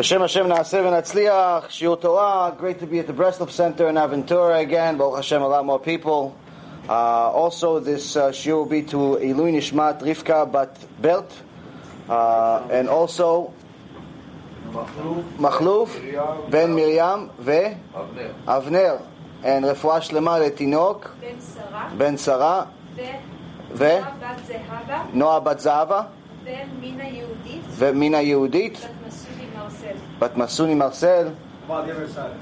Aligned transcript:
B'Shem 0.00 0.20
Hashem 0.20 0.46
Naaseh 0.46 0.82
v'Natzliach, 0.82 1.68
Shiur 1.68 2.00
Torah, 2.00 2.54
great 2.56 2.78
to 2.80 2.86
be 2.86 2.98
at 2.98 3.06
the 3.06 3.12
Breslov 3.12 3.50
Center 3.50 3.88
in 3.88 3.94
Aventura 3.94 4.60
again, 4.60 4.98
Baruch 4.98 5.16
Hashem, 5.16 5.40
a 5.40 5.48
lot 5.48 5.64
more 5.64 5.78
people. 5.78 6.36
Uh, 6.88 6.92
also, 6.92 7.80
this 7.80 8.14
uh, 8.16 8.30
shiur 8.30 8.56
will 8.56 8.66
be 8.66 8.82
to 8.82 8.96
Ilui 8.96 9.52
Nishmat 9.52 10.02
Rivka 10.02 10.50
Bat 10.52 10.76
Bert, 11.00 11.32
uh, 12.08 12.68
and 12.70 12.88
also 12.88 13.52
Machluf 15.38 16.50
Ben 16.50 16.74
Miriam 16.74 17.30
ve 17.38 17.76
Avner, 18.46 19.02
and 19.42 19.64
Refuah 19.64 20.00
Shlema 20.00 20.38
Letinok 20.38 21.10
בן 21.20 21.38
שרה, 21.40 21.90
Ben 21.96 22.16
Sarah 22.16 22.66
ונועה 23.76 23.80
ve 23.80 24.00
בת 24.20 24.44
זהבה, 24.46 25.04
Noah 25.14 25.40
Bat 25.40 25.60
Zava 25.60 26.02
ומינה 27.78 28.20
יהודית, 28.20 28.78
ומina 29.90 29.94
Yehudit, 29.94 30.18
בת 30.18 30.36
מסודי 30.36 30.74
מרסל. 30.74 31.26
Bat 31.26 31.26
Masuni 31.26 31.26
Marcel, 31.26 31.30
Badia 31.68 31.94
Versala. 31.94 32.34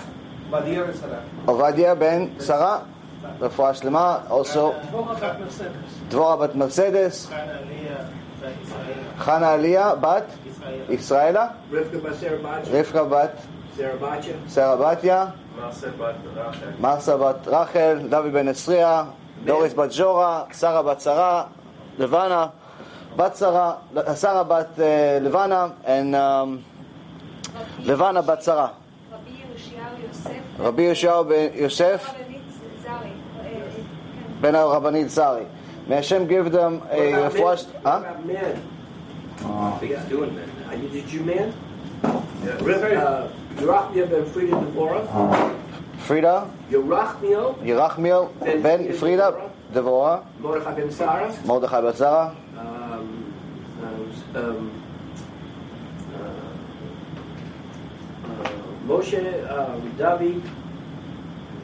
Badia 0.50 0.84
Versala. 0.84 1.20
Ovadia 1.46 1.98
Ben 1.98 2.30
Sarah, 2.38 2.86
Refuah 3.40 3.72
Shlema, 3.72 4.28
also 4.30 4.72
Dvorah 4.92 5.40
Mercedes. 5.40 5.90
Dvorah 6.10 6.38
Bat 6.40 6.54
Mercedes, 6.56 7.26
Chana 7.26 7.58
Leah, 7.68 8.08
Israel. 8.62 8.96
Chana 9.18 9.48
Aliyah 9.56 10.00
Bat 10.00 10.26
Israel. 10.46 10.90
Israela, 10.90 11.56
Rivka 11.70 12.00
Basarabacha, 12.00 12.66
Rivka 12.66 13.10
Bat 13.10 13.32
Sarabacha, 13.76 14.34
Sarabatia, 14.46 15.32
Marcel 15.56 15.92
Bat 15.92 16.16
Rachel. 16.36 16.72
Marsa 16.78 17.16
Bat 17.16 17.46
Rachel, 17.46 18.08
David 18.08 18.32
Ben 18.32 18.46
Esria, 18.46 19.12
Doris 19.44 19.72
Bat 19.72 19.90
Jora, 19.90 20.54
Sarah 20.54 20.82
Bat 20.82 21.00
Sarah, 21.02 21.48
Levana, 21.98 22.52
Bat 23.16 23.36
Sarah, 23.36 23.80
Sarah 24.14 24.44
Bat 24.44 24.78
uh, 24.78 25.20
Levana, 25.22 25.76
and 25.84 26.14
um, 26.14 26.64
רבי- 27.56 27.86
Levana 27.86 28.22
Bat 28.26 28.42
Sarah. 28.42 28.70
רבי 29.12 29.30
יהושיהו 29.30 29.94
יוסף, 30.08 30.30
Rabbi 30.60 30.94
Yeshua 30.94 31.24
Ben 31.24 31.56
Yosef, 31.56 32.00
רבנית 32.10 32.42
זרי, 32.82 32.90
אה, 32.90 33.50
כן. 34.40 34.46
Ben 34.46 34.54
Rabbanit 34.54 35.10
Zari. 35.10 35.46
May 35.88 35.96
Hashem 35.96 36.26
give 36.26 36.50
them 36.52 36.80
What 36.80 36.92
a 36.92 37.12
about 37.12 37.32
refuah. 37.32 37.56
men? 37.56 37.84
Huh? 37.84 38.00
What 38.00 38.02
about 38.02 38.26
men? 38.26 38.56
He's 39.80 40.04
doing 40.14 40.32
that. 40.38 40.48
Uh, 40.72 40.76
you- 40.80 40.88
Did 40.88 41.12
you 41.12 41.20
men? 41.32 41.52
Yeah. 42.44 42.50
Uh, 42.60 43.28
Yerachmiel 43.60 44.06
ben 44.10 44.24
Frida 44.32 44.56
Devorah, 44.66 45.04
Frida, 46.06 46.36
Yerachmiel 46.70 47.48
Yerachmiel, 47.70 48.22
Ben 48.62 48.80
Frida, 49.00 49.28
Devorah, 49.74 50.18
Mordechai 50.40 50.72
ben 50.78 50.90
Sarah, 50.90 51.30
Mordechai 51.46 51.80
Bat 51.86 51.96
Sarah, 51.96 52.26
Moshe 58.89 59.21
uh, 59.47 59.77
David 59.99 60.41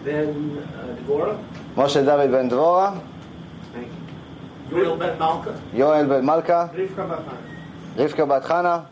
ben 0.06 0.60
uh, 0.60 0.96
Devorah. 1.02 1.44
Moshe 1.76 2.06
David 2.06 2.32
Ben 2.32 2.48
Dvorah, 2.48 3.02
Thank 3.74 3.88
you. 4.70 4.78
Yoel 4.78 5.00
Ben 5.00 5.18
Malka. 5.18 5.60
Yoel 5.74 6.08
Ben 6.08 6.24
Malka, 6.24 6.72
Rivka 6.76 7.10
Batman. 7.10 7.38
Rivka 7.96 8.28
Bat 8.30 8.44
Chana, 8.44 8.86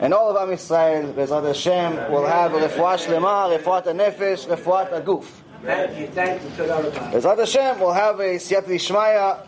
and 0.00 0.12
all 0.12 0.36
of 0.36 0.48
Am 0.48 0.52
Yisrael, 0.52 1.12
Bezrat 1.14 1.46
Hashem, 1.46 2.10
will 2.10 2.26
have 2.26 2.50
refuah 2.50 2.98
shlema, 2.98 3.56
refuat 3.56 3.84
nefesh, 3.84 4.48
refuat 4.48 4.90
aguf. 4.90 5.26
Thank 5.62 5.96
you, 5.96 6.08
thank 6.08 6.42
you, 6.42 6.48
Todah 6.50 6.90
Bezrat 7.12 7.38
Hashem 7.38 7.78
will 7.78 7.92
have 7.92 8.18
a 8.18 8.34
siyat 8.34 8.64
lishmaya 8.64 9.46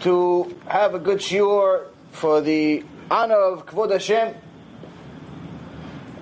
to 0.00 0.52
have 0.66 0.96
a 0.96 0.98
good 0.98 1.18
shiur 1.18 1.84
for 2.10 2.40
the 2.40 2.82
honor 3.08 3.38
of 3.38 3.66
Kvod 3.66 3.92
Hashem, 3.92 4.34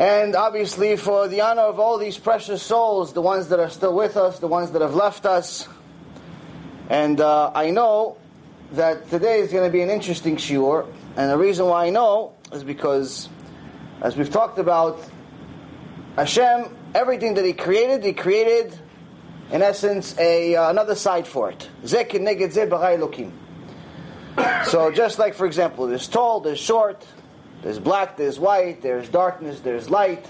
and 0.00 0.34
obviously 0.34 0.96
for 0.96 1.28
the 1.28 1.42
honor 1.42 1.60
of 1.60 1.78
all 1.78 1.98
these 1.98 2.16
precious 2.16 2.62
souls, 2.62 3.12
the 3.12 3.20
ones 3.20 3.48
that 3.48 3.60
are 3.60 3.68
still 3.68 3.94
with 3.94 4.16
us, 4.16 4.38
the 4.38 4.46
ones 4.46 4.70
that 4.70 4.80
have 4.80 4.94
left 4.94 5.26
us. 5.26 5.68
And 6.88 7.20
uh, 7.20 7.52
I 7.54 7.68
know 7.70 8.16
that 8.72 9.10
today 9.10 9.40
is 9.40 9.52
going 9.52 9.64
to 9.64 9.70
be 9.70 9.82
an 9.82 9.90
interesting 9.90 10.36
shiur, 10.36 10.90
and 11.16 11.30
the 11.30 11.36
reason 11.36 11.66
why 11.66 11.84
I 11.84 11.90
know 11.90 12.32
is 12.50 12.64
because, 12.64 13.28
as 14.00 14.16
we've 14.16 14.30
talked 14.30 14.58
about, 14.58 15.06
Hashem, 16.16 16.74
everything 16.94 17.34
that 17.34 17.44
He 17.44 17.52
created, 17.52 18.02
He 18.02 18.14
created, 18.14 18.72
in 19.52 19.60
essence, 19.60 20.16
a 20.18 20.56
uh, 20.56 20.70
another 20.70 20.94
side 20.94 21.26
for 21.26 21.50
it. 21.50 21.68
Zeh 21.84 22.08
keneged 22.08 22.54
zeh 22.54 23.30
So, 24.64 24.90
just 24.92 25.18
like, 25.18 25.34
for 25.34 25.44
example, 25.44 25.88
there's 25.88 26.08
tall, 26.08 26.40
there's 26.40 26.58
short, 26.58 27.04
there's 27.62 27.78
black, 27.78 28.16
there's 28.16 28.38
white, 28.38 28.82
there's 28.82 29.08
darkness, 29.08 29.60
there's 29.60 29.90
light, 29.90 30.26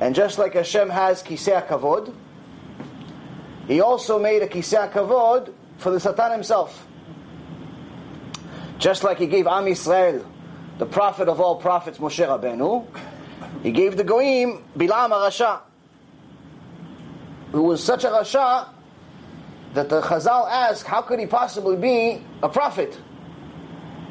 and 0.00 0.14
just 0.14 0.38
like 0.38 0.54
Hashem 0.54 0.90
has 0.90 1.22
kisei 1.22 1.66
kavod, 1.66 2.14
He 3.66 3.80
also 3.80 4.18
made 4.18 4.42
a 4.42 4.48
kisei 4.48 4.90
kavod 4.92 5.52
for 5.78 5.90
the 5.90 6.00
Satan 6.00 6.32
himself. 6.32 6.86
Just 8.78 9.04
like 9.04 9.18
He 9.18 9.26
gave 9.26 9.46
Am 9.46 9.64
Yisrael, 9.64 10.24
the 10.78 10.86
prophet 10.86 11.28
of 11.28 11.40
all 11.40 11.56
prophets, 11.56 11.98
Moshe 11.98 12.26
Rabbeinu, 12.26 12.86
He 13.62 13.72
gave 13.72 13.96
the 13.96 14.04
Goim 14.04 14.62
Bilam 14.76 15.10
Rasha, 15.10 15.60
who 17.52 17.62
was 17.62 17.82
such 17.82 18.04
a 18.04 18.08
Rasha 18.08 18.68
that 19.74 19.88
the 19.88 20.00
Chazal 20.00 20.48
asked, 20.48 20.86
how 20.86 21.02
could 21.02 21.18
he 21.18 21.26
possibly 21.26 21.76
be 21.76 22.24
a 22.42 22.48
prophet? 22.48 22.98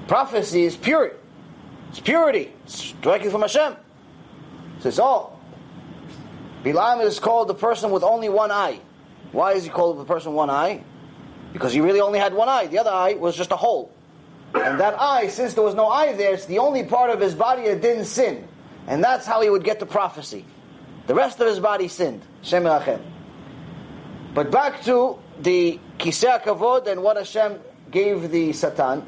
Prophecy 0.08 0.64
is 0.64 0.76
pure. 0.76 1.14
It's 1.94 2.00
purity. 2.00 2.52
It's 2.64 2.92
directly 3.04 3.30
from 3.30 3.42
Hashem. 3.42 3.76
Says, 4.80 5.00
oh, 5.00 5.38
Bilam 6.64 7.06
is 7.06 7.20
called 7.20 7.50
the 7.50 7.54
person 7.54 7.92
with 7.92 8.02
only 8.02 8.30
one 8.30 8.50
eye. 8.50 8.80
Why 9.32 9.52
is 9.52 9.64
he 9.64 9.70
called 9.70 10.00
the 10.00 10.04
person 10.04 10.34
one 10.34 10.50
eye? 10.50 10.84
Because 11.54 11.72
he 11.72 11.82
really 11.82 12.02
only 12.02 12.18
had 12.18 12.34
one 12.34 12.50
eye. 12.50 12.66
The 12.66 12.80
other 12.80 12.90
eye 12.90 13.14
was 13.14 13.36
just 13.36 13.52
a 13.52 13.56
hole. 13.56 13.92
And 14.56 14.80
that 14.80 15.00
eye, 15.00 15.28
since 15.28 15.54
there 15.54 15.64
was 15.64 15.76
no 15.76 15.88
eye 15.88 16.14
there, 16.14 16.34
it's 16.34 16.48
the 16.48 16.58
only 16.58 16.84
part 16.84 17.12
of 17.12 17.20
his 17.20 17.36
body 17.36 17.66
that 17.66 17.84
didn't 17.84 18.06
sin. 18.06 18.48
And 18.88 19.04
that's 19.04 19.28
how 19.28 19.42
he 19.42 19.52
would 19.52 19.64
get 19.64 19.80
the 19.80 19.86
prophecy. 19.86 20.46
The 21.06 21.14
rest 21.14 21.40
of 21.42 21.48
his 21.48 21.60
body 21.60 21.90
sinned. 21.90 22.24
Shem. 22.42 22.64
But 24.34 24.50
back 24.50 24.82
to 24.86 25.20
the 25.40 25.80
Kisei 26.00 26.42
Kavod 26.42 26.88
and 26.88 27.04
what 27.04 27.18
Hashem 27.18 27.60
gave 27.92 28.32
the 28.32 28.52
Satan. 28.52 29.08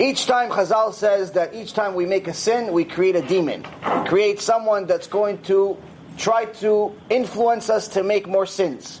Each 0.00 0.26
time 0.26 0.50
Chazal 0.50 0.92
says 0.92 1.32
that 1.32 1.54
each 1.54 1.72
time 1.72 1.94
we 1.94 2.04
make 2.04 2.26
a 2.26 2.34
sin, 2.34 2.72
we 2.72 2.84
create 2.84 3.14
a 3.14 3.22
demon. 3.22 3.62
Create 4.06 4.40
someone 4.40 4.86
that's 4.86 5.06
going 5.06 5.38
to 5.42 5.76
try 6.16 6.46
to 6.46 6.92
influence 7.10 7.70
us 7.70 7.86
to 7.88 8.02
make 8.02 8.26
more 8.26 8.44
sins. 8.44 9.00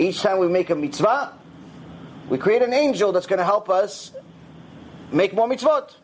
Each 0.00 0.20
time 0.20 0.38
we 0.38 0.48
make 0.48 0.70
a 0.70 0.74
mitzvah, 0.74 1.32
we 2.28 2.38
create 2.38 2.62
an 2.62 2.72
angel 2.72 3.12
that's 3.12 3.26
going 3.26 3.38
to 3.38 3.44
help 3.44 3.70
us 3.70 4.10
make 5.12 5.32
more 5.32 5.48
mitzvot. 5.48 5.94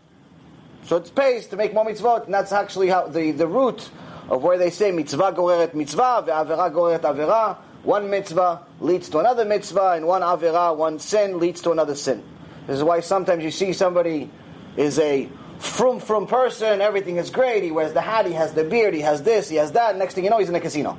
So 0.84 0.96
it 0.96 1.12
pays 1.17 1.49
to 1.49 1.56
make 1.56 1.75
more 1.75 1.84
mitzvot, 1.84 2.26
and 2.26 2.34
that's 2.34 2.52
actually 2.52 2.88
how 2.88 3.08
the, 3.08 3.32
the 3.32 3.46
root 3.46 3.91
of 4.29 4.44
where 4.44 4.56
they 4.56 4.70
say 4.70 4.93
mitzvah 4.93 5.32
goreret 5.32 5.75
mitzvah, 5.75 6.25
ve'avera 6.25 6.73
goreret 6.73 7.00
avera. 7.00 7.56
One 7.82 8.08
mitzvah 8.08 8.61
leads 8.81 9.08
to 9.08 9.19
another 9.19 9.44
mitzvah, 9.44 9.94
and 9.96 10.06
one 10.06 10.23
avera, 10.23 10.76
one 10.76 11.00
sin 11.00 11.41
leads 11.41 11.61
to 11.62 11.73
another 11.73 11.96
sin. 11.96 12.23
This 12.69 12.76
is 12.76 12.85
why 12.85 13.00
sometimes 13.00 13.43
you 13.43 13.50
see 13.50 13.73
somebody 13.73 14.31
is 14.76 14.99
a 14.99 15.26
frum 15.59 16.00
frum 16.00 16.26
person, 16.26 16.82
everything 16.82 17.17
is 17.17 17.31
great, 17.31 17.62
he 17.62 17.70
wears 17.70 17.94
the 17.94 18.03
hat, 18.03 18.26
he 18.26 18.35
has 18.35 18.53
the 18.53 18.62
beard, 18.62 18.93
he 18.93 19.00
has 19.00 19.23
this, 19.23 19.49
he 19.49 19.56
has 19.56 19.73
that, 19.73 19.97
next 19.97 20.15
thing 20.15 20.25
you 20.25 20.29
know, 20.29 20.38
he's 20.38 20.50
in 20.50 20.55
a 20.55 20.61
casino. 20.61 20.93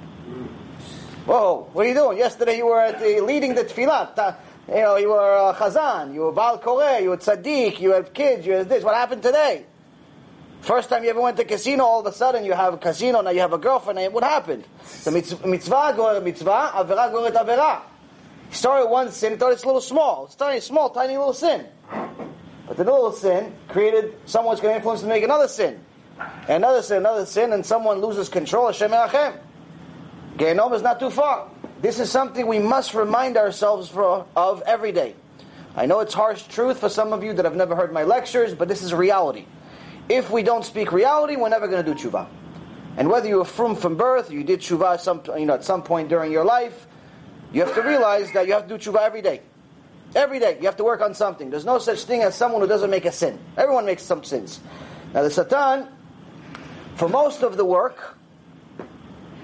Whoa, 1.28 1.70
what 1.72 1.86
are 1.86 1.90
you 1.90 1.94
doing? 1.94 2.18
Yesterday 2.18 2.58
you 2.58 2.66
were 2.66 2.82
at 2.82 3.00
the, 3.00 3.22
leading 3.22 3.54
the 3.54 3.66
tefillah. 3.66 4.36
You 4.68 4.76
know, 4.82 4.98
you 4.98 5.10
were 5.10 5.38
uh, 5.38 5.54
chazan, 5.54 6.16
you 6.16 6.22
were 6.22 6.32
Baal 6.32 6.58
Koreh, 6.58 7.04
you 7.04 7.10
were 7.10 7.18
tzaddik, 7.18 7.80
you 7.80 7.92
had 7.92 8.16
kids, 8.16 8.48
you 8.48 8.54
had 8.54 8.68
this. 8.68 8.84
What 8.84 8.96
happened 8.96 9.22
today? 9.22 9.68
First 10.62 10.90
time 10.90 11.04
you 11.04 11.12
ever 11.12 11.22
went 11.22 11.38
to 11.38 11.46
casino, 11.46 11.84
all 11.84 12.00
of 12.00 12.08
a 12.08 12.14
sudden 12.14 12.46
you 12.46 12.54
have 12.54 12.74
a 12.74 12.78
casino, 12.78 13.22
now 13.22 13.30
you 13.30 13.42
have 13.42 13.54
a 13.54 13.60
girlfriend, 13.60 14.00
and 14.00 14.12
what 14.12 14.24
happened? 14.24 14.66
So 14.86 15.12
mitzvah 15.12 15.94
goret 15.96 16.24
mitzvah, 16.24 16.72
avera 16.74 17.12
goret 17.12 17.36
avera. 17.36 17.82
You 18.50 18.56
started 18.56 18.88
one 18.88 19.12
sin, 19.12 19.34
you 19.34 19.38
thought 19.38 19.54
it's 19.54 19.64
a 19.64 19.68
little 19.68 19.82
small. 19.82 20.26
It's 20.26 20.36
tiny, 20.36 20.60
small, 20.60 20.90
tiny 20.90 21.18
little 21.18 21.34
sin. 21.34 21.66
But 22.68 22.78
the 22.78 22.84
little 22.84 23.12
sin 23.12 23.56
created 23.68 24.16
someone's 24.26 24.60
going 24.60 24.74
to 24.74 24.78
influence 24.78 25.02
to 25.02 25.08
make 25.08 25.24
another 25.24 25.48
sin. 25.48 25.80
Another 26.48 26.82
sin, 26.82 26.98
another 26.98 27.26
sin, 27.26 27.54
and 27.54 27.66
someone 27.66 28.02
loses 28.02 28.28
control. 28.28 28.68
Hashem 28.68 28.92
Erachem. 28.92 29.40
Gehenom 30.38 30.74
is 30.74 30.82
not 30.82 31.00
too 31.00 31.10
far. 31.10 31.50
This 31.82 32.00
is 32.00 32.10
something 32.10 32.48
we 32.48 32.60
must 32.60 32.94
remind 32.94 33.38
ourselves 33.38 33.90
for, 33.90 34.26
of 34.36 34.62
every 34.66 34.92
day. 34.92 35.16
I 35.76 35.86
know 35.86 36.00
it's 36.00 36.14
harsh 36.14 36.44
truth 36.44 36.80
for 36.80 36.90
some 36.90 37.14
of 37.14 37.24
you 37.24 37.34
that 37.34 37.46
have 37.46 37.56
never 37.56 37.76
heard 37.76 37.94
my 37.94 38.04
lectures, 38.04 38.54
but 38.54 38.68
this 38.68 38.82
is 38.82 38.94
reality. 38.94 39.46
If 40.10 40.30
we 40.30 40.44
don't 40.44 40.66
speak 40.66 40.92
reality, 40.92 41.36
we're 41.36 41.50
never 41.50 41.68
going 41.68 41.86
to 41.86 41.94
do 41.94 42.10
tshuva. 42.10 42.28
And 42.98 43.10
whether 43.10 43.28
you're 43.28 43.46
frum 43.46 43.76
from 43.76 43.96
birth, 43.96 44.32
or 44.32 44.34
you 44.34 44.44
did 44.44 44.60
tshuva 44.60 45.00
some, 45.00 45.22
you 45.38 45.46
know, 45.46 45.54
at 45.54 45.64
some 45.64 45.84
point 45.84 46.10
during 46.10 46.32
your 46.32 46.44
life, 46.44 46.88
you 47.52 47.62
have 47.64 47.74
to 47.76 47.82
realize 47.82 48.32
that 48.34 48.48
you 48.48 48.54
have 48.54 48.68
to 48.68 48.78
do 48.78 48.92
tshuva 48.92 49.02
every 49.02 49.22
day. 49.22 49.42
Every 50.16 50.40
day, 50.40 50.58
you 50.60 50.66
have 50.66 50.78
to 50.78 50.84
work 50.84 51.02
on 51.02 51.14
something. 51.14 51.50
There's 51.50 51.66
no 51.66 51.78
such 51.78 52.04
thing 52.04 52.24
as 52.24 52.36
someone 52.36 52.62
who 52.62 52.68
doesn't 52.68 52.90
make 52.90 53.06
a 53.06 53.12
sin. 53.12 53.40
Everyone 53.58 53.86
makes 53.86 54.04
some 54.04 54.24
sins. 54.24 54.60
Now, 55.14 55.24
the 55.24 55.30
Satan, 55.30 55.88
for 56.96 57.08
most 57.08 57.44
of 57.44 57.58
the 57.58 57.66
work, 57.66 58.18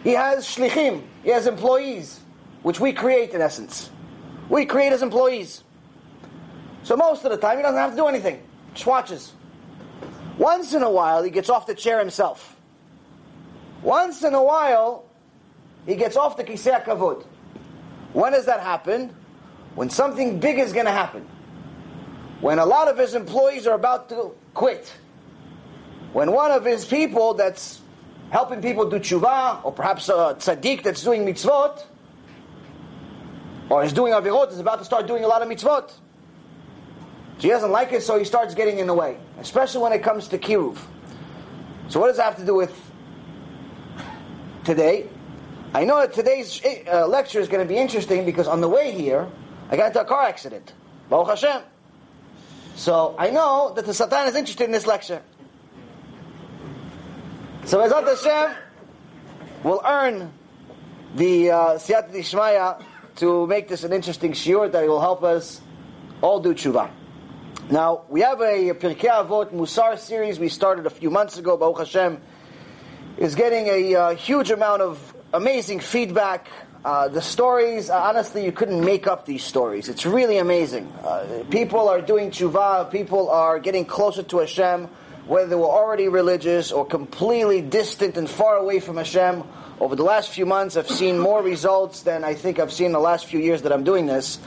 he 0.04 0.12
has 0.12 0.46
shlichim, 0.46 1.04
he 1.24 1.30
has 1.30 1.48
employees, 1.48 2.20
which 2.64 2.80
we 2.80 2.94
create 2.94 3.32
in 3.32 3.42
essence. 3.42 3.90
We 4.50 4.66
create 4.66 4.94
as 4.94 5.02
employees. 5.02 5.64
So 6.84 6.96
most 6.96 7.26
of 7.26 7.32
the 7.32 7.38
time, 7.38 7.58
he 7.58 7.64
doesn't 7.64 7.80
have 7.80 7.92
to 7.92 7.98
do 7.98 8.08
anything, 8.08 8.42
just 8.74 8.86
watches. 8.86 9.34
Once 10.38 10.74
in 10.74 10.84
a 10.84 10.92
while, 10.92 11.24
he 11.24 11.32
gets 11.32 11.50
off 11.50 11.66
the 11.66 11.74
chair 11.74 12.00
himself. 12.00 12.56
Once 13.82 14.24
in 14.24 14.34
a 14.34 14.44
while, 14.44 15.06
he 15.86 15.96
gets 15.96 16.18
off 16.18 16.38
the 16.38 16.44
kisei 16.44 16.84
kavod. 16.84 17.26
When 18.16 18.32
does 18.32 18.46
that 18.46 18.62
happen? 18.62 19.14
When 19.76 19.90
something 19.90 20.40
big 20.40 20.58
is 20.58 20.72
going 20.72 20.86
to 20.86 20.92
happen. 20.92 21.28
When 22.40 22.60
a 22.60 22.66
lot 22.66 22.88
of 22.88 22.98
his 22.98 23.14
employees 23.14 23.68
are 23.68 23.76
about 23.76 24.08
to 24.08 24.32
quit. 24.54 24.90
When 26.14 26.32
one 26.32 26.50
of 26.50 26.64
his 26.64 26.86
people 26.86 27.34
that's 27.34 27.82
helping 28.30 28.62
people 28.62 28.90
do 28.90 29.00
tshuva, 29.00 29.66
or 29.66 29.74
perhaps 29.74 30.08
a 30.08 30.38
tzaddik 30.40 30.82
that's 30.82 31.04
doing 31.04 31.26
mitzvot, 31.26 31.84
or 33.70 33.84
is 33.84 33.92
doing 33.92 34.14
avirot, 34.14 34.50
is 34.54 34.60
about 34.60 34.80
to 34.80 34.86
start 34.86 35.08
doing 35.08 35.26
a 35.26 35.28
lot 35.28 35.42
of 35.42 35.50
mitzvot. 35.50 35.90
So 35.90 35.98
he 37.40 37.50
doesn't 37.50 37.72
like 37.72 37.92
it, 37.92 38.02
so 38.02 38.18
he 38.18 38.24
starts 38.24 38.56
getting 38.56 38.80
in 38.80 38.88
the 38.88 38.94
way, 38.94 39.18
especially 39.40 39.82
when 39.82 39.92
it 39.92 40.02
comes 40.04 40.30
to 40.30 40.38
kiruv. 40.38 40.78
So 41.90 42.00
what 42.00 42.08
does 42.08 42.16
that 42.16 42.24
have 42.24 42.38
to 42.38 42.46
do 42.46 42.56
with 42.56 42.74
today? 44.64 45.10
I 45.76 45.84
know 45.84 46.00
that 46.00 46.14
today's 46.14 46.62
uh, 46.88 47.06
lecture 47.06 47.42
is 47.42 47.50
going 47.50 47.60
to 47.60 47.68
be 47.68 47.78
interesting 47.78 48.24
because 48.24 48.48
on 48.48 48.62
the 48.62 48.70
way 48.70 48.94
here, 48.94 49.28
I 49.70 49.76
got 49.76 49.88
into 49.88 50.00
a 50.00 50.06
car 50.06 50.24
accident. 50.24 50.72
Baruch 51.10 51.28
Hashem. 51.28 51.64
So 52.78 53.14
I 53.20 53.30
know 53.30 53.74
that 53.76 53.86
the 53.86 53.94
Satan 53.94 54.26
is 54.30 54.36
interested 54.36 54.64
in 54.64 54.72
this 54.72 54.88
lecture. 54.88 55.22
So 57.66 57.80
Ezrat 57.80 58.08
Hashem 58.08 58.56
will 59.66 59.82
earn 59.86 60.32
the 61.16 61.52
uh, 61.52 61.58
Siyat 61.74 62.14
Dishmaya 62.14 62.82
to 63.18 63.46
make 63.46 63.68
this 63.68 63.84
an 63.84 63.92
interesting 63.92 64.32
shiur 64.32 64.72
that 64.72 64.88
will 64.88 65.02
help 65.02 65.24
us 65.24 65.60
all 66.22 66.40
do 66.40 66.54
tshuva. 66.54 66.90
Now, 67.70 68.04
we 68.08 68.22
have 68.22 68.40
a 68.40 68.72
Pirkei 68.76 69.10
Avot 69.10 69.52
Musar 69.52 70.00
series 70.00 70.40
we 70.40 70.48
started 70.48 70.86
a 70.86 70.90
few 70.90 71.10
months 71.10 71.38
ago. 71.38 71.58
Baruch 71.58 71.80
Hashem 71.80 72.22
is 73.18 73.36
getting 73.36 73.68
a 73.68 73.96
uh, 73.96 74.16
huge 74.16 74.52
amount 74.52 74.82
of 74.82 75.15
amazing 75.36 75.82
feedback. 75.82 76.48
Uh, 76.86 77.10
the 77.10 77.22
stories, 77.22 77.90
uh, 77.90 78.00
honestly, 78.00 78.46
you 78.46 78.52
couldn't 78.52 78.84
make 78.84 79.06
up 79.06 79.26
these 79.26 79.44
stories. 79.44 79.90
It's 79.90 80.06
really 80.06 80.38
amazing. 80.38 80.88
Uh, 81.04 81.44
people 81.50 81.90
are 81.90 82.00
doing 82.00 82.32
tshuva, 82.32 82.90
people 82.90 83.30
are 83.30 83.60
getting 83.60 83.86
closer 83.86 84.24
to 84.24 84.40
Hashem, 84.40 84.88
whether 85.28 85.48
they 85.48 85.56
were 85.56 85.66
already 85.66 86.08
religious 86.08 86.72
or 86.72 86.86
completely 86.86 87.62
distant 87.62 88.18
and 88.18 88.30
far 88.30 88.56
away 88.56 88.80
from 88.80 88.98
Hashem. 88.98 89.44
Over 89.80 89.96
the 89.96 90.04
last 90.04 90.30
few 90.30 90.46
months, 90.46 90.78
I've 90.78 90.90
seen 90.90 91.20
more 91.20 91.42
results 91.42 92.04
than 92.04 92.24
I 92.24 92.34
think 92.34 92.60
I've 92.60 92.72
seen 92.72 92.88
in 92.88 92.92
the 92.94 93.00
last 93.00 93.26
few 93.26 93.40
years 93.40 93.64
that 93.64 93.74
I'm 93.74 93.84
doing 93.84 94.06
this. 94.06 94.40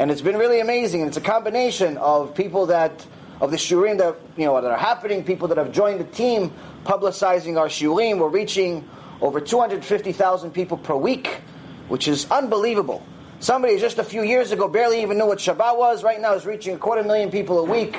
And 0.00 0.10
it's 0.10 0.22
been 0.22 0.38
really 0.38 0.58
amazing. 0.58 1.02
And 1.02 1.08
it's 1.08 1.18
a 1.18 1.20
combination 1.20 1.98
of 1.98 2.34
people 2.34 2.66
that, 2.66 3.06
of 3.40 3.52
the 3.52 3.58
shurim 3.58 3.98
that, 3.98 4.16
you 4.36 4.46
know, 4.46 4.60
that 4.60 4.68
are 4.68 4.78
happening, 4.78 5.22
people 5.22 5.46
that 5.48 5.58
have 5.58 5.70
joined 5.70 6.00
the 6.00 6.04
team, 6.04 6.52
publicizing 6.84 7.60
our 7.60 7.68
shurim. 7.68 8.18
We're 8.18 8.28
reaching 8.28 8.88
over 9.22 9.40
250,000 9.40 10.50
people 10.50 10.76
per 10.76 10.96
week, 10.96 11.40
which 11.88 12.08
is 12.08 12.30
unbelievable. 12.30 13.06
Somebody 13.38 13.78
just 13.78 13.98
a 13.98 14.04
few 14.04 14.22
years 14.22 14.50
ago 14.50 14.68
barely 14.68 15.00
even 15.02 15.16
knew 15.16 15.26
what 15.26 15.38
Shabbat 15.38 15.78
was. 15.78 16.02
Right 16.02 16.20
now 16.20 16.34
is 16.34 16.44
reaching 16.44 16.74
a 16.74 16.78
quarter 16.78 17.04
million 17.04 17.30
people 17.30 17.60
a 17.60 17.64
week 17.64 17.96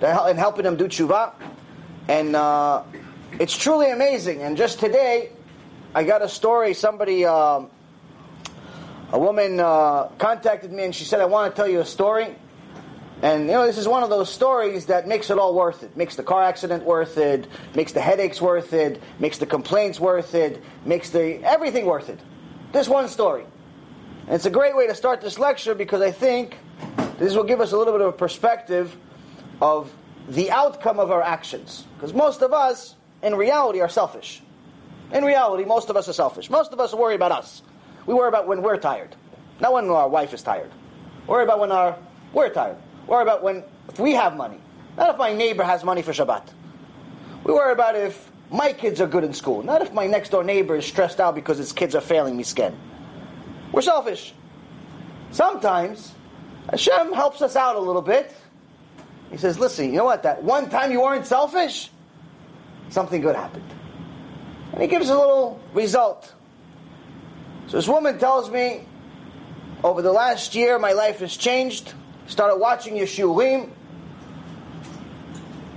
and 0.00 0.38
helping 0.38 0.64
them 0.64 0.76
do 0.76 0.86
tshuva. 0.86 1.32
And 2.08 2.34
uh, 2.34 2.84
it's 3.38 3.56
truly 3.56 3.90
amazing. 3.90 4.42
And 4.42 4.56
just 4.56 4.78
today, 4.78 5.30
I 5.94 6.04
got 6.04 6.22
a 6.22 6.28
story. 6.28 6.74
Somebody, 6.74 7.24
uh, 7.24 7.62
a 9.12 9.18
woman 9.18 9.58
uh, 9.58 10.08
contacted 10.18 10.72
me 10.72 10.84
and 10.84 10.94
she 10.94 11.04
said, 11.04 11.20
I 11.20 11.26
want 11.26 11.54
to 11.54 11.56
tell 11.56 11.68
you 11.68 11.80
a 11.80 11.84
story. 11.84 12.34
And 13.22 13.46
you 13.46 13.52
know, 13.52 13.64
this 13.64 13.78
is 13.78 13.86
one 13.86 14.02
of 14.02 14.10
those 14.10 14.28
stories 14.28 14.86
that 14.86 15.06
makes 15.06 15.30
it 15.30 15.38
all 15.38 15.54
worth 15.54 15.84
it. 15.84 15.96
Makes 15.96 16.16
the 16.16 16.24
car 16.24 16.42
accident 16.42 16.82
worth 16.82 17.16
it, 17.16 17.46
makes 17.74 17.92
the 17.92 18.00
headaches 18.00 18.40
worth 18.40 18.72
it, 18.72 19.00
makes 19.20 19.38
the 19.38 19.46
complaints 19.46 20.00
worth 20.00 20.34
it, 20.34 20.60
makes 20.84 21.10
the 21.10 21.40
everything 21.44 21.86
worth 21.86 22.08
it. 22.08 22.18
This 22.72 22.88
one 22.88 23.06
story. 23.06 23.44
And 24.26 24.34
it's 24.34 24.46
a 24.46 24.50
great 24.50 24.74
way 24.74 24.88
to 24.88 24.94
start 24.94 25.20
this 25.20 25.38
lecture 25.38 25.74
because 25.74 26.00
I 26.00 26.10
think 26.10 26.58
this 27.18 27.34
will 27.34 27.44
give 27.44 27.60
us 27.60 27.70
a 27.70 27.78
little 27.78 27.92
bit 27.92 28.00
of 28.00 28.08
a 28.08 28.16
perspective 28.16 28.96
of 29.60 29.92
the 30.28 30.50
outcome 30.50 30.98
of 30.98 31.12
our 31.12 31.22
actions. 31.22 31.84
Because 31.94 32.12
most 32.12 32.42
of 32.42 32.52
us, 32.52 32.96
in 33.22 33.36
reality, 33.36 33.80
are 33.80 33.88
selfish. 33.88 34.42
In 35.12 35.24
reality, 35.24 35.64
most 35.64 35.90
of 35.90 35.96
us 35.96 36.08
are 36.08 36.12
selfish. 36.12 36.50
Most 36.50 36.72
of 36.72 36.80
us 36.80 36.92
worry 36.92 37.14
about 37.14 37.30
us. 37.30 37.62
We 38.06 38.14
worry 38.14 38.28
about 38.28 38.48
when 38.48 38.62
we're 38.62 38.78
tired, 38.78 39.14
not 39.60 39.72
when 39.72 39.88
our 39.90 40.08
wife 40.08 40.34
is 40.34 40.42
tired. 40.42 40.72
We 41.28 41.32
Worry 41.34 41.44
about 41.44 41.60
when 41.60 41.70
our 41.70 41.96
we're 42.32 42.48
tired. 42.48 42.78
Worry 43.06 43.22
about 43.22 43.42
when 43.42 43.64
if 43.88 43.98
we 43.98 44.12
have 44.12 44.36
money, 44.36 44.58
not 44.96 45.10
if 45.10 45.16
my 45.16 45.32
neighbor 45.32 45.64
has 45.64 45.84
money 45.84 46.02
for 46.02 46.12
Shabbat. 46.12 46.48
We 47.44 47.52
worry 47.52 47.72
about 47.72 47.96
if 47.96 48.30
my 48.50 48.72
kids 48.72 49.00
are 49.00 49.06
good 49.06 49.24
in 49.24 49.32
school, 49.32 49.62
not 49.62 49.82
if 49.82 49.92
my 49.92 50.06
next 50.06 50.30
door 50.30 50.44
neighbor 50.44 50.76
is 50.76 50.86
stressed 50.86 51.20
out 51.20 51.34
because 51.34 51.58
his 51.58 51.72
kids 51.72 51.94
are 51.94 52.00
failing 52.00 52.36
me 52.36 52.42
skin. 52.42 52.76
We're 53.72 53.82
selfish. 53.82 54.34
Sometimes 55.30 56.14
Hashem 56.70 57.12
helps 57.12 57.42
us 57.42 57.56
out 57.56 57.76
a 57.76 57.80
little 57.80 58.02
bit. 58.02 58.34
He 59.30 59.38
says, 59.38 59.58
listen, 59.58 59.86
you 59.86 59.96
know 59.96 60.04
what? 60.04 60.24
That 60.24 60.42
one 60.42 60.68
time 60.68 60.92
you 60.92 61.00
weren't 61.00 61.26
selfish, 61.26 61.90
something 62.90 63.20
good 63.20 63.34
happened. 63.34 63.64
And 64.72 64.82
he 64.82 64.88
gives 64.88 65.08
a 65.08 65.18
little 65.18 65.60
result. 65.72 66.32
So 67.68 67.78
this 67.78 67.88
woman 67.88 68.18
tells 68.18 68.50
me, 68.50 68.86
over 69.82 70.02
the 70.02 70.12
last 70.12 70.54
year, 70.54 70.78
my 70.78 70.92
life 70.92 71.20
has 71.20 71.36
changed. 71.36 71.94
Started 72.26 72.56
watching 72.56 72.94
Yeshurim, 72.94 73.68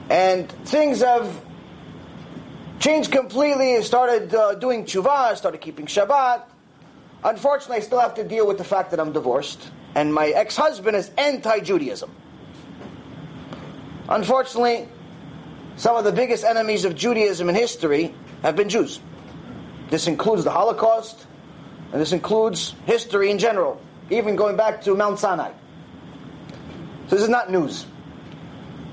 and 0.09 0.51
things 0.65 1.01
have 1.01 1.43
changed 2.79 3.11
completely. 3.11 3.75
I 3.77 3.81
started 3.81 4.33
uh, 4.33 4.55
doing 4.55 4.85
tshuva, 4.85 5.09
I 5.09 5.33
started 5.35 5.59
keeping 5.59 5.85
Shabbat. 5.85 6.43
Unfortunately, 7.23 7.77
I 7.77 7.79
still 7.79 7.99
have 7.99 8.13
to 8.15 8.23
deal 8.23 8.45
with 8.47 8.57
the 8.57 8.63
fact 8.63 8.91
that 8.91 8.99
I'm 8.99 9.11
divorced, 9.11 9.71
and 9.95 10.13
my 10.13 10.27
ex-husband 10.27 10.95
is 10.95 11.09
anti-Judaism. 11.17 12.11
Unfortunately, 14.07 14.87
some 15.77 15.95
of 15.95 16.03
the 16.03 16.11
biggest 16.11 16.43
enemies 16.43 16.85
of 16.85 16.95
Judaism 16.95 17.49
in 17.49 17.55
history 17.55 18.13
have 18.43 18.55
been 18.55 18.69
Jews. 18.69 18.99
This 19.89 20.07
includes 20.07 20.43
the 20.43 20.51
Holocaust, 20.51 21.25
and 21.91 21.99
this 21.99 22.11
includes 22.11 22.75
history 22.85 23.31
in 23.31 23.39
general, 23.39 23.81
even 24.11 24.35
going 24.35 24.55
back 24.55 24.83
to 24.83 24.95
Mount 24.95 25.17
Sinai. 25.17 25.51
So 27.07 27.15
this 27.15 27.23
is 27.23 27.29
not 27.29 27.51
news. 27.51 27.85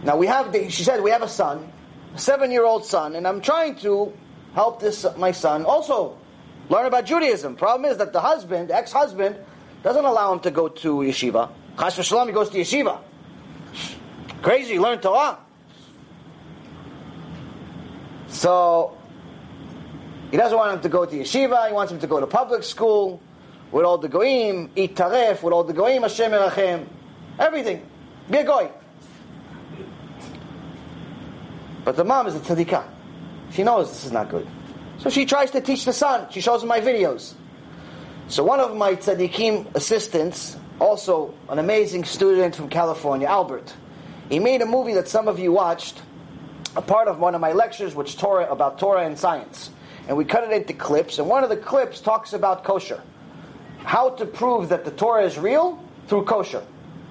Now 0.02 0.16
we 0.16 0.26
have, 0.26 0.52
the, 0.52 0.68
she 0.70 0.84
said, 0.84 1.02
we 1.02 1.10
have 1.10 1.22
a 1.22 1.28
son, 1.28 1.72
a 2.14 2.18
seven-year-old 2.18 2.84
son, 2.84 3.16
and 3.16 3.26
I'm 3.26 3.40
trying 3.40 3.76
to 3.76 4.12
help 4.54 4.80
this 4.80 5.06
my 5.16 5.32
son 5.32 5.64
also 5.64 6.18
learn 6.68 6.86
about 6.86 7.06
Judaism. 7.06 7.56
Problem 7.56 7.90
is 7.90 7.98
that 7.98 8.12
the 8.12 8.20
husband, 8.20 8.70
ex-husband, 8.70 9.36
doesn't 9.82 10.04
allow 10.04 10.32
him 10.32 10.40
to 10.40 10.50
go 10.50 10.68
to 10.68 10.96
yeshiva. 10.96 11.50
Chas 11.78 11.96
v'shalom, 11.96 12.26
he 12.26 12.32
goes 12.32 12.50
to 12.50 12.58
yeshiva. 12.58 13.00
Crazy, 14.42 14.78
learn 14.78 15.00
Torah. 15.00 15.38
So 18.28 18.96
he 20.30 20.36
doesn't 20.36 20.56
want 20.56 20.74
him 20.74 20.80
to 20.82 20.88
go 20.88 21.06
to 21.06 21.16
yeshiva. 21.16 21.68
He 21.68 21.72
wants 21.72 21.92
him 21.92 22.00
to 22.00 22.06
go 22.06 22.20
to 22.20 22.26
public 22.26 22.62
school 22.62 23.20
with 23.70 23.84
all 23.84 23.98
the 23.98 24.08
goyim, 24.08 24.70
eat 24.76 24.96
taref 24.96 25.42
with 25.42 25.52
all 25.52 25.64
the 25.64 25.72
goyim, 25.72 26.02
Hashem 26.02 26.32
erachem, 26.32 26.86
everything. 27.38 27.86
Be 28.30 28.38
a 28.38 28.44
goy. 28.44 28.70
But 31.84 31.96
the 31.96 32.04
mom 32.04 32.26
is 32.26 32.34
a 32.34 32.40
tzadikah. 32.40 32.84
She 33.52 33.62
knows 33.62 33.90
this 33.90 34.04
is 34.04 34.12
not 34.12 34.30
good. 34.30 34.46
So 34.98 35.10
she 35.10 35.26
tries 35.26 35.50
to 35.50 35.60
teach 35.60 35.84
the 35.84 35.92
son. 35.92 36.28
She 36.30 36.40
shows 36.40 36.62
him 36.62 36.68
my 36.68 36.80
videos. 36.80 37.34
So 38.28 38.44
one 38.44 38.60
of 38.60 38.76
my 38.76 38.94
tzaddikim 38.94 39.74
assistants, 39.74 40.56
also 40.78 41.34
an 41.48 41.58
amazing 41.58 42.04
student 42.04 42.54
from 42.54 42.68
California, 42.68 43.26
Albert, 43.26 43.74
he 44.30 44.38
made 44.38 44.62
a 44.62 44.66
movie 44.66 44.94
that 44.94 45.08
some 45.08 45.28
of 45.28 45.38
you 45.38 45.52
watched, 45.52 46.00
a 46.76 46.82
part 46.82 47.08
of 47.08 47.18
one 47.18 47.34
of 47.34 47.40
my 47.40 47.52
lectures, 47.52 47.94
which 47.94 48.16
Torah 48.16 48.50
about 48.50 48.78
Torah 48.78 49.04
and 49.04 49.18
science. 49.18 49.70
And 50.08 50.16
we 50.16 50.24
cut 50.24 50.44
it 50.44 50.52
into 50.52 50.72
clips, 50.72 51.18
and 51.18 51.28
one 51.28 51.42
of 51.44 51.50
the 51.50 51.56
clips 51.56 52.00
talks 52.00 52.32
about 52.32 52.64
kosher. 52.64 53.02
How 53.84 54.10
to 54.10 54.24
prove 54.24 54.70
that 54.70 54.84
the 54.84 54.90
Torah 54.90 55.24
is 55.24 55.36
real? 55.36 55.82
Through 56.06 56.24
kosher. 56.24 56.64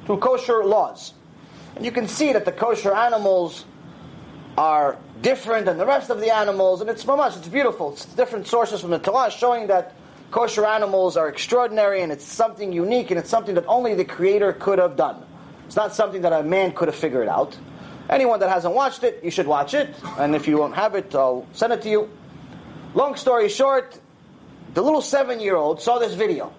Through 0.06 0.18
kosher 0.18 0.64
laws. 0.64 1.14
And 1.76 1.86
you 1.86 1.92
can 1.92 2.08
see 2.08 2.34
that 2.34 2.46
the 2.46 2.52
kosher 2.52 2.94
animals 2.94 3.66
are 4.58 4.98
different 5.22 5.66
than 5.66 5.78
the 5.78 5.86
rest 5.86 6.10
of 6.10 6.20
the 6.20 6.34
animals, 6.34 6.82
and 6.82 6.90
it's 6.90 7.06
mamash, 7.06 7.38
it's 7.38 7.48
beautiful. 7.48 7.94
It's 7.94 8.06
different 8.06 8.48
sources 8.48 8.82
from 8.82 8.90
the 8.90 9.00
Torah 9.00 9.32
showing 9.32 9.68
that 9.68 9.96
kosher 10.32 10.66
animals 10.66 11.18
are 11.18 11.28
extraordinary 11.28 12.02
and 12.02 12.12
it's 12.12 12.26
something 12.26 12.72
unique 12.72 13.12
and 13.12 13.20
it's 13.20 13.30
something 13.30 13.56
that 13.56 13.66
only 13.68 13.96
the 13.96 14.06
Creator 14.06 14.54
could 14.54 14.80
have 14.80 14.96
done. 14.96 15.24
It's 15.68 15.76
not 15.76 15.94
something 15.94 16.22
that 16.24 16.34
a 16.34 16.44
man 16.44 16.72
could 16.74 16.88
have 16.88 16.96
figured 16.96 17.28
out. 17.28 17.58
Anyone 18.10 18.40
that 18.40 18.50
hasn't 18.50 18.74
watched 18.74 19.04
it, 19.04 19.24
you 19.24 19.32
should 19.32 19.48
watch 19.48 19.74
it, 19.74 19.94
and 20.18 20.36
if 20.36 20.48
you 20.48 20.58
won't 20.58 20.76
have 20.76 20.96
it, 20.96 21.14
I'll 21.16 21.46
send 21.54 21.72
it 21.72 21.82
to 21.84 21.90
you. 21.90 22.10
Long 22.94 23.16
story 23.16 23.48
short, 23.48 23.98
the 24.74 24.82
little 24.82 25.02
seven-year-old 25.02 25.82
saw 25.82 26.00
this 26.00 26.14
video. 26.14 26.52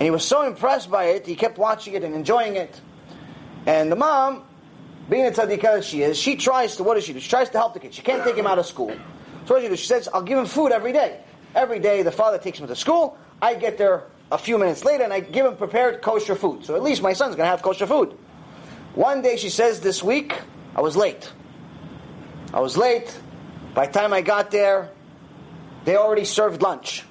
And 0.00 0.06
he 0.06 0.10
was 0.10 0.24
so 0.24 0.46
impressed 0.46 0.90
by 0.90 1.04
it, 1.04 1.26
he 1.26 1.36
kept 1.36 1.58
watching 1.58 1.92
it 1.92 2.02
and 2.02 2.14
enjoying 2.14 2.56
it. 2.56 2.80
And 3.66 3.92
the 3.92 3.96
mom, 3.96 4.44
being 5.10 5.26
a 5.26 5.30
tzadikah 5.30 5.60
that 5.60 5.84
she 5.84 6.00
is, 6.00 6.16
she 6.16 6.36
tries 6.36 6.76
to, 6.76 6.84
what 6.84 6.94
does 6.94 7.04
she 7.04 7.12
do? 7.12 7.20
She 7.20 7.28
tries 7.28 7.50
to 7.50 7.58
help 7.58 7.74
the 7.74 7.80
kid. 7.80 7.92
She 7.92 8.00
can't 8.00 8.24
take 8.24 8.34
him 8.34 8.46
out 8.46 8.58
of 8.58 8.64
school. 8.64 8.96
So 9.44 9.54
what 9.54 9.62
she 9.62 9.68
do? 9.68 9.76
She 9.76 9.86
says, 9.86 10.08
I'll 10.14 10.22
give 10.22 10.38
him 10.38 10.46
food 10.46 10.72
every 10.72 10.94
day. 10.94 11.20
Every 11.54 11.80
day 11.80 12.02
the 12.02 12.12
father 12.12 12.38
takes 12.38 12.58
him 12.58 12.66
to 12.68 12.76
school, 12.76 13.18
I 13.42 13.54
get 13.56 13.76
there 13.76 14.04
a 14.32 14.38
few 14.38 14.56
minutes 14.56 14.86
later 14.86 15.04
and 15.04 15.12
I 15.12 15.20
give 15.20 15.44
him 15.44 15.56
prepared 15.56 16.00
kosher 16.00 16.34
food. 16.34 16.64
So 16.64 16.76
at 16.76 16.82
least 16.82 17.02
my 17.02 17.12
son's 17.12 17.36
going 17.36 17.46
to 17.46 17.50
have 17.50 17.60
kosher 17.60 17.86
food. 17.86 18.16
One 18.94 19.20
day 19.20 19.36
she 19.36 19.50
says 19.50 19.80
this 19.80 20.02
week, 20.02 20.32
I 20.74 20.80
was 20.80 20.96
late. 20.96 21.30
I 22.54 22.60
was 22.60 22.78
late. 22.78 23.14
By 23.74 23.86
the 23.86 23.92
time 23.92 24.14
I 24.14 24.22
got 24.22 24.50
there, 24.50 24.90
they 25.84 25.96
already 25.96 26.24
served 26.24 26.62
lunch. 26.62 27.04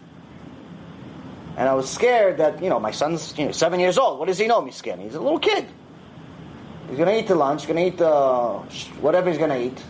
And 1.60 1.68
I 1.68 1.74
was 1.74 1.90
scared 1.90 2.38
that, 2.38 2.64
you 2.64 2.70
know, 2.70 2.80
my 2.80 2.92
son's 2.92 3.38
you 3.38 3.48
know, 3.48 3.52
seven 3.52 3.82
years 3.82 3.98
old. 3.98 4.18
What 4.18 4.30
does 4.30 4.38
he 4.38 4.48
know? 4.48 4.66
Scared. 4.70 5.02
He's 5.02 5.16
a 5.16 5.20
little 5.20 5.40
kid. 5.40 5.68
He's 6.88 6.96
going 6.96 7.10
to 7.10 7.20
eat 7.20 7.28
the 7.28 7.36
lunch, 7.36 7.68
going 7.68 7.76
to 7.76 7.86
eat 7.86 7.98
the, 7.98 8.10
whatever 9.02 9.30
he's 9.30 9.38
going 9.38 9.50
to 9.50 9.62
eat, 9.62 9.84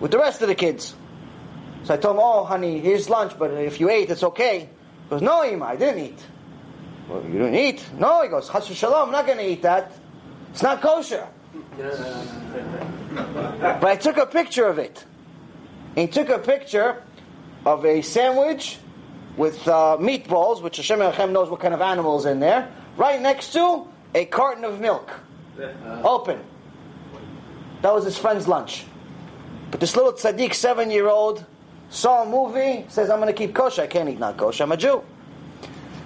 with 0.00 0.10
the 0.10 0.18
rest 0.18 0.42
of 0.42 0.48
the 0.48 0.54
kids. 0.54 0.94
So 1.84 1.94
I 1.94 1.96
told 1.96 2.16
him, 2.16 2.22
oh, 2.22 2.44
honey, 2.44 2.78
here's 2.78 3.08
lunch, 3.08 3.38
but 3.38 3.52
if 3.52 3.80
you 3.80 3.88
ate, 3.88 4.10
it's 4.10 4.22
okay. 4.22 4.68
He 5.04 5.10
goes, 5.10 5.22
no, 5.22 5.42
Ima, 5.42 5.64
I 5.64 5.76
didn't 5.76 6.04
eat. 6.04 6.18
Well, 7.08 7.24
you 7.24 7.38
didn't 7.38 7.54
eat? 7.54 7.82
No, 7.98 8.22
he 8.22 8.28
goes, 8.28 8.50
Chas 8.50 8.66
shalom, 8.66 9.06
I'm 9.06 9.12
not 9.12 9.24
going 9.24 9.38
to 9.38 9.48
eat 9.50 9.62
that. 9.62 9.92
It's 10.50 10.62
not 10.62 10.82
kosher. 10.82 11.26
But 13.14 13.84
I 13.84 13.96
took 13.96 14.18
a 14.18 14.26
picture 14.26 14.66
of 14.66 14.78
it. 14.78 15.02
And 15.96 16.06
he 16.06 16.06
took 16.06 16.28
a 16.28 16.38
picture 16.38 17.02
of 17.64 17.86
a 17.86 18.02
sandwich 18.02 18.78
with 19.36 19.66
uh, 19.66 19.96
meatballs, 20.00 20.62
which 20.62 20.76
Hashem 20.76 21.00
Hashem 21.00 21.32
knows 21.32 21.50
what 21.50 21.60
kind 21.60 21.74
of 21.74 21.80
animals 21.80 22.26
in 22.26 22.40
there, 22.40 22.70
right 22.96 23.20
next 23.20 23.52
to 23.52 23.86
a 24.14 24.24
carton 24.26 24.64
of 24.64 24.80
milk. 24.80 25.12
Open. 26.04 26.40
That 27.82 27.94
was 27.94 28.04
his 28.04 28.16
friend's 28.16 28.48
lunch. 28.48 28.84
But 29.70 29.80
this 29.80 29.96
little 29.96 30.12
tzaddik, 30.12 30.54
seven 30.54 30.90
year 30.90 31.08
old, 31.08 31.44
saw 31.90 32.22
a 32.22 32.26
movie, 32.26 32.86
says, 32.88 33.10
I'm 33.10 33.20
going 33.20 33.32
to 33.32 33.36
keep 33.36 33.54
kosher. 33.54 33.82
I 33.82 33.86
can't 33.86 34.08
eat 34.08 34.18
not 34.18 34.36
kosher. 34.36 34.64
I'm 34.64 34.72
a 34.72 34.76
Jew. 34.76 35.02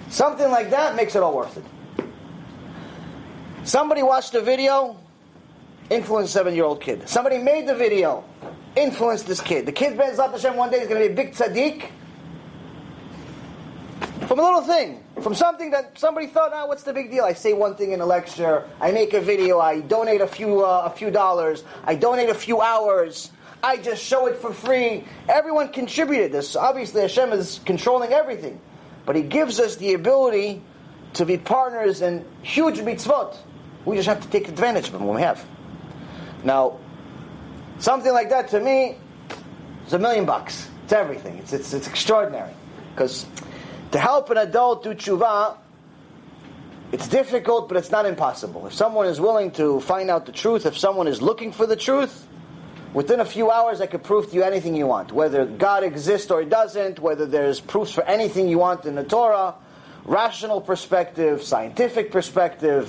Something 0.08 0.50
like 0.50 0.70
that 0.70 0.97
makes 0.97 1.14
it 1.14 1.23
all 1.23 1.37
worth 1.37 1.56
it. 1.56 1.64
Somebody 3.64 4.02
watched 4.02 4.35
a 4.35 4.40
video, 4.40 4.97
influenced 5.90 6.32
seven 6.32 6.54
year 6.54 6.64
old 6.64 6.80
kid. 6.80 7.08
Somebody 7.08 7.38
made 7.38 7.68
the 7.68 7.75
video, 7.75 8.25
influenced 8.75 9.26
this 9.26 9.40
kid. 9.40 9.66
The 9.66 9.73
kid, 9.73 9.99
Bezat 9.99 10.30
Hashem, 10.30 10.56
one 10.56 10.70
day 10.70 10.80
is 10.80 10.88
going 10.88 11.02
to 11.02 11.08
be 11.08 11.12
a 11.12 11.16
big 11.16 11.35
tzaddik. 11.35 11.90
From 14.38 14.45
a 14.45 14.50
little 14.50 14.73
thing, 14.73 15.02
from 15.21 15.35
something 15.35 15.73
that 15.73 15.99
somebody 15.99 16.28
thought, 16.28 16.52
ah, 16.54 16.68
what's 16.68 16.85
the 16.85 16.92
big 16.92 17.11
deal? 17.11 17.25
I 17.25 17.33
say 17.33 17.54
one 17.54 17.75
thing 17.75 17.90
in 17.90 18.00
a 18.00 18.07
lecture, 18.07 18.71
I 18.80 18.92
make 18.92 19.12
a 19.12 19.21
video, 19.21 19.59
I 19.59 19.80
donate 19.80 20.21
a 20.21 20.28
few 20.28 20.64
uh, 20.64 20.83
a 20.85 20.90
few 20.90 21.11
dollars, 21.11 21.64
I 21.83 21.97
donate 21.97 22.30
a 22.30 22.35
few 22.35 22.61
hours, 22.61 23.33
I 23.64 23.78
just 23.78 24.00
show 24.00 24.28
it 24.28 24.37
for 24.37 24.54
free. 24.54 25.02
Everyone 25.28 25.71
contributed 25.71 26.30
this. 26.30 26.54
Obviously, 26.54 27.00
Hashem 27.00 27.33
is 27.33 27.59
controlling 27.64 28.12
everything, 28.12 28.61
but 29.07 29.16
He 29.16 29.23
gives 29.23 29.59
us 29.59 29.75
the 29.75 29.95
ability 29.95 30.62
to 31.14 31.26
be 31.26 31.37
partners 31.37 32.00
in 32.00 32.25
huge 32.42 32.78
mitzvot. 32.78 33.37
We 33.87 33.97
just 33.97 34.07
have 34.07 34.21
to 34.21 34.28
take 34.28 34.47
advantage 34.47 34.87
of 34.87 34.92
them 34.92 35.04
when 35.04 35.16
we 35.16 35.23
have. 35.23 35.45
Now, 36.45 36.78
something 37.80 38.12
like 38.12 38.30
that 38.30 38.50
to 38.50 38.61
me 38.61 38.99
is 39.85 39.95
a 39.95 39.99
million 39.99 40.26
bucks. 40.26 40.71
It's 40.85 40.92
everything. 40.92 41.38
It's 41.38 41.52
it's, 41.52 41.75
it's 41.75 41.88
extraordinary 41.88 42.52
because 42.95 43.26
to 43.92 43.99
help 43.99 44.30
an 44.30 44.37
adult 44.37 44.83
do 44.83 44.95
tshuva, 44.95 45.57
it's 46.92 47.09
difficult, 47.09 47.68
but 47.68 47.76
it's 47.76 47.90
not 47.90 48.07
impossible. 48.07 48.66
If 48.66 48.75
someone 48.75 49.07
is 49.07 49.21
willing 49.21 49.50
to 49.52 49.80
find 49.80 50.11
out 50.11 50.26
the 50.26 50.33
truth, 50.33 50.66
if 50.66 50.78
someone 50.78 51.07
is 51.07 51.21
looking 51.21 51.52
for 51.52 51.66
the 51.66 51.76
truth, 51.76 52.26
within 52.95 53.21
a 53.21 53.25
few 53.25 53.50
hours 53.50 53.80
I 53.80 53.87
could 53.87 54.02
prove 54.02 54.30
to 54.30 54.35
you 54.35 54.42
anything 54.42 54.75
you 54.75 54.87
want. 54.87 55.12
Whether 55.12 55.45
God 55.45 55.85
exists 55.85 56.30
or 56.30 56.40
He 56.40 56.49
doesn't, 56.49 56.99
whether 56.99 57.26
there's 57.26 57.61
proofs 57.61 57.92
for 57.92 58.04
anything 58.04 58.49
you 58.49 58.59
want 58.59 58.87
in 58.87 58.95
the 58.95 59.04
Torah, 59.04 59.54
rational 60.04 60.61
perspective, 60.61 61.42
scientific 61.42 62.11
perspective, 62.11 62.88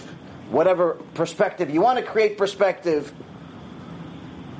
whatever 0.49 0.93
perspective 1.13 1.69
you 1.69 1.81
want 1.81 1.99
to 1.99 2.05
create 2.05 2.37
perspective. 2.37 3.13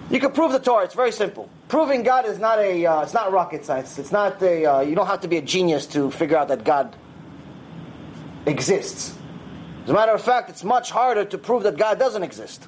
You 0.09 0.19
can 0.19 0.31
prove 0.31 0.51
the 0.51 0.59
Torah. 0.59 0.83
It's 0.83 0.95
very 0.95 1.11
simple. 1.11 1.49
Proving 1.69 2.01
God 2.01 2.25
is 2.25 2.39
not 2.39 2.57
a. 2.57 2.83
Uh, 2.83 3.03
it's 3.03 3.13
not 3.13 3.31
rocket 3.31 3.63
science. 3.63 3.99
It's 3.99 4.11
not 4.11 4.41
a. 4.41 4.65
Uh, 4.65 4.81
you 4.81 4.95
don't 4.95 5.05
have 5.05 5.21
to 5.21 5.27
be 5.27 5.37
a 5.37 5.41
genius 5.41 5.85
to 5.87 6.09
figure 6.09 6.35
out 6.35 6.47
that 6.47 6.63
God 6.63 6.95
exists. 8.47 9.15
As 9.83 9.91
a 9.91 9.93
matter 9.93 10.11
of 10.11 10.21
fact, 10.21 10.49
it's 10.49 10.63
much 10.63 10.89
harder 10.89 11.25
to 11.25 11.37
prove 11.37 11.63
that 11.63 11.77
God 11.77 11.99
doesn't 11.99 12.23
exist. 12.23 12.67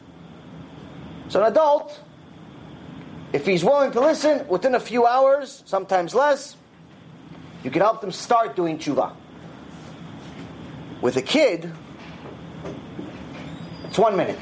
So 1.30 1.42
an 1.42 1.52
adult, 1.52 2.00
if 3.34 3.44
he's 3.44 3.64
willing 3.64 3.92
to 3.94 4.00
listen, 4.00 4.48
within 4.48 4.76
a 4.76 4.80
few 4.80 5.08
hours, 5.08 5.64
sometimes 5.66 6.14
less, 6.14 6.56
you 7.64 7.72
can 7.72 7.82
help 7.82 8.02
them 8.02 8.12
start 8.12 8.56
doing 8.56 8.78
tshuva. 8.78 9.16
With 11.02 11.18
a 11.18 11.24
kid, 11.24 11.72
it's 13.86 13.98
one 13.98 14.16
minute. 14.16 14.40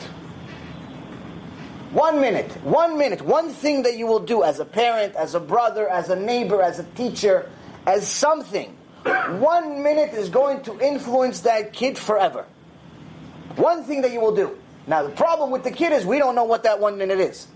One 1.92 2.22
minute, 2.22 2.52
one 2.64 3.00
minute, 3.00 3.24
one 3.24 3.50
thing 3.50 3.82
that 3.82 3.98
you 3.98 4.06
will 4.06 4.20
do 4.20 4.44
as 4.44 4.60
a 4.60 4.66
parent, 4.66 5.16
as 5.16 5.34
a 5.34 5.40
brother, 5.40 5.90
as 5.90 6.10
a 6.10 6.16
neighbor, 6.16 6.62
as 6.62 6.78
a 6.78 6.84
teacher, 6.84 7.50
as 7.88 8.08
something. 8.08 8.78
One 9.04 9.82
minute 9.82 10.14
is 10.14 10.30
going 10.30 10.62
to 10.64 10.80
influence 10.80 11.40
that 11.42 11.74
kid 11.74 11.98
forever. 11.98 12.46
One 13.56 13.84
thing 13.84 14.02
that 14.02 14.12
you 14.12 14.22
will 14.22 14.36
do. 14.36 14.56
Now, 14.86 15.02
the 15.02 15.10
problem 15.10 15.50
with 15.50 15.64
the 15.64 15.72
kid 15.72 15.92
is 15.92 16.06
we 16.06 16.20
don't 16.20 16.36
know 16.36 16.44
what 16.44 16.62
that 16.64 16.80
one 16.80 17.00
minute 17.00 17.20
is. 17.20 17.48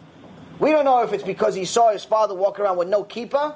We 0.57 0.71
don't 0.71 0.85
know 0.85 1.03
if 1.03 1.13
it's 1.13 1.23
because 1.23 1.53
he 1.53 1.65
saw 1.65 1.91
his 1.91 2.03
father 2.03 2.33
walk 2.33 2.59
around 2.59 2.77
with 2.77 2.87
no 2.87 3.03
kippah. 3.03 3.55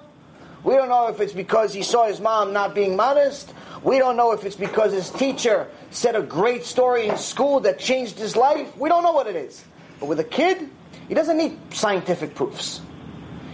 We 0.63 0.75
don't 0.75 0.89
know 0.89 1.07
if 1.07 1.19
it's 1.19 1.33
because 1.33 1.73
he 1.73 1.81
saw 1.81 2.05
his 2.05 2.19
mom 2.19 2.53
not 2.53 2.75
being 2.75 2.95
modest. 2.95 3.51
We 3.83 3.97
don't 3.97 4.15
know 4.15 4.31
if 4.31 4.43
it's 4.43 4.55
because 4.55 4.93
his 4.93 5.09
teacher 5.09 5.67
said 5.89 6.15
a 6.15 6.21
great 6.21 6.65
story 6.65 7.07
in 7.07 7.17
school 7.17 7.61
that 7.61 7.79
changed 7.79 8.19
his 8.19 8.35
life. 8.35 8.77
We 8.77 8.89
don't 8.89 9.01
know 9.01 9.13
what 9.13 9.25
it 9.25 9.35
is. 9.35 9.63
But 9.99 10.07
with 10.07 10.19
a 10.19 10.23
kid, 10.23 10.69
he 11.07 11.13
doesn't 11.13 11.37
need 11.37 11.57
scientific 11.73 12.35
proofs. 12.35 12.81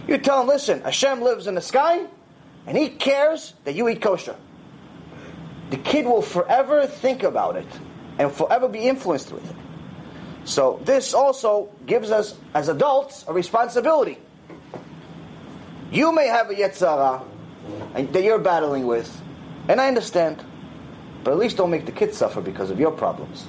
You 0.06 0.18
tell 0.18 0.40
him, 0.40 0.48
listen, 0.48 0.82
Hashem 0.82 1.22
lives 1.22 1.46
in 1.46 1.54
the 1.54 1.60
sky, 1.60 2.04
and 2.66 2.76
he 2.76 2.88
cares 2.88 3.54
that 3.64 3.74
you 3.74 3.88
eat 3.88 4.02
kosher. 4.02 4.36
The 5.70 5.76
kid 5.78 6.06
will 6.06 6.22
forever 6.22 6.86
think 6.86 7.22
about 7.22 7.56
it 7.56 7.66
and 8.18 8.30
forever 8.30 8.68
be 8.68 8.80
influenced 8.80 9.32
with 9.32 9.48
it. 9.48 9.56
So 10.44 10.80
this 10.84 11.14
also 11.14 11.70
gives 11.86 12.10
us, 12.10 12.36
as 12.52 12.68
adults, 12.68 13.24
a 13.26 13.32
responsibility. 13.32 14.18
You 15.90 16.12
may 16.12 16.26
have 16.26 16.50
a 16.50 16.54
yetzara 16.54 17.24
that 17.94 18.22
you're 18.22 18.38
battling 18.38 18.86
with, 18.86 19.22
and 19.68 19.80
I 19.80 19.88
understand, 19.88 20.44
but 21.22 21.30
at 21.30 21.38
least 21.38 21.56
don't 21.56 21.70
make 21.70 21.86
the 21.86 21.92
kids 21.92 22.18
suffer 22.18 22.42
because 22.42 22.70
of 22.70 22.78
your 22.78 22.90
problems. 22.90 23.46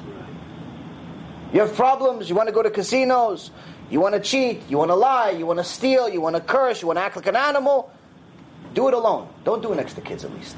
You 1.56 1.62
have 1.62 1.74
problems, 1.74 2.28
you 2.28 2.36
want 2.36 2.50
to 2.50 2.54
go 2.54 2.62
to 2.62 2.70
casinos, 2.70 3.50
you 3.90 4.02
want 4.02 4.14
to 4.14 4.20
cheat, 4.20 4.64
you 4.68 4.78
want 4.78 4.92
to 4.92 4.96
lie, 4.96 5.30
you 5.30 5.46
want 5.46 5.60
to 5.60 5.64
steal, 5.64 6.10
you 6.10 6.20
want 6.20 6.36
to 6.36 6.42
curse, 6.42 6.82
you 6.82 6.88
want 6.88 7.00
to 7.00 7.04
act 7.04 7.16
like 7.16 7.28
an 7.28 7.38
animal. 7.38 7.90
Do 8.74 8.90
it 8.90 8.94
alone. 8.94 9.30
Don't 9.46 9.62
do 9.62 9.72
it 9.72 9.78
next 9.78 9.94
to 9.94 10.02
kids 10.02 10.26
at 10.26 10.34
least. 10.34 10.58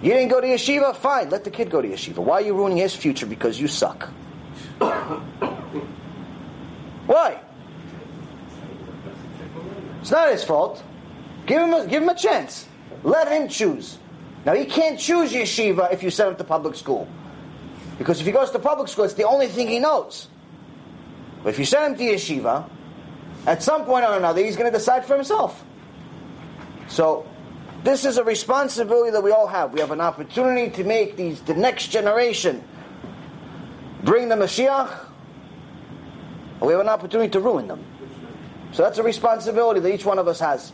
You 0.00 0.14
didn't 0.14 0.30
go 0.30 0.40
to 0.40 0.46
yeshiva? 0.46 0.96
Fine, 0.96 1.28
let 1.28 1.44
the 1.44 1.50
kid 1.50 1.68
go 1.68 1.82
to 1.82 1.88
yeshiva. 1.88 2.16
Why 2.16 2.36
are 2.36 2.40
you 2.40 2.54
ruining 2.54 2.78
his 2.78 2.96
future 2.96 3.26
because 3.26 3.60
you 3.60 3.68
suck? 3.68 4.04
Why? 7.04 7.42
It's 10.00 10.10
not 10.10 10.30
his 10.32 10.44
fault. 10.44 10.82
Give 11.44 11.60
him 11.60 11.74
a, 11.74 11.86
give 11.86 12.02
him 12.02 12.08
a 12.08 12.14
chance. 12.14 12.66
Let 13.02 13.30
him 13.30 13.48
choose. 13.48 13.98
Now 14.46 14.54
he 14.54 14.64
can't 14.64 14.98
choose 14.98 15.30
yeshiva 15.30 15.92
if 15.92 16.02
you 16.02 16.08
send 16.08 16.30
him 16.30 16.36
to 16.36 16.44
public 16.44 16.74
school. 16.74 17.06
Because 18.00 18.18
if 18.18 18.24
he 18.24 18.32
goes 18.32 18.50
to 18.52 18.58
public 18.58 18.88
school, 18.88 19.04
it's 19.04 19.12
the 19.12 19.28
only 19.28 19.46
thing 19.46 19.68
he 19.68 19.78
knows. 19.78 20.28
But 21.44 21.50
if 21.50 21.58
you 21.58 21.66
send 21.66 21.92
him 21.92 21.98
to 21.98 22.14
yeshiva, 22.14 22.66
at 23.46 23.62
some 23.62 23.84
point 23.84 24.06
or 24.06 24.16
another, 24.16 24.42
he's 24.42 24.56
going 24.56 24.72
to 24.72 24.78
decide 24.78 25.04
for 25.04 25.16
himself. 25.16 25.62
So, 26.88 27.28
this 27.84 28.06
is 28.06 28.16
a 28.16 28.24
responsibility 28.24 29.10
that 29.10 29.22
we 29.22 29.32
all 29.32 29.46
have. 29.46 29.74
We 29.74 29.80
have 29.80 29.90
an 29.90 30.00
opportunity 30.00 30.70
to 30.76 30.84
make 30.84 31.18
these 31.18 31.42
the 31.42 31.52
next 31.52 31.88
generation 31.88 32.64
bring 34.02 34.30
the 34.30 34.34
Mashiach, 34.34 35.04
or 36.60 36.68
we 36.68 36.72
have 36.72 36.80
an 36.80 36.88
opportunity 36.88 37.28
to 37.32 37.40
ruin 37.40 37.68
them. 37.68 37.84
So 38.72 38.82
that's 38.82 38.96
a 38.96 39.02
responsibility 39.02 39.80
that 39.80 39.94
each 39.94 40.06
one 40.06 40.18
of 40.18 40.26
us 40.26 40.40
has. 40.40 40.72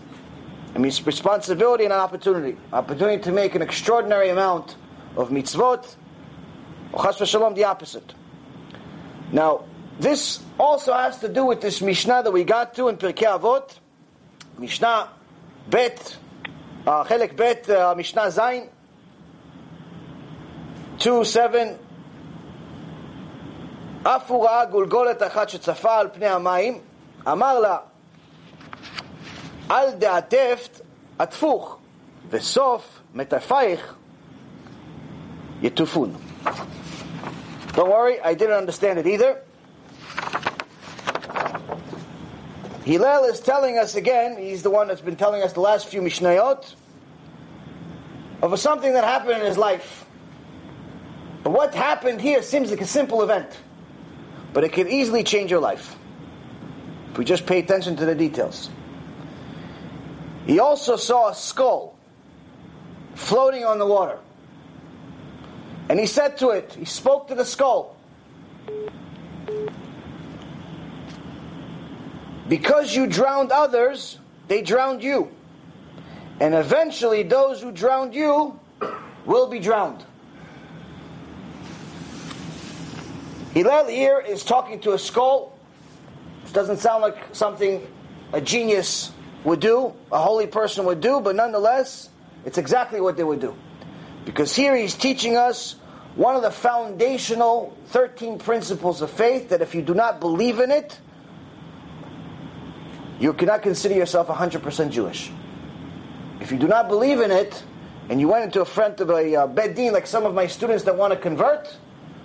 I 0.76 0.78
mean, 0.78 0.92
responsibility 1.04 1.82
and 1.82 1.92
an 1.92 1.98
opportunity. 1.98 2.56
Opportunity 2.72 3.20
to 3.24 3.32
make 3.32 3.56
an 3.56 3.62
extraordinary 3.62 4.28
amount 4.28 4.76
of 5.16 5.30
mitzvot, 5.30 5.96
or 6.95 7.03
chas 7.03 7.17
v'shalom, 7.17 7.55
the 7.55 7.63
opposite. 7.65 8.13
Now, 9.31 9.65
this 9.99 10.39
also 10.59 10.93
has 10.93 11.19
to 11.19 11.29
do 11.29 11.45
with 11.45 11.61
this 11.61 11.81
Mishnah 11.81 12.23
that 12.23 12.31
we 12.31 12.43
got 12.43 12.73
to 12.75 12.87
in 12.87 12.97
Pirkei 12.97 13.39
Avot. 13.39 13.77
Mishnah 14.57 15.07
ב', 15.69 15.75
uh, 16.85 17.03
חלק 17.03 17.33
ב', 17.35 17.41
uh, 17.41 17.95
משנה 17.95 18.29
ז', 18.29 18.39
2-7, 20.99 21.07
אף 24.03 24.31
הוא 24.31 24.45
ראה 24.45 24.65
גולגולת 24.65 25.23
אחת 25.23 25.49
שצפה 25.49 25.97
על 25.97 26.07
פני 26.13 26.27
המים, 26.27 26.79
אמר 27.27 27.59
לה, 27.59 27.77
אל 29.71 29.91
דעטפת 29.91 30.81
עטפוך, 31.19 31.77
וסוף 32.29 33.01
מטפייך 33.13 33.95
יטופון. 35.61 36.13
Don't 37.76 37.90
worry, 37.90 38.18
I 38.20 38.32
didn't 38.32 38.56
understand 38.56 38.98
it 38.98 39.06
either. 39.06 39.42
Hillel 42.84 43.24
is 43.24 43.40
telling 43.40 43.76
us 43.78 43.96
again, 43.96 44.38
he's 44.38 44.62
the 44.62 44.70
one 44.70 44.88
that's 44.88 45.02
been 45.02 45.16
telling 45.16 45.42
us 45.42 45.52
the 45.52 45.60
last 45.60 45.88
few 45.88 46.00
Mishnayot, 46.00 46.74
of 48.40 48.58
something 48.58 48.94
that 48.94 49.04
happened 49.04 49.40
in 49.40 49.46
his 49.46 49.58
life. 49.58 50.06
But 51.42 51.50
what 51.50 51.74
happened 51.74 52.20
here 52.20 52.42
seems 52.42 52.70
like 52.70 52.80
a 52.80 52.86
simple 52.86 53.22
event, 53.22 53.50
but 54.54 54.64
it 54.64 54.72
could 54.72 54.88
easily 54.88 55.22
change 55.22 55.50
your 55.50 55.60
life 55.60 55.96
if 57.10 57.18
we 57.18 57.26
just 57.26 57.44
pay 57.44 57.58
attention 57.58 57.96
to 57.96 58.06
the 58.06 58.14
details. 58.14 58.70
He 60.46 60.60
also 60.60 60.96
saw 60.96 61.28
a 61.28 61.34
skull 61.34 61.98
floating 63.14 63.64
on 63.64 63.78
the 63.78 63.86
water. 63.86 64.18
And 65.88 66.00
he 66.00 66.06
said 66.06 66.38
to 66.38 66.50
it, 66.50 66.74
he 66.74 66.84
spoke 66.84 67.28
to 67.28 67.34
the 67.34 67.44
skull, 67.44 67.96
Because 72.48 72.94
you 72.94 73.06
drowned 73.06 73.50
others, 73.50 74.18
they 74.46 74.62
drowned 74.62 75.02
you. 75.02 75.32
And 76.38 76.54
eventually, 76.54 77.22
those 77.22 77.60
who 77.60 77.72
drowned 77.72 78.14
you 78.14 78.58
will 79.24 79.48
be 79.48 79.58
drowned. 79.58 80.04
Hillel 83.52 83.86
here 83.86 84.20
is 84.20 84.44
talking 84.44 84.80
to 84.80 84.92
a 84.92 84.98
skull. 84.98 85.58
This 86.42 86.52
doesn't 86.52 86.76
sound 86.76 87.02
like 87.02 87.16
something 87.32 87.84
a 88.32 88.40
genius 88.40 89.10
would 89.44 89.60
do, 89.60 89.94
a 90.12 90.18
holy 90.18 90.46
person 90.46 90.84
would 90.84 91.00
do, 91.00 91.20
but 91.20 91.34
nonetheless, 91.34 92.10
it's 92.44 92.58
exactly 92.58 93.00
what 93.00 93.16
they 93.16 93.24
would 93.24 93.40
do. 93.40 93.56
Because 94.26 94.54
here 94.54 94.76
he's 94.76 94.94
teaching 94.94 95.36
us 95.36 95.76
one 96.16 96.34
of 96.34 96.42
the 96.42 96.50
foundational 96.50 97.74
13 97.86 98.38
principles 98.38 99.00
of 99.00 99.10
faith 99.10 99.50
that 99.50 99.62
if 99.62 99.74
you 99.74 99.80
do 99.80 99.94
not 99.94 100.20
believe 100.20 100.60
in 100.60 100.70
it, 100.70 101.00
you 103.18 103.32
cannot 103.32 103.62
consider 103.62 103.94
yourself 103.94 104.26
100% 104.26 104.90
Jewish. 104.90 105.30
If 106.40 106.52
you 106.52 106.58
do 106.58 106.66
not 106.68 106.88
believe 106.88 107.20
in 107.20 107.30
it, 107.30 107.62
and 108.08 108.20
you 108.20 108.28
went 108.28 108.44
into 108.44 108.60
a 108.60 108.64
front 108.64 109.00
of 109.00 109.10
a 109.10 109.34
uh, 109.34 109.46
beit 109.46 109.74
din 109.74 109.92
like 109.92 110.06
some 110.06 110.26
of 110.26 110.34
my 110.34 110.46
students 110.46 110.84
that 110.84 110.96
want 110.96 111.12
to 111.12 111.18
convert, 111.18 111.76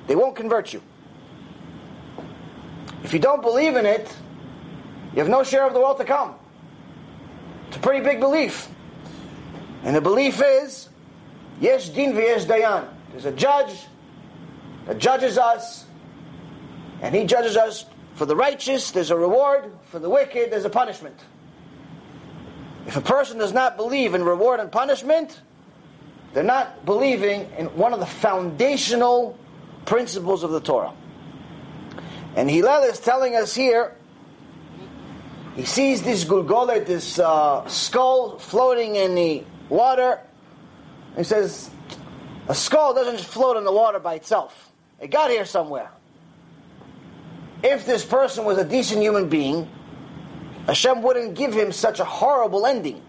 they 0.07 0.15
won't 0.15 0.35
convert 0.35 0.73
you. 0.73 0.81
If 3.03 3.13
you 3.13 3.19
don't 3.19 3.41
believe 3.41 3.75
in 3.75 3.85
it, 3.85 4.15
you 5.13 5.19
have 5.19 5.29
no 5.29 5.43
share 5.43 5.65
of 5.65 5.73
the 5.73 5.79
world 5.79 5.97
to 5.97 6.05
come. 6.05 6.35
It's 7.67 7.77
a 7.77 7.79
pretty 7.79 8.03
big 8.03 8.19
belief. 8.19 8.67
And 9.83 9.95
the 9.95 10.01
belief 10.01 10.41
is, 10.43 10.89
Yesh 11.61 11.89
din 11.89 12.11
v'yesh 12.11 12.45
dayan. 12.45 12.89
There's 13.11 13.25
a 13.25 13.31
judge 13.31 13.87
that 14.87 14.97
judges 14.97 15.37
us, 15.37 15.85
and 17.01 17.15
he 17.15 17.23
judges 17.23 17.55
us 17.55 17.85
for 18.15 18.25
the 18.25 18.35
righteous, 18.35 18.91
there's 18.91 19.09
a 19.09 19.15
reward. 19.15 19.71
For 19.85 19.99
the 19.99 20.09
wicked, 20.09 20.51
there's 20.51 20.65
a 20.65 20.69
punishment. 20.69 21.15
If 22.85 22.95
a 22.97 23.01
person 23.01 23.37
does 23.37 23.53
not 23.53 23.77
believe 23.77 24.13
in 24.13 24.23
reward 24.23 24.59
and 24.59 24.71
punishment, 24.71 25.41
they're 26.33 26.43
not 26.43 26.85
believing 26.85 27.49
in 27.57 27.67
one 27.75 27.93
of 27.93 27.99
the 27.99 28.05
foundational 28.05 29.37
principles 29.85 30.43
of 30.43 30.51
the 30.51 30.59
Torah. 30.59 30.93
And 32.35 32.49
Hillel 32.49 32.83
is 32.83 32.99
telling 32.99 33.35
us 33.35 33.55
here, 33.55 33.95
he 35.55 35.65
sees 35.65 36.01
this 36.01 36.23
gulgolet, 36.23 36.85
this 36.85 37.19
uh, 37.19 37.67
skull 37.67 38.39
floating 38.39 38.95
in 38.95 39.15
the 39.15 39.43
water. 39.67 40.19
He 41.17 41.23
says, 41.23 41.69
a 42.47 42.55
skull 42.55 42.93
doesn't 42.93 43.17
just 43.17 43.29
float 43.29 43.57
in 43.57 43.63
the 43.63 43.71
water 43.71 43.99
by 43.99 44.15
itself. 44.15 44.71
It 44.99 45.09
got 45.09 45.29
here 45.29 45.45
somewhere. 45.45 45.89
If 47.63 47.85
this 47.85 48.03
person 48.03 48.45
was 48.45 48.57
a 48.57 48.65
decent 48.65 49.01
human 49.01 49.29
being, 49.29 49.69
Hashem 50.65 51.01
wouldn't 51.01 51.35
give 51.35 51.53
him 51.53 51.71
such 51.71 51.99
a 51.99 52.05
horrible 52.05 52.65
ending. 52.65 53.01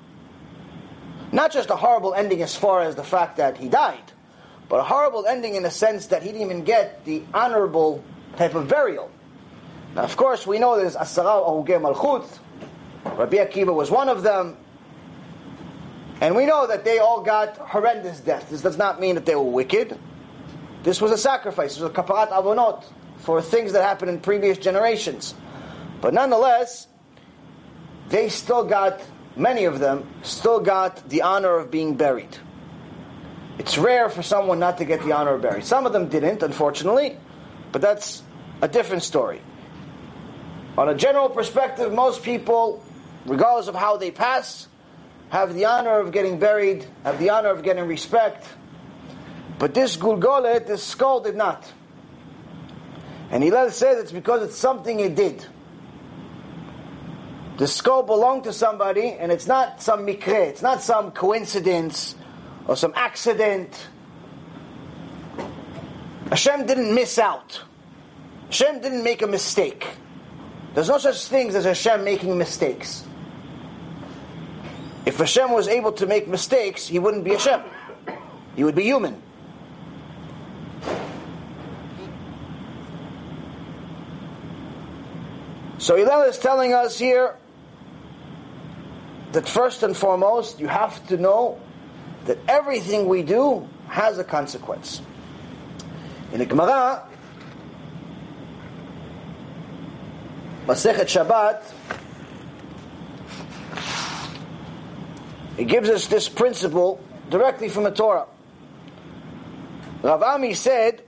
Not 1.33 1.53
just 1.53 1.71
a 1.71 1.77
horrible 1.77 2.15
ending 2.15 2.43
as 2.43 2.55
far 2.55 2.83
as 2.83 2.95
the 2.95 3.05
fact 3.05 3.39
that 3.39 3.57
he 3.57 3.69
died, 3.69 4.13
but 4.69 4.77
a 4.77 4.83
horrible 4.83 5.27
ending 5.27 5.55
in 5.55 5.63
the 5.63 5.71
sense 5.71 6.07
that 6.09 6.23
he 6.23 6.31
didn't 6.31 6.43
even 6.43 6.65
get 6.65 7.05
the 7.05 7.23
honorable 7.33 8.05
type 8.37 8.55
of 8.55 8.69
burial. 8.69 9.11
Now, 9.95 10.03
of 10.03 10.17
course, 10.17 10.47
we 10.47 10.59
know 10.59 10.77
there's 10.77 10.97
Asara 10.97 11.47
Harugei 11.47 11.81
Malchut. 11.81 12.39
Rabbi 13.19 13.37
Akiva 13.37 13.75
was 13.75 13.91
one 13.91 14.09
of 14.09 14.23
them. 14.23 14.57
And 16.23 16.37
we 16.37 16.47
know 16.47 16.69
that 16.69 16.85
they 16.85 17.01
all 17.01 17.21
got 17.21 17.57
horrendous 17.57 18.21
deaths. 18.21 18.49
This 18.49 18.63
does 18.63 18.79
not 18.79 19.01
mean 19.01 19.17
that 19.17 19.27
they 19.27 19.35
were 19.35 19.43
wicked. 19.43 19.99
This 20.85 21.01
was 21.01 21.11
a 21.11 21.19
sacrifice. 21.19 21.77
It 21.77 21.83
was 21.83 21.91
a 21.91 21.93
kaparat 21.93 22.31
avonot 22.31 22.85
for 23.19 23.43
things 23.43 23.73
that 23.73 23.83
happened 23.83 24.13
in 24.13 24.21
previous 24.21 24.57
generations. 24.57 25.35
But 26.01 26.15
nonetheless, 26.15 26.87
they 28.09 28.29
still 28.29 28.65
got, 28.65 29.03
many 29.35 29.65
of 29.65 29.81
them, 29.81 30.09
still 30.23 30.61
got 30.61 31.09
the 31.09 31.23
honor 31.23 31.57
of 31.57 31.73
being 31.73 31.97
buried. 31.97 32.39
It's 33.59 33.77
rare 33.77 34.09
for 34.09 34.23
someone 34.23 34.61
not 34.61 34.79
to 34.79 34.85
get 34.85 35.03
the 35.03 35.11
honor 35.11 35.35
of 35.35 35.43
buried. 35.43 35.65
Some 35.65 35.87
of 35.87 35.93
them 35.93 36.07
didn't, 36.07 36.45
unfortunately, 36.45 37.17
but 37.73 37.83
that's 37.83 38.23
a 38.61 38.69
different 38.69 39.03
story. 39.03 39.43
On 40.79 40.89
a 40.89 40.95
general 40.95 41.29
perspective, 41.29 41.93
most 41.93 42.23
people, 42.23 42.85
regardless 43.27 43.67
of 43.67 43.75
how 43.75 43.97
they 43.97 44.13
pass, 44.13 44.69
have 45.33 45.55
the 45.55 45.65
honor 45.65 45.99
of 45.99 46.13
getting 46.13 46.39
buried, 46.39 46.85
have 47.05 47.19
the 47.19 47.31
honor 47.31 47.49
of 47.49 47.63
getting 47.63 47.87
respect. 47.87 48.47
But 49.59 49.73
this 49.73 49.97
Gulgolet, 49.97 50.67
this 50.67 50.83
skull, 50.83 51.21
did 51.21 51.37
not. 51.37 51.73
And 53.31 53.43
Hillel 53.43 53.71
says 53.71 53.99
it's 53.99 54.13
because 54.13 54.43
it's 54.43 54.59
something 54.59 54.99
he 54.99 55.09
did. 55.09 55.47
The 57.57 57.67
skull 57.67 58.03
belonged 58.03 58.45
to 58.45 58.53
somebody, 58.53 59.13
and 59.13 59.33
it's 59.33 59.47
not 59.47 59.81
some 59.81 60.07
mikre, 60.07 60.49
it's 60.49 60.61
not 60.61 60.83
some 60.83 61.13
coincidence 61.13 62.15
or 62.67 62.77
some 62.77 62.93
accident. 62.95 63.89
Hashem 66.29 66.67
didn't 66.67 66.95
miss 66.95 67.19
out. 67.19 67.63
Hashem 68.49 68.83
didn't 68.83 69.03
make 69.03 69.23
a 69.23 69.27
mistake. 69.27 69.87
There's 70.75 70.91
no 70.91 70.99
such 70.99 71.25
things 71.25 71.55
as 71.55 71.65
Hashem 71.65 72.05
making 72.05 72.37
mistakes. 72.37 73.07
If 75.05 75.19
Hashem 75.19 75.51
was 75.53 75.69
able 75.69 75.93
to 75.93 76.07
make 76.07 76.29
mistakes, 76.29 76.87
he 76.87 76.99
wouldn't 76.99 77.25
be 77.25 77.31
Hashem. 77.31 77.61
He 78.55 78.65
would 78.65 78.75
be 78.75 78.85
human. 78.85 79.21
So 85.79 85.97
Hillel 85.97 86.23
is 86.23 86.39
telling 86.39 86.73
us 86.73 86.97
here 86.97 87.37
that 89.33 89.49
first 89.49 89.83
and 89.83 89.97
foremost, 89.97 90.61
you 90.61 90.69
have 90.69 91.05
to 91.09 91.17
know 91.17 91.59
that 92.27 92.39
everything 92.47 93.09
we 93.09 93.23
do 93.23 93.69
has 93.89 94.19
a 94.19 94.25
consequence. 94.25 95.03
In 96.33 96.39
the 96.39 96.47
Gemara, 96.47 97.03
Masechet 100.67 101.07
Shabbat, 101.07 101.63
it 105.59 105.65
gives 105.65 105.89
us 105.89 106.07
this 106.07 106.29
principle 106.29 107.01
directly 107.31 107.69
from 107.69 107.85
the 107.85 107.91
Torah. 107.91 108.27
Rav 110.03 110.23
Ami 110.23 110.55
said, 110.55 111.03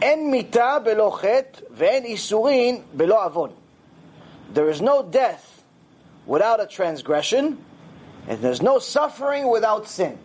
En 0.00 0.30
mita 0.30 0.82
belo 0.84 1.20
chet 1.20 1.62
ve'en 1.72 2.04
isurin 2.04 2.84
belo 2.96 3.24
avon. 3.24 3.52
There 4.52 4.68
is 4.68 4.80
no 4.80 5.02
death 5.02 5.64
without 6.26 6.60
a 6.60 6.66
transgression, 6.66 7.58
and 8.26 8.40
there's 8.40 8.62
no 8.62 8.78
suffering 8.78 9.50
without 9.50 9.88
sin. 9.88 10.18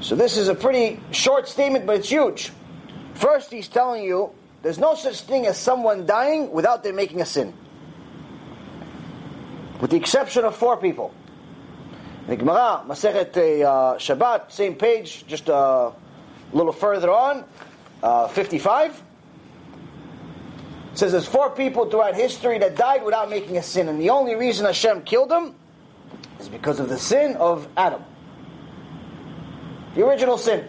So 0.00 0.14
this 0.16 0.36
is 0.36 0.48
a 0.48 0.54
pretty 0.54 1.00
short 1.12 1.48
statement, 1.48 1.86
but 1.86 1.96
it's 1.96 2.10
huge. 2.10 2.52
First, 3.14 3.50
he's 3.50 3.68
telling 3.68 4.04
you 4.04 4.32
there's 4.62 4.78
no 4.78 4.94
such 4.94 5.22
thing 5.22 5.46
as 5.46 5.56
someone 5.56 6.04
dying 6.04 6.50
without 6.50 6.82
them 6.82 6.96
making 6.96 7.22
a 7.22 7.26
sin. 7.26 7.54
With 9.84 9.90
the 9.90 9.98
exception 9.98 10.46
of 10.46 10.56
four 10.56 10.78
people. 10.78 11.12
The 12.26 12.36
Gemara, 12.36 12.84
Masechet 12.86 13.36
uh, 13.36 13.98
Shabbat, 13.98 14.50
same 14.50 14.76
page, 14.76 15.26
just 15.26 15.50
a 15.50 15.92
little 16.54 16.72
further 16.72 17.10
on, 17.10 17.44
uh, 18.02 18.28
55. 18.28 19.02
It 20.90 20.98
says 20.98 21.12
there's 21.12 21.28
four 21.28 21.50
people 21.50 21.90
throughout 21.90 22.14
history 22.14 22.56
that 22.60 22.76
died 22.76 23.04
without 23.04 23.28
making 23.28 23.58
a 23.58 23.62
sin, 23.62 23.90
and 23.90 24.00
the 24.00 24.08
only 24.08 24.34
reason 24.36 24.64
Hashem 24.64 25.02
killed 25.02 25.28
them 25.28 25.54
is 26.40 26.48
because 26.48 26.80
of 26.80 26.88
the 26.88 26.98
sin 26.98 27.36
of 27.36 27.68
Adam. 27.76 28.02
The 29.96 30.06
original 30.06 30.38
sin. 30.38 30.66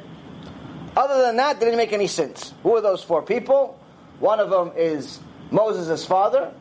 Other 0.97 1.21
than 1.21 1.37
that, 1.37 1.61
they 1.61 1.67
didn't 1.67 1.77
make 1.77 1.93
any 1.93 2.07
sins. 2.07 2.53
Who 2.63 2.75
are 2.75 2.81
those 2.81 3.01
four 3.01 3.21
people? 3.21 3.79
One 4.19 4.41
of 4.41 4.49
them 4.49 4.73
is 4.75 5.21
Moses' 5.51 6.05
father. 6.05 6.51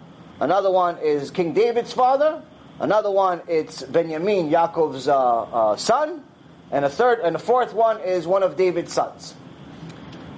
Another 0.40 0.70
one 0.70 0.98
is 0.98 1.30
King 1.30 1.52
David's 1.52 1.92
father. 1.92 2.42
Another 2.80 3.10
one, 3.10 3.40
it's 3.46 3.82
Benjamin, 3.82 4.50
Yaakov's 4.50 5.06
uh, 5.06 5.42
uh, 5.42 5.76
son. 5.76 6.24
And 6.72 6.84
a 6.84 6.90
third, 6.90 7.20
and 7.20 7.34
the 7.34 7.38
fourth 7.38 7.72
one 7.72 8.00
is 8.00 8.26
one 8.26 8.42
of 8.42 8.56
David's 8.56 8.92
sons. 8.92 9.34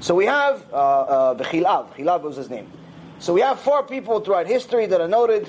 So 0.01 0.15
we 0.15 0.27
have 0.27 0.65
uh, 0.73 0.77
uh. 0.77 1.35
Bechilav 1.35 2.23
was 2.23 2.37
his 2.37 2.51
name. 2.51 2.71
So 3.19 3.33
we 3.33 3.41
have 3.41 3.59
four 3.59 3.83
people 3.83 4.21
throughout 4.21 4.47
history 4.47 4.87
that 4.87 5.01
are 5.01 5.09
noted 5.09 5.49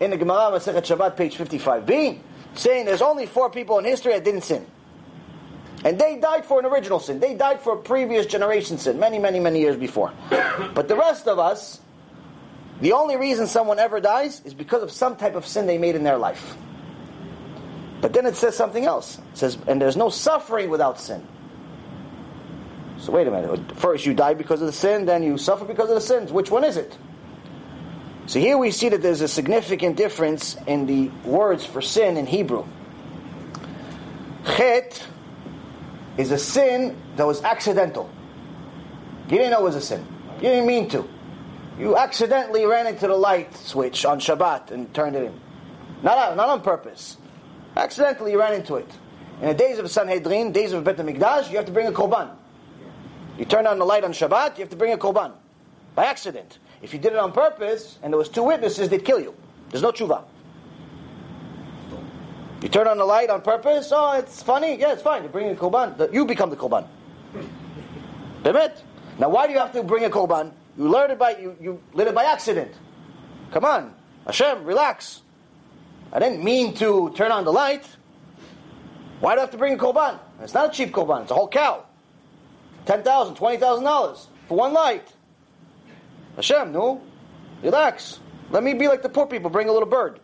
in 0.00 0.10
the 0.10 0.16
Gemara 0.16 0.50
Masechet 0.50 0.82
Shabbat, 0.82 1.16
page 1.16 1.36
55b, 1.36 2.18
saying 2.54 2.86
there's 2.86 3.02
only 3.02 3.26
four 3.26 3.48
people 3.50 3.78
in 3.78 3.84
history 3.84 4.12
that 4.12 4.24
didn't 4.24 4.42
sin. 4.42 4.66
And 5.84 5.98
they 5.98 6.16
died 6.16 6.44
for 6.44 6.58
an 6.58 6.66
original 6.66 6.98
sin. 6.98 7.20
They 7.20 7.34
died 7.34 7.60
for 7.60 7.74
a 7.74 7.76
previous 7.76 8.26
generation 8.26 8.78
sin, 8.78 8.98
many, 8.98 9.18
many, 9.18 9.38
many 9.38 9.60
years 9.60 9.76
before. 9.76 10.12
But 10.74 10.88
the 10.88 10.96
rest 10.96 11.28
of 11.28 11.38
us, 11.38 11.80
the 12.80 12.92
only 12.92 13.16
reason 13.16 13.46
someone 13.46 13.78
ever 13.78 14.00
dies 14.00 14.42
is 14.44 14.54
because 14.54 14.82
of 14.82 14.90
some 14.90 15.16
type 15.16 15.34
of 15.34 15.46
sin 15.46 15.66
they 15.66 15.78
made 15.78 15.94
in 15.94 16.02
their 16.02 16.18
life. 16.18 16.56
But 18.00 18.12
then 18.12 18.26
it 18.26 18.36
says 18.36 18.56
something 18.56 18.84
else. 18.84 19.18
It 19.32 19.38
says, 19.38 19.58
and 19.66 19.80
there's 19.80 19.96
no 19.96 20.10
suffering 20.10 20.68
without 20.68 21.00
sin. 21.00 21.26
So 22.98 23.12
wait 23.12 23.26
a 23.26 23.30
minute. 23.30 23.72
First 23.76 24.06
you 24.06 24.14
die 24.14 24.34
because 24.34 24.60
of 24.60 24.66
the 24.66 24.72
sin, 24.72 25.06
then 25.06 25.22
you 25.22 25.38
suffer 25.38 25.64
because 25.64 25.88
of 25.88 25.94
the 25.94 26.00
sins. 26.00 26.32
Which 26.32 26.50
one 26.50 26.64
is 26.64 26.76
it? 26.76 26.96
So 28.26 28.40
here 28.40 28.56
we 28.56 28.70
see 28.70 28.88
that 28.88 29.02
there's 29.02 29.20
a 29.20 29.28
significant 29.28 29.96
difference 29.96 30.56
in 30.66 30.86
the 30.86 31.08
words 31.28 31.64
for 31.64 31.82
sin 31.82 32.16
in 32.16 32.26
Hebrew. 32.26 32.66
Chet 34.56 35.06
is 36.16 36.30
a 36.30 36.38
sin 36.38 36.96
that 37.16 37.26
was 37.26 37.42
accidental. 37.42 38.10
You 39.28 39.38
didn't 39.38 39.50
know 39.50 39.60
it 39.60 39.64
was 39.64 39.76
a 39.76 39.80
sin. 39.80 40.06
You 40.36 40.48
didn't 40.48 40.66
mean 40.66 40.88
to. 40.90 41.08
You 41.78 41.96
accidentally 41.96 42.64
ran 42.66 42.86
into 42.86 43.08
the 43.08 43.16
light 43.16 43.54
switch 43.56 44.04
on 44.04 44.20
Shabbat 44.20 44.70
and 44.70 44.92
turned 44.94 45.16
it 45.16 45.24
in. 45.24 45.40
Not, 46.02 46.36
not 46.36 46.48
on 46.48 46.60
purpose. 46.60 47.16
Accidentally 47.76 48.32
you 48.32 48.38
ran 48.38 48.54
into 48.54 48.76
it. 48.76 48.88
In 49.40 49.48
the 49.48 49.54
days 49.54 49.78
of 49.78 49.90
Sanhedrin, 49.90 50.52
days 50.52 50.72
of 50.72 50.84
Bet 50.84 50.96
HaMikdash, 50.96 51.50
you 51.50 51.56
have 51.56 51.66
to 51.66 51.72
bring 51.72 51.88
a 51.88 51.92
korban. 51.92 52.30
You 53.36 53.44
turn 53.44 53.66
on 53.66 53.78
the 53.78 53.84
light 53.84 54.04
on 54.04 54.12
Shabbat, 54.12 54.56
you 54.56 54.62
have 54.62 54.70
to 54.70 54.76
bring 54.76 54.92
a 54.92 54.98
korban. 54.98 55.32
By 55.96 56.04
accident. 56.04 56.58
If 56.82 56.92
you 56.92 57.00
did 57.00 57.12
it 57.12 57.18
on 57.18 57.32
purpose, 57.32 57.98
and 58.02 58.12
there 58.12 58.18
was 58.18 58.28
two 58.28 58.44
witnesses, 58.44 58.88
they'd 58.88 59.04
kill 59.04 59.20
you. 59.20 59.34
There's 59.70 59.82
no 59.82 59.90
tshuva. 59.90 60.24
You 62.62 62.68
turn 62.68 62.86
on 62.86 62.98
the 62.98 63.04
light 63.04 63.30
on 63.30 63.42
purpose, 63.42 63.90
oh, 63.92 64.12
it's 64.12 64.42
funny, 64.42 64.78
yeah, 64.78 64.92
it's 64.92 65.02
fine. 65.02 65.24
You 65.24 65.28
bring 65.28 65.50
a 65.50 65.54
korban, 65.54 66.12
you 66.12 66.24
become 66.24 66.50
the 66.50 66.56
korban. 66.56 66.86
Now 69.18 69.28
why 69.28 69.46
do 69.46 69.52
you 69.52 69.58
have 69.58 69.72
to 69.72 69.82
bring 69.82 70.04
a 70.04 70.10
korban? 70.10 70.52
You 70.76 70.88
learned 70.88 71.12
it 71.12 71.18
by, 71.18 71.36
you, 71.36 71.56
you 71.60 71.80
lit 71.92 72.08
it 72.08 72.14
by 72.14 72.24
accident. 72.24 72.72
Come 73.52 73.64
on. 73.64 73.94
Hashem, 74.26 74.64
relax. 74.64 75.22
I 76.12 76.18
didn't 76.18 76.42
mean 76.42 76.74
to 76.74 77.12
turn 77.16 77.32
on 77.32 77.44
the 77.44 77.52
light. 77.52 77.84
Why 79.20 79.34
do 79.34 79.38
I 79.38 79.42
have 79.42 79.50
to 79.52 79.58
bring 79.58 79.74
a 79.74 79.76
korban? 79.76 80.18
It's 80.40 80.54
not 80.54 80.70
a 80.70 80.72
cheap 80.72 80.92
korban, 80.92 81.22
it's 81.22 81.30
a 81.30 81.34
whole 81.34 81.48
cow. 81.48 81.84
$10,000, 82.86 83.36
$20,000 83.36 84.26
for 84.48 84.58
one 84.58 84.72
light. 84.72 85.08
Hashem, 86.36 86.72
no. 86.72 87.00
Relax. 87.62 88.20
Let 88.50 88.62
me 88.62 88.74
be 88.74 88.88
like 88.88 89.02
the 89.02 89.08
poor 89.08 89.26
people, 89.26 89.50
bring 89.50 89.68
a 89.68 89.72
little 89.72 89.88
bird. 89.88 90.20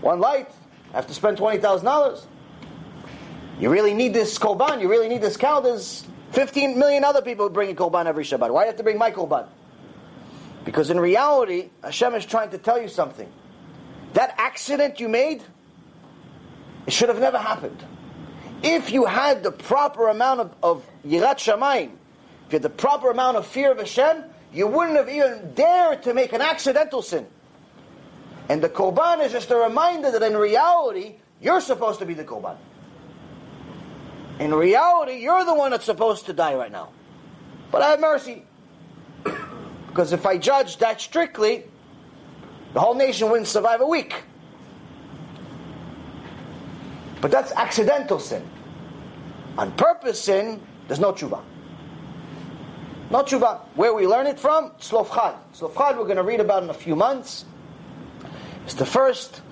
One 0.00 0.20
light, 0.20 0.50
I 0.92 0.96
have 0.96 1.06
to 1.06 1.14
spend 1.14 1.38
$20,000. 1.38 2.26
You 3.58 3.70
really 3.70 3.94
need 3.94 4.12
this 4.12 4.38
korban, 4.38 4.82
you 4.82 4.88
really 4.88 5.08
need 5.08 5.22
this 5.22 5.36
cow. 5.36 5.60
There's 5.60 6.04
15 6.34 6.78
million 6.78 7.04
other 7.04 7.22
people 7.22 7.48
bring 7.48 7.70
a 7.70 7.74
korban 7.74 8.06
every 8.06 8.24
Shabbat. 8.24 8.50
Why 8.50 8.62
do 8.62 8.64
you 8.64 8.70
have 8.70 8.76
to 8.76 8.82
bring 8.82 8.98
my 8.98 9.12
korban? 9.12 9.46
Because 10.64 10.90
in 10.90 10.98
reality, 10.98 11.70
Hashem 11.82 12.14
is 12.14 12.26
trying 12.26 12.50
to 12.50 12.58
tell 12.58 12.80
you 12.80 12.88
something. 12.88 13.30
That 14.14 14.34
accident 14.36 14.98
you 14.98 15.08
made, 15.08 15.42
it 16.86 16.92
should 16.92 17.08
have 17.08 17.20
never 17.20 17.38
happened. 17.38 17.82
If 18.62 18.90
you 18.90 19.04
had 19.04 19.42
the 19.42 19.52
proper 19.52 20.08
amount 20.08 20.40
of, 20.40 20.54
of 20.62 20.90
Yirat 21.06 21.36
Shamayim, 21.36 21.90
if 22.46 22.52
you 22.52 22.56
had 22.56 22.62
the 22.62 22.70
proper 22.70 23.10
amount 23.10 23.36
of 23.36 23.46
fear 23.46 23.70
of 23.70 23.78
Hashem, 23.78 24.24
you 24.52 24.66
wouldn't 24.66 24.96
have 24.96 25.08
even 25.08 25.54
dared 25.54 26.02
to 26.04 26.14
make 26.14 26.32
an 26.32 26.40
accidental 26.40 27.02
sin. 27.02 27.26
And 28.48 28.62
the 28.62 28.68
Korban 28.68 29.24
is 29.24 29.32
just 29.32 29.50
a 29.50 29.56
reminder 29.56 30.10
that 30.10 30.22
in 30.22 30.36
reality, 30.36 31.14
you're 31.40 31.60
supposed 31.60 31.98
to 32.00 32.06
be 32.06 32.14
the 32.14 32.24
Korban. 32.24 32.56
In 34.38 34.52
reality, 34.52 35.18
you're 35.18 35.44
the 35.44 35.54
one 35.54 35.70
that's 35.70 35.84
supposed 35.84 36.26
to 36.26 36.32
die 36.32 36.54
right 36.54 36.72
now. 36.72 36.90
But 37.70 37.82
I 37.82 37.90
have 37.90 38.00
mercy. 38.00 38.44
Because 39.88 40.12
if 40.12 40.26
I 40.26 40.38
judge 40.38 40.78
that 40.78 41.00
strictly, 41.00 41.62
the 42.72 42.80
whole 42.80 42.94
nation 42.96 43.30
wouldn't 43.30 43.46
survive 43.46 43.80
a 43.80 43.86
week. 43.86 44.24
But 47.20 47.30
that's 47.30 47.52
accidental 47.52 48.18
sin. 48.18 48.44
On 49.56 49.70
purpose 49.70 50.20
sin, 50.20 50.60
there's 50.88 50.98
no 50.98 51.12
tshuva. 51.12 51.40
No 53.10 53.22
tshuva. 53.22 53.60
Where 53.76 53.94
we 53.94 54.08
learn 54.08 54.26
it 54.26 54.40
from? 54.40 54.70
Tzlofchad. 54.80 55.36
Tzlofchad 55.54 55.96
we're 55.96 56.04
going 56.04 56.16
to 56.16 56.24
read 56.24 56.40
about 56.40 56.64
in 56.64 56.70
a 56.70 56.74
few 56.74 56.96
months. 56.96 57.44
It's 58.64 58.74
the 58.74 58.86
first 58.86 59.42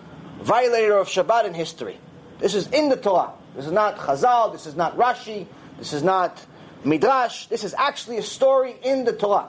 violator 0.41 0.99
of 0.99 1.07
Shabbat 1.07 1.47
in 1.47 1.55
history. 1.55 1.99
This 2.39 2.57
is 2.57 2.67
in 2.69 2.89
the 2.89 2.97
Torah. 2.97 3.33
This 3.55 3.67
is 3.67 3.73
not 3.73 3.97
Chazal, 3.97 4.53
this 4.53 4.67
is 4.67 4.77
not 4.77 4.97
Rashi, 4.97 5.47
this 5.79 5.93
is 5.93 6.03
not 6.03 6.45
Midrash. 6.85 7.47
This 7.47 7.65
is 7.65 7.75
actually 7.77 8.19
a 8.19 8.23
story 8.23 8.75
in 8.83 9.05
the 9.05 9.13
Torah. 9.13 9.49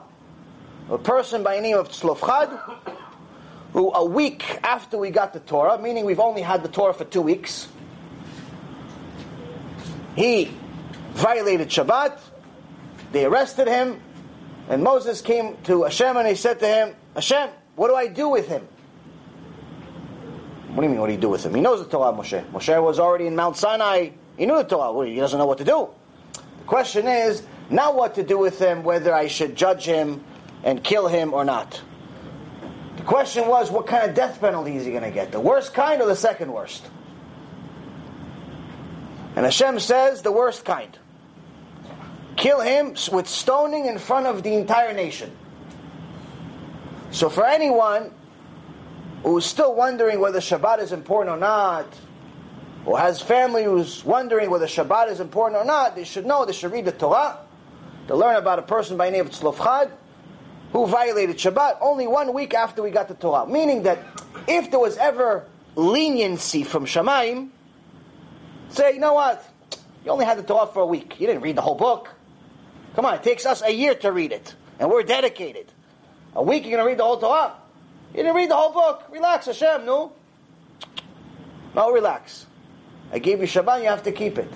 A 0.90 0.98
person 0.98 1.42
by 1.42 1.56
the 1.56 1.62
name 1.62 1.76
of 1.76 1.88
Tzlofchad, 1.88 2.78
who 3.72 3.92
a 3.92 4.04
week 4.04 4.58
after 4.62 4.98
we 4.98 5.10
got 5.10 5.32
the 5.32 5.40
Torah, 5.40 5.78
meaning 5.78 6.04
we've 6.04 6.20
only 6.20 6.42
had 6.42 6.62
the 6.62 6.68
Torah 6.68 6.92
for 6.92 7.04
two 7.04 7.22
weeks, 7.22 7.68
he 10.14 10.50
violated 11.12 11.68
Shabbat, 11.68 12.18
they 13.12 13.24
arrested 13.24 13.66
him, 13.66 14.00
and 14.68 14.82
Moses 14.82 15.20
came 15.20 15.56
to 15.64 15.84
Hashem 15.84 16.16
and 16.16 16.28
he 16.28 16.34
said 16.34 16.60
to 16.60 16.66
him, 16.66 16.94
Hashem, 17.14 17.50
what 17.76 17.88
do 17.88 17.94
I 17.94 18.06
do 18.06 18.28
with 18.28 18.48
him? 18.48 18.66
What 20.74 20.82
do 20.82 20.88
you 20.88 20.90
mean, 20.90 21.00
what 21.00 21.06
do 21.06 21.12
you 21.12 21.20
do 21.20 21.28
with 21.28 21.46
him? 21.46 21.54
He 21.54 21.60
knows 21.60 21.84
the 21.84 21.88
Torah, 21.88 22.12
Moshe. 22.12 22.44
Moshe 22.50 22.82
was 22.82 22.98
already 22.98 23.28
in 23.28 23.36
Mount 23.36 23.56
Sinai. 23.56 24.10
He 24.36 24.44
knew 24.44 24.56
the 24.56 24.64
Torah. 24.64 25.08
He 25.08 25.14
doesn't 25.14 25.38
know 25.38 25.46
what 25.46 25.58
to 25.58 25.64
do. 25.64 25.88
The 26.32 26.64
question 26.66 27.06
is, 27.06 27.44
now 27.70 27.94
what 27.94 28.16
to 28.16 28.24
do 28.24 28.38
with 28.38 28.58
him, 28.58 28.82
whether 28.82 29.14
I 29.14 29.28
should 29.28 29.54
judge 29.54 29.84
him 29.84 30.24
and 30.64 30.82
kill 30.82 31.06
him 31.06 31.32
or 31.32 31.44
not. 31.44 31.80
The 32.96 33.04
question 33.04 33.46
was, 33.46 33.70
what 33.70 33.86
kind 33.86 34.08
of 34.08 34.16
death 34.16 34.40
penalty 34.40 34.74
is 34.74 34.84
he 34.84 34.90
going 34.90 35.04
to 35.04 35.12
get? 35.12 35.30
The 35.30 35.38
worst 35.38 35.74
kind 35.74 36.02
or 36.02 36.08
the 36.08 36.16
second 36.16 36.52
worst? 36.52 36.84
And 39.36 39.44
Hashem 39.44 39.78
says, 39.78 40.22
the 40.22 40.32
worst 40.32 40.64
kind. 40.64 40.98
Kill 42.34 42.60
him 42.60 42.96
with 43.12 43.28
stoning 43.28 43.86
in 43.86 43.98
front 43.98 44.26
of 44.26 44.42
the 44.42 44.54
entire 44.54 44.92
nation. 44.92 45.30
So 47.12 47.28
for 47.28 47.46
anyone 47.46 48.10
who's 49.24 49.46
still 49.46 49.74
wondering 49.74 50.20
whether 50.20 50.38
Shabbat 50.38 50.80
is 50.80 50.92
important 50.92 51.34
or 51.36 51.40
not, 51.40 51.86
or 52.84 52.98
has 52.98 53.20
family 53.20 53.64
who's 53.64 54.04
wondering 54.04 54.50
whether 54.50 54.66
Shabbat 54.66 55.10
is 55.10 55.18
important 55.18 55.60
or 55.60 55.64
not, 55.64 55.96
they 55.96 56.04
should 56.04 56.26
know, 56.26 56.44
they 56.44 56.52
should 56.52 56.70
read 56.70 56.84
the 56.84 56.92
Torah, 56.92 57.38
to 58.06 58.14
learn 58.14 58.36
about 58.36 58.58
a 58.58 58.62
person 58.62 58.98
by 58.98 59.08
name 59.08 59.26
of 59.26 59.32
Tzlofchad, 59.32 59.90
who 60.72 60.86
violated 60.86 61.38
Shabbat 61.38 61.78
only 61.80 62.06
one 62.06 62.34
week 62.34 62.52
after 62.52 62.82
we 62.82 62.90
got 62.90 63.08
the 63.08 63.14
Torah. 63.14 63.46
Meaning 63.46 63.84
that 63.84 63.98
if 64.46 64.70
there 64.70 64.80
was 64.80 64.98
ever 64.98 65.46
leniency 65.74 66.62
from 66.62 66.84
Shemaim, 66.84 67.48
say, 68.68 68.92
you 68.92 69.00
know 69.00 69.14
what, 69.14 69.42
you 70.04 70.10
only 70.10 70.26
had 70.26 70.36
the 70.36 70.42
Torah 70.42 70.66
for 70.66 70.82
a 70.82 70.86
week, 70.86 71.18
you 71.18 71.26
didn't 71.26 71.42
read 71.42 71.56
the 71.56 71.62
whole 71.62 71.76
book. 71.76 72.10
Come 72.94 73.06
on, 73.06 73.14
it 73.14 73.22
takes 73.22 73.46
us 73.46 73.62
a 73.62 73.72
year 73.72 73.94
to 73.94 74.12
read 74.12 74.32
it, 74.32 74.54
and 74.78 74.90
we're 74.90 75.02
dedicated. 75.02 75.72
A 76.36 76.42
week 76.42 76.64
you're 76.64 76.72
going 76.72 76.84
to 76.84 76.86
read 76.86 76.98
the 76.98 77.04
whole 77.04 77.18
Torah? 77.18 77.54
You 78.14 78.22
didn't 78.22 78.36
read 78.36 78.50
the 78.50 78.56
whole 78.56 78.72
book. 78.72 79.04
Relax, 79.10 79.46
Hashem, 79.46 79.84
no? 79.84 80.12
No, 81.74 81.90
relax. 81.90 82.46
I 83.12 83.18
gave 83.18 83.40
you 83.40 83.46
Shabbat, 83.46 83.82
you 83.82 83.88
have 83.88 84.04
to 84.04 84.12
keep 84.12 84.38
it. 84.38 84.50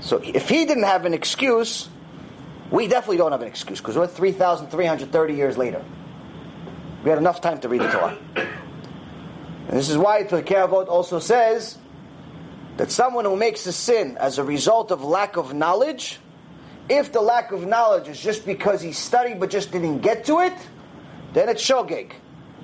So 0.00 0.20
if 0.22 0.48
he 0.48 0.66
didn't 0.66 0.84
have 0.84 1.06
an 1.06 1.14
excuse, 1.14 1.88
we 2.70 2.86
definitely 2.86 3.16
don't 3.16 3.32
have 3.32 3.40
an 3.40 3.48
excuse 3.48 3.80
because 3.80 3.96
we're 3.96 4.06
3,330 4.06 5.34
years 5.34 5.56
later. 5.56 5.82
We 7.02 7.10
had 7.10 7.18
enough 7.18 7.40
time 7.40 7.60
to 7.60 7.68
read 7.68 7.80
the 7.80 7.90
Torah. 7.90 8.18
And 8.36 9.76
this 9.76 9.88
is 9.88 9.96
why 9.96 10.22
Pirkei 10.24 10.68
Avot 10.68 10.88
also 10.88 11.18
says 11.18 11.78
that 12.76 12.90
someone 12.90 13.24
who 13.24 13.36
makes 13.36 13.64
a 13.66 13.72
sin 13.72 14.18
as 14.18 14.38
a 14.38 14.44
result 14.44 14.92
of 14.92 15.02
lack 15.02 15.36
of 15.36 15.54
knowledge 15.54 16.20
If 16.88 17.12
the 17.12 17.20
lack 17.20 17.50
of 17.50 17.66
knowledge 17.66 18.08
is 18.08 18.20
just 18.20 18.46
because 18.46 18.80
he 18.80 18.92
studied 18.92 19.40
but 19.40 19.50
just 19.50 19.72
didn't 19.72 20.00
get 20.00 20.24
to 20.26 20.40
it, 20.40 20.54
then 21.36 21.50
it's 21.50 21.62
shogeg. 21.62 22.12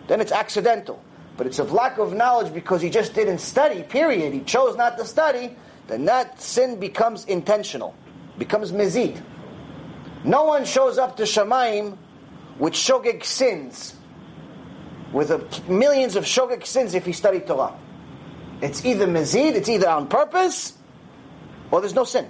Then 0.08 0.22
it's 0.22 0.32
accidental. 0.32 1.04
But 1.36 1.46
it's 1.46 1.58
of 1.58 1.72
lack 1.72 1.98
of 1.98 2.14
knowledge 2.14 2.54
because 2.54 2.80
he 2.80 2.88
just 2.88 3.12
didn't 3.12 3.40
study, 3.40 3.82
period. 3.82 4.32
He 4.32 4.40
chose 4.40 4.78
not 4.78 4.96
to 4.96 5.04
study, 5.04 5.54
then 5.88 6.06
that 6.06 6.40
sin 6.40 6.80
becomes 6.80 7.26
intentional, 7.26 7.94
becomes 8.38 8.72
mezid. 8.72 9.20
No 10.24 10.44
one 10.44 10.64
shows 10.64 10.96
up 10.96 11.18
to 11.18 11.24
Shemaim 11.24 11.98
with 12.58 12.72
shogeg 12.72 13.24
sins, 13.24 13.94
with 15.12 15.30
a, 15.30 15.46
millions 15.70 16.16
of 16.16 16.24
shogeg 16.24 16.64
sins 16.64 16.94
if 16.94 17.04
he 17.04 17.12
studied 17.12 17.46
Torah. 17.46 17.74
It's 18.62 18.86
either 18.86 19.06
mezid, 19.06 19.54
it's 19.54 19.68
either 19.68 19.88
on 19.90 20.08
purpose, 20.08 20.72
or 21.70 21.82
there's 21.82 21.94
no 21.94 22.04
sin. 22.04 22.26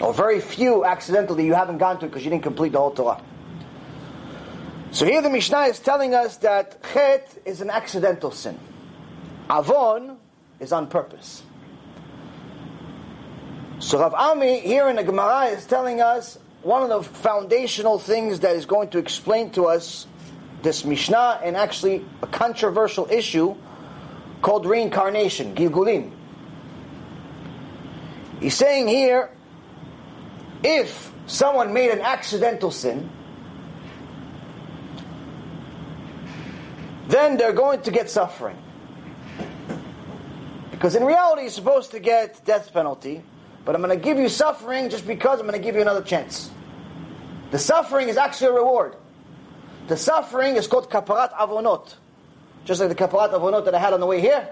Or 0.00 0.12
very 0.12 0.40
few 0.40 0.84
accidentally 0.84 1.46
you 1.46 1.54
haven't 1.54 1.78
gone 1.78 2.00
to 2.00 2.06
because 2.06 2.24
you 2.24 2.30
didn't 2.30 2.42
complete 2.42 2.72
the 2.72 2.78
whole 2.78 2.90
Torah. 2.90 3.22
So 4.96 5.04
here 5.04 5.20
the 5.20 5.28
Mishnah 5.28 5.64
is 5.64 5.78
telling 5.78 6.14
us 6.14 6.38
that 6.38 6.82
chet 6.94 7.28
is 7.44 7.60
an 7.60 7.68
accidental 7.68 8.30
sin. 8.30 8.58
Avon 9.50 10.16
is 10.58 10.72
on 10.72 10.86
purpose. 10.86 11.42
So 13.78 13.98
Rav 13.98 14.14
Ami 14.14 14.60
here 14.60 14.88
in 14.88 14.96
the 14.96 15.04
Gemara 15.04 15.48
is 15.48 15.66
telling 15.66 16.00
us 16.00 16.38
one 16.62 16.82
of 16.82 16.88
the 16.88 17.02
foundational 17.02 17.98
things 17.98 18.40
that 18.40 18.56
is 18.56 18.64
going 18.64 18.88
to 18.88 18.96
explain 18.96 19.50
to 19.50 19.66
us 19.66 20.06
this 20.62 20.82
Mishnah 20.82 21.40
and 21.44 21.58
actually 21.58 22.02
a 22.22 22.26
controversial 22.26 23.06
issue 23.10 23.54
called 24.40 24.64
reincarnation, 24.64 25.54
Gilgulim. 25.54 26.10
He's 28.40 28.54
saying 28.54 28.88
here, 28.88 29.28
if 30.64 31.12
someone 31.26 31.74
made 31.74 31.90
an 31.90 32.00
accidental 32.00 32.70
sin, 32.70 33.10
then 37.08 37.36
they're 37.36 37.52
going 37.52 37.82
to 37.82 37.90
get 37.90 38.10
suffering. 38.10 38.56
Because 40.70 40.94
in 40.94 41.04
reality, 41.04 41.42
you're 41.42 41.50
supposed 41.50 41.92
to 41.92 42.00
get 42.00 42.44
death 42.44 42.72
penalty, 42.72 43.22
but 43.64 43.74
I'm 43.74 43.82
going 43.82 43.98
to 43.98 44.04
give 44.04 44.18
you 44.18 44.28
suffering 44.28 44.90
just 44.90 45.06
because 45.06 45.40
I'm 45.40 45.46
going 45.46 45.58
to 45.58 45.64
give 45.64 45.74
you 45.74 45.80
another 45.80 46.02
chance. 46.02 46.50
The 47.50 47.58
suffering 47.58 48.08
is 48.08 48.16
actually 48.16 48.48
a 48.48 48.52
reward. 48.52 48.96
The 49.88 49.96
suffering 49.96 50.56
is 50.56 50.66
called 50.66 50.90
kaparat 50.90 51.32
avonot. 51.32 51.94
Just 52.64 52.80
like 52.80 52.88
the 52.88 52.94
kaparat 52.94 53.30
avonot 53.30 53.64
that 53.64 53.74
I 53.74 53.78
had 53.78 53.92
on 53.92 54.00
the 54.00 54.06
way 54.06 54.20
here. 54.20 54.48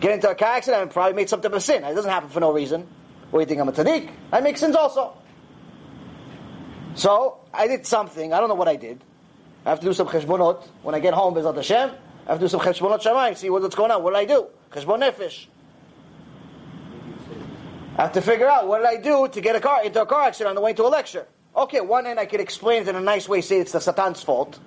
Get 0.00 0.12
into 0.12 0.30
a 0.30 0.34
car 0.34 0.56
accident 0.56 0.82
and 0.82 0.90
probably 0.90 1.14
made 1.14 1.28
some 1.28 1.42
type 1.42 1.52
of 1.52 1.62
sin. 1.62 1.84
It 1.84 1.94
doesn't 1.94 2.10
happen 2.10 2.30
for 2.30 2.40
no 2.40 2.52
reason. 2.52 2.86
What 3.30 3.40
do 3.40 3.42
you 3.42 3.46
think, 3.46 3.60
I'm 3.60 3.68
a 3.68 3.72
tzaddik? 3.72 4.10
I 4.32 4.40
make 4.40 4.56
sins 4.56 4.74
also. 4.74 5.16
So, 6.94 7.38
I 7.52 7.66
did 7.66 7.86
something. 7.86 8.32
I 8.32 8.40
don't 8.40 8.48
know 8.48 8.54
what 8.54 8.68
I 8.68 8.76
did. 8.76 9.04
I 9.64 9.70
have 9.70 9.80
to 9.80 9.86
do 9.86 9.92
some 9.92 10.08
cheshbonot. 10.08 10.66
When 10.82 10.94
I 10.94 11.00
get 11.00 11.14
home, 11.14 11.34
Bezat 11.34 11.54
Hashem, 11.54 11.90
I 12.26 12.30
have 12.30 12.38
to 12.38 12.44
do 12.44 12.48
some 12.48 12.60
cheshbonot 12.60 13.02
shamayim, 13.02 13.36
see 13.36 13.50
what's 13.50 13.74
going 13.74 13.90
on. 13.90 14.02
What 14.02 14.14
did 14.14 14.18
I 14.20 14.24
do? 14.24 14.46
Cheshbon 14.70 15.00
nefesh. 15.00 15.46
I 17.96 18.02
have 18.02 18.12
to 18.12 18.22
figure 18.22 18.48
out 18.48 18.66
what 18.66 18.78
did 18.78 18.86
I 18.86 18.96
do 18.96 19.28
to 19.28 19.40
get 19.40 19.56
a 19.56 19.60
car 19.60 19.84
into 19.84 20.00
a 20.00 20.06
car 20.06 20.22
accident 20.22 20.50
on 20.50 20.54
the 20.54 20.62
way 20.62 20.72
to 20.72 20.84
a 20.84 20.88
lecture. 20.88 21.26
Okay, 21.54 21.80
one 21.80 22.06
end 22.06 22.18
I 22.18 22.26
could 22.26 22.40
explain 22.40 22.82
it 22.82 22.88
in 22.88 22.96
a 22.96 23.00
nice 23.00 23.28
way, 23.28 23.40
say 23.40 23.58
it's 23.58 23.72
the 23.72 23.80
Satan's 23.80 24.22
fault. 24.22 24.58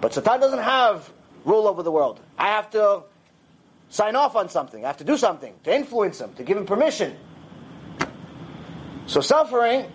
But 0.00 0.14
Satan 0.14 0.38
doesn't 0.38 0.60
have 0.60 1.10
rule 1.44 1.66
over 1.66 1.82
the 1.82 1.90
world. 1.90 2.20
I 2.38 2.48
have 2.48 2.70
to 2.70 3.02
sign 3.88 4.14
off 4.14 4.36
on 4.36 4.48
something. 4.48 4.84
I 4.84 4.86
have 4.88 4.98
to 4.98 5.04
do 5.04 5.16
something 5.16 5.54
to 5.64 5.74
influence 5.74 6.20
him, 6.20 6.32
to 6.34 6.44
give 6.44 6.56
him 6.56 6.66
permission. 6.66 7.16
So 9.06 9.20
suffering 9.20 9.90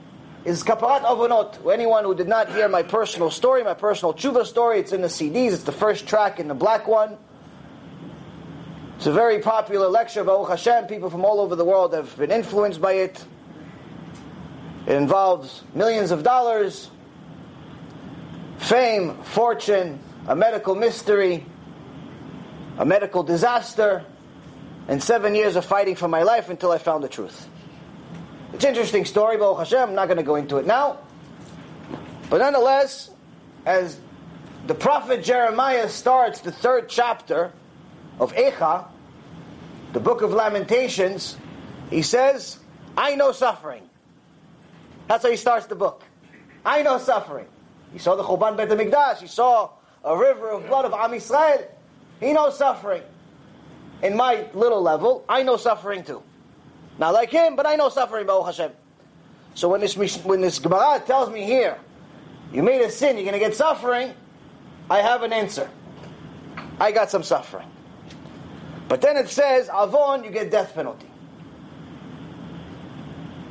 is 0.48 0.64
kaparat 0.64 1.02
avonot. 1.02 1.70
Anyone 1.72 2.06
who 2.06 2.16
did 2.16 2.30
not 2.30 2.50
hear 2.50 2.70
my 2.70 2.82
personal 2.82 3.30
story, 3.30 3.66
my 3.66 3.74
personal 3.74 4.14
tshuva 4.14 4.46
story, 4.46 4.80
it's 4.80 4.94
in 4.94 5.02
the 5.02 5.10
CDs. 5.10 5.52
It's 5.52 5.64
the 5.64 5.74
first 5.74 6.08
track 6.08 6.40
in 6.40 6.48
the 6.48 6.56
black 6.56 6.88
one. 6.88 7.18
It's 8.96 9.08
a 9.08 9.12
very 9.12 9.40
popular 9.40 9.90
lecture, 9.90 10.24
Baruch 10.24 10.48
Hashem. 10.48 10.86
People 10.86 11.10
from 11.10 11.26
all 11.26 11.42
over 11.42 11.58
the 11.58 11.66
world 11.66 11.94
have 11.94 12.16
been 12.16 12.32
influenced 12.32 12.80
by 12.80 12.94
it. 12.94 13.26
It 14.88 14.96
involves 14.96 15.66
millions 15.76 16.12
of 16.12 16.24
dollars, 16.24 16.90
fame, 18.58 19.18
fortune, 19.24 20.00
a 20.28 20.36
medical 20.36 20.76
mystery, 20.76 21.46
a 22.78 22.86
medical 22.86 23.22
disaster, 23.22 24.06
and 24.88 25.04
seven 25.04 25.36
years 25.36 25.58
of 25.58 25.66
fighting 25.66 25.96
for 25.96 26.08
my 26.08 26.24
life 26.24 26.50
until 26.50 26.72
I 26.72 26.78
found 26.78 27.04
the 27.04 27.10
truth. 27.10 27.50
It's 28.58 28.64
an 28.64 28.72
interesting 28.72 29.06
story, 29.06 29.38
Baruch 29.38 29.60
Hashem. 29.60 29.90
I'm 29.90 29.94
not 29.94 30.08
going 30.08 30.18
to 30.18 30.24
go 30.24 30.34
into 30.34 30.58
it 30.58 30.66
now. 30.66 30.98
But 32.28 32.40
nonetheless, 32.40 33.12
as 33.68 34.00
the 34.66 34.74
prophet 34.74 35.24
Jeremiah 35.24 35.88
starts 35.90 36.40
the 36.40 36.52
third 36.52 36.90
chapter 36.90 37.54
of 38.20 38.34
Echa, 38.34 38.88
the 39.94 40.00
book 40.00 40.24
of 40.24 40.34
Lamentations, 40.34 41.38
he 41.92 42.02
says, 42.02 42.58
I 42.98 43.14
know 43.14 43.32
suffering. 43.32 43.88
That's 45.08 45.24
how 45.24 45.30
he 45.30 45.38
starts 45.38 45.68
the 45.68 45.76
book. 45.76 46.04
I 46.66 46.82
know 46.82 46.98
suffering. 46.98 47.46
He 47.94 48.00
saw 48.00 48.16
the 48.16 48.24
Churban 48.24 48.58
Beit 48.58 48.70
HaMikdash. 48.70 49.20
He 49.20 49.28
saw 49.28 49.70
a 50.04 50.18
river 50.18 50.50
of 50.50 50.66
blood 50.66 50.86
of 50.86 50.94
Am 50.94 51.12
Yisrael. 51.12 51.64
He 52.20 52.34
knows 52.34 52.58
suffering. 52.58 53.04
In 54.02 54.18
my 54.18 54.48
little 54.56 54.82
level, 54.82 55.24
I 55.30 55.44
know 55.44 55.58
suffering 55.58 56.04
too. 56.04 56.24
Not 57.00 57.14
like 57.14 57.30
him, 57.30 57.56
but 57.56 57.66
I 57.66 57.76
know 57.76 57.90
suffering, 57.90 58.26
Baruch 58.26 58.48
Hashem. 58.48 58.72
So 59.54 59.70
when 59.70 59.82
this, 59.82 59.96
when 59.96 60.42
this 60.42 60.60
Gemara 60.60 61.02
tells 61.06 61.30
me 61.30 61.44
here, 61.44 61.78
you 62.52 62.64
made 62.64 62.82
a 62.82 62.90
sin, 62.90 63.16
you're 63.18 63.26
going 63.26 63.34
to 63.34 63.40
get 63.40 63.56
suffering, 63.56 64.14
I 64.90 65.00
have 65.00 65.24
an 65.24 65.34
answer. 65.34 65.70
I 66.80 66.92
got 66.92 67.10
some 67.10 67.24
suffering. 67.24 67.68
But 68.88 69.02
then 69.02 69.18
it 69.18 69.30
says, 69.30 69.70
Avon, 69.70 70.24
you 70.24 70.32
get 70.32 70.50
death 70.50 70.74
penalty. 70.74 71.10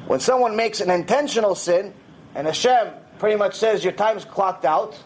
When 0.06 0.20
someone 0.20 0.56
makes 0.56 0.80
an 0.80 0.90
intentional 0.90 1.54
sin, 1.54 1.92
and 2.34 2.46
Hashem 2.46 2.88
pretty 3.18 3.36
much 3.36 3.54
says 3.54 3.82
your 3.82 3.92
time's 3.92 4.24
clocked 4.24 4.64
out, 4.64 4.98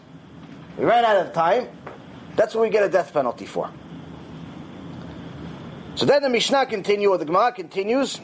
we 0.77 0.85
ran 0.85 1.03
out 1.03 1.17
of 1.17 1.33
time, 1.33 1.67
that's 2.35 2.55
what 2.55 2.61
we 2.61 2.69
get 2.69 2.83
a 2.83 2.89
death 2.89 3.13
penalty 3.13 3.45
for. 3.45 3.69
So 6.00 6.04
then 6.04 6.22
the 6.22 6.28
Mishnah 6.28 6.66
continues, 6.66 7.08
or 7.08 7.18
the 7.18 7.24
Gemara 7.24 7.52
continues, 7.52 8.20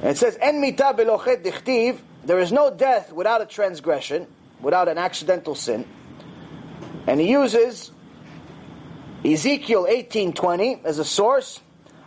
and 0.00 0.10
it 0.10 0.16
says, 0.16 0.38
En 0.40 0.60
mita 0.60 0.94
belochet 0.96 1.42
dichtiv, 1.44 1.98
there 2.24 2.38
is 2.38 2.52
no 2.52 2.70
death 2.70 3.12
without 3.12 3.42
a 3.42 3.46
transgression, 3.46 4.26
without 4.60 4.88
an 4.88 4.98
accidental 4.98 5.54
sin. 5.54 5.86
And 7.06 7.20
he 7.20 7.30
uses 7.30 7.90
Ezekiel 9.24 9.86
18.20 9.86 10.84
as 10.84 10.98
a 10.98 11.04
source, 11.04 11.60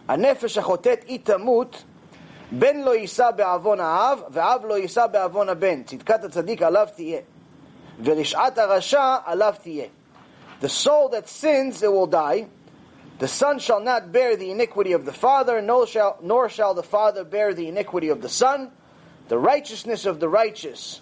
הנפש 0.08 0.58
החוטאת 0.58 1.04
היא 1.08 1.20
תמות, 1.24 1.84
בן 2.52 2.82
לא 2.82 2.96
יישא 2.96 3.32
בעוון 3.32 3.80
האב, 3.80 4.24
ואב 4.32 4.66
לא 4.66 4.78
יישא 4.78 5.08
בעוון 5.08 5.50
הבן. 5.50 5.84
צדקת 5.84 6.24
הצדיק 6.24 6.62
עליו 6.62 6.88
תהיה. 6.96 7.20
ורשעת 8.04 8.58
הרשע 8.58 9.18
עליו 9.26 9.54
תהיה. 9.62 9.86
The 10.62 10.70
soul 10.70 11.10
that 11.10 11.28
sins, 11.28 11.84
it 11.84 11.92
will 11.92 12.08
die. 12.08 12.46
The 13.19 13.29
son 13.29 13.59
shall 13.59 13.81
not 13.81 14.13
bear 14.13 14.37
the 14.37 14.51
iniquity 14.51 14.93
of 14.93 15.05
the 15.05 15.13
father, 15.13 15.61
nor 15.61 15.87
shall, 15.87 16.19
nor 16.23 16.49
shall 16.49 16.75
the 16.75 16.85
father 16.85 17.25
bear 17.25 17.53
the 17.53 17.67
iniquity 17.69 18.11
of 18.11 18.23
the 18.23 18.29
son. 18.29 18.71
The 19.29 19.39
righteousness 19.39 20.07
of 20.07 20.21
the 20.21 20.29
righteous 20.29 21.01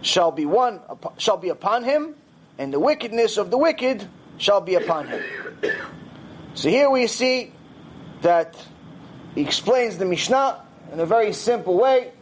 shall 0.00 0.30
be 0.30 0.46
one 0.46 0.80
shall 1.18 1.36
be 1.36 1.48
upon 1.48 1.84
him, 1.84 2.14
and 2.58 2.72
the 2.72 2.80
wickedness 2.80 3.36
of 3.36 3.50
the 3.50 3.58
wicked 3.58 4.08
shall 4.38 4.60
be 4.60 4.76
upon 4.76 5.08
him. 5.08 5.22
So 6.54 6.68
here 6.68 6.90
we 6.90 7.06
see 7.06 7.52
that 8.22 8.56
he 9.34 9.42
explains 9.42 9.98
the 9.98 10.04
Mishnah 10.04 10.60
in 10.92 11.00
a 11.00 11.06
very 11.06 11.32
simple 11.32 11.76
way, 11.76 12.12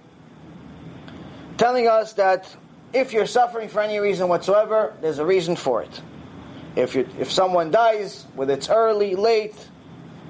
telling 1.58 1.88
us 1.88 2.14
that 2.14 2.54
if 2.92 3.12
you're 3.12 3.26
suffering 3.26 3.68
for 3.68 3.80
any 3.80 3.98
reason 3.98 4.28
whatsoever, 4.28 4.94
there's 5.00 5.18
a 5.18 5.26
reason 5.26 5.56
for 5.56 5.82
it. 5.82 6.00
If 6.76 6.94
you, 6.94 7.08
if 7.18 7.30
someone 7.30 7.70
dies, 7.70 8.26
whether 8.34 8.54
it's 8.54 8.68
early, 8.68 9.14
late, 9.16 9.56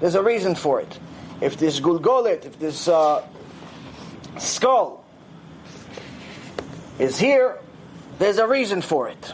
there's 0.01 0.15
a 0.15 0.23
reason 0.23 0.55
for 0.55 0.81
it. 0.81 0.99
If 1.41 1.57
this 1.57 1.81
gulgolet, 1.81 2.47
if 2.47 2.59
this 2.59 2.89
uh, 2.89 3.27
skull 4.39 5.05
is 6.99 7.19
here, 7.19 7.59
there's 8.19 8.39
a 8.39 8.47
reason 8.47 8.83
for 8.83 9.09
it. 9.09 9.33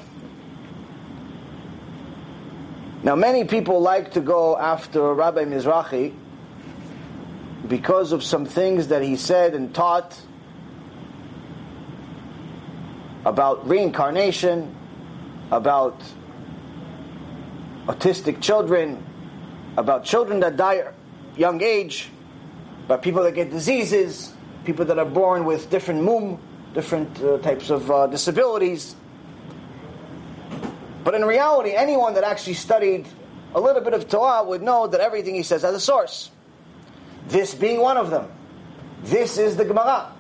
Now, 3.02 3.14
many 3.14 3.44
people 3.44 3.80
like 3.80 4.12
to 4.12 4.20
go 4.20 4.58
after 4.58 5.14
Rabbi 5.14 5.44
Mizrahi 5.44 6.12
because 7.68 8.12
of 8.12 8.22
some 8.24 8.46
things 8.46 8.88
that 8.88 9.02
he 9.02 9.16
said 9.16 9.54
and 9.54 9.74
taught 9.74 10.20
about 13.24 13.68
reincarnation, 13.68 14.74
about 15.50 16.00
autistic 17.86 18.40
children, 18.40 19.04
about 19.76 20.04
children 20.04 20.40
that 20.40 20.56
die 20.56 20.76
at 20.78 20.94
young 21.36 21.62
age. 21.62 22.10
about 22.86 23.02
people 23.02 23.22
that 23.24 23.34
get 23.34 23.50
diseases, 23.50 24.32
people 24.64 24.84
that 24.84 24.98
are 24.98 25.04
born 25.04 25.44
with 25.44 25.68
different 25.70 26.02
mum, 26.02 26.38
different 26.72 27.20
uh, 27.20 27.38
types 27.38 27.68
of 27.68 27.90
uh, 27.90 28.06
disabilities. 28.06 28.94
But 31.02 31.14
in 31.14 31.24
reality, 31.24 31.72
anyone 31.74 32.14
that 32.14 32.22
actually 32.22 32.54
studied 32.54 33.06
a 33.54 33.60
little 33.60 33.82
bit 33.82 33.92
of 33.92 34.08
Torah 34.08 34.44
would 34.44 34.62
know 34.62 34.86
that 34.86 35.00
everything 35.00 35.34
he 35.34 35.42
says 35.42 35.62
has 35.62 35.74
a 35.74 35.80
source. 35.80 36.30
This 37.26 37.54
being 37.54 37.80
one 37.80 37.96
of 37.96 38.10
them. 38.10 38.30
This 39.02 39.36
is 39.36 39.56
the 39.56 39.64
Gemara. 39.64 40.12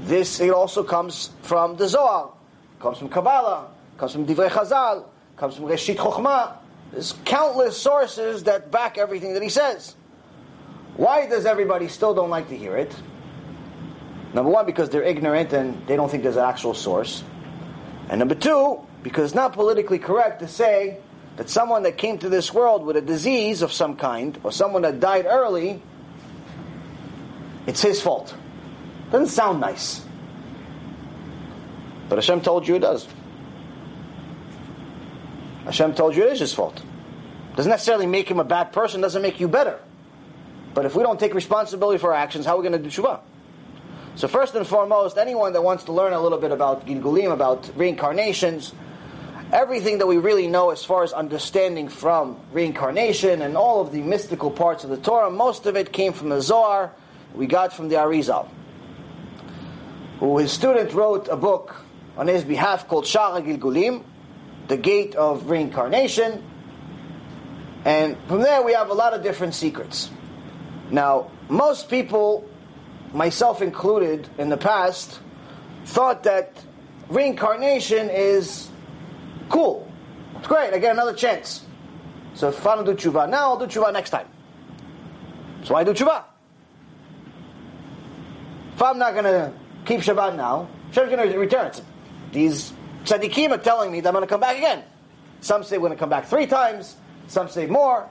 This 0.00 0.40
it 0.40 0.50
also 0.50 0.82
comes 0.82 1.30
from 1.42 1.76
the 1.76 1.88
Zohar, 1.88 2.32
comes 2.80 2.98
from 2.98 3.08
Kabbalah, 3.08 3.68
comes 3.96 4.12
from 4.12 4.26
Divrei 4.26 4.50
Chazal, 4.50 5.04
comes 5.36 5.56
from 5.56 5.64
Reshit 5.66 5.96
Chochmah. 5.96 6.56
There's 6.92 7.14
countless 7.24 7.76
sources 7.80 8.44
that 8.44 8.70
back 8.70 8.98
everything 8.98 9.34
that 9.34 9.42
he 9.42 9.48
says. 9.48 9.96
Why 10.96 11.26
does 11.26 11.46
everybody 11.46 11.88
still 11.88 12.14
don't 12.14 12.30
like 12.30 12.50
to 12.50 12.56
hear 12.56 12.76
it? 12.76 12.94
Number 14.34 14.50
one, 14.50 14.66
because 14.66 14.90
they're 14.90 15.02
ignorant 15.02 15.52
and 15.52 15.86
they 15.86 15.96
don't 15.96 16.10
think 16.10 16.22
there's 16.22 16.36
an 16.36 16.44
actual 16.44 16.74
source. 16.74 17.24
And 18.08 18.18
number 18.18 18.34
two, 18.34 18.86
because 19.02 19.24
it's 19.24 19.34
not 19.34 19.54
politically 19.54 19.98
correct 19.98 20.40
to 20.40 20.48
say 20.48 20.98
that 21.36 21.48
someone 21.48 21.84
that 21.84 21.96
came 21.96 22.18
to 22.18 22.28
this 22.28 22.52
world 22.52 22.84
with 22.84 22.96
a 22.96 23.00
disease 23.00 23.62
of 23.62 23.72
some 23.72 23.96
kind, 23.96 24.38
or 24.42 24.52
someone 24.52 24.82
that 24.82 25.00
died 25.00 25.24
early, 25.26 25.82
it's 27.66 27.80
his 27.80 28.02
fault. 28.02 28.34
Doesn't 29.10 29.28
sound 29.28 29.60
nice. 29.60 30.04
But 32.10 32.16
Hashem 32.16 32.42
told 32.42 32.68
you 32.68 32.74
it 32.74 32.80
does. 32.80 33.08
Hashem 35.64 35.94
told 35.94 36.16
you 36.16 36.24
it 36.24 36.32
is 36.32 36.40
his 36.40 36.52
fault. 36.52 36.82
Doesn't 37.56 37.70
necessarily 37.70 38.06
make 38.06 38.30
him 38.30 38.40
a 38.40 38.44
bad 38.44 38.72
person, 38.72 39.00
doesn't 39.00 39.22
make 39.22 39.40
you 39.40 39.48
better. 39.48 39.78
But 40.74 40.86
if 40.86 40.96
we 40.96 41.02
don't 41.02 41.20
take 41.20 41.34
responsibility 41.34 41.98
for 41.98 42.14
our 42.14 42.18
actions, 42.18 42.46
how 42.46 42.54
are 42.54 42.62
we 42.62 42.68
going 42.68 42.82
to 42.82 42.88
do 42.88 43.02
tshuva? 43.02 43.20
So 44.14 44.28
first 44.28 44.54
and 44.54 44.66
foremost, 44.66 45.16
anyone 45.16 45.52
that 45.54 45.62
wants 45.62 45.84
to 45.84 45.92
learn 45.92 46.12
a 46.12 46.20
little 46.20 46.38
bit 46.38 46.50
about 46.50 46.86
Gilgulim, 46.86 47.32
about 47.32 47.70
reincarnations, 47.76 48.72
everything 49.52 49.98
that 49.98 50.06
we 50.06 50.16
really 50.18 50.48
know 50.48 50.70
as 50.70 50.84
far 50.84 51.02
as 51.02 51.12
understanding 51.12 51.88
from 51.88 52.38
reincarnation 52.52 53.42
and 53.42 53.56
all 53.56 53.80
of 53.80 53.92
the 53.92 54.00
mystical 54.00 54.50
parts 54.50 54.84
of 54.84 54.90
the 54.90 54.96
Torah, 54.96 55.30
most 55.30 55.66
of 55.66 55.76
it 55.76 55.92
came 55.92 56.12
from 56.12 56.30
the 56.30 56.40
Zohar, 56.40 56.92
we 57.34 57.46
got 57.46 57.72
from 57.72 57.88
the 57.88 57.96
Arizal, 57.96 58.48
who 60.20 60.38
his 60.38 60.52
student 60.52 60.92
wrote 60.92 61.28
a 61.28 61.36
book 61.36 61.76
on 62.16 62.26
his 62.26 62.44
behalf 62.44 62.88
called 62.88 63.04
Sha'ar 63.04 63.42
HaGilgulim, 63.42 64.04
the 64.68 64.76
gate 64.76 65.14
of 65.14 65.50
reincarnation, 65.50 66.42
and 67.84 68.16
from 68.28 68.40
there 68.42 68.62
we 68.62 68.72
have 68.74 68.90
a 68.90 68.94
lot 68.94 69.12
of 69.12 69.22
different 69.22 69.54
secrets. 69.54 70.10
Now, 70.90 71.30
most 71.48 71.88
people, 71.88 72.48
myself 73.12 73.62
included 73.62 74.28
in 74.38 74.48
the 74.48 74.56
past, 74.56 75.20
thought 75.86 76.22
that 76.24 76.52
reincarnation 77.08 78.10
is 78.10 78.68
cool. 79.48 79.90
It's 80.38 80.46
great, 80.46 80.72
I 80.72 80.78
get 80.78 80.92
another 80.92 81.14
chance. 81.14 81.64
So 82.34 82.48
if 82.48 82.66
I 82.66 82.76
don't 82.76 82.84
do 82.84 82.94
tshuva 82.94 83.28
now, 83.28 83.50
I'll 83.50 83.58
do 83.58 83.66
tshuva 83.66 83.92
next 83.92 84.10
time. 84.10 84.26
So 85.64 85.74
I 85.74 85.84
do 85.84 85.92
tshuva. 85.92 86.24
If 88.74 88.82
I'm 88.82 88.98
not 88.98 89.12
going 89.12 89.24
to 89.24 89.52
keep 89.84 90.00
Shabbat 90.00 90.36
now, 90.36 90.68
Hashem's 90.88 91.14
going 91.14 91.30
to 91.30 91.38
return. 91.38 91.72
These 92.32 92.72
tzaddikim 93.04 93.50
are 93.50 93.58
telling 93.58 93.90
me 93.90 94.00
that 94.00 94.08
I'm 94.08 94.14
going 94.14 94.24
to 94.24 94.28
come 94.28 94.40
back 94.40 94.56
again. 94.56 94.84
Some 95.40 95.64
say 95.64 95.78
we're 95.78 95.88
going 95.88 95.98
to 95.98 95.98
come 95.98 96.10
back 96.10 96.26
three 96.26 96.46
times. 96.46 96.96
Some 97.26 97.48
say 97.48 97.66
more. 97.66 98.08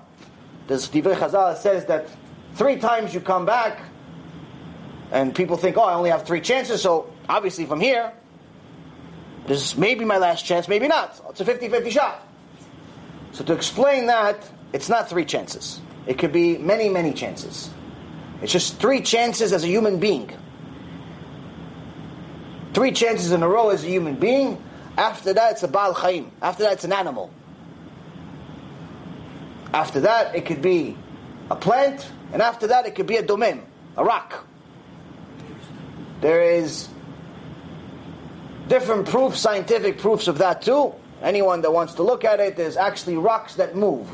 There's 0.68 0.90
Divrei 0.90 1.16
Chazal 1.16 1.58
says 1.58 1.86
that 1.86 2.08
three 2.56 2.78
times 2.78 3.14
you 3.14 3.20
come 3.20 3.46
back, 3.46 3.80
and 5.12 5.36
people 5.36 5.58
think, 5.58 5.78
oh, 5.78 5.84
I 5.84 5.94
only 5.94 6.10
have 6.10 6.26
three 6.26 6.42
chances, 6.42 6.82
so 6.82 7.12
obviously 7.28 7.66
from 7.66 7.80
here, 7.80 8.14
this 9.48 9.76
may 9.76 9.96
be 9.96 10.06
my 10.06 10.18
last 10.18 10.46
chance, 10.46 10.68
maybe 10.68 10.88
not. 10.88 11.20
It's 11.30 11.42
a 11.42 11.46
50-50 11.46 11.92
shot. 11.92 12.28
So 13.32 13.44
to 13.44 13.54
explain 13.54 14.08
that, 14.08 14.50
it's 14.74 14.90
not 14.90 15.10
three 15.10 15.26
chances. 15.26 15.82
It 16.06 16.18
could 16.18 16.32
be 16.32 16.58
many, 16.58 16.90
many 16.90 17.14
chances. 17.14 17.70
It's 18.42 18.52
just 18.52 18.80
three 18.80 19.02
chances 19.02 19.54
as 19.54 19.64
a 19.64 19.68
human 19.68 20.00
being. 20.00 20.32
Three 22.74 22.92
chances 22.92 23.32
in 23.32 23.44
a 23.44 23.48
row 23.48 23.70
as 23.70 23.84
a 23.84 23.88
human 23.88 24.16
being. 24.16 24.62
After 24.98 25.34
that, 25.34 25.54
it's 25.54 25.64
a 25.64 25.68
Baal 25.68 25.94
Chaim. 25.94 26.32
After 26.42 26.64
that, 26.64 26.74
it's 26.74 26.84
an 26.84 26.94
animal. 26.94 27.32
After 29.74 30.02
that, 30.02 30.36
it 30.36 30.46
could 30.46 30.62
be 30.62 30.98
a 31.50 31.56
plant, 31.56 32.10
and 32.34 32.42
after 32.42 32.68
that, 32.68 32.86
it 32.86 32.96
could 32.96 33.08
be 33.08 33.18
a 33.18 33.24
domem, 33.24 33.62
a 33.98 34.04
rock. 34.04 34.46
There 36.20 36.44
is 36.44 36.90
different 38.68 39.08
proofs, 39.08 39.40
scientific 39.40 39.98
proofs 39.98 40.28
of 40.28 40.38
that 40.40 40.62
too. 40.62 40.94
Anyone 41.22 41.62
that 41.62 41.72
wants 41.72 41.96
to 41.96 42.04
look 42.04 42.26
at 42.26 42.40
it, 42.40 42.58
there's 42.58 42.78
actually 42.78 43.18
rocks 43.18 43.56
that 43.56 43.76
move. 43.76 44.10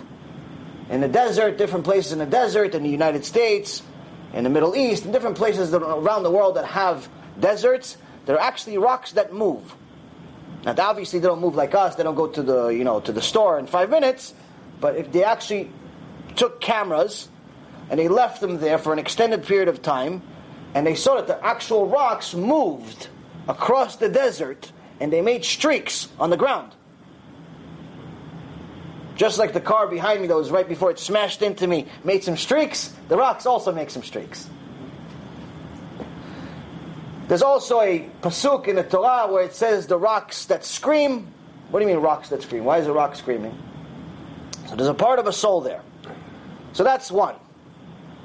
In 0.90 1.02
the 1.02 1.08
desert, 1.08 1.58
different 1.58 1.86
places 1.86 2.12
in 2.12 2.20
the 2.20 2.26
desert, 2.26 2.76
in 2.76 2.84
the 2.84 2.90
United 2.90 3.26
States, 3.26 3.82
in 4.34 4.44
the 4.44 4.50
Middle 4.50 4.76
East, 4.76 5.06
in 5.06 5.12
different 5.12 5.38
places 5.38 5.74
around 5.74 6.24
the 6.24 6.32
world 6.32 6.56
that 6.56 6.66
have 6.66 7.10
deserts, 7.40 7.98
there 8.26 8.36
are 8.36 8.42
actually 8.42 8.78
rocks 8.78 9.14
that 9.14 9.34
move. 9.34 9.76
Now, 10.68 10.76
obviously, 10.90 11.20
they 11.20 11.28
don't 11.30 11.40
move 11.40 11.56
like 11.56 11.74
us. 11.74 11.96
They 11.96 12.04
don't 12.04 12.16
go 12.16 12.28
to 12.28 12.44
the 12.44 12.68
you 12.68 12.84
know 12.84 13.00
to 13.00 13.14
the 13.14 13.22
store 13.22 13.58
in 13.58 13.68
five 13.68 13.90
minutes. 13.90 14.34
But 14.82 14.98
if 14.98 15.14
they 15.14 15.24
actually 15.24 15.72
took 16.36 16.60
cameras 16.60 17.30
and 17.90 17.98
they 17.98 18.10
left 18.10 18.42
them 18.42 18.60
there 18.60 18.78
for 18.78 18.92
an 18.92 19.00
extended 19.00 19.46
period 19.46 19.70
of 19.70 19.82
time, 19.82 20.22
and 20.76 20.86
they 20.86 20.94
saw 20.94 21.16
that 21.16 21.28
the 21.28 21.44
actual 21.44 21.88
rocks 21.88 22.34
moved 22.34 23.08
across 23.48 23.96
the 23.96 24.10
desert, 24.10 24.74
and 25.00 25.12
they 25.12 25.22
made 25.22 25.46
streaks 25.46 26.10
on 26.20 26.32
the 26.32 26.38
ground. 26.38 26.74
Just 29.16 29.40
like 29.40 29.54
the 29.54 29.62
car 29.62 29.88
behind 29.88 30.20
me 30.20 30.28
that 30.28 30.36
was 30.36 30.52
right 30.52 30.68
before 30.68 30.92
it 30.92 31.00
smashed 31.00 31.42
into 31.42 31.66
me 31.66 31.88
made 32.04 32.26
some 32.26 32.36
streaks, 32.36 32.94
the 33.08 33.16
rocks 33.16 33.46
also 33.46 33.72
make 33.72 33.90
some 33.90 34.04
streaks. 34.04 34.50
There's 37.28 37.42
also 37.42 37.82
a 37.82 38.10
pasuk 38.22 38.68
in 38.68 38.78
the 38.78 38.84
Torah 38.84 39.32
where 39.32 39.44
it 39.44 39.54
says 39.54 39.88
the 39.88 39.98
rocks 39.98 40.46
that 40.46 40.64
scream. 40.64 41.28
What 41.70 41.80
do 41.80 41.86
you 41.86 41.94
mean 41.94 42.02
rocks 42.02 42.30
that 42.30 42.42
scream? 42.42 42.64
Why 42.64 42.78
is 42.78 42.88
a 42.88 42.94
rock 42.94 43.16
screaming? 43.16 43.58
So 44.68 44.76
there's 44.76 44.90
a 44.90 44.94
part 44.94 45.20
of 45.20 45.28
a 45.28 45.34
soul 45.34 45.62
there. 45.62 45.82
So 46.74 46.84
that's 46.84 47.12
one. 47.12 47.36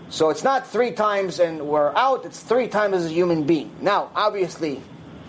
So 0.08 0.30
it's 0.30 0.44
not 0.44 0.66
three 0.66 0.92
times 0.92 1.40
and 1.40 1.62
we're 1.62 1.92
out, 1.96 2.24
it's 2.26 2.38
three 2.38 2.68
times 2.68 2.94
as 2.96 3.06
a 3.06 3.08
human 3.08 3.44
being. 3.44 3.74
Now, 3.80 4.10
obviously, 4.14 4.82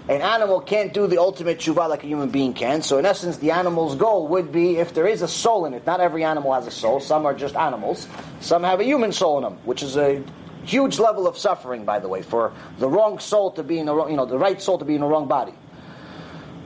an 0.10 0.22
animal 0.22 0.60
can't 0.60 0.94
do 0.94 1.08
the 1.08 1.20
ultimate 1.20 1.60
tshuva 1.60 1.88
like 1.88 2.04
a 2.04 2.08
human 2.08 2.30
being 2.30 2.54
can. 2.54 2.82
So 2.82 3.00
in 3.00 3.06
essence, 3.06 3.38
the 3.38 3.52
animal's 3.52 3.96
goal 3.96 4.28
would 4.28 4.52
be 4.52 4.78
if 4.78 4.94
there 4.94 5.08
is 5.08 5.22
a 5.22 5.28
soul 5.28 5.66
in 5.66 5.74
it. 5.74 5.86
Not 5.86 6.02
every 6.02 6.26
animal 6.26 6.54
has 6.54 6.68
a 6.68 6.72
soul. 6.72 7.00
Some 7.00 7.26
are 7.26 7.34
just 7.34 7.56
animals. 7.56 8.08
Some 8.42 8.64
have 8.64 8.82
a 8.82 8.84
human 8.84 9.14
soul 9.14 9.38
in 9.38 9.44
them, 9.44 9.58
which 9.64 9.82
is 9.82 9.96
a 9.96 10.22
huge 10.64 11.00
level 11.00 11.28
of 11.28 11.38
suffering, 11.38 11.86
by 11.86 12.00
the 12.00 12.08
way, 12.08 12.22
for 12.22 12.54
the 12.78 12.88
wrong 12.90 13.20
soul 13.20 13.52
to 13.52 13.64
be 13.64 13.80
in 13.80 13.86
the 13.86 13.94
wrong, 13.94 14.10
you 14.10 14.18
know, 14.18 14.26
the 14.26 14.38
right 14.38 14.62
soul 14.62 14.78
to 14.80 14.86
be 14.86 14.96
in 14.96 15.02
the 15.02 15.08
wrong 15.08 15.28
body. 15.28 15.54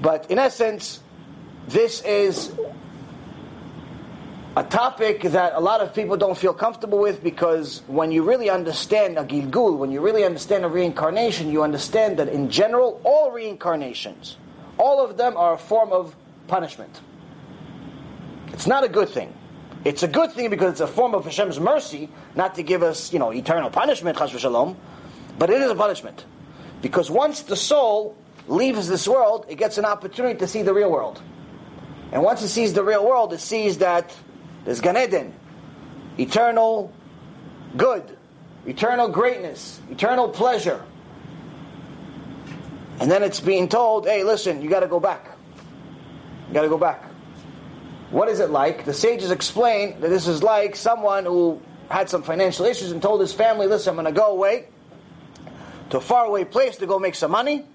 But 0.02 0.30
in 0.30 0.38
essence, 0.40 1.00
this 1.68 2.02
is 2.02 2.52
a 4.56 4.64
topic 4.64 5.22
that 5.22 5.54
a 5.54 5.60
lot 5.60 5.82
of 5.82 5.94
people 5.94 6.18
don't 6.18 6.38
feel 6.38 6.54
comfortable 6.54 6.98
with 6.98 7.24
because 7.24 7.84
when 7.88 8.12
you 8.12 8.24
really 8.24 8.50
understand 8.50 9.18
a 9.18 9.24
Gilgul, 9.24 9.78
when 9.78 9.92
you 9.92 10.02
really 10.02 10.24
understand 10.24 10.66
a 10.66 10.68
reincarnation, 10.68 11.52
you 11.52 11.62
understand 11.62 12.18
that 12.18 12.30
in 12.30 12.50
general, 12.50 13.00
all 13.04 13.32
reincarnations, 13.32 14.38
all 14.80 15.04
of 15.04 15.18
them 15.18 15.38
are 15.38 15.54
a 15.54 15.58
form 15.58 15.92
of 15.92 16.16
punishment. 16.48 17.02
It's 18.48 18.66
not 18.66 18.84
a 18.84 18.90
good 18.90 19.10
thing. 19.10 19.34
It's 19.88 20.04
a 20.04 20.08
good 20.10 20.34
thing 20.34 20.50
because 20.50 20.74
it's 20.74 20.82
a 20.82 20.88
form 20.88 21.16
of 21.16 21.24
Hashem's 21.24 21.62
mercy, 21.62 22.10
not 22.36 22.56
to 22.56 22.64
give 22.64 22.84
us, 22.84 23.14
you 23.14 23.20
know, 23.20 23.32
eternal 23.32 23.70
punishment, 23.70 24.18
chas 24.18 24.32
v'shalom, 24.32 24.76
but 25.40 25.50
it 25.50 25.62
is 25.62 25.72
a 25.72 25.76
punishment. 25.76 26.26
Because 26.82 27.10
once 27.10 27.44
the 27.44 27.56
soul 27.56 28.18
leaves 28.50 28.90
this 28.90 29.08
world, 29.08 29.46
it 29.48 29.56
gets 29.56 29.78
an 29.78 29.86
opportunity 29.86 30.38
to 30.40 30.46
see 30.46 30.62
the 30.62 30.74
real 30.74 30.92
world. 30.92 31.22
And 32.12 32.22
once 32.22 32.42
it 32.42 32.50
sees 32.50 32.74
the 32.74 32.84
real 32.84 33.08
world, 33.08 33.32
it 33.32 33.40
sees 33.40 33.78
that 33.78 34.14
there's 34.66 34.82
Gan 34.82 34.98
Eden, 34.98 35.34
eternal 36.20 36.92
good, 37.78 38.18
eternal 38.66 39.08
greatness, 39.08 39.80
eternal 39.90 40.28
pleasure. 40.28 40.84
And 43.00 43.10
then 43.10 43.24
it's 43.24 43.40
being 43.40 43.70
told, 43.70 44.06
hey, 44.06 44.26
listen, 44.26 44.62
you 44.62 44.70
got 44.70 44.82
to 44.82 44.88
go 44.88 45.00
back. 45.00 45.38
You 46.50 46.54
got 46.54 46.64
to 46.64 46.70
go 46.70 46.78
back. 46.78 47.07
What 48.10 48.30
is 48.30 48.40
it 48.40 48.50
like? 48.50 48.86
The 48.86 48.94
sages 48.94 49.32
explain 49.32 50.00
that 50.00 50.10
this 50.10 50.28
is 50.28 50.42
like 50.42 50.76
someone 50.76 51.26
who 51.26 51.62
had 51.90 52.10
some 52.10 52.24
financial 52.24 52.66
issues 52.66 52.92
and 52.92 53.02
told 53.02 53.20
his 53.20 53.34
family, 53.34 53.68
listen, 53.68 53.90
I'm 53.92 53.96
going 53.96 54.14
to 54.14 54.18
go 54.18 54.32
away 54.32 54.68
to 55.90 55.98
a 55.98 56.02
faraway 56.02 56.46
place 56.46 56.78
to 56.78 56.86
go 56.86 57.00
make 57.00 57.16
some 57.16 57.32
money, 57.32 57.66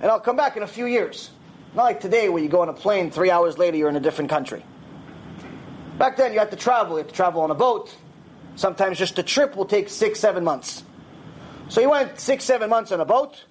and 0.00 0.10
I'll 0.10 0.20
come 0.20 0.36
back 0.36 0.56
in 0.56 0.62
a 0.62 0.66
few 0.66 0.86
years. 0.86 1.30
Not 1.74 1.84
like 1.84 2.00
today 2.00 2.28
where 2.28 2.42
you 2.42 2.48
go 2.48 2.62
on 2.62 2.68
a 2.68 2.72
plane, 2.72 3.10
three 3.10 3.30
hours 3.30 3.58
later 3.58 3.76
you're 3.76 3.88
in 3.88 3.96
a 3.96 4.00
different 4.00 4.30
country. 4.30 4.64
Back 5.98 6.16
then, 6.16 6.32
you 6.32 6.38
had 6.38 6.50
to 6.50 6.56
travel. 6.56 6.96
You 6.96 7.04
had 7.04 7.08
to 7.08 7.14
travel 7.14 7.42
on 7.42 7.50
a 7.50 7.54
boat. 7.54 7.94
Sometimes 8.56 8.98
just 8.98 9.18
a 9.18 9.22
trip 9.22 9.56
will 9.56 9.64
take 9.66 9.88
six, 9.88 10.20
seven 10.20 10.44
months. 10.44 10.82
So 11.68 11.80
he 11.80 11.86
went 11.86 12.20
six, 12.20 12.44
seven 12.44 12.70
months 12.70 12.92
on 12.92 13.00
a 13.00 13.04
boat. 13.04 13.44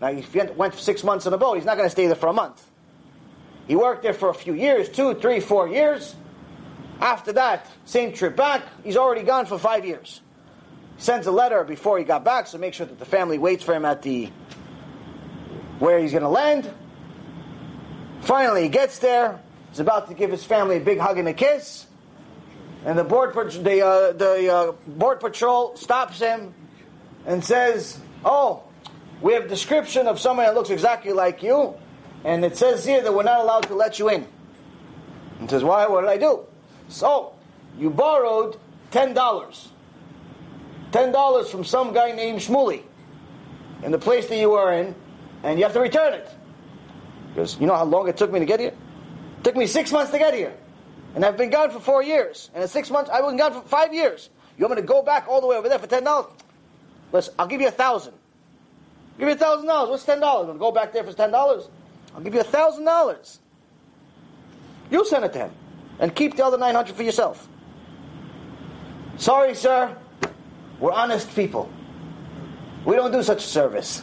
Now, 0.00 0.08
if 0.08 0.32
he 0.32 0.40
went 0.40 0.74
six 0.74 1.04
months 1.04 1.26
on 1.26 1.32
a 1.32 1.38
boat, 1.38 1.54
he's 1.54 1.64
not 1.64 1.76
going 1.76 1.86
to 1.86 1.90
stay 1.90 2.06
there 2.06 2.16
for 2.16 2.28
a 2.28 2.32
month. 2.32 2.64
He 3.66 3.76
worked 3.76 4.02
there 4.02 4.14
for 4.14 4.28
a 4.28 4.34
few 4.34 4.54
years, 4.54 4.88
two, 4.88 5.14
three, 5.14 5.40
four 5.40 5.68
years. 5.68 6.14
After 7.00 7.32
that, 7.32 7.66
same 7.84 8.12
trip 8.12 8.36
back, 8.36 8.62
he's 8.82 8.96
already 8.96 9.22
gone 9.22 9.46
for 9.46 9.58
five 9.58 9.84
years. 9.84 10.20
He 10.96 11.02
sends 11.02 11.26
a 11.26 11.32
letter 11.32 11.64
before 11.64 11.98
he 11.98 12.04
got 12.04 12.24
back, 12.24 12.46
so 12.46 12.58
make 12.58 12.74
sure 12.74 12.86
that 12.86 12.98
the 12.98 13.04
family 13.04 13.38
waits 13.38 13.64
for 13.64 13.74
him 13.74 13.84
at 13.84 14.02
the 14.02 14.30
where 15.78 15.98
he's 15.98 16.12
going 16.12 16.22
to 16.22 16.28
land. 16.28 16.72
Finally, 18.20 18.62
he 18.62 18.68
gets 18.68 19.00
there. 19.00 19.40
He's 19.70 19.80
about 19.80 20.08
to 20.08 20.14
give 20.14 20.30
his 20.30 20.44
family 20.44 20.76
a 20.76 20.80
big 20.80 20.98
hug 20.98 21.18
and 21.18 21.26
a 21.26 21.34
kiss, 21.34 21.86
and 22.84 22.96
the 22.96 23.04
board 23.04 23.34
the 23.34 23.84
uh, 23.84 24.12
the 24.12 24.52
uh, 24.52 24.72
board 24.86 25.20
patrol 25.20 25.76
stops 25.76 26.20
him 26.20 26.54
and 27.26 27.44
says, 27.44 27.98
"Oh, 28.24 28.62
we 29.20 29.32
have 29.32 29.48
description 29.48 30.06
of 30.06 30.20
someone 30.20 30.46
that 30.46 30.54
looks 30.54 30.70
exactly 30.70 31.12
like 31.12 31.42
you, 31.42 31.74
and 32.24 32.44
it 32.44 32.56
says 32.56 32.84
here 32.84 33.02
that 33.02 33.12
we're 33.12 33.22
not 33.22 33.40
allowed 33.40 33.64
to 33.64 33.74
let 33.74 33.98
you 33.98 34.08
in." 34.08 34.26
And 35.40 35.48
says, 35.48 35.62
"Why? 35.62 35.86
What 35.86 36.02
did 36.02 36.10
I 36.10 36.16
do?" 36.16 36.46
So, 36.88 37.32
you 37.78 37.90
borrowed 37.90 38.58
ten 38.90 39.14
dollars. 39.14 39.68
Ten 40.92 41.12
dollars 41.12 41.50
from 41.50 41.64
some 41.64 41.92
guy 41.92 42.12
named 42.12 42.40
Shmuley 42.40 42.82
in 43.82 43.92
the 43.92 43.98
place 43.98 44.28
that 44.28 44.36
you 44.36 44.50
were 44.50 44.72
in, 44.72 44.94
and 45.42 45.58
you 45.58 45.64
have 45.64 45.74
to 45.74 45.80
return 45.80 46.14
it. 46.14 46.28
Because 47.34 47.58
you 47.60 47.66
know 47.66 47.74
how 47.74 47.84
long 47.84 48.08
it 48.08 48.16
took 48.16 48.30
me 48.32 48.38
to 48.38 48.46
get 48.46 48.60
here? 48.60 48.68
It 49.38 49.44
took 49.44 49.56
me 49.56 49.66
six 49.66 49.90
months 49.90 50.12
to 50.12 50.18
get 50.18 50.34
here. 50.34 50.54
And 51.14 51.24
I've 51.24 51.36
been 51.36 51.50
gone 51.50 51.70
for 51.70 51.80
four 51.80 52.02
years. 52.02 52.50
And 52.54 52.62
in 52.62 52.68
six 52.68 52.90
months, 52.90 53.10
I've 53.10 53.24
been 53.24 53.36
gone 53.36 53.52
for 53.52 53.60
five 53.62 53.92
years. 53.92 54.30
You 54.56 54.64
want 54.66 54.76
me 54.76 54.82
to 54.82 54.86
go 54.86 55.02
back 55.02 55.26
all 55.28 55.40
the 55.40 55.46
way 55.46 55.56
over 55.56 55.68
there 55.68 55.78
for 55.78 55.86
ten 55.86 56.04
dollars? 56.04 56.30
Listen, 57.12 57.34
I'll 57.38 57.46
give 57.46 57.60
you 57.60 57.68
a 57.68 57.72
thousand. 57.72 58.14
Give 59.18 59.28
you 59.28 59.34
a 59.34 59.38
thousand 59.38 59.66
dollars. 59.66 59.90
What's 59.90 60.04
ten 60.04 60.20
dollars? 60.20 60.56
Go 60.58 60.72
back 60.72 60.92
there 60.92 61.04
for 61.04 61.12
ten 61.12 61.30
dollars? 61.30 61.68
I'll 62.14 62.22
give 62.22 62.34
you 62.34 62.40
a 62.40 62.44
thousand 62.44 62.84
dollars. 62.84 63.40
You 64.90 65.04
send 65.04 65.24
it 65.24 65.32
to 65.32 65.38
him. 65.40 65.50
And 65.98 66.14
keep 66.14 66.36
the 66.36 66.44
other 66.44 66.58
nine 66.58 66.74
hundred 66.74 66.96
for 66.96 67.02
yourself. 67.02 67.48
Sorry, 69.16 69.54
sir. 69.54 69.96
We're 70.80 70.92
honest 70.92 71.34
people. 71.34 71.70
We 72.84 72.96
don't 72.96 73.12
do 73.12 73.22
such 73.22 73.44
a 73.44 73.46
service. 73.46 74.02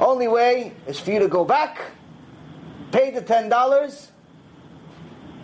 Only 0.00 0.28
way 0.28 0.72
is 0.86 1.00
for 1.00 1.10
you 1.10 1.18
to 1.18 1.28
go 1.28 1.44
back, 1.44 1.80
pay 2.92 3.10
the 3.10 3.20
ten 3.20 3.48
dollars, 3.48 4.10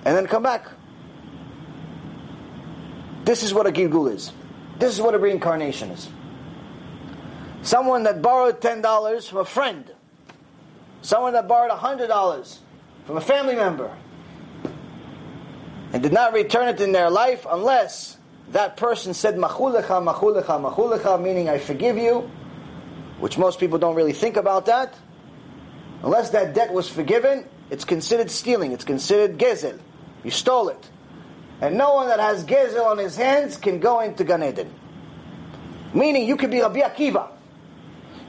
and 0.05 0.17
then 0.17 0.27
come 0.27 0.43
back. 0.43 0.69
This 3.25 3.43
is 3.43 3.53
what 3.53 3.67
a 3.67 3.73
gilgul 3.73 4.13
is. 4.13 4.33
This 4.79 4.95
is 4.95 5.01
what 5.01 5.15
a 5.15 5.19
reincarnation 5.19 5.91
is. 5.91 6.09
Someone 7.63 8.05
that 8.05 8.23
borrowed 8.23 8.61
ten 8.61 8.83
dollars 8.83 9.29
from 9.29 9.39
a 9.39 9.45
friend. 9.45 9.91
Someone 11.05 11.35
that 11.35 11.47
borrowed 11.47 11.71
hundred 11.71 12.07
dollars 12.07 12.61
from 13.05 13.19
a 13.19 13.21
family 13.21 13.55
member. 13.55 13.95
And 15.93 16.03
did 16.03 16.15
not 16.15 16.33
return 16.33 16.69
it 16.69 16.81
in 16.81 16.93
their 16.93 17.11
life 17.11 17.47
unless 17.49 18.17
that 18.53 18.79
person 18.79 19.13
said 19.13 19.35
machulecha, 19.37 20.03
machulecha, 20.03 20.73
machulecha, 20.73 21.23
meaning 21.23 21.51
I 21.51 21.59
forgive 21.59 21.99
you, 21.99 22.31
which 23.21 23.37
most 23.37 23.61
people 23.61 23.79
don't 23.79 23.95
really 23.97 24.15
think 24.15 24.39
about 24.39 24.65
that. 24.65 24.95
Unless 26.03 26.31
that 26.31 26.55
debt 26.55 26.73
was 26.73 26.89
forgiven, 26.89 27.45
it's 27.69 27.85
considered 27.85 28.31
stealing. 28.31 28.73
It's 28.73 28.85
considered 28.85 29.37
gezel. 29.37 29.79
You 30.25 30.31
stole 30.31 30.71
it. 30.71 30.89
And 31.61 31.77
no 31.77 31.93
one 31.93 32.09
that 32.09 32.19
has 32.19 32.45
gezel 32.47 32.87
on 32.87 32.97
his 32.97 33.15
hands 33.15 33.59
can 33.59 33.79
go 33.79 34.01
into 34.01 34.25
Gan 34.25 34.43
Eden. 34.43 34.73
Meaning 35.93 36.27
you 36.27 36.39
could 36.39 36.51
be 36.51 36.63
Rabbi 36.63 36.81
Akiva. 36.81 37.29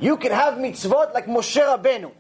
You 0.02 0.18
can 0.18 0.34
have 0.34 0.56
mitzvot 0.56 1.14
like 1.14 1.26
Moshe 1.26 1.58
Rabbeinu. 1.58 2.12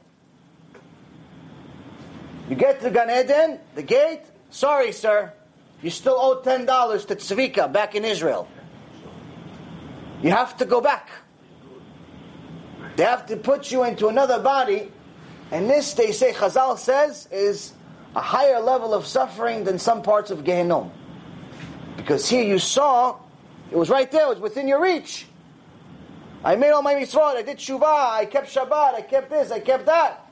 You 2.49 2.55
get 2.55 2.81
to 2.81 2.91
Gan 2.91 3.09
Eden, 3.09 3.59
the 3.73 3.81
gate, 3.81 4.21
sorry 4.51 4.91
sir, 4.91 5.33
you 5.81 5.89
still 5.89 6.17
owe 6.19 6.41
$10 6.41 7.07
to 7.07 7.15
Tzvika 7.15 7.71
back 7.71 7.95
in 7.95 8.05
Israel. 8.05 8.47
You 10.21 10.31
have 10.31 10.57
to 10.57 10.65
go 10.65 10.81
back. 10.81 11.09
They 12.95 13.03
have 13.03 13.25
to 13.27 13.37
put 13.37 13.71
you 13.71 13.83
into 13.83 14.07
another 14.07 14.39
body, 14.39 14.91
and 15.51 15.69
this, 15.69 15.93
they 15.93 16.11
say, 16.11 16.31
Chazal 16.31 16.77
says, 16.77 17.27
is 17.31 17.73
a 18.15 18.21
higher 18.21 18.59
level 18.59 18.93
of 18.93 19.05
suffering 19.05 19.63
than 19.63 19.77
some 19.77 20.01
parts 20.01 20.31
of 20.31 20.43
Gehenom. 20.43 20.89
Because 21.97 22.29
here 22.29 22.43
you 22.43 22.59
saw, 22.59 23.17
it 23.71 23.77
was 23.77 23.89
right 23.89 24.09
there, 24.11 24.27
it 24.27 24.29
was 24.29 24.39
within 24.39 24.67
your 24.67 24.81
reach. 24.81 25.27
I 26.43 26.55
made 26.55 26.71
all 26.71 26.81
my 26.81 26.93
mitzvot, 26.93 27.35
I 27.35 27.41
did 27.41 27.57
tshuva, 27.57 27.83
I 27.83 28.25
kept 28.25 28.53
Shabbat, 28.53 28.93
I 28.93 29.01
kept 29.01 29.29
this, 29.29 29.51
I 29.51 29.59
kept 29.59 29.87
that. 29.87 30.24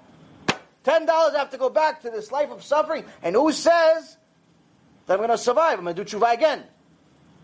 Ten 0.83 1.05
dollars 1.05 1.33
I 1.33 1.39
have 1.39 1.51
to 1.51 1.57
go 1.57 1.69
back 1.69 2.01
to 2.01 2.09
this 2.09 2.31
life 2.31 2.49
of 2.49 2.63
suffering, 2.63 3.05
and 3.21 3.35
who 3.35 3.51
says 3.51 4.17
that 5.05 5.13
I'm 5.13 5.19
going 5.19 5.29
to 5.29 5.37
survive? 5.37 5.77
I'm 5.77 5.85
going 5.85 5.95
to 5.95 6.03
do 6.03 6.17
tshuva 6.17 6.33
again. 6.33 6.63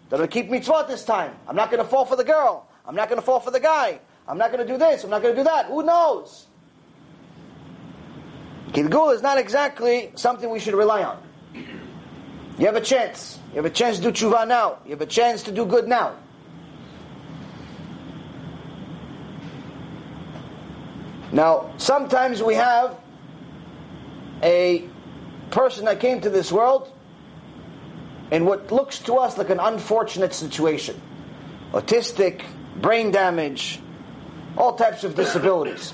That 0.09 0.19
I'm 0.19 0.27
going 0.27 0.29
to 0.29 0.33
keep 0.33 0.49
mitzvot 0.49 0.87
this 0.87 1.05
time. 1.05 1.33
I'm 1.47 1.55
not 1.55 1.71
going 1.71 1.83
to 1.83 1.89
fall 1.89 2.05
for 2.05 2.15
the 2.15 2.23
girl. 2.23 2.67
I'm 2.85 2.95
not 2.95 3.09
going 3.09 3.19
to 3.19 3.25
fall 3.25 3.39
for 3.39 3.51
the 3.51 3.59
guy. 3.59 3.99
I'm 4.27 4.37
not 4.37 4.51
going 4.51 4.65
to 4.65 4.71
do 4.71 4.77
this. 4.77 5.03
I'm 5.03 5.09
not 5.09 5.21
going 5.21 5.35
to 5.35 5.39
do 5.39 5.45
that. 5.45 5.67
Who 5.67 5.83
knows? 5.83 6.47
Gilgul 8.71 9.13
is 9.13 9.21
not 9.21 9.37
exactly 9.37 10.11
something 10.15 10.49
we 10.49 10.59
should 10.59 10.75
rely 10.75 11.03
on. 11.03 11.21
You 12.59 12.65
have 12.65 12.75
a 12.75 12.81
chance. 12.81 13.39
You 13.51 13.55
have 13.55 13.65
a 13.65 13.69
chance 13.69 13.97
to 13.97 14.03
do 14.03 14.11
tshuva 14.11 14.47
now. 14.47 14.79
You 14.83 14.91
have 14.91 15.01
a 15.01 15.05
chance 15.05 15.43
to 15.43 15.51
do 15.51 15.65
good 15.65 15.87
now. 15.87 16.15
Now, 21.31 21.71
sometimes 21.77 22.43
we 22.43 22.55
have 22.55 22.97
a 24.43 24.87
person 25.51 25.85
that 25.85 25.99
came 25.99 26.21
to 26.21 26.29
this 26.29 26.51
world 26.51 26.91
in 28.31 28.45
what 28.45 28.71
looks 28.71 28.99
to 28.99 29.15
us 29.15 29.37
like 29.37 29.49
an 29.49 29.59
unfortunate 29.59 30.33
situation 30.33 30.99
autistic, 31.73 32.43
brain 32.77 33.11
damage, 33.11 33.79
all 34.57 34.73
types 34.75 35.03
of 35.03 35.13
disabilities. 35.15 35.93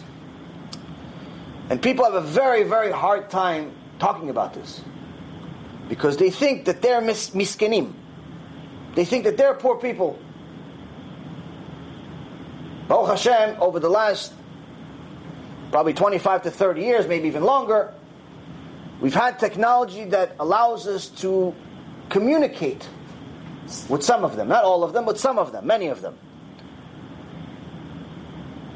And 1.70 1.82
people 1.82 2.06
have 2.06 2.14
a 2.14 2.22
very, 2.22 2.64
very 2.64 2.92
hard 2.92 3.30
time 3.30 3.74
talking 4.00 4.30
about 4.30 4.54
this 4.54 4.82
because 5.90 6.18
they 6.18 6.30
think 6.30 6.66
that 6.66 6.82
they're 6.82 7.02
mis- 7.02 7.32
miskenim. 7.32 7.94
They 8.96 9.04
think 9.04 9.26
that 9.26 9.36
they're 9.36 9.54
poor 9.54 9.78
people. 9.78 10.18
Baruch 12.88 13.10
Hashem, 13.10 13.58
over 13.60 13.80
the 13.80 13.90
last 13.90 14.32
probably 15.72 15.94
25 15.94 16.44
to 16.44 16.52
30 16.52 16.82
years, 16.82 17.08
maybe 17.08 17.28
even 17.28 17.44
longer, 17.44 17.94
we've 19.02 19.14
had 19.14 19.40
technology 19.40 20.06
that 20.06 20.36
allows 20.40 20.88
us 20.88 21.08
to 21.08 21.54
communicate 22.10 22.88
with 23.90 24.04
some 24.04 24.24
of 24.24 24.36
them. 24.36 24.48
Not 24.48 24.64
all 24.64 24.84
of 24.84 24.94
them, 24.94 25.06
but 25.06 25.18
some 25.18 25.40
of 25.40 25.52
them, 25.52 25.66
many 25.68 25.88
of 25.88 26.02
them. 26.02 26.18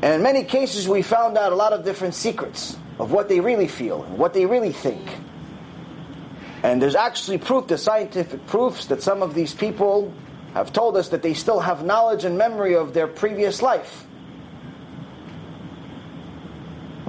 And 0.02 0.14
in 0.14 0.24
many 0.24 0.44
cases, 0.44 0.88
we 0.88 1.02
found 1.02 1.38
out 1.38 1.52
a 1.52 1.56
lot 1.56 1.74
of 1.74 1.84
different 1.84 2.16
secrets 2.16 2.78
of 3.00 3.12
what 3.12 3.28
they 3.30 3.40
really 3.40 3.68
feel 3.68 4.04
and 4.04 4.18
what 4.18 4.34
they 4.34 4.46
really 4.46 4.72
think. 4.72 5.06
And 6.64 6.82
there's 6.82 6.96
actually 6.96 7.38
proof, 7.38 7.68
the 7.68 7.78
scientific 7.78 8.46
proofs, 8.48 8.88
that 8.88 9.02
some 9.02 9.22
of 9.22 9.34
these 9.34 9.54
people 9.54 10.14
have 10.54 10.74
told 10.74 10.98
us 10.98 11.10
that 11.10 11.22
they 11.22 11.34
still 11.34 11.60
have 11.60 11.84
knowledge 11.86 12.26
and 12.26 12.38
memory 12.38 12.76
of 12.76 12.94
their 12.94 13.08
previous 13.08 13.62
life. 13.62 14.06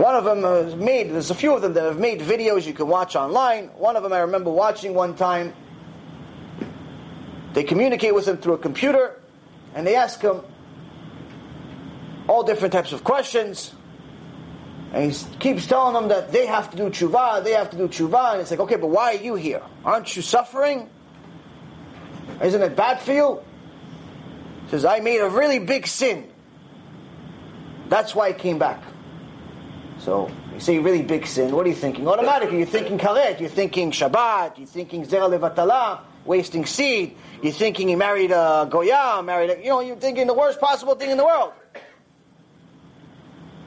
One 0.01 0.15
of 0.15 0.25
them 0.25 0.45
has 0.45 0.75
made, 0.77 1.11
there's 1.11 1.31
a 1.31 1.35
few 1.35 1.55
of 1.55 1.61
them 1.61 1.75
that 1.75 1.85
have 1.85 1.99
made 1.99 2.21
videos 2.21 2.67
you 2.67 2.73
can 2.73 2.89
watch 2.89 3.17
online. 3.17 3.67
One 3.77 3.97
of 3.97 4.03
them 4.03 4.15
I 4.15 4.21
remember 4.21 4.49
watching 4.51 4.95
one 4.95 5.15
time. 5.15 5.53
They 7.53 7.65
communicate 7.65 8.15
with 8.15 8.27
him 8.27 8.39
through 8.39 8.55
a 8.55 8.59
computer 8.59 9.21
and 9.75 9.87
they 9.87 9.97
ask 9.97 10.23
him 10.23 10.41
all 12.29 12.43
different 12.45 12.73
types 12.73 12.93
of 12.93 13.05
questions. 13.05 13.75
And 14.95 15.13
he 15.13 15.37
keeps 15.37 15.67
telling 15.67 15.93
them 15.93 16.09
that 16.09 16.33
they 16.33 16.47
have 16.47 16.71
to 16.71 16.79
do 16.79 16.85
tshuva, 16.85 17.45
they 17.45 17.53
have 17.53 17.69
to 17.69 17.77
do 17.77 17.87
tshuva. 17.87 18.33
And 18.33 18.41
it's 18.41 18.51
like, 18.51 18.61
okay, 18.61 18.77
but 18.77 18.87
why 18.87 19.17
are 19.17 19.23
you 19.23 19.35
here? 19.35 19.61
Aren't 19.85 20.17
you 20.17 20.23
suffering? 20.23 20.89
Isn't 22.43 22.63
it 22.63 22.75
bad 22.75 23.03
for 23.03 23.13
you? 23.13 23.43
He 24.65 24.71
says, 24.71 24.87
I 24.87 25.01
made 25.01 25.19
a 25.19 25.29
really 25.29 25.59
big 25.59 25.87
sin. 25.87 26.27
That's 27.91 28.15
why 28.15 28.29
I 28.29 28.33
came 28.33 28.59
back. 28.59 28.83
So, 30.01 30.31
you 30.55 30.61
say 30.61 30.79
really 30.79 31.03
big 31.03 31.27
sin, 31.27 31.55
what 31.55 31.67
are 31.67 31.69
you 31.69 31.75
thinking? 31.75 32.09
Automatically, 32.09 32.59
you're 32.59 32.67
thinking 32.67 32.99
karet, 32.99 33.39
you're 33.39 33.51
thinking 33.51 33.91
Shabbat, 33.91 34.57
you're 34.57 34.67
thinking 34.67 35.05
zera 35.07 35.29
levatala, 35.29 36.01
wasting 36.25 36.65
seed, 36.65 37.17
you're 37.43 37.53
thinking 37.53 37.89
he 37.89 37.97
married 37.97 38.31
a 38.31 38.67
goya, 38.71 39.23
married 39.23 39.51
a, 39.51 39.59
you 39.59 39.69
know, 39.69 39.81
you're 39.81 39.97
thinking 39.97 40.27
the 40.27 40.35
worst 40.35 40.59
possible 40.59 40.95
thing 40.95 41.11
in 41.11 41.19
the 41.19 41.25
world. 41.25 41.53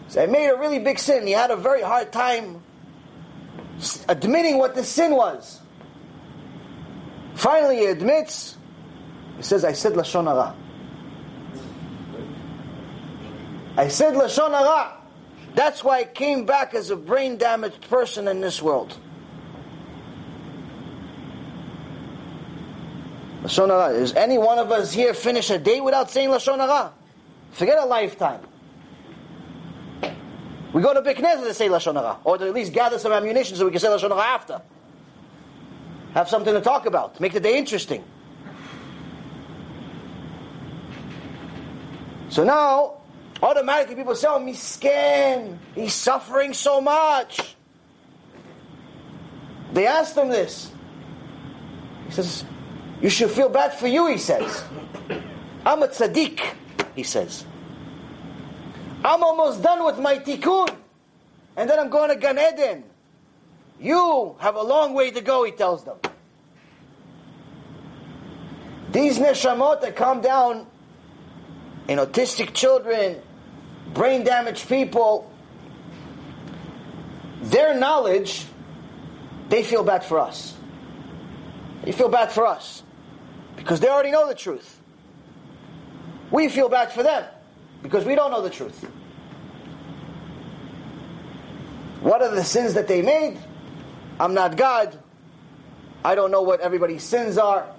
So 0.08 0.24
I 0.24 0.26
made 0.26 0.48
a 0.50 0.58
really 0.58 0.80
big 0.80 0.98
sin. 0.98 1.26
He 1.28 1.34
had 1.34 1.52
a 1.52 1.56
very 1.56 1.82
hard 1.82 2.12
time 2.12 2.62
admitting 4.10 4.58
what 4.58 4.74
the 4.76 4.84
sin 4.84 5.16
was. 5.16 5.60
Finally, 7.36 7.78
he 7.78 7.86
admits. 7.86 8.58
He 9.38 9.44
says, 9.44 9.66
"I 9.66 9.74
said 9.74 9.94
lashon 9.94 10.26
hara." 10.26 10.56
I 13.76 13.88
said 13.88 14.14
Lashon 14.14 14.52
Hara. 14.52 15.03
That's 15.56 15.84
why 15.84 16.00
I 16.00 16.04
came 16.04 16.46
back 16.46 16.74
as 16.74 16.90
a 16.90 16.96
brain 16.96 17.38
damaged 17.38 17.90
person 17.90 18.28
in 18.28 18.42
this 18.42 18.62
world. 18.62 18.98
Lashon 23.44 23.68
Hara. 23.68 23.90
Is 23.94 24.14
any 24.14 24.38
one 24.38 24.58
of 24.58 24.72
us 24.72 24.94
here 24.94 25.14
finish 25.14 25.50
a 25.50 25.60
day 25.60 25.82
without 25.82 26.10
saying 26.10 26.30
Lashon 26.30 26.58
Hara? 26.58 26.94
Forget 27.52 27.78
a 27.78 27.86
lifetime. 27.86 28.42
We 30.74 30.82
go 30.82 30.94
to 30.94 31.02
Beit 31.02 31.18
to 31.18 31.54
say 31.54 31.68
Lashon 31.68 31.96
Hara, 31.96 32.18
or 32.24 32.38
to 32.38 32.48
at 32.48 32.54
least 32.54 32.74
gather 32.74 32.98
some 32.98 33.12
ammunition 33.12 33.56
so 33.58 33.66
we 33.66 33.72
can 33.72 33.80
say 33.80 33.90
Lashon 33.90 34.10
Hara 34.10 34.22
after. 34.24 34.62
Have 36.14 36.30
something 36.30 36.54
to 36.54 36.62
talk 36.62 36.86
about. 36.86 37.20
Make 37.20 37.34
the 37.34 37.40
day 37.40 37.58
interesting. 37.58 38.04
So 42.30 42.44
now, 42.44 43.03
automatically 43.44 43.96
people 43.96 44.16
say, 44.16 44.28
oh, 44.30 44.40
miskin, 44.40 45.60
he's 45.76 45.94
suffering 45.94 46.54
so 46.54 46.80
much. 46.80 47.56
They 49.74 49.86
asked 49.86 50.18
him 50.18 50.30
this. 50.30 50.72
He 52.08 52.14
says, 52.14 52.46
you 53.02 53.10
should 53.10 53.32
feel 53.32 53.50
bad 53.50 53.74
for 53.74 53.88
you, 53.88 54.08
he 54.08 54.18
says. 54.18 54.64
I'm 55.66 55.84
a 55.84 55.88
tzaddik, 55.88 56.40
he 56.96 57.04
says. 57.04 57.46
I'm 59.04 59.22
almost 59.22 59.62
done 59.62 59.84
with 59.84 60.00
my 60.00 60.20
tikkun. 60.20 60.74
And 61.58 61.70
then 61.70 61.80
I'm 61.80 61.90
going 61.90 62.10
to 62.10 62.16
Gan 62.16 62.40
Eden. 62.40 62.84
You 63.80 64.38
have 64.40 64.56
a 64.56 64.62
long 64.62 64.94
way 64.94 65.12
to 65.12 65.20
go, 65.20 65.44
he 65.44 65.52
tells 65.52 65.84
them. 65.84 65.98
These 68.92 69.20
neshamot 69.20 69.82
that 69.82 69.96
come 69.96 70.22
down 70.22 70.66
in 71.90 72.00
autistic 72.00 72.54
children, 72.54 73.22
brain 73.94 74.24
damaged 74.24 74.68
people, 74.68 75.32
their 77.42 77.76
knowledge, 77.76 78.46
they 79.50 79.64
feel 79.64 79.84
bad 79.84 80.04
for 80.04 80.20
us. 80.20 80.56
They 81.84 81.92
feel 81.92 82.10
bad 82.10 82.32
for 82.32 82.46
us 82.46 82.84
because 83.56 83.80
they 83.80 83.90
already 83.90 84.12
know 84.12 84.28
the 84.28 84.36
truth. 84.36 84.80
We 86.32 86.50
feel 86.50 86.70
bad 86.70 86.92
for 86.92 87.04
them 87.04 87.26
because 87.82 88.06
we 88.06 88.16
don't 88.16 88.32
know 88.32 88.42
the 88.42 88.50
truth. 88.50 88.84
What 92.02 92.22
are 92.22 92.34
the 92.34 92.44
sins 92.44 92.74
that 92.74 92.88
they 92.88 93.02
made? 93.02 93.38
I'm 94.20 94.34
not 94.34 94.58
God. 94.58 94.98
I 96.04 96.16
don't 96.16 96.32
know 96.32 96.42
what 96.42 96.60
everybody's 96.60 97.04
sins 97.04 97.38
are. 97.38 97.73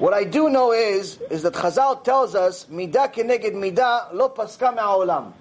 What 0.00 0.14
I 0.14 0.24
do 0.24 0.48
know 0.48 0.72
is, 0.72 1.18
is 1.28 1.42
that 1.42 1.52
Chazal 1.52 2.02
tells 2.02 2.34
us, 2.34 2.64
Midah 2.70 3.12
keneged 3.12 3.52
midah 3.52 4.14
lo 4.14 4.30
paska 4.30 4.74
me'olam. 4.74 5.34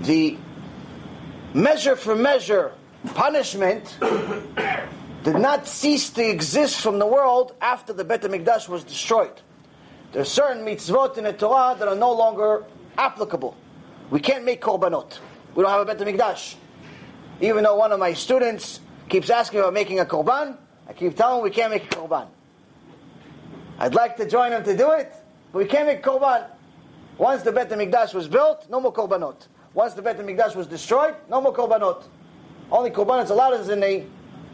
The 0.00 0.38
measure 1.52 1.96
for 1.96 2.16
measure 2.16 2.72
punishment 3.14 3.98
did 5.22 5.36
not 5.36 5.68
cease 5.68 6.08
to 6.10 6.26
exist 6.26 6.80
from 6.80 6.98
the 6.98 7.04
world 7.06 7.54
after 7.60 7.92
the 7.92 8.04
Bet 8.04 8.22
HaMikdash 8.22 8.70
was 8.70 8.84
destroyed. 8.84 9.42
There 10.12 10.22
are 10.22 10.24
certain 10.24 10.64
mitzvot 10.64 11.18
in 11.18 11.24
the 11.24 11.34
Torah 11.34 11.76
that 11.78 11.86
are 11.86 11.94
no 11.94 12.12
longer 12.12 12.64
applicable. 12.96 13.54
We 14.08 14.20
can't 14.20 14.46
make 14.46 14.62
korbanot. 14.62 15.18
We 15.54 15.62
don't 15.62 15.70
have 15.70 15.82
a 15.82 15.94
Bet 15.94 15.98
HaMikdash. 15.98 16.54
Even 17.42 17.64
though 17.64 17.76
one 17.76 17.92
of 17.92 18.00
my 18.00 18.14
students 18.14 18.80
keeps 19.10 19.28
asking 19.28 19.60
about 19.60 19.74
making 19.74 20.00
a 20.00 20.06
korban, 20.06 20.56
I 20.88 20.94
keep 20.94 21.14
telling 21.18 21.40
him 21.40 21.44
we 21.44 21.50
can't 21.50 21.70
make 21.70 21.84
a 21.84 21.96
korban. 21.96 22.28
I'd 23.82 23.96
like 23.96 24.16
to 24.18 24.28
join 24.28 24.52
him 24.52 24.62
to 24.62 24.76
do 24.76 24.92
it, 24.92 25.12
but 25.50 25.58
we 25.58 25.64
can't 25.64 25.88
make 25.88 26.04
korban. 26.04 26.46
Once 27.18 27.42
the 27.42 27.50
Bet 27.50 27.68
HaMikdash 27.68 28.14
was 28.14 28.28
built, 28.28 28.70
no 28.70 28.80
more 28.80 28.92
korbanot. 28.92 29.48
Once 29.74 29.94
the 29.94 30.02
Bet 30.02 30.18
HaMikdash 30.18 30.54
was 30.54 30.68
destroyed, 30.68 31.16
no 31.28 31.40
more 31.40 31.52
korbanot. 31.52 32.04
Only 32.70 32.90
korban 32.90 33.24
is 33.24 33.30
allowed 33.30 33.68
in 33.68 33.80
the 33.80 34.04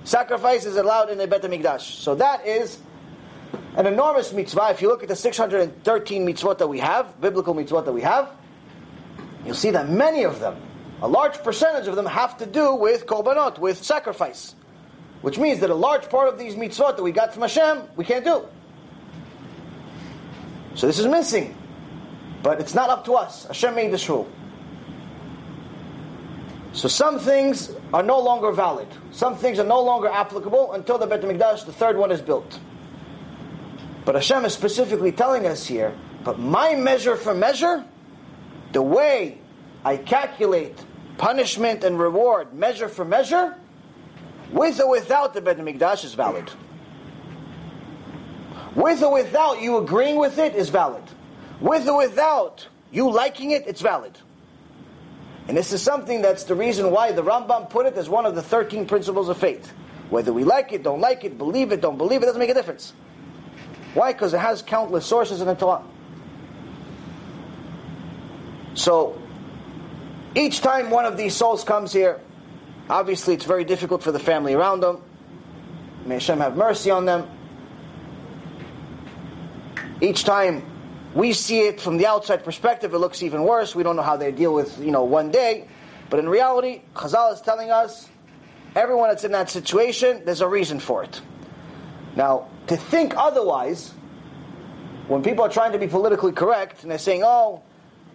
sacrifice 0.05 0.65
is 0.65 0.77
allowed 0.77 1.11
in 1.11 1.19
the 1.19 1.27
Bet 1.27 1.43
HaMikdash. 1.43 2.01
So 2.01 2.15
that 2.15 2.47
is 2.47 2.79
an 3.77 3.85
enormous 3.85 4.33
mitzvah. 4.33 4.71
If 4.71 4.81
you 4.81 4.89
look 4.89 5.03
at 5.03 5.11
the 5.11 5.17
613 5.17 6.27
mitzvot 6.27 6.57
that 6.57 6.69
we 6.69 6.79
have, 6.79 7.21
biblical 7.21 7.55
mitzvot 7.55 7.85
that 7.85 7.93
we 7.93 8.01
have, 8.01 8.31
you'll 9.45 9.55
see 9.55 9.73
that 9.73 9.91
many 9.91 10.25
of 10.25 10.41
them, 10.41 10.57
a 11.03 11.09
large 11.09 11.37
percentage 11.43 11.87
of 11.87 11.97
them 11.97 12.07
have 12.07 12.39
to 12.39 12.47
do 12.47 12.75
with 12.75 13.05
korbanot, 13.05 13.59
with 13.59 13.85
sacrifice. 13.85 14.55
Which 15.21 15.39
means 15.39 15.61
that 15.61 15.69
a 15.69 15.75
large 15.75 16.09
part 16.09 16.29
of 16.29 16.39
these 16.39 16.55
mitzvot 16.55 16.97
that 16.97 17.03
we 17.03 17.13
got 17.13 17.35
from 17.35 17.43
Hashem, 17.43 17.83
we 17.95 18.07
can't 18.07 18.25
do. 18.25 18.47
So 20.79 20.87
this 20.87 21.01
is 21.01 21.07
missing. 21.07 21.57
But 22.41 22.61
it's 22.61 22.73
not 22.73 22.89
up 22.89 23.05
to 23.07 23.15
us. 23.15 23.47
Hashem 23.47 23.75
made 23.75 23.93
this 23.93 24.09
rule. 24.09 24.31
So 26.73 26.87
some 26.87 27.19
things 27.19 27.73
are 27.93 28.05
no 28.05 28.21
longer 28.21 28.53
valid. 28.53 28.87
Some 29.11 29.35
things 29.35 29.59
are 29.59 29.65
no 29.65 29.83
longer 29.83 30.07
applicable 30.07 30.75
until 30.75 30.97
the 30.97 31.09
Bet 31.09 31.23
HaMikdash, 31.23 31.67
the 31.67 31.73
third 31.73 31.97
one, 31.97 32.13
is 32.13 32.21
built. 32.21 32.61
But 34.05 34.15
Hashem 34.15 34.45
is 34.45 34.53
specifically 34.53 35.11
telling 35.11 35.47
us 35.47 35.67
here, 35.67 35.93
but 36.23 36.39
my 36.39 36.77
measure 36.77 37.17
for 37.17 37.35
measure, 37.35 37.85
the 38.71 38.81
way 38.81 39.39
I 39.85 39.97
calculate 39.97 40.79
punishment 41.17 41.83
and 41.83 41.99
reward, 41.99 42.55
measure 42.55 42.89
for 42.89 43.05
measure, 43.05 43.57
with 44.53 44.81
or 44.81 44.89
without 44.89 45.35
the 45.35 45.41
Bet 45.41 45.59
HaMikdash 45.59 46.05
is 46.05 46.15
valid. 46.15 46.49
With 48.79 49.03
or 49.03 49.13
without 49.13 49.61
you 49.61 49.79
agreeing 49.79 50.19
with 50.19 50.39
it 50.39 50.55
is 50.55 50.69
valid. 50.69 51.03
With 51.61 51.89
or 51.89 51.97
without 51.97 52.69
you 52.93 53.11
liking 53.11 53.51
it, 53.51 53.65
it's 53.67 53.81
valid. 53.81 54.17
And 55.49 55.57
this 55.57 55.73
is 55.73 55.83
something 55.83 56.23
that's 56.23 56.45
the 56.45 56.55
reason 56.55 56.93
why 56.93 57.11
the 57.11 57.25
Rambam 57.25 57.71
put 57.71 57.87
it 57.87 57.95
as 57.95 58.09
one 58.09 58.25
of 58.25 58.37
the 58.37 58.43
13 58.43 58.87
principles 58.87 59.29
of 59.29 59.37
faith. 59.37 59.73
Whether 60.11 60.33
we 60.33 60.45
like 60.45 60.73
it, 60.73 60.85
don't 60.85 61.01
like 61.01 61.25
it, 61.25 61.37
believe 61.39 61.73
it, 61.73 61.81
don't 61.81 61.99
believe 61.99 62.23
it, 62.23 62.27
doesn't 62.27 62.39
make 62.39 62.51
a 62.51 62.55
difference. 62.55 62.93
Why? 63.95 64.13
Because 64.13 64.33
it 64.33 64.39
has 64.39 64.63
countless 64.63 65.05
sources 65.05 65.41
in 65.41 65.49
the 65.49 65.55
Torah. 65.55 65.83
So, 68.75 69.21
each 70.37 70.61
time 70.61 70.91
one 70.91 71.05
of 71.05 71.17
these 71.17 71.35
souls 71.35 71.65
comes 71.65 71.93
here, 71.93 72.21
obviously 72.89 73.35
it's 73.35 73.45
very 73.45 73.65
difficult 73.65 74.05
for 74.05 74.13
the 74.13 74.21
family 74.21 74.55
around 74.55 74.85
them. 74.85 75.03
May 76.07 76.15
Hashem 76.15 76.39
have 76.39 76.57
mercy 76.57 76.93
on 76.93 77.07
them. 77.07 77.29
Each 80.01 80.25
time 80.25 80.65
we 81.15 81.33
see 81.33 81.61
it 81.63 81.81
from 81.81 81.97
the 81.97 82.07
outside 82.07 82.45
perspective, 82.45 82.95
it 82.95 82.99
looks 82.99 83.23
even 83.23 83.43
worse. 83.43 83.75
We 83.75 83.83
don't 83.83 83.97
know 83.97 84.03
how 84.03 84.17
they 84.17 84.31
deal 84.31 84.55
with, 84.55 84.79
you 84.79 84.91
know, 84.91 85.05
one 85.05 85.31
day. 85.31 85.67
But 86.11 86.21
in 86.21 86.29
reality, 86.29 86.83
Chazal 86.95 87.33
is 87.35 87.41
telling 87.41 87.71
us 87.71 88.09
everyone 88.77 89.09
that's 89.09 89.25
in 89.25 89.33
that 89.33 89.51
situation, 89.51 90.23
there's 90.25 90.41
a 90.41 90.49
reason 90.49 90.81
for 90.81 91.03
it. 91.03 91.21
Now, 92.17 92.49
to 92.69 92.77
think 92.77 93.17
otherwise, 93.17 93.93
when 95.09 95.23
people 95.23 95.45
are 95.45 95.49
trying 95.49 95.73
to 95.73 95.79
be 95.79 95.87
politically 95.89 96.33
correct 96.33 96.83
and 96.83 96.91
they're 96.91 96.99
saying, 96.99 97.23
oh, 97.25 97.63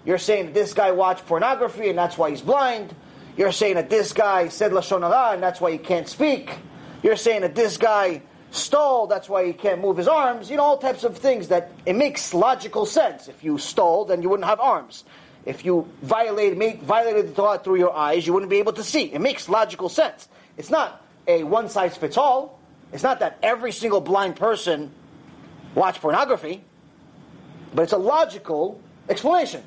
you're 0.05 0.17
saying 0.17 0.45
that 0.47 0.53
this 0.53 0.73
guy 0.73 0.91
watched 0.91 1.25
pornography 1.25 1.89
and 1.89 1.97
that's 1.97 2.17
why 2.17 2.29
he's 2.29 2.41
blind. 2.41 2.95
You're 3.35 3.51
saying 3.51 3.75
that 3.75 3.89
this 3.89 4.13
guy 4.13 4.49
said 4.49 4.71
Lashon 4.71 5.01
Hara 5.01 5.33
and 5.33 5.41
that's 5.41 5.59
why 5.59 5.71
he 5.71 5.77
can't 5.77 6.07
speak. 6.07 6.55
You're 7.01 7.15
saying 7.15 7.41
that 7.41 7.55
this 7.55 7.77
guy 7.77 8.21
stole, 8.53 9.07
that's 9.07 9.27
why 9.27 9.45
he 9.45 9.53
can't 9.53 9.81
move 9.81 9.97
his 9.97 10.07
arms. 10.07 10.49
You 10.49 10.57
know, 10.57 10.63
all 10.63 10.77
types 10.77 11.03
of 11.03 11.17
things 11.17 11.47
that 11.47 11.71
it 11.85 11.95
makes 11.95 12.33
logical 12.33 12.85
sense. 12.85 13.27
If 13.27 13.43
you 13.43 13.57
stole, 13.57 14.05
then 14.05 14.21
you 14.21 14.29
wouldn't 14.29 14.47
have 14.47 14.59
arms. 14.59 15.03
If 15.45 15.65
you 15.65 15.89
violated, 16.01 16.57
made, 16.57 16.81
violated 16.81 17.29
the 17.29 17.33
Torah 17.33 17.59
through 17.59 17.77
your 17.77 17.93
eyes, 17.93 18.25
you 18.25 18.33
wouldn't 18.33 18.49
be 18.49 18.57
able 18.57 18.73
to 18.73 18.83
see. 18.83 19.03
It 19.11 19.19
makes 19.19 19.49
logical 19.49 19.89
sense. 19.89 20.29
It's 20.55 20.69
not 20.69 21.03
a 21.27 21.43
one 21.43 21.67
size 21.67 21.97
fits 21.97 22.17
all. 22.17 22.59
It's 22.91 23.03
not 23.03 23.19
that 23.19 23.39
every 23.41 23.71
single 23.71 24.01
blind 24.01 24.35
person 24.35 24.91
watch 25.73 25.99
pornography, 25.99 26.63
but 27.73 27.81
it's 27.81 27.93
a 27.93 27.97
logical 27.97 28.79
explanation. 29.09 29.63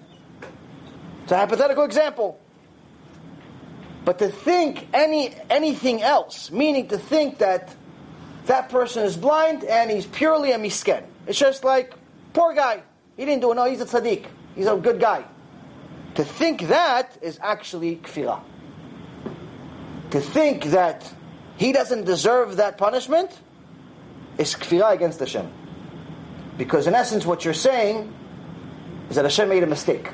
It's 1.25 1.33
a 1.33 1.37
hypothetical 1.37 1.85
example. 1.85 2.41
But 4.05 4.21
to 4.21 4.29
think 4.29 4.87
any 4.95 5.35
anything 5.51 6.01
else, 6.01 6.53
meaning 6.53 6.87
to 6.89 6.99
think 6.99 7.39
that 7.39 7.75
that 8.47 8.69
person 8.69 9.05
is 9.05 9.17
blind 9.17 9.65
and 9.65 9.91
he's 9.91 10.07
purely 10.07 10.53
a 10.53 10.59
misken. 10.59 11.05
It's 11.27 11.39
just 11.39 11.65
like, 11.65 11.93
poor 12.33 12.55
guy. 12.55 12.83
He 13.17 13.25
didn't 13.25 13.41
do 13.41 13.53
it. 13.53 13.55
No, 13.55 13.65
he's 13.65 13.81
a 13.81 13.87
tzaddik. 13.87 14.27
He's 14.55 14.67
a 14.67 14.77
good 14.77 15.01
guy. 15.01 15.25
To 16.15 16.25
think 16.25 16.63
that 16.69 17.19
is 17.21 17.39
actually 17.43 17.97
kfirah. 17.97 18.41
To 20.11 20.21
think 20.21 20.65
that 20.67 21.13
he 21.57 21.73
doesn't 21.73 22.05
deserve 22.05 22.57
that 22.57 22.79
punishment 22.79 23.31
is 24.39 24.55
kfirah 24.55 24.93
against 24.93 25.21
Hashem. 25.21 25.51
Because 26.57 26.87
in 26.87 26.95
essence, 26.95 27.27
what 27.27 27.45
you're 27.45 27.55
saying 27.55 28.13
is 29.11 29.17
that 29.17 29.25
Hashem 29.25 29.49
made 29.49 29.63
a 29.63 29.67
mistake. 29.67 30.11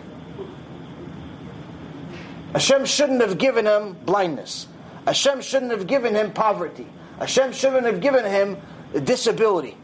Hashem 2.52 2.84
shouldn't 2.84 3.20
have 3.20 3.38
given 3.38 3.66
him 3.66 3.96
blindness. 4.04 4.66
Hashem 5.06 5.40
shouldn't 5.40 5.70
have 5.70 5.86
given 5.86 6.14
him 6.14 6.32
poverty. 6.32 6.86
Hashem 7.22 7.52
shouldn't 7.52 7.86
have 7.86 8.00
given 8.00 8.24
him 8.24 8.56
a 8.94 9.00
disability. 9.00 9.76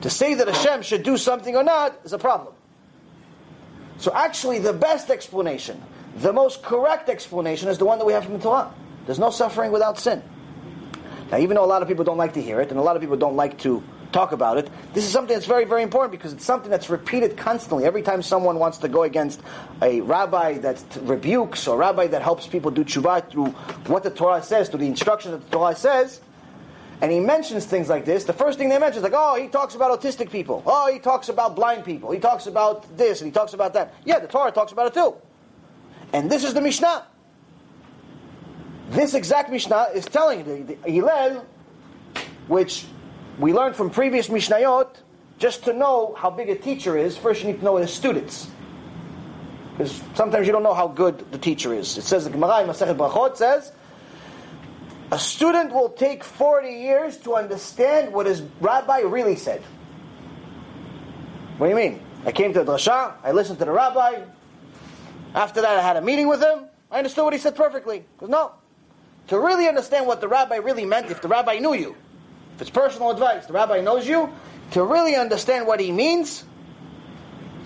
To 0.00 0.08
say 0.08 0.32
that 0.32 0.48
Hashem 0.48 0.80
should 0.80 1.02
do 1.02 1.18
something 1.18 1.54
or 1.54 1.62
not 1.62 2.00
is 2.04 2.14
a 2.14 2.18
problem. 2.18 2.54
So 3.98 4.10
actually, 4.14 4.58
the 4.60 4.72
best 4.72 5.10
explanation, 5.10 5.82
the 6.16 6.32
most 6.32 6.62
correct 6.62 7.10
explanation, 7.10 7.68
is 7.68 7.76
the 7.76 7.84
one 7.84 7.98
that 7.98 8.06
we 8.06 8.14
have 8.14 8.24
from 8.24 8.32
the 8.32 8.38
Torah. 8.38 8.72
There's 9.04 9.18
no 9.18 9.28
suffering 9.28 9.70
without 9.70 9.98
sin. 9.98 10.22
Now, 11.30 11.38
even 11.38 11.56
though 11.56 11.64
a 11.64 11.66
lot 11.66 11.82
of 11.82 11.88
people 11.88 12.04
don't 12.04 12.16
like 12.16 12.32
to 12.34 12.42
hear 12.42 12.62
it, 12.62 12.70
and 12.70 12.80
a 12.80 12.82
lot 12.82 12.96
of 12.96 13.02
people 13.02 13.18
don't 13.18 13.36
like 13.36 13.58
to 13.58 13.82
talk 14.10 14.32
about 14.32 14.56
it, 14.56 14.70
this 14.94 15.04
is 15.04 15.10
something 15.10 15.34
that's 15.34 15.46
very, 15.46 15.66
very 15.66 15.82
important 15.82 16.12
because 16.12 16.32
it's 16.32 16.44
something 16.46 16.70
that's 16.70 16.88
repeated 16.88 17.36
constantly. 17.36 17.84
Every 17.84 18.00
time 18.00 18.22
someone 18.22 18.58
wants 18.58 18.78
to 18.78 18.88
go 18.88 19.02
against 19.02 19.42
a 19.82 20.00
rabbi 20.00 20.56
that 20.58 20.82
rebukes 21.02 21.68
or 21.68 21.76
rabbi 21.76 22.06
that 22.06 22.22
helps 22.22 22.46
people 22.46 22.70
do 22.70 22.82
tshuva 22.82 23.30
through 23.30 23.48
what 23.86 24.02
the 24.02 24.10
Torah 24.10 24.42
says, 24.42 24.70
through 24.70 24.80
the 24.80 24.86
instruction 24.86 25.32
that 25.32 25.44
the 25.44 25.50
Torah 25.50 25.76
says, 25.76 26.22
and 27.02 27.10
he 27.10 27.20
mentions 27.20 27.64
things 27.64 27.88
like 27.88 28.04
this, 28.04 28.24
the 28.24 28.32
first 28.32 28.58
thing 28.58 28.68
they 28.68 28.78
mention 28.78 28.98
is 28.98 29.02
like, 29.02 29.14
oh, 29.16 29.40
he 29.40 29.48
talks 29.48 29.74
about 29.74 29.98
autistic 29.98 30.30
people. 30.30 30.62
Oh, 30.66 30.92
he 30.92 30.98
talks 30.98 31.30
about 31.30 31.56
blind 31.56 31.84
people. 31.84 32.10
He 32.10 32.18
talks 32.18 32.46
about 32.46 32.96
this 32.96 33.20
and 33.20 33.28
he 33.28 33.32
talks 33.32 33.54
about 33.54 33.72
that. 33.72 33.94
Yeah, 34.04 34.18
the 34.18 34.26
Torah 34.28 34.50
talks 34.52 34.72
about 34.72 34.88
it 34.88 34.94
too. 34.94 35.14
And 36.12 36.30
this 36.30 36.44
is 36.44 36.52
the 36.52 36.60
Mishnah. 36.60 37.06
This 38.90 39.14
exact 39.14 39.50
Mishnah 39.50 39.90
is 39.94 40.04
telling 40.04 40.44
the, 40.44 40.74
the 40.74 40.90
Hillel, 40.90 41.46
which 42.48 42.84
we 43.38 43.54
learned 43.54 43.76
from 43.76 43.88
previous 43.88 44.28
Mishnayot, 44.28 44.88
just 45.38 45.64
to 45.64 45.72
know 45.72 46.14
how 46.18 46.28
big 46.28 46.50
a 46.50 46.56
teacher 46.56 46.98
is, 46.98 47.16
first 47.16 47.42
you 47.42 47.46
need 47.46 47.60
to 47.60 47.64
know 47.64 47.76
his 47.76 47.92
students. 47.92 48.50
Because 49.72 50.02
sometimes 50.14 50.46
you 50.46 50.52
don't 50.52 50.64
know 50.64 50.74
how 50.74 50.88
good 50.88 51.30
the 51.32 51.38
teacher 51.38 51.72
is. 51.72 51.96
It 51.96 52.02
says 52.02 52.24
the 52.24 52.30
Gemara 52.30 52.60
in 52.60 52.68
Masechet 52.68 52.96
Brachot 52.96 53.36
says, 53.36 53.72
a 55.12 55.18
student 55.18 55.72
will 55.72 55.88
take 55.88 56.22
40 56.22 56.68
years 56.68 57.16
to 57.18 57.34
understand 57.34 58.12
what 58.12 58.26
his 58.26 58.42
rabbi 58.60 59.00
really 59.00 59.36
said. 59.36 59.60
What 61.58 61.66
do 61.66 61.70
you 61.70 61.76
mean? 61.76 62.00
I 62.24 62.32
came 62.32 62.52
to 62.52 62.64
the 62.64 62.72
drasha, 62.72 63.14
I 63.24 63.32
listened 63.32 63.58
to 63.58 63.64
the 63.64 63.72
rabbi. 63.72 64.22
After 65.34 65.62
that, 65.62 65.78
I 65.78 65.82
had 65.82 65.96
a 65.96 66.00
meeting 66.00 66.28
with 66.28 66.42
him. 66.42 66.64
I 66.90 66.98
understood 66.98 67.24
what 67.24 67.32
he 67.32 67.38
said 67.38 67.56
perfectly. 67.56 68.04
Because 68.14 68.28
no, 68.28 68.52
to 69.28 69.38
really 69.38 69.68
understand 69.68 70.06
what 70.06 70.20
the 70.20 70.28
rabbi 70.28 70.56
really 70.56 70.84
meant, 70.84 71.10
if 71.10 71.22
the 71.22 71.28
rabbi 71.28 71.58
knew 71.58 71.74
you, 71.74 71.96
if 72.56 72.62
it's 72.62 72.70
personal 72.70 73.10
advice, 73.10 73.46
the 73.46 73.52
rabbi 73.52 73.80
knows 73.80 74.06
you, 74.06 74.32
to 74.72 74.84
really 74.84 75.16
understand 75.16 75.66
what 75.66 75.80
he 75.80 75.90
means, 75.92 76.44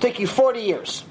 take 0.00 0.18
you 0.18 0.26
40 0.26 0.60
years. 0.60 1.04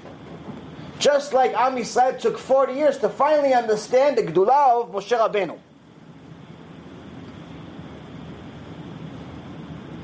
Just 1.00 1.34
like 1.34 1.54
Am 1.54 1.76
Yisrael 1.76 2.20
took 2.20 2.38
40 2.38 2.74
years 2.74 2.98
to 3.00 3.10
finally 3.10 3.54
understand 3.54 4.18
the 4.18 4.24
Gdullah 4.24 4.84
of 4.84 4.92
Moshe 4.92 5.18
Rabbeinu. 5.18 5.58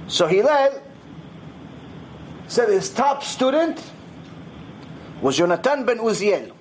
So 0.10 0.26
Hillel 0.26 0.82
said 2.47 2.70
his 2.70 2.89
top 2.89 3.24
student 3.24 3.80
was 5.22 5.38
Jonathan 5.38 5.86
ben 5.86 5.99
Uziel. 5.99 6.51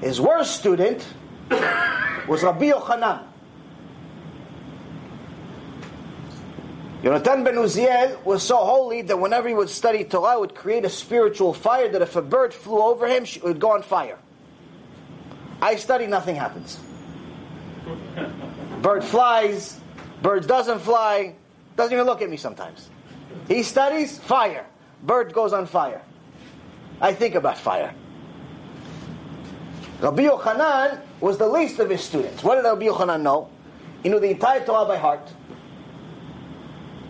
His 0.00 0.20
worst 0.20 0.56
student 0.56 1.06
was 2.28 2.42
Rabbi 2.42 2.72
Yochanan. 2.72 3.22
Jonathan 7.04 7.44
ben 7.44 7.54
Uziel 7.54 8.22
was 8.24 8.42
so 8.42 8.56
holy 8.56 9.02
that 9.02 9.20
whenever 9.20 9.46
he 9.46 9.54
would 9.54 9.70
study 9.70 10.02
Torah, 10.02 10.34
it 10.34 10.40
would 10.40 10.54
create 10.56 10.84
a 10.84 10.90
spiritual 10.90 11.54
fire 11.54 11.88
that 11.88 12.02
if 12.02 12.16
a 12.16 12.22
bird 12.22 12.52
flew 12.52 12.82
over 12.82 13.06
him, 13.06 13.22
it 13.22 13.44
would 13.44 13.60
go 13.60 13.70
on 13.70 13.82
fire. 13.82 14.18
I 15.62 15.76
study, 15.76 16.08
nothing 16.08 16.34
happens. 16.34 16.80
Bird 18.82 19.04
flies, 19.04 19.78
bird 20.22 20.48
doesn't 20.48 20.80
fly, 20.80 21.36
doesn't 21.76 21.92
even 21.92 22.06
look 22.06 22.22
at 22.22 22.30
me 22.30 22.36
sometimes. 22.36 22.90
He 23.48 23.62
studies, 23.62 24.18
fire. 24.18 24.66
Bird 25.02 25.32
goes 25.32 25.52
on 25.52 25.66
fire. 25.66 26.02
I 27.00 27.12
think 27.12 27.34
about 27.34 27.58
fire. 27.58 27.94
Rabbi 30.00 30.22
Yochanan 30.24 31.00
was 31.20 31.38
the 31.38 31.48
least 31.48 31.78
of 31.78 31.90
his 31.90 32.02
students. 32.02 32.42
What 32.42 32.56
did 32.56 32.64
Rabbi 32.64 32.86
Yochanan 32.86 33.22
know? 33.22 33.48
He 34.02 34.08
knew 34.08 34.20
the 34.20 34.30
entire 34.30 34.64
Torah 34.64 34.86
by 34.86 34.98
heart. 34.98 35.32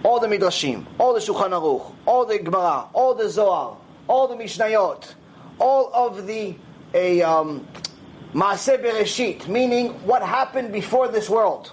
All 0.03 0.21
the 0.21 0.29
Midrashim, 0.29 0.87
all 0.99 1.15
the 1.15 1.21
Shulchan 1.21 1.51
Aruch, 1.51 1.93
all 2.07 2.25
the 2.25 2.39
Gemara, 2.39 2.89
all 2.93 3.15
the 3.15 3.29
Zohar, 3.29 3.77
all 4.07 4.29
the 4.29 4.37
Mishnayot, 4.37 5.15
all 5.59 5.91
of 5.93 6.27
the 6.27 6.55
a, 6.95 7.23
um, 7.23 7.67
Maaseh 8.33 9.49
meaning 9.49 9.89
what 10.07 10.23
happened 10.23 10.73
before 10.73 11.09
this 11.09 11.29
world. 11.29 11.73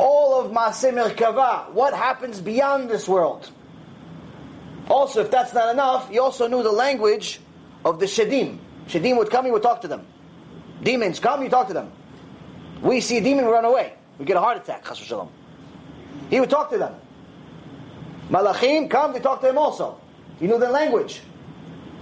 All 0.00 0.40
of 0.40 0.50
Maaseh 0.50 0.94
Merkava, 0.94 1.70
what 1.72 1.92
happens 1.92 2.40
beyond 2.40 2.88
this 2.88 3.06
world. 3.06 3.50
Also, 4.88 5.20
if 5.20 5.30
that's 5.30 5.52
not 5.52 5.68
enough, 5.74 6.08
he 6.08 6.18
also 6.18 6.48
knew 6.48 6.62
the 6.62 6.72
language 6.72 7.38
of 7.84 8.00
the 8.00 8.06
Shedim. 8.06 8.58
Shedim 8.88 9.18
would 9.18 9.28
come, 9.28 9.44
he 9.44 9.50
would 9.50 9.62
talk 9.62 9.82
to 9.82 9.88
them. 9.88 10.06
Demons 10.82 11.20
come, 11.20 11.42
you 11.42 11.50
talk 11.50 11.68
to 11.68 11.74
them. 11.74 11.92
We 12.80 13.02
see 13.02 13.18
a 13.18 13.20
demon, 13.20 13.44
we 13.44 13.52
run 13.52 13.66
away. 13.66 13.92
We 14.18 14.24
get 14.24 14.38
a 14.38 14.40
heart 14.40 14.56
attack, 14.56 14.86
chas 14.86 14.98
v'shalom. 14.98 15.28
He 16.30 16.40
would 16.40 16.48
talk 16.48 16.70
to 16.70 16.78
them. 16.78 16.94
Malachim 18.30 18.88
come, 18.88 19.12
they 19.12 19.20
talk 19.20 19.42
to 19.42 19.50
him 19.50 19.58
also. 19.58 20.00
He 20.38 20.46
knew 20.46 20.58
their 20.58 20.70
language. 20.70 21.20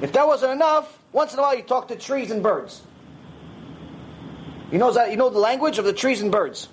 If 0.00 0.12
that 0.12 0.24
wasn't 0.24 0.52
enough, 0.52 1.02
once 1.10 1.32
in 1.32 1.40
a 1.40 1.42
while 1.42 1.56
he 1.56 1.62
talked 1.62 1.88
to 1.88 1.96
trees 1.96 2.30
and 2.30 2.44
birds. 2.44 2.80
He 4.70 4.78
knows 4.78 4.94
that. 4.94 5.10
You 5.10 5.16
know 5.16 5.30
the 5.30 5.40
language 5.40 5.78
of 5.78 5.84
the 5.84 5.92
trees 5.92 6.22
and 6.22 6.30
birds. 6.30 6.68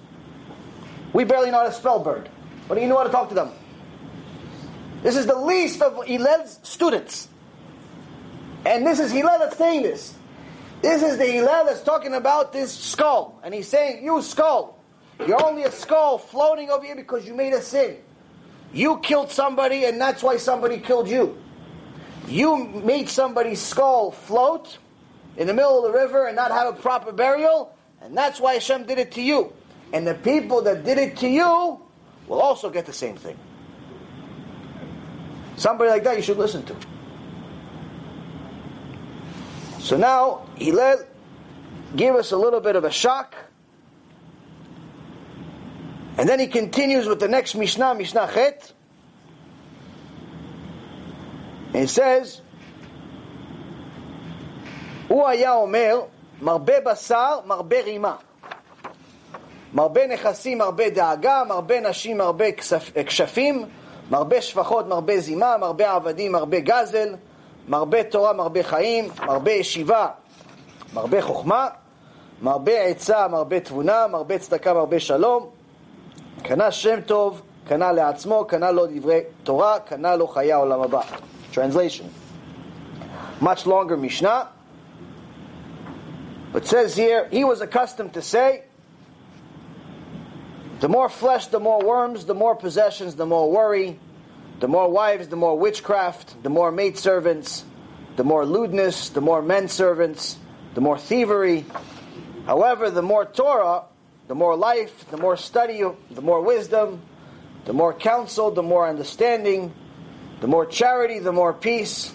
We 1.15 1.23
barely 1.23 1.49
know 1.49 1.59
how 1.59 1.63
to 1.63 1.71
spell 1.71 1.99
bird, 1.99 2.27
but 2.67 2.77
he 2.77 2.85
knew 2.87 2.97
how 2.97 3.03
to 3.03 3.09
talk 3.09 3.29
to 3.29 3.35
them. 3.35 3.51
This 5.01 5.15
is 5.15 5.25
the 5.25 5.37
least 5.37 5.81
of 5.81 6.03
Hillel's 6.03 6.59
students, 6.61 7.29
and 8.65 8.85
this 8.85 8.99
is 8.99 9.13
Hillel 9.13 9.39
that's 9.39 9.55
saying 9.55 9.83
this. 9.83 10.13
This 10.81 11.01
is 11.01 11.17
the 11.17 11.25
Hillel 11.25 11.67
that's 11.67 11.83
talking 11.83 12.15
about 12.15 12.51
this 12.51 12.73
skull, 12.73 13.39
and 13.43 13.53
he's 13.53 13.69
saying, 13.69 14.03
"You 14.03 14.21
skull, 14.21 14.77
you're 15.25 15.41
only 15.41 15.63
a 15.63 15.71
skull 15.71 16.17
floating 16.17 16.69
over 16.69 16.83
here 16.83 16.97
because 16.97 17.25
you 17.25 17.33
made 17.33 17.53
a 17.53 17.61
sin. 17.61 17.95
You 18.73 18.97
killed 18.97 19.31
somebody, 19.31 19.85
and 19.85 20.01
that's 20.01 20.21
why 20.21 20.35
somebody 20.35 20.79
killed 20.79 21.07
you. 21.07 21.37
You 22.27 22.57
made 22.57 23.07
somebody's 23.07 23.61
skull 23.61 24.11
float 24.11 24.79
in 25.37 25.47
the 25.47 25.53
middle 25.53 25.77
of 25.77 25.93
the 25.93 25.97
river 25.97 26.27
and 26.27 26.35
not 26.35 26.51
have 26.51 26.67
a 26.67 26.73
proper 26.73 27.13
burial, 27.13 27.73
and 28.01 28.17
that's 28.17 28.41
why 28.41 28.55
Hashem 28.55 28.83
did 28.83 28.99
it 28.99 29.13
to 29.13 29.21
you. 29.21 29.53
And 29.94 30.06
the 30.06 30.14
people 30.14 30.62
that 30.62 30.84
did 30.84 30.98
it 30.98 31.16
to 31.18 31.28
you 31.28 31.80
will 32.28 32.40
also 32.40 32.70
get 32.70 32.86
the 32.86 32.92
same 32.92 33.16
thing. 33.16 33.36
Somebody 35.56 35.90
like 35.90 36.04
that 36.04 36.16
you 36.16 36.22
should 36.22 36.38
listen 36.38 36.64
to. 36.64 36.76
So 39.80 39.96
now, 39.96 40.46
Hillel 40.56 41.04
gave 41.96 42.14
us 42.14 42.32
a 42.32 42.36
little 42.36 42.60
bit 42.60 42.76
of 42.76 42.84
a 42.84 42.90
shock. 42.90 43.34
And 46.16 46.28
then 46.28 46.38
he 46.38 46.46
continues 46.46 47.06
with 47.06 47.18
the 47.18 47.28
next 47.28 47.54
Mishnah, 47.54 47.94
Mishnah 47.94 48.30
Chet. 48.32 48.72
And 51.72 51.82
he 51.82 51.86
says, 51.86 52.40
הוא 55.08 55.28
היה 55.28 55.52
אומר, 55.52 56.02
מרבה 56.42 56.80
בשר, 56.80 57.40
מרבה 57.46 57.80
רימה. 57.84 58.16
מרבה 59.74 60.06
נכסים, 60.06 60.58
מרבה 60.58 60.90
דאגה, 60.90 61.42
מרבה 61.48 61.80
נשים, 61.80 62.18
מרבה 62.18 62.52
כספ, 62.52 62.90
כשפים, 63.06 63.64
מרבה 64.10 64.42
שפחות, 64.42 64.86
מרבה 64.86 65.20
זימה, 65.20 65.56
מרבה 65.56 65.92
עבדים, 65.94 66.32
מרבה 66.32 66.60
גזל, 66.60 67.14
מרבה 67.68 68.04
תורה, 68.04 68.32
מרבה 68.32 68.62
חיים, 68.62 69.08
מרבה 69.26 69.52
ישיבה, 69.52 70.06
מרבה 70.94 71.22
חוכמה, 71.22 71.68
מרבה 72.42 72.80
עצה, 72.80 73.28
מרבה 73.28 73.60
תבונה, 73.60 74.06
מרבה 74.06 74.38
צדקה, 74.38 74.74
מרבה 74.74 75.00
שלום, 75.00 75.46
קנה 76.42 76.70
שם 76.70 77.00
טוב, 77.00 77.42
קנה 77.68 77.92
לעצמו, 77.92 78.44
קנה 78.44 78.70
לו 78.70 78.86
דברי 78.86 79.20
תורה, 79.42 79.78
קנה 79.78 80.16
לו 80.16 80.28
חיי 80.28 80.52
העולם 80.52 80.80
הבא. 80.82 81.00
Translation. 81.52 82.06
Much 83.40 83.66
longer 83.66 83.96
Mishnah. 83.96 84.48
But 86.52 86.66
says 86.66 86.96
here, 86.96 87.28
he 87.30 87.44
was 87.44 87.60
accustomed 87.60 88.12
to 88.14 88.22
say, 88.22 88.62
the 90.85 90.89
more 90.89 91.09
flesh, 91.09 91.47
the 91.47 91.59
more 91.59 91.83
worms, 91.83 92.25
the 92.25 92.35
more 92.35 92.55
possessions, 92.55 93.15
the 93.15 93.25
more 93.25 93.51
worry, 93.51 93.97
the 94.59 94.67
more 94.67 94.87
wives, 94.87 95.27
the 95.29 95.35
more 95.35 95.57
witchcraft, 95.57 96.43
the 96.43 96.49
more 96.51 96.71
maidservants, 96.71 97.65
the 98.17 98.23
more 98.23 98.45
lewdness, 98.45 99.09
the 99.09 99.19
more 99.19 99.41
men 99.41 99.67
servants, 99.67 100.37
the 100.75 100.81
more 100.81 100.95
thievery. 100.95 101.65
However, 102.45 102.91
the 102.91 103.01
more 103.01 103.25
Torah, 103.25 103.85
the 104.27 104.35
more 104.35 104.55
life, 104.55 105.09
the 105.09 105.17
more 105.17 105.35
study, 105.37 105.81
the 106.11 106.21
more 106.21 106.41
wisdom, 106.41 107.01
the 107.65 107.73
more 107.73 107.91
counsel, 107.91 108.51
the 108.51 108.61
more 108.61 108.87
understanding, 108.87 109.73
the 110.39 110.47
more 110.47 110.67
charity, 110.67 111.17
the 111.17 111.33
more 111.33 111.51
peace. 111.51 112.13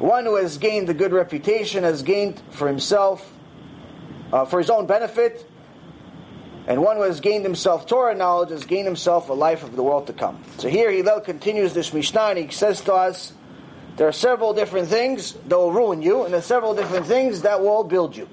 One 0.00 0.24
who 0.24 0.34
has 0.34 0.58
gained 0.58 0.90
a 0.90 0.94
good 0.94 1.12
reputation 1.12 1.84
has 1.84 2.02
gained 2.02 2.42
for 2.50 2.66
himself, 2.66 3.32
uh, 4.32 4.46
for 4.46 4.58
his 4.58 4.68
own 4.68 4.88
benefit, 4.88 5.48
and 6.66 6.82
one 6.82 6.96
who 6.96 7.02
has 7.02 7.20
gained 7.20 7.44
himself 7.44 7.86
Torah 7.86 8.14
knowledge 8.14 8.50
has 8.50 8.64
gained 8.64 8.86
himself 8.86 9.28
a 9.28 9.32
life 9.32 9.62
of 9.62 9.76
the 9.76 9.82
world 9.82 10.06
to 10.06 10.12
come. 10.12 10.42
So 10.58 10.68
here 10.68 10.90
Hillel 10.90 11.20
continues 11.20 11.74
this 11.74 11.92
Mishnah 11.92 12.20
and 12.20 12.38
he 12.38 12.48
says 12.48 12.80
to 12.82 12.94
us 12.94 13.32
There 13.96 14.08
are 14.08 14.12
several 14.12 14.54
different 14.54 14.88
things 14.88 15.32
that 15.32 15.56
will 15.56 15.72
ruin 15.72 16.02
you, 16.02 16.24
and 16.24 16.32
there 16.32 16.38
are 16.38 16.42
several 16.42 16.74
different 16.74 17.06
things 17.06 17.42
that 17.42 17.60
will 17.60 17.84
build 17.84 18.16
you. 18.16 18.28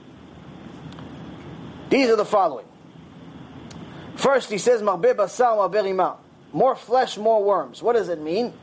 These 1.89 2.09
are 2.09 2.15
the 2.15 2.25
following. 2.25 2.65
First, 4.15 4.49
he 4.49 4.57
says. 4.57 4.81
More 6.53 6.75
flesh, 6.75 7.17
more 7.17 7.43
worms. 7.43 7.81
What 7.81 7.93
does 7.93 8.09
it 8.09 8.21
mean? 8.21 8.53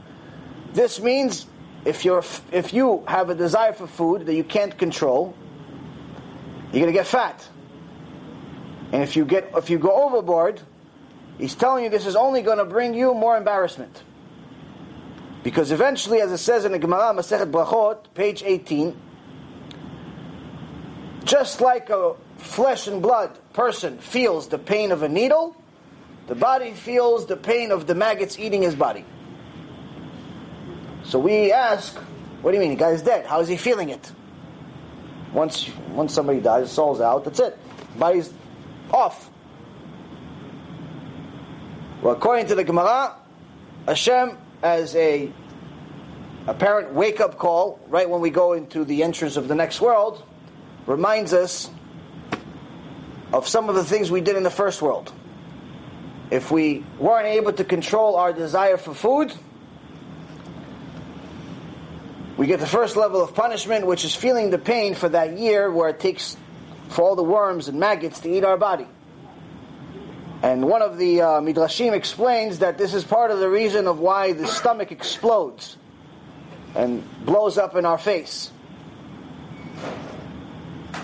This 0.73 1.01
means 1.01 1.47
if 1.85 2.05
you're 2.05 2.25
if 2.53 2.73
you 2.73 3.05
have 3.07 3.31
a 3.31 3.35
desire 3.35 3.73
for 3.73 3.87
food 3.87 4.27
that 4.27 4.35
you 4.35 4.45
can't 4.45 4.77
control, 4.77 5.35
you're 6.73 6.83
going 6.83 6.93
to 6.93 6.93
get 6.93 7.07
fat. 7.07 7.47
And 8.93 9.03
if 9.03 9.17
you 9.17 9.25
get 9.25 9.51
if 9.57 9.71
you 9.71 9.79
go 9.79 10.05
overboard, 10.05 10.61
he's 11.39 11.55
telling 11.55 11.85
you 11.85 11.91
this 11.91 12.07
is 12.07 12.17
only 12.17 12.43
going 12.43 12.59
to 12.59 12.65
bring 12.65 12.95
you 12.95 13.15
more 13.15 13.37
embarrassment. 13.37 14.03
Because 15.43 15.71
eventually, 15.71 16.21
as 16.21 16.33
it 16.33 16.39
says 16.39 16.65
in 16.65 16.73
the 16.73 16.79
Gemara 16.79 17.15
Masechet 17.15 17.51
Brachot, 17.51 17.99
page 18.15 18.43
18, 18.45 18.97
just 21.25 21.61
like 21.61 21.91
a 21.91 22.15
flesh 22.39 22.87
and 22.87 23.01
blood 23.01 23.39
person 23.53 23.99
feels 23.99 24.49
the 24.49 24.59
pain 24.59 24.93
of 24.93 25.03
a 25.03 25.09
needle, 25.09 25.57
the 26.27 26.35
body 26.35 26.73
feels 26.73 27.27
the 27.27 27.37
pain 27.37 27.71
of 27.71 27.87
the 27.87 27.95
maggots 27.95 28.39
eating 28.39 28.63
his 28.63 28.75
body. 28.75 29.05
So 31.05 31.19
we 31.19 31.53
ask, 31.53 31.97
what 32.43 32.51
do 32.51 32.57
you 32.57 32.61
mean? 32.61 32.71
The 32.71 32.77
guy's 32.77 33.03
dead. 33.03 33.27
How 33.27 33.41
is 33.41 33.49
he 33.49 33.57
feeling 33.57 33.89
it? 33.89 34.13
Once, 35.33 35.71
once 35.91 36.13
somebody 36.13 36.41
dies, 36.41 36.71
soul's 36.71 37.01
out, 37.01 37.25
that's 37.25 37.41
it. 37.41 37.59
Body's 37.99 38.33
off. 38.93 39.31
Well, 42.03 42.15
according 42.15 42.47
to 42.47 42.55
the 42.55 42.65
Gemara, 42.65 43.17
Hashem, 43.87 44.37
as 44.63 44.95
a 44.95 45.33
apparent 46.47 46.95
wake 46.95 47.21
up 47.21 47.39
call, 47.39 47.81
right 47.89 48.09
when 48.09 48.21
we 48.21 48.31
go 48.31 48.53
into 48.53 48.85
the 48.85 49.03
entrance 49.03 49.37
of 49.37 49.49
the 49.49 49.55
next 49.55 49.81
world, 49.81 50.23
reminds 50.87 51.33
us 51.33 51.71
of 53.33 53.47
some 53.47 53.69
of 53.69 53.75
the 53.75 53.85
things 53.85 54.11
we 54.11 54.21
did 54.21 54.37
in 54.37 54.43
the 54.43 54.51
first 54.51 54.81
world. 54.81 55.13
If 56.31 56.51
we 56.51 56.85
weren't 56.99 57.27
able 57.27 57.53
to 57.53 57.65
control 57.65 58.17
our 58.17 58.33
desire 58.33 58.77
for 58.77 58.95
food, 58.95 59.33
we 62.37 62.47
get 62.47 62.61
the 62.61 62.67
first 62.67 62.97
level 62.97 63.23
of 63.23 63.35
punishment, 63.35 63.87
which 63.87 64.05
is 64.05 64.15
feeling 64.15 64.51
the 64.51 64.59
pain 64.59 64.95
for 64.95 65.09
that 65.09 65.39
year 65.39 65.71
where 65.71 65.89
it 65.89 66.01
takes 66.01 66.37
for 66.89 67.03
all 67.03 67.17
the 67.17 67.23
worms 67.23 67.69
and 67.69 67.79
maggots 67.79 68.21
to 68.21 68.31
eat 68.31 68.45
our 68.45 68.57
body. 68.57 68.87
And 70.43 70.69
one 70.69 70.83
of 70.83 70.99
the 70.99 71.21
uh, 71.21 71.27
Midrashim 71.41 71.93
explains 71.93 72.61
that 72.61 72.79
this 72.79 72.95
is 72.95 73.03
part 73.05 73.31
of 73.31 73.41
the 73.41 73.49
reason 73.49 73.87
of 73.87 73.99
why 73.99 74.33
the 74.33 74.47
stomach 74.47 74.93
explodes 74.93 75.77
and 76.77 77.03
blows 77.25 77.59
up 77.59 77.75
in 77.75 77.85
our 77.85 77.99
face. 77.99 78.53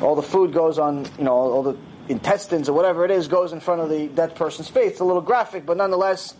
All 0.00 0.14
the 0.14 0.22
food 0.22 0.52
goes 0.52 0.78
on, 0.78 1.06
you 1.18 1.24
know, 1.24 1.32
all 1.32 1.62
the 1.62 1.76
intestines 2.08 2.68
or 2.68 2.74
whatever 2.74 3.04
it 3.04 3.10
is 3.10 3.28
goes 3.28 3.52
in 3.52 3.60
front 3.60 3.80
of 3.80 3.88
the 3.88 4.06
dead 4.08 4.36
person's 4.36 4.68
face. 4.68 4.92
It's 4.92 5.00
a 5.00 5.04
little 5.04 5.22
graphic, 5.22 5.66
but 5.66 5.76
nonetheless, 5.76 6.34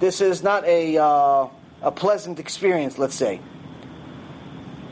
this 0.00 0.20
is 0.20 0.42
not 0.42 0.64
a, 0.64 0.96
uh, 0.98 1.48
a 1.82 1.92
pleasant 1.92 2.40
experience, 2.40 2.98
let's 2.98 3.14
say. 3.14 3.40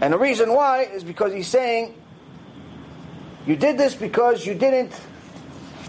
And 0.01 0.13
the 0.13 0.19
reason 0.19 0.53
why 0.53 0.83
is 0.83 1.03
because 1.03 1.33
he's 1.33 1.49
saying, 1.49 1.95
you 3.47 3.57
did 3.57 3.77
this 3.77 3.95
because 3.95 4.47
you 4.47 4.55
didn't, 4.55 4.93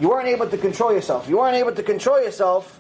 you 0.02 0.10
weren't 0.10 0.28
able 0.28 0.50
to 0.50 0.58
control 0.58 0.94
yourself. 0.94 1.30
You 1.30 1.38
weren't 1.38 1.56
able 1.56 1.74
to 1.74 1.84
control 1.84 2.22
yourself. 2.22 2.80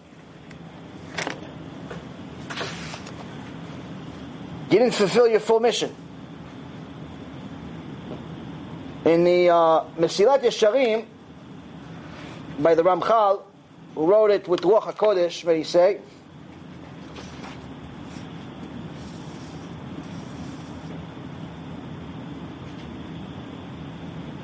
You 4.70 4.80
didn't 4.80 4.96
fulfill 4.96 5.28
your 5.28 5.40
full 5.40 5.60
mission. 5.60 5.96
In 9.06 9.24
the 9.24 9.50
uh, 9.50 9.84
Mesilat 9.98 10.42
Yesharim, 10.42 11.06
by 12.60 12.74
the 12.74 12.84
Ramchal, 12.84 13.44
who 13.94 14.08
wrote 14.08 14.32
it 14.32 14.48
with 14.48 14.62
Ruach 14.62 14.94
HaKodesh, 14.94 15.46
may 15.46 15.58
he 15.58 15.64
say, 15.64 16.00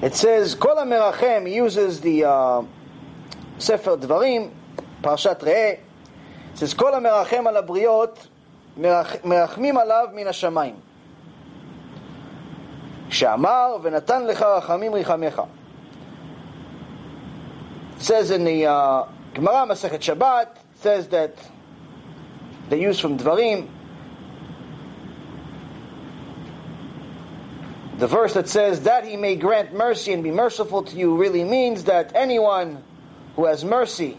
It 0.03 0.15
says, 0.15 0.55
Kol 0.55 0.77
HaMerachem, 0.77 1.47
he 1.47 1.55
uses 1.55 2.01
the 2.01 2.25
uh, 2.25 2.63
Sefer 3.59 3.97
Dvarim, 3.97 4.51
Parashat 5.03 5.41
Re'eh, 5.41 5.79
it 5.79 6.59
says, 6.59 6.75
Kol 6.75 6.93
HaMerachem 6.93 7.47
al 7.47 7.57
הבריות, 7.57 8.27
מרחמים 9.25 9.79
עליו 9.79 10.09
מן 10.13 10.27
השמיים. 10.27 10.75
שאמר, 13.11 13.77
ונתן 13.83 14.27
לך 14.27 14.43
רחמים 14.43 14.95
רחמך. 14.95 15.43
It 17.97 18.03
says 18.03 18.31
in 18.31 18.45
the 18.45 18.67
uh, 18.67 19.05
Gemara 19.35 19.67
Masechet 19.67 20.01
Shabbat, 20.01 20.49
says 20.75 21.09
that 21.09 21.39
they 22.69 22.81
use 22.81 22.99
from 22.99 23.17
Dvarim, 23.19 23.69
the 28.00 28.08
verse 28.08 28.34
that 28.36 28.48
says 28.48 28.84
that 28.84 29.06
he 29.06 29.18
may 29.18 29.36
grant 29.36 29.74
mercy 29.74 30.14
and 30.14 30.24
be 30.24 30.32
merciful 30.32 30.84
to 30.84 30.96
you 30.96 31.18
really 31.18 31.44
means 31.44 31.84
that 31.84 32.16
anyone 32.16 32.82
who 33.36 33.46
has 33.46 33.66
mercy 33.66 34.18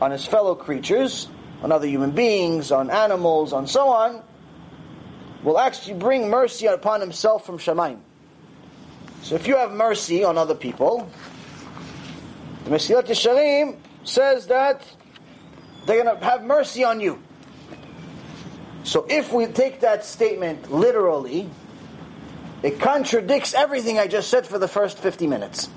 on 0.00 0.10
his 0.10 0.26
fellow 0.26 0.56
creatures, 0.56 1.28
on 1.62 1.70
other 1.70 1.86
human 1.86 2.10
beings, 2.10 2.72
on 2.72 2.90
animals, 2.90 3.52
on 3.52 3.68
so 3.68 3.88
on, 3.88 4.20
will 5.44 5.60
actually 5.60 5.94
bring 5.94 6.28
mercy 6.28 6.66
upon 6.66 7.00
himself 7.00 7.46
from 7.46 7.56
Shemaim. 7.56 8.00
So 9.22 9.36
if 9.36 9.46
you 9.46 9.56
have 9.58 9.70
mercy 9.70 10.24
on 10.24 10.36
other 10.36 10.56
people, 10.56 11.08
the 12.64 12.70
Mesilat 12.70 13.06
Yesharim 13.06 13.76
says 14.02 14.48
that 14.48 14.82
they're 15.86 16.02
going 16.02 16.18
to 16.18 16.24
have 16.24 16.42
mercy 16.42 16.82
on 16.82 16.98
you. 16.98 17.22
So 18.82 19.06
if 19.08 19.32
we 19.32 19.46
take 19.46 19.80
that 19.80 20.04
statement 20.04 20.72
literally, 20.72 21.48
it 22.64 22.80
contradicts 22.80 23.52
everything 23.52 23.98
I 23.98 24.06
just 24.06 24.30
said 24.30 24.46
for 24.46 24.58
the 24.58 24.66
first 24.66 24.98
50 24.98 25.26
minutes. 25.26 25.68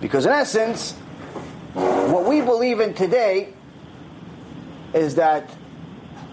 Because 0.00 0.26
in 0.26 0.32
essence, 0.32 0.92
what 1.74 2.24
we 2.24 2.40
believe 2.40 2.78
in 2.78 2.94
today 2.94 3.52
is 4.94 5.16
that 5.16 5.50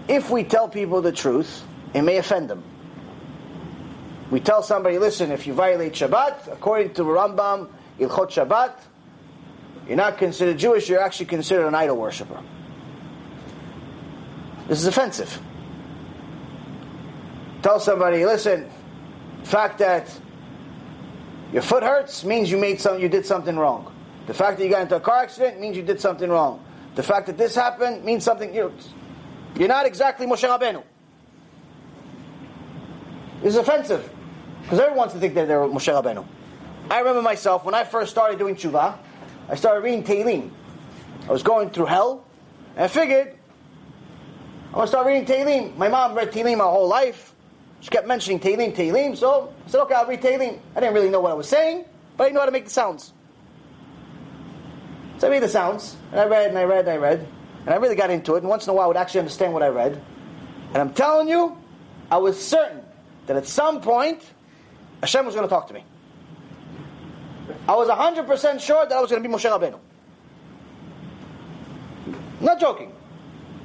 if 0.08 0.30
we 0.30 0.44
tell 0.44 0.70
people 0.70 1.02
the 1.02 1.12
truth, 1.12 1.64
it 1.96 2.04
may 2.04 2.18
offend 2.18 2.48
them. 2.48 2.64
We 4.30 4.40
tell 4.40 4.62
somebody, 4.62 5.00
listen, 5.00 5.32
if 5.32 5.48
you 5.48 5.54
violate 5.54 5.94
Shabbat, 5.94 6.54
according 6.54 6.94
to 6.94 7.04
Rambam, 7.06 7.70
Hilchot 7.98 8.30
Shabbat, 8.30 8.74
you're 9.88 9.98
not 9.98 10.20
considered 10.20 10.60
Jewish, 10.60 10.88
you're 10.88 11.02
actually 11.02 11.26
considered 11.26 11.66
an 11.66 11.74
idol 11.74 11.98
worshiper. 11.98 12.44
This 14.68 14.78
is 14.78 14.86
offensive. 14.86 15.42
Tell 17.62 17.80
somebody, 17.80 18.26
listen, 18.26 18.70
the 19.42 19.48
fact 19.48 19.80
that 19.80 20.12
your 21.52 21.62
foot 21.62 21.84
hurts 21.84 22.24
means 22.24 22.52
you 22.52 22.58
made 22.58 22.80
some, 22.80 23.00
you 23.00 23.10
did 23.10 23.26
something 23.26 23.58
wrong. 23.58 23.94
The 24.28 24.34
fact 24.34 24.58
that 24.58 24.64
you 24.66 24.70
got 24.70 24.82
into 24.82 24.96
a 24.96 25.00
car 25.00 25.20
accident 25.20 25.60
means 25.60 25.78
you 25.78 25.84
did 25.84 26.00
something 26.00 26.30
wrong. 26.30 26.64
The 26.96 27.04
fact 27.04 27.28
that 27.28 27.38
this 27.38 27.56
happened 27.56 28.04
means 28.04 28.24
something. 28.24 28.54
You're, 28.54 28.72
you're 29.58 29.68
not 29.68 29.86
exactly 29.86 30.26
Moshe 30.26 30.48
Rabbeinu. 30.48 30.84
This 33.42 33.54
is 33.54 33.58
offensive 33.58 34.10
because 34.64 34.80
everyone 34.80 34.98
wants 34.98 35.14
to 35.14 35.20
think 35.20 35.36
that 35.36 35.48
they're 35.48 35.60
Moshe 35.60 35.94
Rabbeinu. 35.94 36.26
I 36.90 37.00
remember 37.00 37.22
myself 37.22 37.66
when 37.66 37.76
I 37.76 37.84
first 37.84 38.12
started 38.12 38.40
doing 38.40 38.56
tshuva, 38.56 38.98
I 39.50 39.56
started 39.56 39.82
reading 39.82 40.04
Tehillim. 40.04 40.52
I 41.28 41.32
was 41.32 41.44
going 41.44 41.70
through 41.70 41.86
hell, 41.86 42.26
and 42.76 42.86
I 42.86 42.88
figured 42.88 43.38
I'm 44.74 44.82
to 44.82 44.88
start 44.88 45.08
reading 45.08 45.26
Tehillim. 45.26 45.78
My 45.78 45.88
mom 45.88 46.16
read 46.16 46.32
Tehillim 46.32 46.58
my 46.58 46.66
whole 46.66 46.88
life. 46.88 47.34
She 47.88 47.92
kept 47.92 48.06
mentioning 48.06 48.42
Tehillim, 48.42 48.76
Tehillim, 48.76 49.16
so 49.16 49.54
I 49.66 49.70
said, 49.70 49.80
okay, 49.84 49.94
I'll 49.94 50.06
read 50.06 50.22
Tehillim. 50.22 50.60
I 50.76 50.82
didn't 50.82 50.94
really 50.94 51.10
know 51.10 51.22
what 51.22 51.32
I 51.32 51.36
was 51.36 51.48
saying, 51.48 51.86
but 52.18 52.26
I 52.26 52.30
knew 52.32 52.40
how 52.40 52.46
to 52.46 52.52
make 52.52 52.66
the 52.66 52.70
sounds. 52.70 53.14
So 55.20 55.28
I 55.28 55.30
made 55.30 55.42
the 55.42 55.48
sounds, 55.48 55.96
and 56.12 56.20
I 56.20 56.26
read, 56.26 56.50
and 56.50 56.58
I 56.58 56.66
read, 56.66 56.80
and 56.80 56.90
I 56.90 56.98
read, 56.98 57.26
and 57.62 57.70
I 57.70 57.78
really 57.78 57.96
got 57.96 58.10
into 58.10 58.36
it, 58.36 58.40
and 58.40 58.50
once 58.50 58.66
in 58.66 58.72
a 58.72 58.74
while 58.74 58.84
I 58.84 58.88
would 58.88 58.98
actually 58.98 59.22
understand 59.22 59.54
what 59.54 59.64
I 59.64 59.70
read. 59.70 60.02
And 60.74 60.78
I'm 60.80 60.94
telling 60.94 61.30
you, 61.30 61.58
I 62.12 62.18
was 62.18 62.46
certain 62.46 62.82
that 63.28 63.38
at 63.38 63.48
some 63.48 63.80
point, 63.80 64.22
Hashem 65.00 65.26
was 65.26 65.34
going 65.34 65.48
to 65.48 65.50
talk 65.50 65.70
to 65.70 65.74
me. 65.74 65.86
I 67.70 67.76
was 67.78 67.88
100% 67.88 68.60
sure 68.60 68.86
that 68.86 68.98
I 68.98 69.00
was 69.00 69.10
going 69.10 69.24
to 69.24 69.30
be 69.30 69.34
Moshe 69.34 69.50
Rabbeinu. 69.50 69.80
Not 72.42 72.60
joking. 72.60 72.92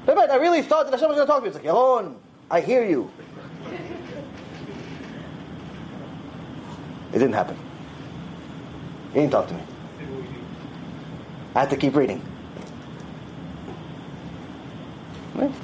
But 0.07 0.31
I 0.31 0.37
really 0.37 0.63
thought 0.63 0.85
that 0.85 0.93
Hashem 0.93 1.09
was 1.09 1.17
going 1.17 1.27
to 1.27 1.33
talk 1.33 1.41
to 1.41 1.43
me. 1.43 1.49
It's 1.49 1.57
like, 1.57 1.67
Yaron, 1.67 2.15
I 2.49 2.61
hear 2.61 2.85
you. 2.85 3.11
It 7.13 7.19
didn't 7.19 7.35
happen. 7.35 7.57
He 9.13 9.21
didn't 9.21 9.33
talk 9.33 9.49
to 9.49 9.55
me. 9.55 9.63
I 11.55 11.61
had 11.61 11.71
to 11.71 11.77
keep 11.77 11.95
reading. 11.95 12.25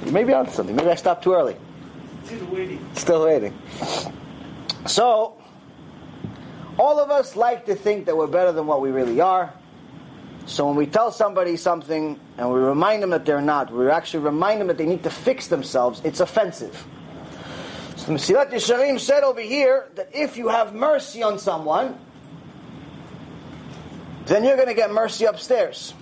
Maybe 0.05 0.33
onto 0.33 0.51
something. 0.51 0.75
Maybe 0.75 0.89
I 0.89 0.95
stopped 0.95 1.23
too 1.23 1.33
early. 1.33 1.55
Still 2.25 2.45
waiting. 2.47 2.87
Still 2.93 3.25
waiting. 3.25 3.57
So, 4.85 5.41
all 6.77 6.99
of 6.99 7.11
us 7.11 7.35
like 7.35 7.65
to 7.65 7.75
think 7.75 8.05
that 8.05 8.15
we're 8.15 8.27
better 8.27 8.51
than 8.51 8.67
what 8.67 8.81
we 8.81 8.91
really 8.91 9.19
are. 9.19 9.53
So 10.45 10.65
when 10.65 10.75
we 10.75 10.87
tell 10.87 11.11
somebody 11.11 11.57
something 11.57 12.19
and 12.37 12.51
we 12.51 12.59
remind 12.59 13.03
them 13.03 13.11
that 13.11 13.25
they're 13.25 13.41
not, 13.41 13.71
we 13.71 13.89
actually 13.89 14.23
remind 14.23 14.61
them 14.61 14.67
that 14.67 14.77
they 14.77 14.85
need 14.85 15.03
to 15.03 15.09
fix 15.09 15.47
themselves, 15.47 16.01
it's 16.03 16.19
offensive. 16.19 16.85
So 18.09 18.15
Mesilat 18.15 18.49
Yesharim 18.49 18.99
said 18.99 19.21
over 19.21 19.39
here 19.39 19.87
that 19.93 20.09
if 20.15 20.35
you 20.35 20.47
have 20.47 20.73
mercy 20.73 21.21
on 21.21 21.37
someone, 21.37 21.95
then 24.25 24.43
you're 24.43 24.55
going 24.55 24.67
to 24.67 24.73
get 24.73 24.91
mercy 24.91 25.25
upstairs. 25.25 25.93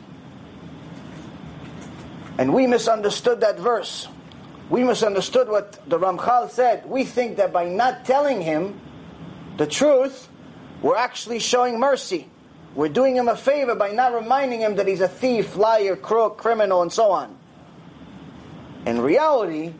And 2.37 2.53
we 2.53 2.65
misunderstood 2.65 3.41
that 3.41 3.59
verse. 3.59 4.07
We 4.69 4.85
misunderstood 4.85 5.49
what 5.49 5.81
the 5.85 5.99
Ramchal 5.99 6.49
said. 6.49 6.85
We 6.85 7.03
think 7.03 7.35
that 7.37 7.51
by 7.51 7.67
not 7.67 8.05
telling 8.05 8.39
him 8.39 8.79
the 9.57 9.67
truth, 9.67 10.29
we're 10.81 10.95
actually 10.95 11.39
showing 11.39 11.77
mercy. 11.77 12.29
We're 12.73 12.87
doing 12.87 13.17
him 13.17 13.27
a 13.27 13.35
favor 13.35 13.75
by 13.75 13.91
not 13.91 14.13
reminding 14.13 14.61
him 14.61 14.77
that 14.77 14.87
he's 14.87 15.01
a 15.01 15.09
thief, 15.09 15.57
liar, 15.57 15.97
crook, 15.97 16.37
criminal, 16.37 16.81
and 16.83 16.93
so 16.93 17.11
on. 17.11 17.37
In 18.85 19.01
reality, 19.01 19.73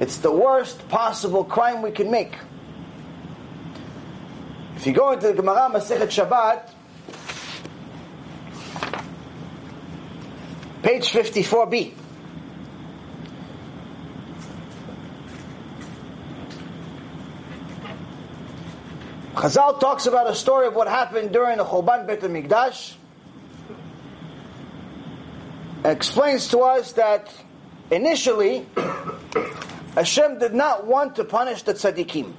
it's 0.00 0.16
the 0.16 0.32
worst 0.32 0.88
possible 0.88 1.44
crime 1.44 1.82
we 1.82 1.90
can 1.90 2.10
make. 2.10 2.34
If 4.76 4.86
you 4.86 4.94
go 4.94 5.12
into 5.12 5.26
the 5.26 5.34
Gemara 5.34 5.68
Masechet 5.70 6.08
Shabbat, 6.08 6.70
page 10.82 11.10
54b. 11.12 11.92
Chazal 19.34 19.80
talks 19.80 20.06
about 20.06 20.28
a 20.28 20.34
story 20.34 20.66
of 20.66 20.74
what 20.74 20.88
happened 20.88 21.32
during 21.32 21.58
the 21.58 21.64
Churban 21.64 22.06
Beit 22.06 22.20
HaMikdash. 22.20 22.94
Explains 25.84 26.48
to 26.48 26.60
us 26.60 26.92
that 26.92 27.30
initially 27.90 28.66
Hashem 29.94 30.38
did 30.38 30.54
not 30.54 30.86
want 30.86 31.16
to 31.16 31.24
punish 31.24 31.62
the 31.62 31.74
tzaddikim. 31.74 32.32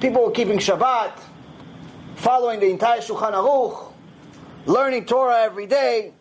People 0.00 0.24
were 0.24 0.30
keeping 0.30 0.58
Shabbat, 0.58 1.18
following 2.16 2.60
the 2.60 2.70
entire 2.70 3.00
Shulchan 3.00 3.32
Aruch, 3.32 3.92
learning 4.66 5.06
Torah 5.06 5.42
every 5.42 5.66
day. 5.66 6.12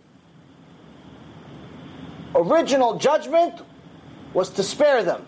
Original 2.36 2.98
judgment 2.98 3.62
was 4.34 4.50
to 4.52 4.64
spare 4.64 5.04
them. 5.04 5.26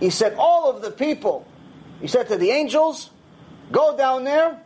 He 0.00 0.10
said, 0.10 0.34
all 0.38 0.70
of 0.70 0.82
the 0.82 0.90
people, 0.90 1.46
he 2.00 2.08
said 2.08 2.28
to 2.28 2.36
the 2.36 2.50
angels, 2.50 3.10
go 3.70 3.96
down 3.96 4.24
there 4.24 4.60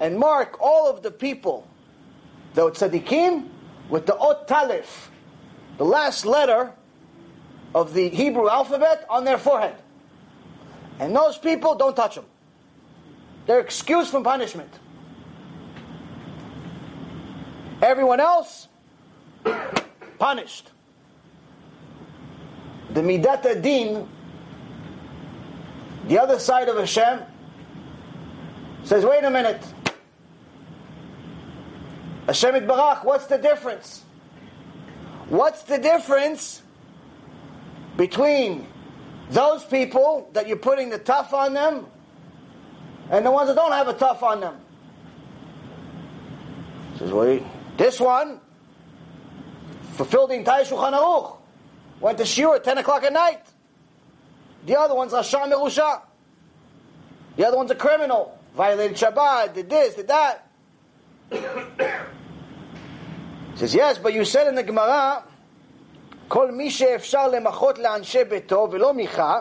and 0.00 0.18
mark 0.18 0.60
all 0.60 0.88
of 0.88 1.02
the 1.02 1.10
people, 1.10 1.68
the 2.54 2.70
tzaddikim, 2.70 3.48
with 3.88 4.06
the 4.06 4.16
ot 4.16 4.48
talif, 4.48 5.08
the 5.78 5.84
last 5.84 6.24
letter 6.24 6.72
of 7.74 7.92
the 7.92 8.08
Hebrew 8.08 8.48
alphabet 8.48 9.04
on 9.10 9.24
their 9.24 9.38
forehead. 9.38 9.76
And 10.98 11.14
those 11.14 11.36
people, 11.36 11.74
don't 11.74 11.94
touch 11.94 12.14
them. 12.14 12.24
They're 13.46 13.60
excused 13.60 14.10
from 14.10 14.24
punishment. 14.24 14.72
Everyone 17.82 18.20
else, 18.20 18.68
punished. 20.18 20.70
The 22.94 23.02
Midat 23.02 23.42
HaDin, 23.42 24.08
the 26.08 26.18
other 26.18 26.38
side 26.38 26.70
of 26.70 26.78
Hashem, 26.78 27.20
says, 28.84 29.04
wait 29.04 29.22
a 29.24 29.30
minute. 29.30 29.62
Hashem 32.26 32.54
Barach, 32.66 33.04
what's 33.04 33.26
the 33.26 33.36
difference? 33.36 34.05
What's 35.28 35.62
the 35.62 35.78
difference 35.78 36.62
between 37.96 38.66
those 39.30 39.64
people 39.64 40.30
that 40.34 40.46
you're 40.46 40.56
putting 40.56 40.90
the 40.90 40.98
tav 40.98 41.34
on 41.34 41.52
them 41.54 41.86
and 43.10 43.26
the 43.26 43.30
ones 43.30 43.48
that 43.48 43.56
don't 43.56 43.72
have 43.72 43.88
a 43.88 43.94
tav 43.94 44.22
on 44.22 44.40
them? 44.40 44.56
Says, 46.98 47.12
wait, 47.12 47.42
this 47.76 47.98
one 47.98 48.40
fulfilled 49.94 50.30
the 50.30 50.34
entire 50.34 50.64
Shulchan 50.64 50.92
Aruch, 50.92 51.36
went 52.00 52.18
to 52.18 52.24
Shiur 52.24 52.56
at 52.56 52.64
10 52.64 52.78
o'clock 52.78 53.02
at 53.02 53.12
night. 53.12 53.42
The 54.66 54.78
other 54.78 54.94
one's 54.94 55.12
Rasha 55.12 55.50
Merusha. 55.50 56.02
The 57.36 57.46
other 57.46 57.56
one's 57.56 57.70
a 57.70 57.74
criminal, 57.74 58.38
violated 58.54 58.96
Shabbat, 58.96 59.54
did 59.54 59.68
this, 59.68 59.94
did 59.94 60.08
that 60.08 60.46
says, 63.55 63.75
yes, 63.75 63.97
but 63.97 64.13
you 64.13 64.25
said 64.25 64.47
in 64.47 64.55
the 64.55 64.63
Gemara, 64.63 65.23
כל 66.27 66.51
מי 66.51 66.71
שאפשר 66.71 67.27
למחות 67.27 67.77
לאנשי 67.77 68.23
ביתו 68.23 68.67
ולא 68.71 68.93
מיכה, 68.93 69.39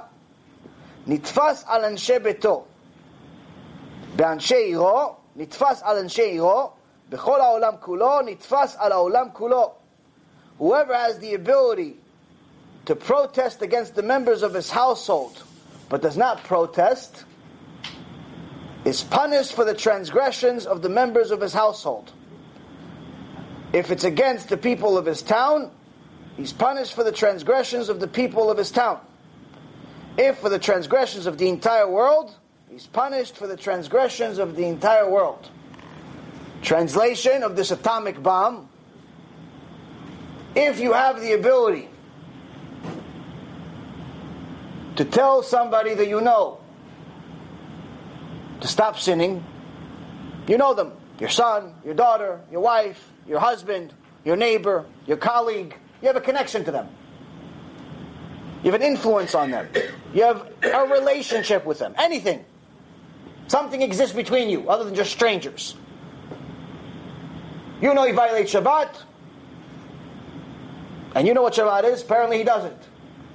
נתפס 1.07 1.65
על 1.67 1.85
אנשי 1.85 2.19
ביתו. 2.19 2.65
באנשי 4.17 4.55
עירו, 4.55 5.15
נתפס 5.37 5.83
על 5.83 5.99
אנשי 5.99 6.23
עירו, 6.23 6.71
בכל 7.09 7.41
העולם 7.41 7.73
כולו, 7.81 8.21
נתפס 8.21 8.77
על 8.79 8.93
העולם 8.93 9.27
כולו. 9.33 9.73
Whoever 10.59 10.95
has 10.95 11.19
the 11.19 11.35
ability 11.35 11.97
to 12.87 12.95
protest 12.95 13.63
against 13.63 13.95
the 13.95 14.03
members 14.03 14.43
of 14.43 14.53
his 14.53 14.71
household, 14.71 15.43
but 15.89 16.03
does 16.03 16.17
not 16.17 16.43
protest, 16.45 17.25
is 18.85 19.03
punished 19.03 19.55
for 19.55 19.65
the 19.65 19.75
transgressions 19.75 20.67
of 20.67 20.83
the 20.83 20.89
members 20.89 21.31
of 21.31 21.41
his 21.41 21.53
household. 21.53 22.13
If 23.76 23.92
it's 23.92 24.06
against 24.06 24.48
the 24.48 24.56
people 24.56 24.98
of 24.98 25.06
his 25.06 25.22
town, 25.22 25.70
he's 26.38 26.54
punished 26.54 26.94
for 26.94 27.04
the 27.04 27.12
transgressions 27.12 27.90
of 27.90 28.00
the 28.00 28.08
people 28.08 28.50
of 28.50 28.58
his 28.58 28.72
town. 28.72 29.02
If 30.18 30.38
for 30.38 30.48
the 30.48 30.60
transgressions 30.60 31.26
of 31.26 31.38
the 31.38 31.50
entire 31.50 31.86
world, 31.86 32.34
he's 32.70 32.88
punished 32.88 33.36
for 33.36 33.48
the 33.48 33.58
transgressions 33.58 34.38
of 34.38 34.56
the 34.56 34.66
entire 34.66 35.10
world. 35.10 35.50
Translation 36.62 37.44
of 37.44 37.58
this 37.58 37.70
atomic 37.70 38.24
bomb 38.24 38.70
if 40.56 40.80
you 40.80 40.94
have 40.94 41.20
the 41.20 41.34
ability 41.34 41.90
to 44.96 45.04
tell 45.04 45.44
somebody 45.44 45.94
that 45.94 46.08
you 46.08 46.22
know 46.22 46.62
to 48.62 48.68
stop 48.70 48.98
sinning, 48.98 49.44
you 50.48 50.58
know 50.58 50.74
them 50.74 50.94
your 51.20 51.28
son, 51.28 51.74
your 51.84 51.94
daughter, 51.94 52.40
your 52.50 52.62
wife, 52.62 53.12
your 53.28 53.40
husband, 53.40 53.94
your 54.24 54.36
neighbor, 54.36 54.86
your 55.06 55.18
colleague. 55.18 55.76
You 56.02 56.08
have 56.08 56.16
a 56.16 56.22
connection 56.22 56.66
to 56.66 56.72
them. 56.72 56.90
You 58.64 58.72
have 58.72 58.82
an 58.82 58.86
influence 58.86 59.36
on 59.36 59.52
them. 59.52 59.70
You 60.14 60.24
have 60.24 60.48
a 60.64 60.88
relationship 60.88 61.66
with 61.66 61.80
them. 61.80 61.94
Anything. 61.98 62.44
Something 63.48 63.82
exists 63.82 64.16
between 64.16 64.50
you 64.50 64.70
other 64.70 64.84
than 64.84 64.96
just 64.96 65.12
strangers. 65.12 65.76
You 67.82 67.94
know 67.94 68.06
he 68.06 68.14
violates 68.14 68.54
Shabbat, 68.54 68.96
and 71.14 71.28
you 71.28 71.34
know 71.34 71.44
what 71.44 71.54
Shabbat 71.54 71.84
is. 71.84 72.02
Apparently 72.02 72.38
he 72.38 72.44
doesn't. 72.44 72.82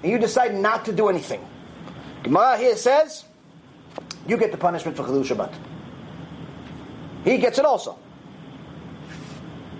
And 0.02 0.10
you 0.10 0.18
decide 0.18 0.54
not 0.54 0.86
to 0.86 0.92
do 0.92 1.08
anything. 1.08 1.46
Gemara 2.22 2.58
here 2.58 2.76
says, 2.76 3.24
you 4.26 4.36
get 4.36 4.50
the 4.50 4.58
punishment 4.58 4.96
for 4.96 5.04
Chilul 5.04 5.24
Shabbat. 5.24 5.54
He 7.24 7.38
gets 7.38 7.58
it 7.58 7.64
also. 7.64 7.98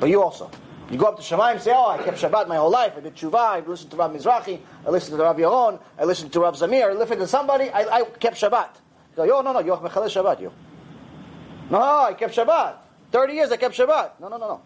But 0.01 0.09
you 0.09 0.22
also. 0.22 0.51
You 0.90 0.98
go 0.98 1.07
up 1.07 1.16
to 1.16 1.22
Shamayim 1.22 1.53
and 1.53 1.61
say, 1.61 1.72
oh, 1.72 1.86
I 1.86 2.03
kept 2.03 2.18
Shabbat 2.18 2.48
my 2.48 2.57
whole 2.57 2.70
life. 2.70 2.94
I 2.96 3.01
did 3.01 3.14
Tshuva, 3.14 3.34
I 3.34 3.61
listened 3.61 3.92
to 3.92 3.96
Rav 3.96 4.11
Mizrahi, 4.11 4.59
I 4.84 4.90
listened 4.90 5.16
to 5.18 5.22
Rav 5.22 5.36
Yaron, 5.36 5.78
I 5.96 6.05
listened 6.05 6.32
to 6.32 6.40
Rav 6.40 6.57
Zamir, 6.57 6.90
I 6.90 6.94
listened 6.94 7.20
to 7.20 7.28
somebody, 7.28 7.70
I, 7.70 7.98
I 7.98 8.05
kept 8.05 8.36
Shabbat. 8.40 8.70
You 9.11 9.16
go, 9.16 9.24
yo, 9.24 9.40
no, 9.42 9.53
no, 9.53 9.61
you're 9.61 9.76
Mechalel 9.76 10.07
Shabbat, 10.07 10.40
you. 10.40 10.53
No, 11.70 11.78
I 11.80 12.14
kept 12.14 12.34
Shabbat. 12.34 12.74
30 13.12 13.32
years 13.34 13.53
I 13.53 13.57
kept 13.57 13.76
Shabbat. 13.76 14.12
No, 14.20 14.28
no, 14.28 14.36
no, 14.36 14.48
no. 14.48 14.62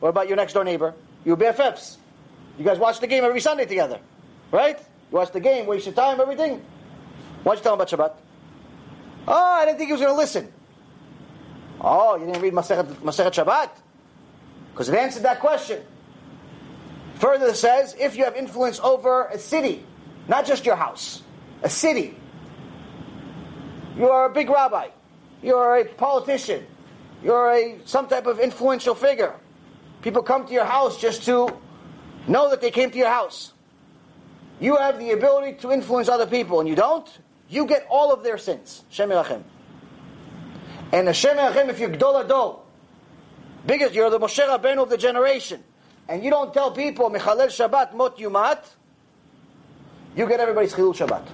What 0.00 0.08
about 0.08 0.26
your 0.26 0.36
next 0.36 0.54
door 0.54 0.64
neighbor? 0.64 0.94
You 1.24 1.36
BFFs. 1.36 1.98
You 2.58 2.64
guys 2.64 2.78
watch 2.78 2.98
the 2.98 3.06
game 3.06 3.22
every 3.22 3.40
Sunday 3.40 3.66
together. 3.66 4.00
Right? 4.50 4.78
You 4.78 5.16
watch 5.16 5.30
the 5.30 5.40
game, 5.40 5.66
waste 5.66 5.86
your 5.86 5.94
time, 5.94 6.20
everything. 6.20 6.60
Why'd 7.44 7.58
you 7.58 7.62
tell 7.62 7.74
him 7.74 7.80
about 7.80 7.88
Shabbat? 7.88 8.14
Oh, 9.28 9.32
I 9.32 9.64
didn't 9.64 9.78
think 9.78 9.88
he 9.88 9.92
was 9.92 10.00
going 10.00 10.12
to 10.12 10.18
listen. 10.18 10.52
Oh, 11.80 12.16
you 12.16 12.26
didn't 12.26 12.42
read 12.42 12.52
Masechet, 12.52 12.86
Masechet 12.96 13.44
Shabbat? 13.44 13.70
Because 14.72 14.88
it 14.88 14.94
answered 14.94 15.24
that 15.24 15.40
question. 15.40 15.82
Further 17.16 17.48
it 17.48 17.56
says, 17.56 17.94
if 18.00 18.16
you 18.16 18.24
have 18.24 18.34
influence 18.36 18.80
over 18.80 19.26
a 19.26 19.38
city, 19.38 19.84
not 20.28 20.46
just 20.46 20.66
your 20.66 20.76
house, 20.76 21.22
a 21.62 21.68
city, 21.68 22.18
you 23.96 24.08
are 24.08 24.26
a 24.26 24.30
big 24.30 24.48
rabbi, 24.48 24.88
you're 25.42 25.76
a 25.76 25.84
politician, 25.84 26.66
you're 27.22 27.50
a 27.52 27.78
some 27.84 28.08
type 28.08 28.26
of 28.26 28.40
influential 28.40 28.94
figure. 28.94 29.34
People 30.00 30.22
come 30.22 30.46
to 30.46 30.52
your 30.52 30.64
house 30.64 31.00
just 31.00 31.24
to 31.26 31.48
know 32.26 32.50
that 32.50 32.60
they 32.60 32.70
came 32.70 32.90
to 32.90 32.98
your 32.98 33.10
house. 33.10 33.52
You 34.58 34.76
have 34.76 34.98
the 34.98 35.10
ability 35.12 35.58
to 35.60 35.70
influence 35.70 36.08
other 36.08 36.26
people, 36.26 36.60
and 36.60 36.68
you 36.68 36.74
don't, 36.74 37.06
you 37.48 37.66
get 37.66 37.86
all 37.88 38.12
of 38.12 38.24
their 38.24 38.38
sins. 38.38 38.82
Shem 38.90 39.10
Yerachem. 39.10 39.42
And 40.92 41.06
Hashem 41.06 41.36
Yerachem, 41.36 41.68
if 41.68 41.78
you're 41.78 41.90
Gdol 41.90 42.26
Adol, 42.26 42.61
biggest, 43.66 43.94
you're 43.94 44.10
the 44.10 44.18
Moshe 44.18 44.38
Rabbeinu 44.38 44.82
of 44.82 44.90
the 44.90 44.96
generation, 44.96 45.62
and 46.08 46.24
you 46.24 46.30
don't 46.30 46.52
tell 46.52 46.70
people, 46.72 47.10
Mechalel 47.10 47.48
Shabbat, 47.48 47.94
Mot 47.94 48.18
Yumat, 48.18 48.64
you 50.16 50.26
get 50.28 50.40
everybody's 50.40 50.72
Chilul 50.72 50.94
Shabbat. 50.94 51.26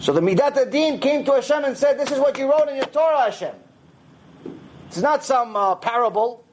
So 0.00 0.12
the 0.12 0.20
Midat 0.20 0.54
HaDin 0.54 1.00
came 1.00 1.24
to 1.24 1.32
Hashem 1.32 1.64
and 1.64 1.76
said, 1.76 1.98
This 1.98 2.12
is 2.12 2.18
what 2.18 2.38
you 2.38 2.50
wrote 2.50 2.68
in 2.68 2.76
your 2.76 2.84
Torah, 2.86 3.22
Hashem. 3.22 3.54
It's 4.86 4.98
not 4.98 5.24
some 5.24 5.56
uh, 5.56 5.74
parable. 5.74 6.44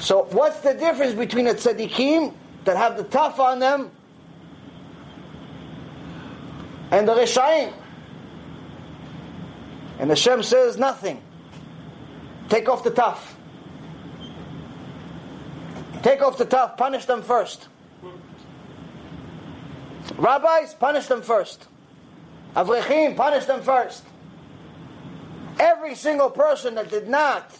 So 0.00 0.26
what's 0.30 0.60
the 0.60 0.74
difference 0.74 1.14
between 1.14 1.44
the 1.44 1.54
tzaddikim 1.54 2.34
that 2.64 2.76
have 2.76 2.96
the 2.96 3.04
Taf 3.04 3.38
on 3.38 3.58
them 3.58 3.90
and 6.90 7.06
the 7.06 7.14
reshaim? 7.14 7.72
And 10.00 10.08
Hashem 10.08 10.42
says 10.42 10.78
nothing. 10.78 11.20
Take 12.48 12.70
off 12.70 12.82
the 12.82 12.90
Taf. 12.90 13.18
Take 16.02 16.22
off 16.22 16.38
the 16.38 16.46
Taf. 16.46 16.78
Punish 16.78 17.04
them 17.04 17.22
first. 17.22 17.68
Rabbis, 20.16 20.72
punish 20.72 21.06
them 21.06 21.20
first. 21.20 21.68
Avrechim, 22.56 23.14
punish 23.14 23.44
them 23.44 23.60
first. 23.60 24.02
Every 25.58 25.94
single 25.94 26.30
person 26.30 26.76
that 26.76 26.88
did 26.88 27.06
not 27.06 27.54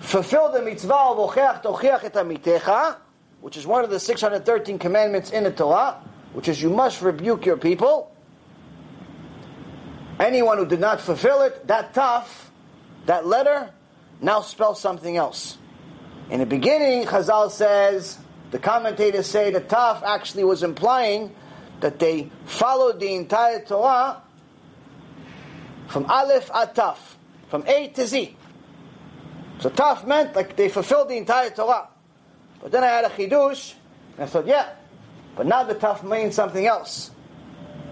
fulfill 0.00 0.50
the 0.50 0.62
mitzvah 0.62 0.94
of 0.94 1.18
ocheach 1.18 1.62
tochiach 1.62 2.04
et 2.04 2.14
amitecha, 2.14 2.96
which 3.42 3.58
is 3.58 3.66
one 3.66 3.84
of 3.84 3.90
the 3.90 4.00
613 4.00 4.78
commandments 4.78 5.30
in 5.30 5.44
the 5.44 5.50
Torah, 5.50 6.02
which 6.32 6.48
is 6.48 6.62
you 6.62 6.70
must 6.70 7.02
rebuke 7.02 7.44
your 7.44 7.58
people. 7.58 8.15
Anyone 10.18 10.58
who 10.58 10.66
did 10.66 10.80
not 10.80 11.00
fulfill 11.00 11.42
it, 11.42 11.66
that 11.66 11.92
Taf, 11.92 12.26
that 13.04 13.26
letter, 13.26 13.70
now 14.20 14.40
spells 14.40 14.80
something 14.80 15.16
else. 15.16 15.58
In 16.30 16.40
the 16.40 16.46
beginning, 16.46 17.06
Chazal 17.06 17.50
says, 17.50 18.18
the 18.50 18.58
commentators 18.58 19.26
say 19.26 19.50
the 19.50 19.60
Taf 19.60 20.02
actually 20.02 20.44
was 20.44 20.62
implying 20.62 21.34
that 21.80 21.98
they 21.98 22.30
followed 22.46 22.98
the 22.98 23.14
entire 23.14 23.62
Torah 23.64 24.22
from 25.88 26.06
Aleph 26.06 26.50
ad 26.54 26.74
Taf, 26.74 26.96
from 27.48 27.64
A 27.66 27.88
to 27.88 28.06
Z. 28.06 28.34
So 29.60 29.70
Taf 29.70 30.06
meant 30.06 30.34
like 30.34 30.56
they 30.56 30.68
fulfilled 30.68 31.10
the 31.10 31.16
entire 31.16 31.50
Torah. 31.50 31.88
But 32.60 32.72
then 32.72 32.82
I 32.82 32.88
had 32.88 33.04
a 33.04 33.10
Chidush, 33.10 33.74
and 34.14 34.24
I 34.24 34.26
thought, 34.26 34.46
yeah, 34.46 34.72
but 35.36 35.46
now 35.46 35.62
the 35.64 35.74
Taf 35.74 36.02
means 36.02 36.34
something 36.34 36.66
else. 36.66 37.10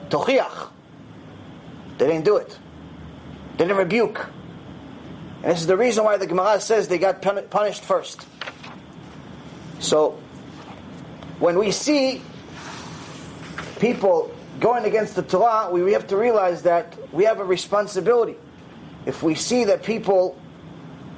Tochiach. 0.09 0.70
They 1.99 2.07
didn't 2.07 2.24
do 2.24 2.36
it. 2.36 2.59
They 3.53 3.64
didn't 3.64 3.76
rebuke. 3.76 4.26
And 5.42 5.53
this 5.53 5.61
is 5.61 5.66
the 5.66 5.76
reason 5.76 6.05
why 6.05 6.16
the 6.16 6.26
Gemara 6.26 6.61
says 6.61 6.88
they 6.88 6.99
got 6.99 7.22
punished 7.51 7.84
first. 7.84 8.26
So, 9.78 10.18
when 11.38 11.59
we 11.59 11.70
see 11.70 12.22
people 13.78 14.34
going 14.61 14.84
against 14.84 15.16
the 15.16 15.22
Torah, 15.22 15.70
we 15.70 15.92
have 15.92 16.07
to 16.09 16.16
realize 16.16 16.62
that 16.62 16.97
we 17.12 17.24
have 17.24 17.40
a 17.40 17.45
responsibility. 17.45 18.36
If 19.05 19.22
we 19.22 19.34
see 19.34 19.64
that 19.64 19.82
people 19.82 20.40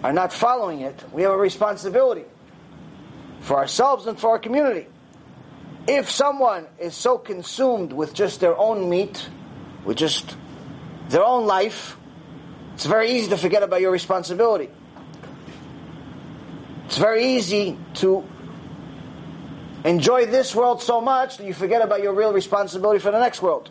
are 0.02 0.12
not 0.12 0.32
following 0.32 0.80
it, 0.80 1.04
we 1.12 1.22
have 1.22 1.32
a 1.32 1.36
responsibility 1.36 2.24
for 3.40 3.56
ourselves 3.56 4.06
and 4.06 4.18
for 4.18 4.30
our 4.30 4.38
community. 4.38 4.88
If 5.86 6.10
someone 6.10 6.66
is 6.80 6.96
so 6.96 7.16
consumed 7.16 7.92
with 7.92 8.12
just 8.12 8.40
their 8.40 8.56
own 8.58 8.90
meat, 8.90 9.28
with 9.84 9.96
just 9.96 10.36
their 11.08 11.24
own 11.24 11.46
life, 11.46 11.96
it's 12.74 12.86
very 12.86 13.12
easy 13.12 13.28
to 13.30 13.36
forget 13.36 13.62
about 13.62 13.80
your 13.80 13.90
responsibility. 13.90 14.68
It's 16.86 16.98
very 16.98 17.36
easy 17.36 17.78
to 17.94 18.24
enjoy 19.84 20.26
this 20.26 20.54
world 20.54 20.82
so 20.82 21.00
much 21.00 21.38
that 21.38 21.46
you 21.46 21.54
forget 21.54 21.82
about 21.82 22.02
your 22.02 22.12
real 22.12 22.32
responsibility 22.32 22.98
for 23.00 23.10
the 23.10 23.20
next 23.20 23.40
world. 23.42 23.70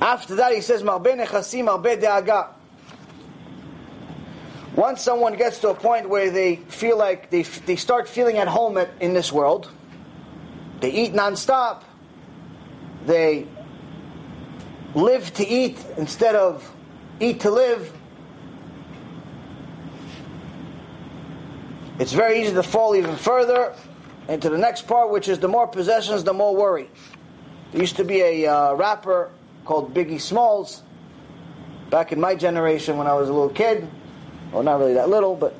After 0.00 0.36
that, 0.36 0.52
he 0.54 0.60
says. 0.60 0.82
Once 4.76 5.02
someone 5.02 5.36
gets 5.36 5.58
to 5.58 5.68
a 5.68 5.74
point 5.74 6.08
where 6.08 6.30
they 6.30 6.56
feel 6.56 6.96
like 6.96 7.30
they, 7.30 7.42
they 7.42 7.76
start 7.76 8.08
feeling 8.08 8.38
at 8.38 8.48
home 8.48 8.78
at, 8.78 8.88
in 9.00 9.12
this 9.12 9.32
world, 9.32 9.70
they 10.80 10.90
eat 10.90 11.12
nonstop, 11.12 11.82
they 13.04 13.46
live 14.94 15.32
to 15.34 15.46
eat 15.46 15.84
instead 15.96 16.34
of 16.34 16.70
eat 17.20 17.40
to 17.40 17.50
live. 17.50 17.92
It's 21.98 22.12
very 22.12 22.40
easy 22.40 22.54
to 22.54 22.62
fall 22.62 22.96
even 22.96 23.16
further 23.16 23.74
into 24.28 24.48
the 24.48 24.58
next 24.58 24.86
part, 24.86 25.10
which 25.10 25.28
is 25.28 25.38
the 25.38 25.48
more 25.48 25.66
possessions, 25.66 26.24
the 26.24 26.32
more 26.32 26.56
worry. 26.56 26.88
There 27.72 27.80
used 27.80 27.96
to 27.96 28.04
be 28.04 28.20
a 28.22 28.46
uh, 28.46 28.74
rapper 28.74 29.30
called 29.64 29.92
Biggie 29.92 30.20
Smalls 30.20 30.82
back 31.90 32.12
in 32.12 32.20
my 32.20 32.34
generation 32.34 32.96
when 32.96 33.06
I 33.06 33.14
was 33.14 33.28
a 33.28 33.32
little 33.32 33.50
kid. 33.50 33.86
Well, 34.52 34.62
not 34.62 34.78
really 34.78 34.94
that 34.94 35.08
little, 35.08 35.36
but 35.36 35.54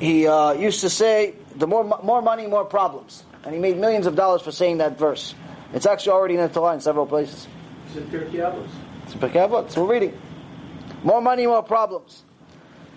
he 0.00 0.26
uh, 0.26 0.52
used 0.52 0.80
to 0.80 0.90
say, 0.90 1.34
"The 1.56 1.66
more 1.66 1.84
more 1.84 2.22
money, 2.22 2.46
more 2.46 2.64
problems," 2.64 3.22
and 3.44 3.54
he 3.54 3.60
made 3.60 3.76
millions 3.76 4.06
of 4.06 4.16
dollars 4.16 4.42
for 4.42 4.50
saying 4.50 4.78
that 4.78 4.98
verse. 4.98 5.34
It's 5.72 5.86
actually 5.86 6.12
already 6.12 6.34
in 6.34 6.40
the 6.40 6.48
Torah 6.48 6.74
in 6.74 6.80
several 6.80 7.06
places. 7.06 7.46
It's 7.88 7.96
in 7.96 8.04
Pirkei 8.08 8.40
Avos. 8.40 8.68
It's 9.04 9.14
in 9.14 9.20
Pirkei. 9.20 9.76
We're 9.76 9.92
reading. 9.92 10.20
More 11.02 11.20
money, 11.20 11.46
more 11.46 11.62
problems. 11.62 12.22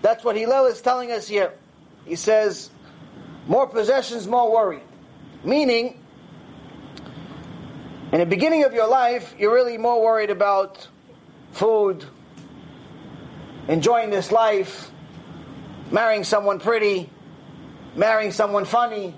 That's 0.02 0.24
what 0.24 0.36
Hillel 0.36 0.66
is 0.66 0.80
telling 0.80 1.12
us 1.12 1.28
here. 1.28 1.52
He 2.06 2.16
says, 2.16 2.70
more 3.46 3.66
possessions, 3.66 4.26
more 4.26 4.50
worry. 4.50 4.80
Meaning, 5.44 6.02
in 8.12 8.18
the 8.18 8.26
beginning 8.26 8.64
of 8.64 8.72
your 8.72 8.88
life, 8.88 9.34
you're 9.38 9.54
really 9.54 9.78
more 9.78 10.02
worried 10.02 10.30
about 10.30 10.88
food, 11.52 12.04
enjoying 13.68 14.10
this 14.10 14.32
life, 14.32 14.90
marrying 15.90 16.24
someone 16.24 16.60
pretty, 16.60 17.10
marrying 17.94 18.32
someone 18.32 18.64
funny. 18.64 19.14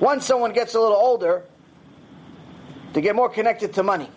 Once 0.00 0.26
someone 0.26 0.52
gets 0.52 0.74
a 0.74 0.80
little 0.80 0.96
older, 0.96 1.44
they 2.92 3.00
get 3.00 3.16
more 3.16 3.28
connected 3.28 3.74
to 3.74 3.82
money. 3.82 4.10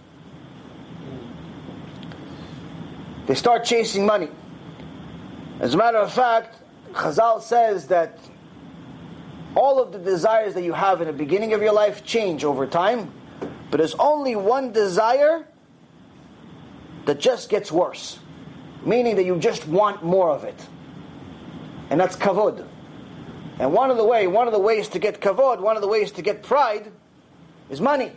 They 3.27 3.35
start 3.35 3.65
chasing 3.65 4.05
money. 4.05 4.29
As 5.59 5.73
a 5.73 5.77
matter 5.77 5.97
of 5.97 6.13
fact, 6.13 6.57
Chazal 6.91 7.41
says 7.41 7.87
that 7.87 8.19
all 9.55 9.81
of 9.81 9.91
the 9.91 9.99
desires 9.99 10.53
that 10.53 10.63
you 10.63 10.73
have 10.73 11.01
in 11.01 11.07
the 11.07 11.13
beginning 11.13 11.53
of 11.53 11.61
your 11.61 11.73
life 11.73 12.03
change 12.03 12.43
over 12.43 12.67
time, 12.67 13.11
but 13.71 13.77
there's 13.77 13.95
only 13.95 14.35
one 14.35 14.73
desire 14.73 15.47
that 17.05 17.19
just 17.19 17.49
gets 17.49 17.71
worse, 17.71 18.19
meaning 18.85 19.15
that 19.15 19.23
you 19.23 19.37
just 19.39 19.67
want 19.67 20.03
more 20.03 20.29
of 20.29 20.43
it, 20.43 20.59
and 21.89 21.99
that's 21.99 22.15
kavod. 22.15 22.67
And 23.59 23.71
one 23.71 23.89
of 23.89 23.97
the 23.97 24.03
way, 24.03 24.27
one 24.27 24.47
of 24.47 24.53
the 24.53 24.59
ways 24.59 24.89
to 24.89 24.99
get 24.99 25.21
kavod, 25.21 25.61
one 25.61 25.77
of 25.77 25.81
the 25.81 25.87
ways 25.87 26.11
to 26.13 26.21
get 26.21 26.43
pride, 26.43 26.91
is 27.69 27.79
money. 27.79 28.11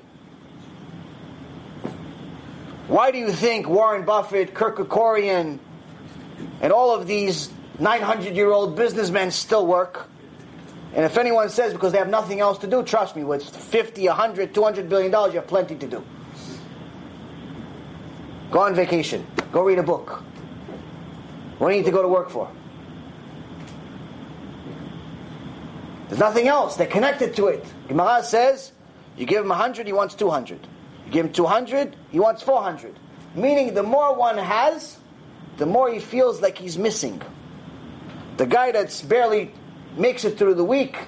Why 2.89 3.11
do 3.11 3.19
you 3.19 3.31
think 3.31 3.69
Warren 3.69 4.07
Buffett, 4.07 4.55
Kirk 4.55 4.79
Kerkorian, 4.79 5.59
and 6.63 6.73
all 6.73 6.95
of 6.95 7.07
these 7.07 7.51
900 7.79 8.35
year 8.35 8.51
old 8.51 8.77
businessmen 8.77 9.31
still 9.31 9.67
work? 9.67 10.09
And 10.95 11.05
if 11.05 11.19
anyone 11.19 11.51
says 11.51 11.75
because 11.75 11.93
they 11.93 11.99
have 11.99 12.09
nothing 12.09 12.41
else 12.41 12.57
to 12.61 12.67
do, 12.67 12.83
trust 12.83 13.15
me, 13.15 13.25
with 13.25 13.45
50, 13.45 14.07
100, 14.07 14.55
200 14.55 14.89
billion 14.89 15.11
dollars, 15.11 15.35
you 15.35 15.41
have 15.41 15.49
plenty 15.49 15.77
to 15.77 15.87
do. 15.87 16.03
Go 18.51 18.61
on 18.61 18.75
vacation. 18.75 19.27
Go 19.53 19.65
read 19.65 19.79
a 19.79 19.83
book. 19.83 20.23
What 21.59 21.69
do 21.69 21.75
you 21.75 21.83
need 21.83 21.87
to 21.87 21.93
go 21.93 22.01
to 22.01 22.09
work 22.09 22.31
for? 22.31 22.51
There's 26.09 26.19
nothing 26.19 26.49
else. 26.49 26.77
They're 26.77 26.87
connected 26.87 27.37
to 27.37 27.49
it. 27.49 27.67
Gemara 27.87 28.23
says, 28.23 28.73
you 29.19 29.27
give 29.27 29.43
him 29.43 29.51
100, 29.51 29.87
he 29.87 29.93
wants 29.93 30.15
200. 30.15 30.67
You 31.09 31.15
give 31.15 31.27
him 31.27 31.33
200, 31.33 31.97
he 32.11 32.21
wants 32.21 32.43
400. 32.43 32.95
Meaning, 33.35 33.73
the 33.73 33.83
more 33.83 34.15
one 34.15 34.37
has, 34.37 34.99
the 35.57 35.65
more 35.65 35.91
he 35.91 36.01
feels 36.01 36.43
like 36.43 36.59
he's 36.59 36.77
missing. 36.77 37.23
The 38.37 38.45
guy 38.45 38.73
that's 38.73 39.01
barely 39.01 39.55
makes 39.97 40.27
it 40.27 40.37
through 40.37 40.55
the 40.55 40.65
week, 40.65 40.99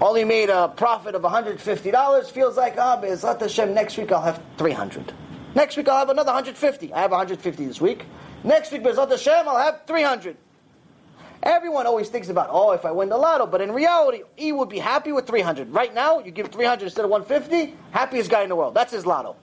only 0.00 0.24
made 0.24 0.48
a 0.48 0.68
profit 0.68 1.14
of 1.14 1.20
$150, 1.20 2.30
feels 2.30 2.56
like, 2.56 2.76
ah, 2.78 2.96
oh, 2.96 3.02
Be'ezrat 3.02 3.38
Hashem, 3.38 3.74
next 3.74 3.98
week 3.98 4.10
I'll 4.10 4.22
have 4.22 4.42
300. 4.56 5.12
Next 5.54 5.76
week 5.76 5.86
I'll 5.86 5.98
have 5.98 6.08
another 6.08 6.32
150. 6.32 6.94
I 6.94 7.02
have 7.02 7.10
150 7.10 7.66
this 7.66 7.82
week. 7.82 8.06
Next 8.44 8.72
week, 8.72 8.82
Be'ezrat 8.82 9.10
Hashem, 9.10 9.46
I'll 9.46 9.58
have 9.58 9.82
300. 9.86 10.38
Everyone 11.44 11.86
always 11.86 12.08
thinks 12.08 12.30
about, 12.30 12.48
oh, 12.50 12.72
if 12.72 12.86
I 12.86 12.90
win 12.90 13.10
the 13.10 13.18
lotto, 13.18 13.46
but 13.46 13.60
in 13.60 13.70
reality, 13.70 14.22
he 14.34 14.50
would 14.50 14.70
be 14.70 14.78
happy 14.78 15.12
with 15.12 15.26
300. 15.26 15.70
Right 15.70 15.92
now, 15.92 16.20
you 16.20 16.30
give 16.30 16.48
300 16.48 16.86
instead 16.86 17.04
of 17.04 17.10
150, 17.10 17.76
happiest 17.90 18.30
guy 18.30 18.42
in 18.42 18.48
the 18.48 18.56
world. 18.56 18.72
That's 18.72 18.90
his 18.90 19.04
lotto. 19.04 19.36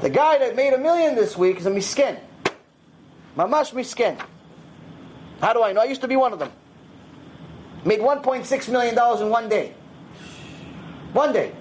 The 0.00 0.10
guy 0.10 0.38
that 0.38 0.56
made 0.56 0.72
a 0.72 0.78
million 0.78 1.14
this 1.14 1.36
week 1.36 1.58
is 1.58 1.66
a 1.66 1.70
miskin. 1.70 2.18
Mamash 3.36 3.72
miskin. 3.72 4.20
How 5.40 5.52
do 5.52 5.62
I 5.62 5.72
know? 5.72 5.80
I 5.80 5.84
used 5.84 6.00
to 6.00 6.08
be 6.08 6.16
one 6.16 6.32
of 6.32 6.40
them. 6.40 6.50
Made 7.84 8.00
1.6 8.00 8.68
million 8.68 8.96
dollars 8.96 9.20
in 9.20 9.30
one 9.30 9.48
day. 9.48 9.74
One 11.12 11.32
day. 11.32 11.52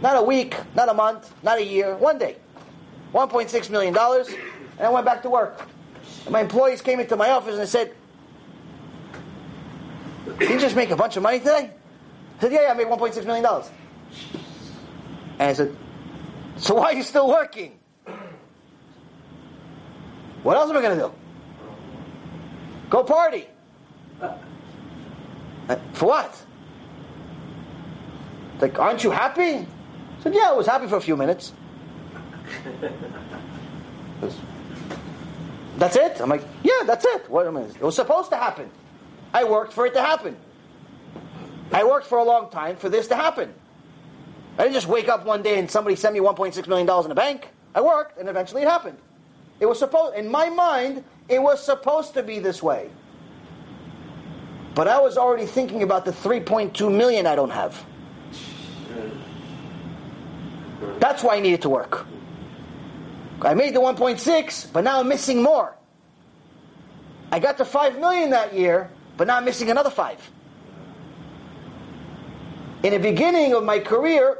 Not 0.00 0.16
a 0.16 0.22
week, 0.22 0.54
not 0.76 0.88
a 0.88 0.94
month, 0.94 1.32
not 1.42 1.58
a 1.58 1.64
year, 1.64 1.96
one 1.96 2.18
day. 2.18 2.36
1.6 3.12 3.70
million 3.70 3.92
dollars, 3.92 4.28
and 4.78 4.86
I 4.86 4.90
went 4.90 5.06
back 5.06 5.22
to 5.22 5.30
work. 5.30 5.66
And 6.24 6.32
my 6.32 6.40
employees 6.40 6.80
came 6.80 7.00
into 7.00 7.16
my 7.16 7.30
office 7.30 7.58
and 7.58 7.68
said, 7.68 7.92
You 10.50 10.58
just 10.58 10.74
make 10.76 10.90
a 10.90 10.96
bunch 10.96 11.16
of 11.16 11.22
money 11.22 11.38
today? 11.38 11.70
I 12.38 12.40
said, 12.40 12.52
Yeah, 12.52 12.62
yeah, 12.62 12.70
I 12.72 12.74
made 12.74 12.86
1.6 12.86 13.24
million 13.24 13.44
dollars. 13.44 13.70
And 15.38 15.42
I 15.50 15.52
said, 15.52 15.76
So 16.56 16.74
why 16.74 16.86
are 16.92 16.94
you 16.94 17.02
still 17.02 17.28
working? 17.28 17.78
What 20.42 20.56
else 20.56 20.70
am 20.70 20.76
I 20.76 20.82
going 20.82 20.98
to 20.98 21.04
do? 21.04 21.12
Go 22.90 23.04
party. 23.04 23.46
Uh, 24.20 25.76
For 25.92 26.06
what? 26.06 26.42
Like, 28.60 28.78
aren't 28.78 29.02
you 29.04 29.10
happy? 29.10 29.42
I 29.42 29.66
said, 30.22 30.34
yeah, 30.34 30.50
I 30.50 30.52
was 30.52 30.66
happy 30.66 30.86
for 30.86 30.96
a 30.96 31.00
few 31.00 31.16
minutes. 31.16 31.52
That's 35.78 35.96
it? 35.96 36.20
I'm 36.20 36.28
like, 36.28 36.44
yeah, 36.62 36.84
that's 36.86 37.04
it. 37.04 37.28
What 37.28 37.46
am 37.46 37.56
I? 37.56 37.62
It 37.62 37.82
was 37.82 37.96
supposed 37.96 38.30
to 38.30 38.36
happen. 38.36 38.70
I 39.32 39.44
worked 39.44 39.72
for 39.72 39.86
it 39.86 39.94
to 39.94 40.00
happen. 40.02 40.36
I 41.72 41.84
worked 41.84 42.06
for 42.06 42.18
a 42.18 42.24
long 42.24 42.50
time 42.50 42.76
for 42.76 42.88
this 42.88 43.08
to 43.08 43.16
happen. 43.16 43.54
I 44.58 44.64
didn't 44.64 44.74
just 44.74 44.86
wake 44.86 45.08
up 45.08 45.24
one 45.24 45.42
day 45.42 45.58
and 45.58 45.70
somebody 45.70 45.96
sent 45.96 46.14
me 46.14 46.20
1.6 46.20 46.68
million 46.68 46.86
dollars 46.86 47.06
in 47.06 47.08
the 47.08 47.14
bank. 47.14 47.48
I 47.74 47.80
worked, 47.80 48.18
and 48.18 48.28
eventually 48.28 48.62
it 48.62 48.68
happened. 48.68 48.98
It 49.58 49.66
was 49.66 49.78
supposed, 49.78 50.16
in 50.16 50.30
my 50.30 50.50
mind, 50.50 51.04
it 51.28 51.40
was 51.40 51.64
supposed 51.64 52.14
to 52.14 52.22
be 52.22 52.38
this 52.38 52.62
way. 52.62 52.90
But 54.74 54.88
I 54.88 55.00
was 55.00 55.16
already 55.16 55.46
thinking 55.46 55.82
about 55.82 56.04
the 56.04 56.12
3.2 56.12 56.94
million 56.94 57.26
I 57.26 57.34
don't 57.34 57.50
have. 57.50 57.82
That's 60.98 61.22
why 61.22 61.36
I 61.36 61.40
needed 61.40 61.62
to 61.62 61.68
work. 61.68 62.06
I 63.40 63.54
made 63.54 63.74
the 63.74 63.80
1.6, 63.80 64.72
but 64.72 64.84
now 64.84 65.00
I'm 65.00 65.08
missing 65.08 65.42
more. 65.42 65.74
I 67.30 67.38
got 67.38 67.56
to 67.58 67.64
5 67.64 67.98
million 67.98 68.30
that 68.30 68.54
year, 68.54 68.90
but 69.16 69.26
now 69.26 69.36
I'm 69.36 69.44
missing 69.44 69.70
another 69.70 69.90
5. 69.90 70.30
In 72.82 72.92
the 72.92 72.98
beginning 72.98 73.54
of 73.54 73.62
my 73.62 73.78
career, 73.78 74.38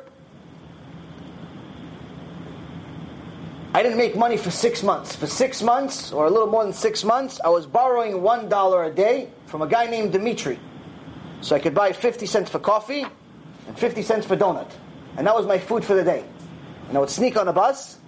I 3.75 3.83
didn't 3.83 3.97
make 3.97 4.17
money 4.17 4.37
for 4.37 4.51
six 4.51 4.83
months. 4.83 5.17
For 5.17 5.27
six 5.27 5.63
months, 5.63 6.13
or 6.13 6.27
a 6.27 6.31
little 6.31 6.49
more 6.49 6.63
than 6.63 6.73
six 6.73 7.05
months, 7.05 7.41
I 7.43 7.49
was 7.49 7.67
borrowing 7.67 8.21
one 8.21 8.49
dollar 8.49 8.85
a 8.85 8.91
day 8.91 9.31
from 9.47 9.63
a 9.63 9.67
guy 9.67 9.87
named 9.87 10.13
Dimitri. 10.13 10.59
So 11.41 11.57
I 11.57 11.59
could 11.59 11.75
buy 11.75 11.93
50 11.93 12.27
cents 12.27 12.51
for 12.51 12.59
coffee 12.59 13.07
and 13.67 13.79
50 13.79 14.03
cents 14.03 14.27
for 14.27 14.37
donut. 14.37 14.71
And 15.17 15.27
that 15.27 15.35
was 15.35 15.47
my 15.47 15.59
food 15.59 15.85
for 15.85 15.95
the 15.95 16.05
day. 16.05 16.25
And 16.89 16.97
I 16.97 17.01
would 17.01 17.11
sneak 17.11 17.37
on 17.37 17.49
a 17.49 17.53
bus 17.53 17.99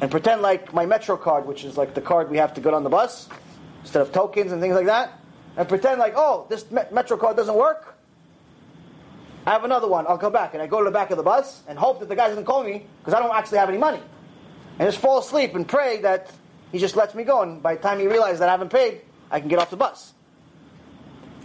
and 0.00 0.10
pretend 0.10 0.42
like 0.42 0.72
my 0.72 0.86
Metro 0.86 1.16
card, 1.16 1.46
which 1.46 1.64
is 1.64 1.76
like 1.76 1.94
the 1.94 2.00
card 2.00 2.30
we 2.30 2.38
have 2.38 2.54
to 2.54 2.60
get 2.60 2.74
on 2.74 2.84
the 2.84 2.90
bus, 2.90 3.28
instead 3.80 4.02
of 4.02 4.12
tokens 4.12 4.52
and 4.52 4.60
things 4.60 4.74
like 4.74 4.86
that, 4.86 5.18
and 5.56 5.68
pretend 5.68 5.98
like, 6.00 6.14
oh, 6.16 6.46
this 6.48 6.70
me- 6.70 6.82
Metro 6.90 7.16
card 7.16 7.36
doesn't 7.36 7.54
work. 7.54 7.96
I 9.46 9.52
have 9.52 9.64
another 9.64 9.88
one. 9.88 10.06
I'll 10.08 10.18
come 10.18 10.32
back. 10.32 10.54
And 10.54 10.62
I 10.62 10.66
go 10.66 10.78
to 10.78 10.84
the 10.84 10.90
back 10.90 11.10
of 11.10 11.16
the 11.16 11.22
bus 11.22 11.62
and 11.68 11.78
hope 11.78 12.00
that 12.00 12.08
the 12.08 12.16
guy 12.16 12.28
doesn't 12.28 12.44
call 12.44 12.64
me 12.64 12.86
because 13.00 13.14
I 13.14 13.20
don't 13.20 13.34
actually 13.34 13.58
have 13.58 13.68
any 13.68 13.78
money. 13.78 14.00
And 14.78 14.88
just 14.88 14.98
fall 14.98 15.18
asleep 15.18 15.54
and 15.54 15.68
pray 15.68 16.00
that 16.00 16.30
he 16.72 16.78
just 16.78 16.96
lets 16.96 17.14
me 17.14 17.24
go. 17.24 17.42
And 17.42 17.62
by 17.62 17.76
the 17.76 17.82
time 17.82 18.00
he 18.00 18.06
realizes 18.06 18.40
that 18.40 18.48
I 18.48 18.52
haven't 18.52 18.70
paid, 18.70 19.02
I 19.30 19.40
can 19.40 19.48
get 19.48 19.58
off 19.58 19.70
the 19.70 19.76
bus. 19.76 20.12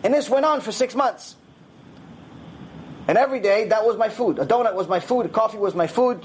And 0.03 0.13
this 0.13 0.29
went 0.29 0.45
on 0.45 0.61
for 0.61 0.71
six 0.71 0.95
months. 0.95 1.35
And 3.07 3.17
every 3.17 3.39
day, 3.39 3.67
that 3.69 3.85
was 3.85 3.97
my 3.97 4.09
food. 4.09 4.39
A 4.39 4.45
donut 4.45 4.75
was 4.75 4.87
my 4.87 4.99
food. 4.99 5.25
A 5.25 5.29
coffee 5.29 5.57
was 5.57 5.75
my 5.75 5.87
food. 5.87 6.23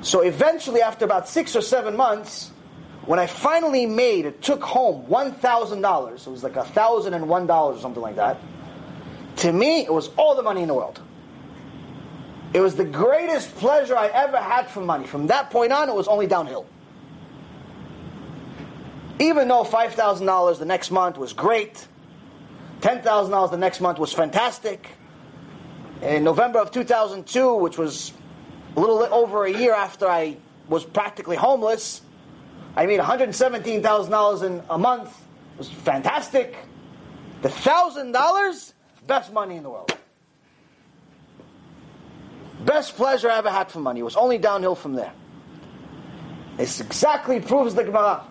So 0.00 0.20
eventually, 0.20 0.80
after 0.80 1.04
about 1.04 1.28
six 1.28 1.56
or 1.56 1.60
seven 1.60 1.96
months, 1.96 2.50
when 3.06 3.18
I 3.18 3.26
finally 3.26 3.86
made 3.86 4.24
it, 4.24 4.42
took 4.42 4.62
home 4.62 5.06
$1,000. 5.06 6.26
It 6.26 6.30
was 6.30 6.42
like 6.42 6.54
$1,001 6.54 7.50
or 7.50 7.78
something 7.78 8.02
like 8.02 8.16
that. 8.16 8.38
To 9.36 9.52
me, 9.52 9.80
it 9.80 9.92
was 9.92 10.08
all 10.16 10.34
the 10.36 10.42
money 10.42 10.62
in 10.62 10.68
the 10.68 10.74
world. 10.74 11.00
It 12.54 12.60
was 12.60 12.76
the 12.76 12.84
greatest 12.84 13.54
pleasure 13.56 13.96
I 13.96 14.06
ever 14.06 14.36
had 14.36 14.68
from 14.68 14.86
money. 14.86 15.06
From 15.06 15.26
that 15.26 15.50
point 15.50 15.72
on, 15.72 15.88
it 15.88 15.94
was 15.94 16.06
only 16.06 16.26
downhill. 16.26 16.66
Even 19.18 19.48
though 19.48 19.64
$5,000 19.64 20.58
the 20.58 20.64
next 20.64 20.90
month 20.90 21.18
was 21.18 21.32
great, 21.32 21.86
$10,000 22.80 23.50
the 23.50 23.56
next 23.56 23.80
month 23.80 23.98
was 23.98 24.12
fantastic. 24.12 24.88
In 26.00 26.22
November 26.22 26.60
of 26.60 26.70
2002, 26.70 27.54
which 27.54 27.76
was 27.76 28.12
a 28.76 28.80
little 28.80 29.02
over 29.12 29.44
a 29.44 29.52
year 29.52 29.74
after 29.74 30.06
I 30.06 30.36
was 30.68 30.84
practically 30.84 31.36
homeless, 31.36 32.02
I 32.76 32.86
made 32.86 33.00
$117,000 33.00 34.42
in 34.42 34.62
a 34.68 34.78
month. 34.78 35.08
It 35.54 35.58
was 35.58 35.70
fantastic. 35.70 36.56
The 37.42 37.48
$1,000, 37.48 38.72
best 39.06 39.32
money 39.32 39.56
in 39.56 39.62
the 39.62 39.70
world. 39.70 39.96
Best 42.64 42.96
pleasure 42.96 43.30
I 43.30 43.38
ever 43.38 43.50
had 43.50 43.70
for 43.70 43.78
money. 43.78 44.00
It 44.00 44.04
was 44.04 44.16
only 44.16 44.38
downhill 44.38 44.74
from 44.74 44.94
there. 44.94 45.12
This 46.56 46.80
exactly 46.80 47.40
proves 47.40 47.74
the 47.74 47.84
Gemara. 47.84 48.24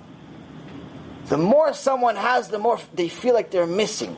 The 1.27 1.37
more 1.37 1.73
someone 1.73 2.15
has, 2.15 2.49
the 2.49 2.59
more 2.59 2.79
they 2.93 3.07
feel 3.09 3.33
like 3.33 3.51
they're 3.51 3.67
missing. 3.67 4.17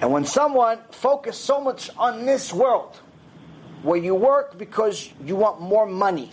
And 0.00 0.10
when 0.12 0.24
someone 0.24 0.80
focuses 0.90 1.40
so 1.40 1.60
much 1.60 1.90
on 1.96 2.26
this 2.26 2.52
world, 2.52 2.96
where 3.82 3.98
you 3.98 4.14
work 4.14 4.58
because 4.58 5.10
you 5.24 5.36
want 5.36 5.60
more 5.60 5.86
money, 5.86 6.30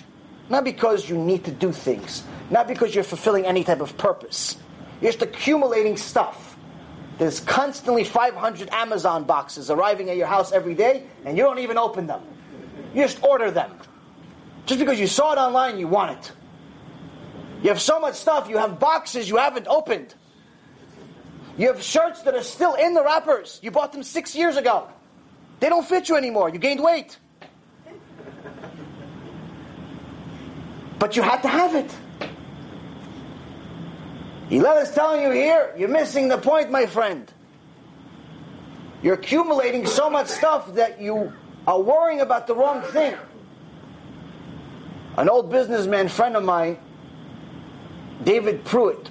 not 0.50 0.64
because 0.64 1.10
you 1.10 1.18
need 1.18 1.46
to 1.46 1.52
do 1.52 1.72
things, 1.72 2.24
not 2.50 2.68
because 2.68 2.94
you're 2.94 3.04
fulfilling 3.04 3.46
any 3.46 3.64
type 3.64 3.82
of 3.82 3.98
purpose, 3.98 4.58
you're 5.02 5.12
just 5.12 5.22
accumulating 5.22 5.98
stuff. 5.98 6.58
There's 7.18 7.40
constantly 7.40 8.04
500 8.04 8.70
Amazon 8.72 9.24
boxes 9.24 9.70
arriving 9.70 10.10
at 10.10 10.18
your 10.18 10.28
house 10.28 10.52
every 10.52 10.74
day, 10.74 11.06
and 11.26 11.38
you 11.38 11.44
don't 11.44 11.60
even 11.60 11.78
open 11.78 12.08
them. 12.08 12.22
You 12.94 13.04
just 13.04 13.24
order 13.24 13.52
them. 13.52 13.72
Just 14.66 14.80
because 14.80 15.00
you 15.00 15.08
saw 15.08 15.34
it 15.34 15.38
online, 15.38 15.78
you 15.78 15.88
want 15.88 16.18
it. 16.18 16.32
You 17.62 17.70
have 17.70 17.82
so 17.82 18.00
much 18.00 18.16
stuff, 18.16 18.50
you 18.50 18.58
have 18.58 18.80
boxes 18.80 19.30
you 19.30 19.38
haven't 19.38 19.68
opened. 19.68 20.14
You 21.58 21.68
have 21.68 21.82
shirts 21.82 22.24
that 22.24 22.34
are 22.36 22.44
still 22.44 22.74
in 22.74 22.94
the 22.94 23.04
wrappers. 23.04 23.60
You 23.62 23.72
bought 23.72 23.92
them 23.92 24.04
six 24.04 24.36
years 24.36 24.58
ago. 24.58 24.88
They 25.60 25.70
don't 25.70 25.88
fit 25.88 26.10
you 26.10 26.16
anymore. 26.16 26.50
You 26.50 26.60
gained 26.60 26.84
weight. 26.84 27.18
But 31.04 31.18
you 31.18 31.22
had 31.22 31.42
to 31.42 31.50
have 31.50 31.76
it. 31.76 31.94
Hillel 34.48 34.78
is 34.78 34.92
telling 34.92 35.22
you 35.22 35.32
here, 35.32 35.76
you're 35.78 35.90
missing 35.90 36.30
the 36.30 36.38
point, 36.38 36.72
my 36.72 36.86
friend. 36.86 37.30
You're 39.02 39.16
accumulating 39.16 39.86
so 39.86 40.10
much 40.10 40.28
stuff 40.28 40.76
that 40.76 41.02
you 41.02 41.34
are 41.68 41.82
worrying 41.82 42.22
about 42.22 42.48
the 42.48 42.56
wrong 42.56 42.84
thing. 42.84 43.18
An 45.18 45.28
old 45.28 45.52
businessman 45.52 46.08
friend 46.08 46.38
of 46.38 46.46
mine, 46.46 46.78
David 48.24 48.64
Pruitt, 48.64 49.10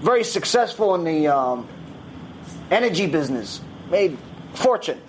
very 0.00 0.24
successful 0.24 0.96
in 0.96 1.04
the 1.04 1.28
um, 1.28 1.68
energy 2.72 3.06
business, 3.06 3.60
made 3.92 4.18
fortune, 4.54 5.00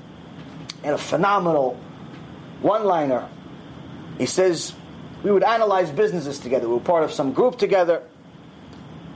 and 0.84 0.94
a 0.94 1.00
phenomenal 1.00 1.76
one-liner. 2.62 3.28
He 4.20 4.28
says 4.28 4.76
we 5.24 5.32
would 5.32 5.44
analyze 5.44 5.92
businesses 5.92 6.40
together. 6.40 6.68
We 6.68 6.76
were 6.76 6.80
part 6.80 7.04
of 7.04 7.12
some 7.12 7.34
group 7.34 7.58
together, 7.58 8.04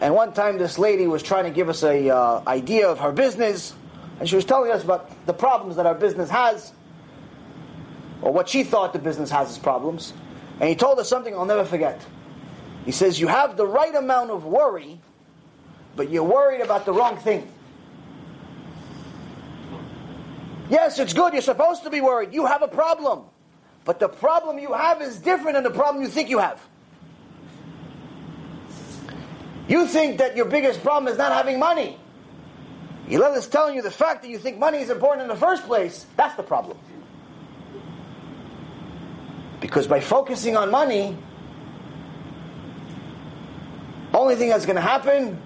and 0.02 0.14
one 0.14 0.34
time 0.34 0.58
this 0.58 0.78
lady 0.78 1.08
was 1.08 1.24
trying 1.24 1.46
to 1.46 1.52
give 1.52 1.70
us 1.70 1.84
a 1.84 2.10
uh, 2.10 2.44
idea 2.48 2.88
of 2.88 3.00
her 3.00 3.12
business, 3.12 3.74
and 4.20 4.30
she 4.30 4.36
was 4.36 4.46
telling 4.46 4.72
us 4.72 4.84
about 4.84 5.26
the 5.26 5.34
problems 5.34 5.78
that 5.78 5.86
our 5.86 5.96
business 5.96 6.30
has, 6.30 6.74
or 8.22 8.32
what 8.32 8.50
she 8.50 8.64
thought 8.64 8.94
the 8.94 9.00
business 9.00 9.30
has 9.30 9.50
as 9.50 9.58
problems. 9.58 10.14
And 10.60 10.70
he 10.70 10.76
told 10.76 11.00
us 11.00 11.10
something 11.10 11.34
I'll 11.34 11.46
never 11.46 11.66
forget. 11.66 12.06
He 12.86 12.92
says, 12.92 13.20
You 13.20 13.28
have 13.28 13.58
the 13.58 13.66
right 13.66 13.94
amount 13.94 14.32
of 14.32 14.46
worry, 14.46 15.00
but 15.96 16.10
you're 16.10 16.24
worried 16.24 16.62
about 16.62 16.86
the 16.86 16.94
wrong 16.94 17.18
thing. 17.18 17.52
Yes, 20.70 20.98
it's 20.98 21.14
good. 21.14 21.34
You're 21.34 21.42
supposed 21.42 21.84
to 21.84 21.90
be 21.90 22.02
worried. 22.02 22.34
You 22.34 22.46
have 22.46 22.62
a 22.62 22.68
problem. 22.68 23.26
But 23.86 24.00
the 24.00 24.10
problem 24.10 24.58
you 24.58 24.74
have 24.74 25.02
is 25.02 25.18
different 25.18 25.54
than 25.54 25.64
the 25.64 25.70
problem 25.70 26.04
you 26.04 26.10
think 26.10 26.30
you 26.30 26.40
have. 26.40 26.60
You 29.68 29.88
think 29.88 30.18
that 30.18 30.36
your 30.36 30.46
biggest 30.46 30.82
problem 30.82 31.12
is 31.12 31.18
not 31.18 31.32
having 31.32 31.60
money. 31.60 31.98
Hillel 33.08 33.36
is 33.36 33.48
telling 33.48 33.76
you 33.76 33.84
the 33.84 33.92
fact 33.92 34.24
that 34.24 34.30
you 34.30 34.40
think 34.40 34.58
money 34.58 34.80
is 34.80 34.90
important 34.90 35.22
in 35.22 35.28
the 35.28 35.40
first 35.40 35.66
place, 35.66 36.06
that's 36.18 36.36
the 36.36 36.44
problem. 36.44 36.78
Because 39.60 39.88
by 39.88 40.00
focusing 40.00 40.58
on 40.58 40.72
money, 40.72 41.16
only 44.14 44.36
thing 44.36 44.50
that's 44.50 44.66
going 44.66 44.76
to 44.76 44.82
happen 44.82 45.40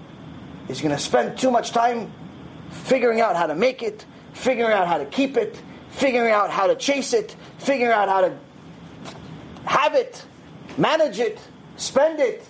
is 0.68 0.80
you're 0.80 0.88
going 0.88 0.98
to 0.98 1.04
spend 1.04 1.36
too 1.38 1.50
much 1.50 1.72
time 1.72 2.10
figuring 2.70 3.20
out 3.20 3.36
how 3.36 3.46
to 3.46 3.54
make 3.54 3.82
it, 3.82 4.04
figuring 4.32 4.72
out 4.72 4.86
how 4.86 4.98
to 4.98 5.04
keep 5.06 5.36
it, 5.36 5.60
figuring 5.90 6.32
out 6.32 6.50
how 6.50 6.66
to 6.66 6.74
chase 6.74 7.12
it, 7.12 7.34
figuring 7.58 7.92
out 7.92 8.08
how 8.08 8.20
to 8.22 8.36
have 9.64 9.94
it, 9.94 10.24
manage 10.76 11.18
it, 11.18 11.38
spend 11.76 12.20
it. 12.20 12.44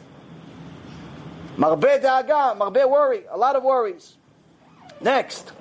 Marbe 1.56 2.00
daga, 2.00 2.56
marbe 2.56 2.88
worry, 2.88 3.24
a 3.30 3.36
lot 3.36 3.56
of 3.56 3.62
worries. 3.62 4.16
Next. 5.00 5.52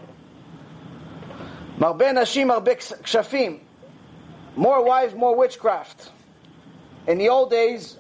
Marbe 1.78 2.14
nashim, 2.14 2.48
marbe 2.48 2.76
kshafim. 3.04 3.60
More 4.56 4.84
wives, 4.84 5.14
more 5.14 5.36
witchcraft. 5.36 6.12
In 7.08 7.18
the 7.18 7.30
old 7.30 7.50
days, 7.50 7.98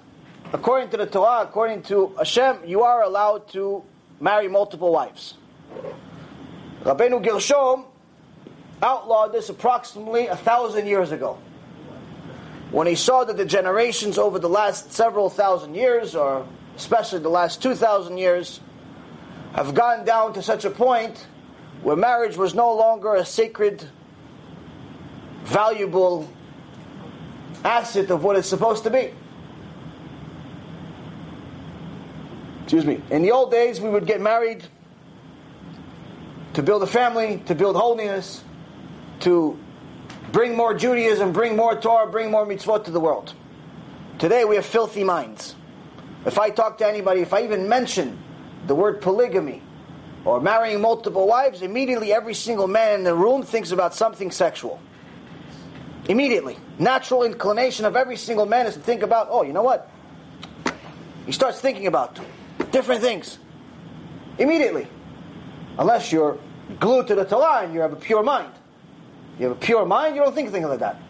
according 0.53 0.89
to 0.89 0.97
the 0.97 1.05
Torah, 1.05 1.41
according 1.43 1.83
to 1.83 2.13
Hashem, 2.17 2.59
you 2.65 2.83
are 2.83 3.03
allowed 3.03 3.47
to 3.49 3.83
marry 4.19 4.47
multiple 4.47 4.91
wives. 4.91 5.35
Rabbeinu 6.83 7.21
Gershom 7.23 7.85
outlawed 8.81 9.33
this 9.33 9.49
approximately 9.49 10.27
a 10.27 10.35
thousand 10.35 10.87
years 10.87 11.11
ago. 11.11 11.37
When 12.71 12.87
he 12.87 12.95
saw 12.95 13.23
that 13.23 13.37
the 13.37 13.45
generations 13.45 14.17
over 14.17 14.37
the 14.39 14.49
last 14.49 14.93
several 14.93 15.29
thousand 15.29 15.75
years, 15.75 16.15
or 16.15 16.45
especially 16.75 17.19
the 17.19 17.29
last 17.29 17.61
two 17.61 17.75
thousand 17.75 18.17
years, 18.17 18.59
have 19.53 19.73
gone 19.73 20.05
down 20.05 20.33
to 20.33 20.43
such 20.43 20.65
a 20.65 20.69
point 20.69 21.25
where 21.81 21.95
marriage 21.95 22.37
was 22.37 22.53
no 22.53 22.75
longer 22.75 23.15
a 23.15 23.25
sacred, 23.25 23.83
valuable 25.43 26.29
asset 27.63 28.11
of 28.11 28.23
what 28.23 28.35
it's 28.35 28.47
supposed 28.47 28.83
to 28.83 28.89
be. 28.89 29.11
Excuse 32.63 32.85
me. 32.85 33.01
In 33.09 33.23
the 33.23 33.31
old 33.31 33.49
days, 33.49 33.81
we 33.81 33.89
would 33.89 34.05
get 34.05 34.21
married 34.21 34.63
to 36.53 36.61
build 36.61 36.83
a 36.83 36.87
family, 36.87 37.41
to 37.47 37.55
build 37.55 37.75
holiness, 37.75 38.43
to 39.21 39.57
bring 40.31 40.55
more 40.55 40.73
Judaism, 40.73 41.31
bring 41.31 41.55
more 41.55 41.79
Torah, 41.79 42.09
bring 42.09 42.31
more 42.31 42.45
mitzvot 42.45 42.85
to 42.85 42.91
the 42.91 42.99
world. 42.99 43.33
Today 44.17 44.45
we 44.45 44.55
have 44.55 44.65
filthy 44.65 45.03
minds. 45.03 45.55
If 46.25 46.37
I 46.37 46.49
talk 46.49 46.77
to 46.79 46.87
anybody, 46.87 47.21
if 47.21 47.33
I 47.33 47.43
even 47.43 47.69
mention 47.69 48.17
the 48.67 48.75
word 48.75 49.01
polygamy 49.01 49.61
or 50.25 50.41
marrying 50.41 50.81
multiple 50.81 51.27
wives, 51.27 51.61
immediately 51.61 52.11
every 52.11 52.33
single 52.33 52.67
man 52.67 52.95
in 52.95 53.03
the 53.03 53.15
room 53.15 53.43
thinks 53.43 53.71
about 53.71 53.95
something 53.95 54.31
sexual. 54.31 54.79
Immediately. 56.09 56.57
Natural 56.77 57.23
inclination 57.23 57.85
of 57.85 57.95
every 57.95 58.17
single 58.17 58.45
man 58.45 58.65
is 58.65 58.73
to 58.73 58.79
think 58.79 59.03
about, 59.03 59.27
oh, 59.29 59.43
you 59.43 59.53
know 59.53 59.61
what? 59.61 59.89
He 61.25 61.31
starts 61.31 61.61
thinking 61.61 61.87
about 61.87 62.19
different 62.71 63.01
things. 63.01 63.37
Immediately. 64.37 64.87
Unless 65.77 66.11
you're 66.11 66.37
glued 66.79 67.07
to 67.07 67.15
the 67.15 67.23
Torah 67.23 67.63
and 67.63 67.73
you 67.73 67.79
have 67.79 67.93
a 67.93 67.97
pure 67.97 68.23
mind. 68.23 68.51
You 69.39 69.47
have 69.47 69.57
a 69.57 69.59
pure 69.59 69.85
mind, 69.85 70.15
you 70.15 70.21
don't 70.21 70.35
think 70.35 70.51
things 70.51 70.67
like 70.67 70.79
that. 70.79 71.01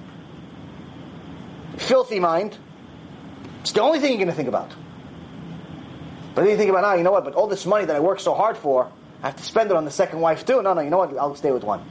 Filthy 1.77 2.19
mind, 2.19 2.57
it's 3.61 3.71
the 3.71 3.81
only 3.81 3.99
thing 3.99 4.11
you're 4.11 4.19
going 4.19 4.29
to 4.29 4.35
think 4.35 4.47
about. 4.47 4.71
But 6.35 6.43
then 6.43 6.51
you 6.51 6.57
think 6.57 6.69
about, 6.69 6.83
ah, 6.83 6.93
you 6.93 7.03
know 7.03 7.11
what, 7.11 7.23
but 7.23 7.33
all 7.33 7.47
this 7.47 7.65
money 7.65 7.85
that 7.85 7.95
I 7.95 7.99
work 7.99 8.19
so 8.19 8.35
hard 8.35 8.55
for, 8.55 8.91
I 9.23 9.27
have 9.27 9.35
to 9.37 9.43
spend 9.43 9.71
it 9.71 9.75
on 9.75 9.83
the 9.83 9.91
second 9.91 10.21
wife 10.21 10.45
too. 10.45 10.61
No, 10.61 10.73
no, 10.73 10.81
you 10.81 10.91
know 10.91 10.99
what, 10.99 11.17
I'll 11.17 11.35
stay 11.35 11.51
with 11.51 11.63
one. 11.63 11.83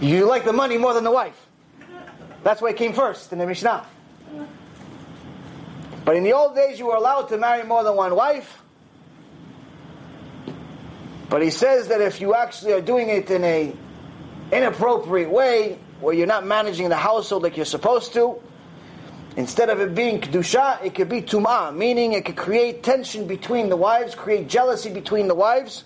You 0.00 0.26
like 0.26 0.44
the 0.44 0.52
money 0.52 0.76
more 0.76 0.92
than 0.92 1.04
the 1.04 1.10
wife. 1.10 1.46
That's 2.42 2.60
why 2.60 2.70
it 2.70 2.76
came 2.76 2.92
first 2.92 3.32
in 3.32 3.38
the 3.38 3.46
Mishnah. 3.46 3.86
But 6.04 6.16
in 6.16 6.24
the 6.24 6.32
old 6.32 6.54
days, 6.54 6.78
you 6.78 6.86
were 6.86 6.94
allowed 6.94 7.28
to 7.28 7.38
marry 7.38 7.64
more 7.64 7.84
than 7.84 7.96
one 7.96 8.14
wife. 8.14 8.59
But 11.30 11.42
he 11.42 11.50
says 11.50 11.88
that 11.88 12.00
if 12.00 12.20
you 12.20 12.34
actually 12.34 12.72
are 12.72 12.80
doing 12.80 13.08
it 13.08 13.30
in 13.30 13.44
a 13.44 13.72
inappropriate 14.50 15.30
way, 15.30 15.78
where 16.00 16.12
you're 16.12 16.26
not 16.26 16.44
managing 16.44 16.88
the 16.88 16.96
household 16.96 17.44
like 17.44 17.56
you're 17.56 17.64
supposed 17.64 18.12
to, 18.14 18.42
instead 19.36 19.70
of 19.70 19.80
it 19.80 19.94
being 19.94 20.20
kedusha, 20.20 20.84
it 20.84 20.96
could 20.96 21.08
be 21.08 21.22
tumah, 21.22 21.74
meaning 21.74 22.14
it 22.14 22.24
could 22.24 22.36
create 22.36 22.82
tension 22.82 23.28
between 23.28 23.68
the 23.68 23.76
wives, 23.76 24.16
create 24.16 24.48
jealousy 24.48 24.92
between 24.92 25.28
the 25.28 25.34
wives. 25.34 25.84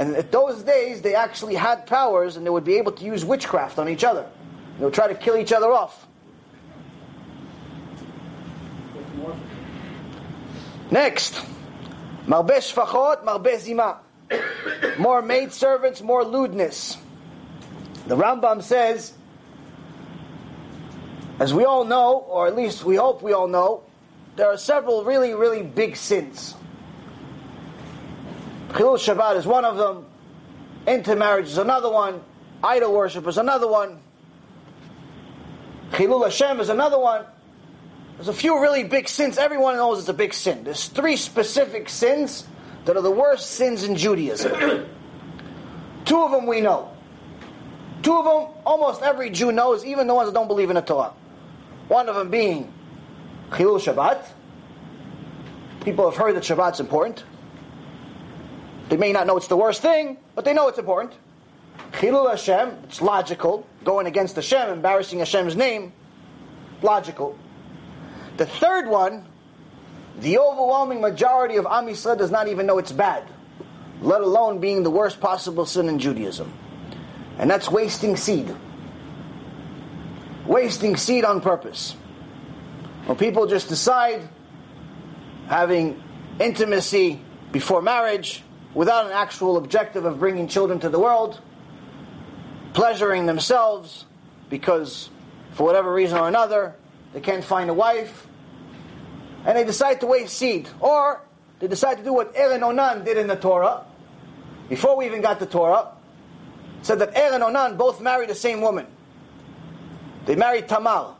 And 0.00 0.16
at 0.16 0.32
those 0.32 0.64
days, 0.64 1.02
they 1.02 1.14
actually 1.14 1.54
had 1.54 1.86
powers, 1.86 2.36
and 2.36 2.44
they 2.44 2.50
would 2.50 2.64
be 2.64 2.78
able 2.78 2.90
to 2.92 3.04
use 3.04 3.24
witchcraft 3.24 3.78
on 3.78 3.88
each 3.88 4.02
other. 4.02 4.26
They 4.78 4.84
would 4.84 4.94
try 4.94 5.06
to 5.06 5.14
kill 5.14 5.36
each 5.36 5.52
other 5.52 5.70
off. 5.70 6.08
Next, 10.90 11.40
marbe 12.26 12.56
shfachot, 12.58 13.24
marbe 13.24 13.56
zima. 13.60 14.00
More 14.98 15.22
maid 15.22 15.52
servants, 15.52 16.02
more 16.02 16.24
lewdness. 16.24 16.96
The 18.06 18.16
Rambam 18.16 18.62
says, 18.62 19.12
as 21.38 21.54
we 21.54 21.64
all 21.64 21.84
know, 21.84 22.18
or 22.28 22.46
at 22.46 22.54
least 22.54 22.84
we 22.84 22.96
hope 22.96 23.22
we 23.22 23.32
all 23.32 23.48
know, 23.48 23.82
there 24.36 24.46
are 24.46 24.56
several 24.56 25.04
really, 25.04 25.34
really 25.34 25.62
big 25.62 25.96
sins. 25.96 26.54
Chilul 28.70 28.98
Shabbat 28.98 29.36
is 29.36 29.46
one 29.46 29.64
of 29.64 29.76
them. 29.76 30.06
Intermarriage 30.86 31.46
is 31.46 31.58
another 31.58 31.90
one. 31.90 32.22
Idol 32.62 32.92
worship 32.92 33.26
is 33.26 33.38
another 33.38 33.66
one. 33.66 33.98
Chilul 35.92 36.24
Hashem 36.24 36.60
is 36.60 36.68
another 36.68 36.98
one. 36.98 37.24
There's 38.16 38.28
a 38.28 38.32
few 38.32 38.60
really 38.60 38.84
big 38.84 39.08
sins. 39.08 39.38
Everyone 39.38 39.76
knows 39.76 39.98
it's 39.98 40.08
a 40.08 40.14
big 40.14 40.34
sin. 40.34 40.64
There's 40.64 40.88
three 40.88 41.16
specific 41.16 41.88
sins 41.88 42.44
that 42.90 42.98
are 42.98 43.02
the 43.02 43.10
worst 43.10 43.50
sins 43.50 43.84
in 43.84 43.94
Judaism. 43.94 44.50
Two 46.04 46.24
of 46.24 46.32
them 46.32 46.44
we 46.44 46.60
know. 46.60 46.90
Two 48.02 48.18
of 48.18 48.24
them 48.24 48.62
almost 48.66 49.00
every 49.00 49.30
Jew 49.30 49.52
knows, 49.52 49.84
even 49.84 50.08
the 50.08 50.14
ones 50.14 50.28
that 50.28 50.34
don't 50.34 50.48
believe 50.48 50.70
in 50.70 50.74
the 50.74 50.82
Torah. 50.82 51.12
One 51.86 52.08
of 52.08 52.16
them 52.16 52.30
being 52.30 52.72
Chilul 53.50 53.78
Shabbat. 53.78 54.26
People 55.84 56.10
have 56.10 56.18
heard 56.18 56.34
that 56.34 56.42
Shabbat's 56.42 56.80
important. 56.80 57.22
They 58.88 58.96
may 58.96 59.12
not 59.12 59.24
know 59.28 59.36
it's 59.36 59.46
the 59.46 59.56
worst 59.56 59.82
thing, 59.82 60.16
but 60.34 60.44
they 60.44 60.52
know 60.52 60.66
it's 60.66 60.78
important. 60.80 61.12
Chilul 61.92 62.28
Hashem, 62.28 62.76
it's 62.82 63.00
logical. 63.00 63.68
Going 63.84 64.08
against 64.08 64.34
Hashem, 64.34 64.68
embarrassing 64.68 65.20
Hashem's 65.20 65.54
name, 65.54 65.92
logical. 66.82 67.38
The 68.36 68.46
third 68.46 68.88
one, 68.88 69.26
the 70.20 70.38
overwhelming 70.38 71.00
majority 71.00 71.56
of 71.56 71.66
Am 71.66 71.86
Yisrael 71.86 72.16
does 72.16 72.30
not 72.30 72.48
even 72.48 72.66
know 72.66 72.78
it's 72.78 72.92
bad, 72.92 73.24
let 74.02 74.20
alone 74.20 74.60
being 74.60 74.82
the 74.82 74.90
worst 74.90 75.20
possible 75.20 75.66
sin 75.66 75.88
in 75.88 75.98
Judaism. 75.98 76.52
And 77.38 77.50
that's 77.50 77.70
wasting 77.70 78.16
seed. 78.16 78.54
Wasting 80.46 80.96
seed 80.96 81.24
on 81.24 81.40
purpose. 81.40 81.92
When 83.06 83.16
people 83.16 83.46
just 83.46 83.68
decide 83.68 84.28
having 85.48 86.02
intimacy 86.38 87.20
before 87.50 87.82
marriage 87.82 88.42
without 88.74 89.06
an 89.06 89.12
actual 89.12 89.56
objective 89.56 90.04
of 90.04 90.18
bringing 90.18 90.48
children 90.48 90.78
to 90.80 90.88
the 90.88 90.98
world, 90.98 91.40
pleasuring 92.72 93.26
themselves 93.26 94.04
because 94.48 95.10
for 95.52 95.64
whatever 95.64 95.92
reason 95.92 96.18
or 96.18 96.28
another 96.28 96.74
they 97.12 97.20
can't 97.20 97.42
find 97.42 97.70
a 97.70 97.74
wife, 97.74 98.26
and 99.44 99.56
they 99.56 99.64
decide 99.64 100.00
to 100.00 100.06
waste 100.06 100.36
seed. 100.36 100.68
Or 100.80 101.20
they 101.58 101.68
decide 101.68 101.98
to 101.98 102.04
do 102.04 102.12
what 102.12 102.36
and 102.36 102.62
Onan 102.64 103.04
did 103.04 103.16
in 103.16 103.26
the 103.26 103.36
Torah. 103.36 103.84
Before 104.68 104.96
we 104.96 105.06
even 105.06 105.20
got 105.20 105.38
the 105.38 105.46
Torah, 105.46 105.88
said 106.82 106.98
that 107.00 107.10
Er 107.10 107.34
and 107.34 107.42
Onan 107.42 107.76
both 107.76 108.00
married 108.00 108.30
the 108.30 108.34
same 108.34 108.60
woman. 108.60 108.86
They 110.26 110.36
married 110.36 110.68
Tamar. 110.68 111.14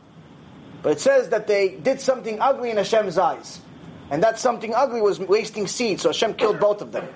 But 0.81 0.93
it 0.93 0.99
says 0.99 1.29
that 1.29 1.47
they 1.47 1.69
did 1.69 2.01
something 2.01 2.39
ugly 2.39 2.71
in 2.71 2.77
Hashem's 2.77 3.17
eyes. 3.17 3.61
And 4.09 4.23
that 4.23 4.39
something 4.39 4.73
ugly 4.73 5.01
was 5.01 5.19
wasting 5.19 5.67
seed, 5.67 6.01
so 6.01 6.09
Hashem 6.09 6.33
killed 6.33 6.59
both 6.59 6.81
of 6.81 6.91
them. 6.91 7.07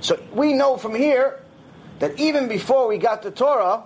So 0.00 0.20
we 0.32 0.52
know 0.52 0.76
from 0.76 0.94
here 0.94 1.40
that 2.00 2.18
even 2.18 2.48
before 2.48 2.88
we 2.88 2.98
got 2.98 3.22
the 3.22 3.30
Torah, 3.30 3.84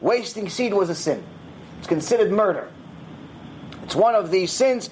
wasting 0.00 0.48
seed 0.48 0.72
was 0.72 0.88
a 0.90 0.94
sin. 0.94 1.22
It's 1.78 1.88
considered 1.88 2.30
murder. 2.30 2.70
It's 3.82 3.94
one 3.94 4.14
of 4.14 4.30
the 4.30 4.46
sins, 4.46 4.88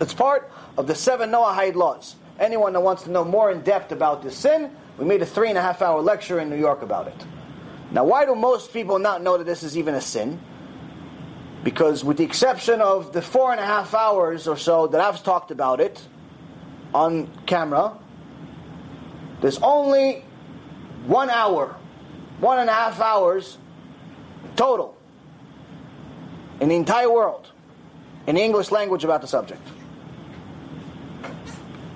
it's 0.00 0.14
part 0.14 0.50
of 0.76 0.86
the 0.86 0.94
seven 0.94 1.30
Noahide 1.30 1.74
laws. 1.74 2.16
Anyone 2.38 2.72
that 2.72 2.80
wants 2.80 3.02
to 3.04 3.10
know 3.10 3.24
more 3.24 3.50
in 3.50 3.60
depth 3.60 3.92
about 3.92 4.22
this 4.22 4.36
sin, 4.36 4.70
we 4.98 5.04
made 5.04 5.22
a 5.22 5.26
three 5.26 5.48
and 5.48 5.58
a 5.58 5.62
half 5.62 5.82
hour 5.82 6.00
lecture 6.00 6.40
in 6.40 6.50
New 6.50 6.58
York 6.58 6.82
about 6.82 7.08
it. 7.08 7.26
Now, 7.92 8.04
why 8.04 8.24
do 8.24 8.34
most 8.34 8.72
people 8.72 8.98
not 8.98 9.22
know 9.22 9.36
that 9.36 9.44
this 9.44 9.62
is 9.62 9.76
even 9.76 9.94
a 9.94 10.00
sin? 10.00 10.40
Because, 11.62 12.02
with 12.02 12.16
the 12.16 12.24
exception 12.24 12.80
of 12.80 13.12
the 13.12 13.22
four 13.22 13.52
and 13.52 13.60
a 13.60 13.64
half 13.64 13.94
hours 13.94 14.48
or 14.48 14.56
so 14.56 14.86
that 14.88 15.00
I've 15.00 15.22
talked 15.22 15.50
about 15.50 15.80
it 15.80 16.02
on 16.94 17.30
camera, 17.46 17.96
there's 19.40 19.58
only 19.58 20.24
one 21.06 21.30
hour, 21.30 21.76
one 22.40 22.58
and 22.58 22.68
a 22.68 22.72
half 22.72 23.00
hours 23.00 23.58
total 24.56 24.96
in 26.60 26.68
the 26.68 26.76
entire 26.76 27.12
world 27.12 27.50
in 28.26 28.36
the 28.36 28.42
English 28.42 28.70
language 28.70 29.04
about 29.04 29.20
the 29.20 29.26
subject. 29.26 29.60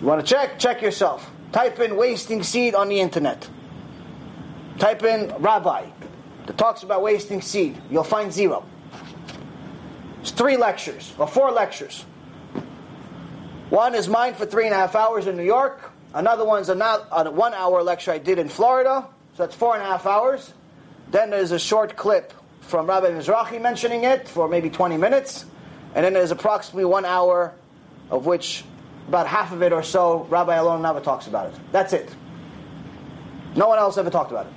You 0.01 0.07
want 0.07 0.25
to 0.25 0.35
check? 0.35 0.59
Check 0.59 0.83
yourself. 0.83 1.31
Type 1.53 1.79
in 1.81 1.97
wasting 1.97 2.43
seed 2.43 2.75
on 2.75 2.89
the 2.89 3.01
internet. 3.01 3.49
Type 4.79 5.03
in 5.05 5.35
rabbi 5.39 5.87
that 6.47 6.59
talks 6.59 6.83
about 6.83 7.03
wasting 7.03 7.41
seed. 7.41 7.81
You'll 7.91 8.05
find 8.05 8.33
zero. 8.33 8.65
It's 10.21 10.33
three 10.33 10.57
lectures, 10.57 11.15
or 11.19 11.27
four 11.27 11.51
lectures. 11.51 12.05
One 13.71 13.95
is 13.95 14.09
mine 14.09 14.35
for 14.35 14.45
three 14.45 14.67
and 14.67 14.75
a 14.75 14.77
half 14.77 14.95
hours 14.95 15.27
in 15.27 15.37
New 15.37 15.45
York. 15.45 15.93
Another 16.15 16.45
one's 16.45 16.69
a, 16.69 16.77
one 17.31 17.55
hour 17.55 17.83
lecture 17.83 18.13
I 18.13 18.19
did 18.19 18.39
in 18.39 18.49
Florida. 18.49 19.07
So 19.37 19.43
that's 19.45 19.55
four 19.55 19.75
and 19.75 19.83
a 19.83 19.87
half 19.87 20.07
hours. 20.07 20.53
Then 21.11 21.31
there's 21.31 21.53
a 21.53 21.59
short 21.59 21.97
clip 21.97 22.33
from 22.61 22.87
Rabbi 22.87 23.11
Mizrahi 23.11 23.61
mentioning 23.61 24.05
it 24.05 24.29
for 24.29 24.49
maybe 24.49 24.71
20 24.71 24.97
minutes. 24.97 25.45
And 25.95 26.05
then 26.05 26.13
there's 26.13 26.31
approximately 26.31 26.85
one 26.85 27.05
hour 27.05 27.53
of 28.11 28.27
which 28.27 28.65
about 29.09 29.27
half 29.27 29.53
of 29.53 29.63
it 29.63 29.73
or 29.73 29.83
so, 29.83 30.27
Rabbi 30.29 30.55
Alon 30.55 30.83
never 30.83 31.01
talks 31.01 31.27
about 31.27 31.53
it. 31.53 31.61
That's 31.73 31.93
it. 31.93 32.15
No 33.55 33.69
one 33.69 33.79
else 33.79 33.97
ever 33.99 34.11
talked 34.11 34.31
about 34.31 34.47
it. 34.47 34.53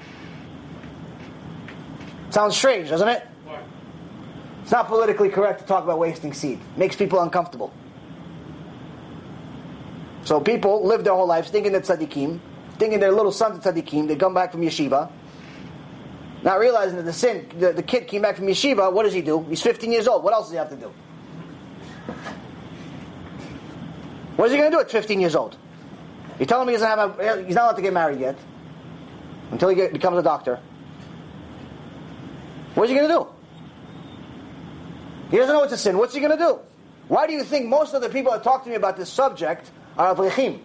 Sounds 2.32 2.56
strange, 2.56 2.90
doesn't 2.90 3.08
it? 3.08 3.26
It's 4.62 4.72
not 4.72 4.88
politically 4.88 5.30
correct 5.30 5.62
to 5.62 5.66
talk 5.66 5.84
about 5.84 5.98
wasting 5.98 6.34
seed. 6.34 6.60
Makes 6.78 6.96
people 6.96 7.20
uncomfortable. 7.22 7.74
So 10.26 10.40
people 10.40 10.86
live 10.86 11.04
their 11.04 11.14
whole 11.14 11.26
lives 11.26 11.50
thinking 11.50 11.72
that 11.72 11.84
tzaddikim, 11.84 12.40
thinking 12.78 13.00
their 13.00 13.12
little 13.12 13.32
sons 13.32 13.66
are 13.66 13.72
tzaddikim, 13.74 14.08
they 14.08 14.16
come 14.16 14.34
back 14.34 14.52
from 14.52 14.62
yeshiva, 14.62 15.12
not 16.44 16.60
realizing 16.60 16.98
that 16.98 17.04
the 17.04 17.14
sin, 17.14 17.50
the, 17.58 17.74
the 17.74 17.84
kid 17.84 18.08
came 18.08 18.22
back 18.22 18.36
from 18.36 18.46
yeshiva, 18.46 18.94
what 18.94 19.04
does 19.04 19.14
he 19.14 19.22
do? 19.22 19.44
He's 19.50 19.62
15 19.62 19.92
years 19.92 20.08
old. 20.08 20.24
What 20.24 20.34
else 20.34 20.46
does 20.48 20.52
he 20.52 20.58
have 20.58 20.70
to 20.70 20.76
do? 20.76 20.94
What 24.40 24.46
is 24.46 24.52
he 24.54 24.58
going 24.58 24.72
to 24.72 24.78
do 24.78 24.80
at 24.80 24.90
15 24.90 25.20
years 25.20 25.36
old? 25.36 25.58
You 26.40 26.46
tell 26.46 26.62
him 26.62 26.70
he 26.70 26.74
doesn't 26.76 26.88
have 26.88 27.20
a, 27.20 27.44
he's 27.44 27.56
not 27.56 27.64
allowed 27.64 27.76
to 27.76 27.82
get 27.82 27.92
married 27.92 28.22
yet 28.22 28.38
until 29.52 29.68
he 29.68 29.76
get, 29.76 29.92
becomes 29.92 30.18
a 30.18 30.24
doctor. 30.24 30.62
What 32.74 32.86
is 32.86 32.92
he 32.92 32.96
going 32.96 33.10
to 33.10 33.14
do? 33.16 33.28
He 35.30 35.36
doesn't 35.36 35.54
know 35.54 35.64
it's 35.64 35.74
a 35.74 35.78
sin. 35.78 35.98
What's 35.98 36.14
he 36.14 36.22
going 36.22 36.32
to 36.32 36.42
do? 36.42 36.58
Why 37.10 37.28
do 37.28 37.34
you 37.34 37.44
think 37.44 37.68
most 37.68 37.94
of 37.94 38.02
the 38.02 38.08
people 38.08 38.32
that 38.32 38.42
talk 38.42 38.64
to 38.64 38.70
me 38.70 38.78
about 38.78 38.96
this 38.96 39.10
subject 39.10 39.70
are 39.98 40.16
avrechim? 40.16 40.62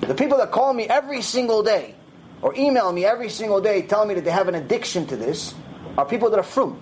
The 0.00 0.14
people 0.14 0.36
that 0.36 0.50
call 0.50 0.74
me 0.74 0.84
every 0.84 1.22
single 1.22 1.62
day 1.62 1.94
or 2.42 2.54
email 2.56 2.92
me 2.92 3.06
every 3.06 3.30
single 3.30 3.62
day 3.62 3.80
telling 3.80 4.08
me 4.08 4.16
that 4.16 4.24
they 4.26 4.30
have 4.30 4.48
an 4.48 4.54
addiction 4.54 5.06
to 5.06 5.16
this 5.16 5.54
are 5.96 6.04
people 6.04 6.28
that 6.28 6.38
are 6.38 6.42
frum, 6.42 6.78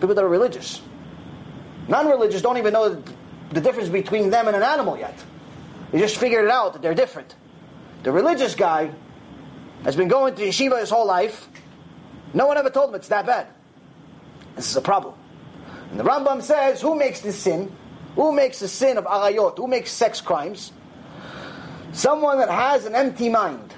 people 0.00 0.14
that 0.14 0.24
are 0.24 0.28
religious. 0.30 0.80
Non-religious 1.88 2.40
don't 2.40 2.56
even 2.56 2.72
know 2.72 3.02
the 3.50 3.60
difference 3.60 3.88
between 3.88 4.30
them 4.30 4.46
and 4.48 4.56
an 4.56 4.62
animal 4.62 4.98
yet. 4.98 5.16
They 5.92 5.98
just 5.98 6.18
figured 6.18 6.44
it 6.44 6.50
out 6.50 6.72
that 6.72 6.82
they're 6.82 6.94
different. 6.94 7.34
The 8.02 8.12
religious 8.12 8.54
guy 8.54 8.90
has 9.84 9.96
been 9.96 10.08
going 10.08 10.34
to 10.36 10.42
yeshiva 10.42 10.80
his 10.80 10.90
whole 10.90 11.06
life. 11.06 11.48
No 12.34 12.46
one 12.46 12.56
ever 12.56 12.70
told 12.70 12.90
him 12.90 12.96
it's 12.96 13.08
that 13.08 13.26
bad. 13.26 13.46
This 14.56 14.70
is 14.70 14.76
a 14.76 14.80
problem. 14.80 15.14
And 15.90 16.00
the 16.00 16.04
Rambam 16.04 16.42
says, 16.42 16.80
who 16.80 16.96
makes 16.96 17.20
this 17.20 17.38
sin? 17.38 17.74
Who 18.16 18.32
makes 18.32 18.58
the 18.58 18.68
sin 18.68 18.96
of 18.96 19.04
arayot? 19.04 19.58
Who 19.58 19.68
makes 19.68 19.92
sex 19.92 20.20
crimes? 20.20 20.72
Someone 21.92 22.38
that 22.38 22.50
has 22.50 22.84
an 22.84 22.94
empty 22.94 23.28
mind. 23.28 23.74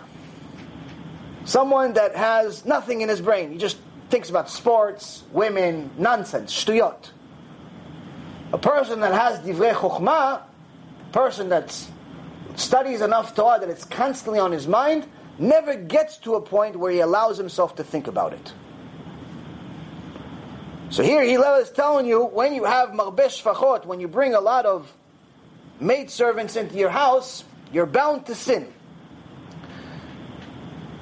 Someone 1.44 1.94
that 1.94 2.16
has 2.16 2.64
nothing 2.64 3.00
in 3.00 3.08
his 3.08 3.20
brain. 3.20 3.52
He 3.52 3.58
just 3.58 3.78
thinks 4.10 4.30
about 4.30 4.48
sports, 4.48 5.24
women, 5.32 5.90
nonsense, 5.98 6.52
shtuyot. 6.52 7.10
A 8.52 8.58
person 8.58 9.00
that 9.00 9.12
has 9.12 9.40
divrei 9.40 9.74
chokhmah, 9.74 10.42
a 10.42 11.12
person 11.12 11.50
that 11.50 11.76
studies 12.56 13.00
enough 13.00 13.34
Torah 13.34 13.60
that 13.60 13.68
it's 13.68 13.84
constantly 13.84 14.38
on 14.38 14.52
his 14.52 14.66
mind, 14.66 15.06
never 15.38 15.74
gets 15.74 16.16
to 16.18 16.34
a 16.34 16.40
point 16.40 16.76
where 16.76 16.90
he 16.90 17.00
allows 17.00 17.38
himself 17.38 17.76
to 17.76 17.84
think 17.84 18.06
about 18.06 18.32
it. 18.32 18.52
So 20.90 21.02
here 21.02 21.22
Hillel 21.22 21.56
is 21.56 21.70
telling 21.70 22.06
you, 22.06 22.24
when 22.24 22.54
you 22.54 22.64
have 22.64 22.94
marbe 22.94 23.18
shfachot, 23.18 23.84
when 23.84 24.00
you 24.00 24.08
bring 24.08 24.34
a 24.34 24.40
lot 24.40 24.64
of 24.64 24.90
maid 25.80 26.10
servants 26.10 26.56
into 26.56 26.76
your 26.76 26.90
house, 26.90 27.44
you're 27.72 27.86
bound 27.86 28.26
to 28.26 28.34
sin. 28.34 28.72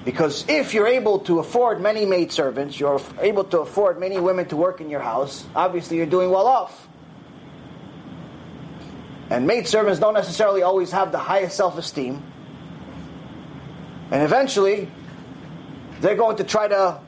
Because 0.05 0.44
if 0.48 0.74
you're 0.74 0.86
able 0.86 1.20
to 1.20 1.39
afford 1.39 1.81
many 1.81 2.05
maid 2.05 2.32
servants, 2.32 2.78
you're 2.78 3.01
able 3.20 3.44
to 3.44 3.60
afford 3.60 3.98
many 3.98 4.18
women 4.18 4.47
to 4.47 4.56
work 4.56 4.81
in 4.81 4.90
your 4.90 5.01
house, 5.01 5.47
obviously 5.55 5.97
you're 5.97 6.06
doing 6.06 6.31
well 6.31 6.47
off. 6.47 6.85
And 9.31 9.47
maid 9.47 9.66
servants 9.66 9.98
don't 9.98 10.15
necessarily 10.15 10.62
always 10.62 10.93
have 10.93 11.12
the 11.12 11.19
highest 11.19 11.57
self 11.57 11.78
esteem. 11.78 12.23
And 14.11 14.23
eventually, 14.23 14.89
they're 16.01 16.15
going 16.15 16.36
to 16.36 16.44
try 16.44 16.69
to 16.69 17.01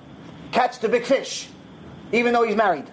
catch 0.51 0.81
the 0.81 0.89
big 0.89 1.05
fish, 1.05 1.49
even 2.13 2.33
though 2.33 2.43
he's 2.43 2.57
married. 2.57 2.87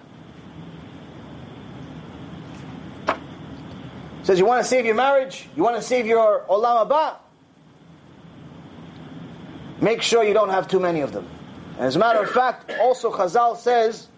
Says, 4.22 4.38
you 4.38 4.44
want 4.44 4.62
to 4.62 4.68
save 4.68 4.84
your 4.84 4.94
marriage? 4.94 5.48
You 5.56 5.62
want 5.62 5.76
to 5.76 5.82
save 5.82 6.06
your 6.06 6.44
olam 6.48 6.88
haba? 6.88 7.16
Make 9.80 10.02
sure 10.02 10.24
you 10.24 10.34
don't 10.34 10.48
have 10.50 10.68
too 10.68 10.80
many 10.80 11.00
of 11.00 11.12
them. 11.12 11.28
And 11.76 11.86
as 11.86 11.96
a 11.96 11.98
matter 11.98 12.22
of 12.22 12.30
fact, 12.30 12.72
also 12.80 13.12
Chazal 13.12 13.56
says 13.56 14.08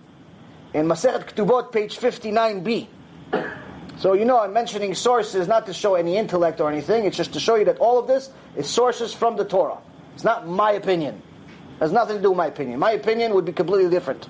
in 0.72 0.86
Masechet 0.86 1.34
Ketubot, 1.34 1.72
page 1.72 1.98
59b. 1.98 2.86
So 3.98 4.12
you 4.12 4.24
know 4.24 4.38
I'm 4.38 4.52
mentioning 4.52 4.94
sources 4.94 5.48
not 5.48 5.66
to 5.66 5.74
show 5.74 5.96
any 5.96 6.16
intellect 6.16 6.60
or 6.60 6.70
anything, 6.70 7.04
it's 7.04 7.16
just 7.16 7.32
to 7.32 7.40
show 7.40 7.56
you 7.56 7.64
that 7.64 7.78
all 7.78 7.98
of 7.98 8.06
this 8.06 8.30
is 8.56 8.68
sources 8.68 9.12
from 9.12 9.36
the 9.36 9.44
Torah. 9.44 9.78
It's 10.14 10.22
not 10.22 10.46
my 10.46 10.72
opinion. 10.72 11.20
It 11.76 11.80
has 11.80 11.92
nothing 11.92 12.16
to 12.16 12.22
do 12.22 12.30
with 12.30 12.38
my 12.38 12.46
opinion. 12.46 12.78
My 12.78 12.92
opinion 12.92 13.34
would 13.34 13.44
be 13.44 13.52
completely 13.52 13.90
different. 13.90 14.28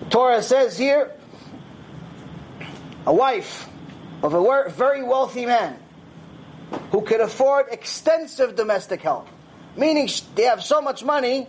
The 0.00 0.06
Torah 0.10 0.42
says 0.42 0.76
here, 0.76 1.10
a 3.06 3.14
wife 3.14 3.66
of 4.22 4.34
a 4.34 4.70
very 4.70 5.02
wealthy 5.02 5.46
man 5.46 5.78
who 6.90 7.00
could 7.00 7.20
afford 7.20 7.66
extensive 7.70 8.56
domestic 8.56 9.00
help. 9.00 9.26
Meaning 9.74 10.08
they 10.34 10.42
have 10.42 10.62
so 10.62 10.82
much 10.82 11.02
money, 11.02 11.48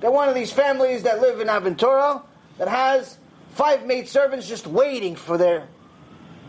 they're 0.00 0.10
one 0.10 0.28
of 0.28 0.34
these 0.34 0.52
families 0.52 1.04
that 1.04 1.20
live 1.20 1.40
in 1.40 1.48
Aventura 1.48 2.22
that 2.58 2.68
has 2.68 3.16
five 3.54 3.86
maid 3.86 4.08
servants 4.08 4.48
just 4.48 4.66
waiting 4.66 5.16
for 5.16 5.38
their 5.38 5.68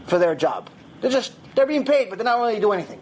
for 0.07 0.19
their 0.19 0.35
job. 0.35 0.69
They're 1.01 1.11
just 1.11 1.33
they're 1.55 1.65
being 1.65 1.85
paid, 1.85 2.09
but 2.09 2.17
they're 2.17 2.25
not 2.25 2.39
really 2.39 2.59
doing 2.59 2.79
anything. 2.79 3.01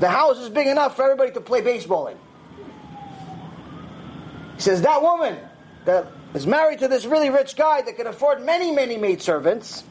The 0.00 0.08
house 0.08 0.38
is 0.38 0.48
big 0.48 0.66
enough 0.66 0.96
for 0.96 1.02
everybody 1.02 1.32
to 1.32 1.40
play 1.40 1.60
baseball 1.60 2.08
in. 2.08 2.18
He 4.56 4.60
says 4.60 4.82
that 4.82 5.02
woman 5.02 5.38
that 5.84 6.06
is 6.34 6.46
married 6.46 6.80
to 6.80 6.88
this 6.88 7.04
really 7.04 7.30
rich 7.30 7.56
guy 7.56 7.82
that 7.82 7.96
can 7.96 8.06
afford 8.06 8.44
many, 8.44 8.72
many 8.72 8.96
maid 8.96 9.22
servants 9.22 9.84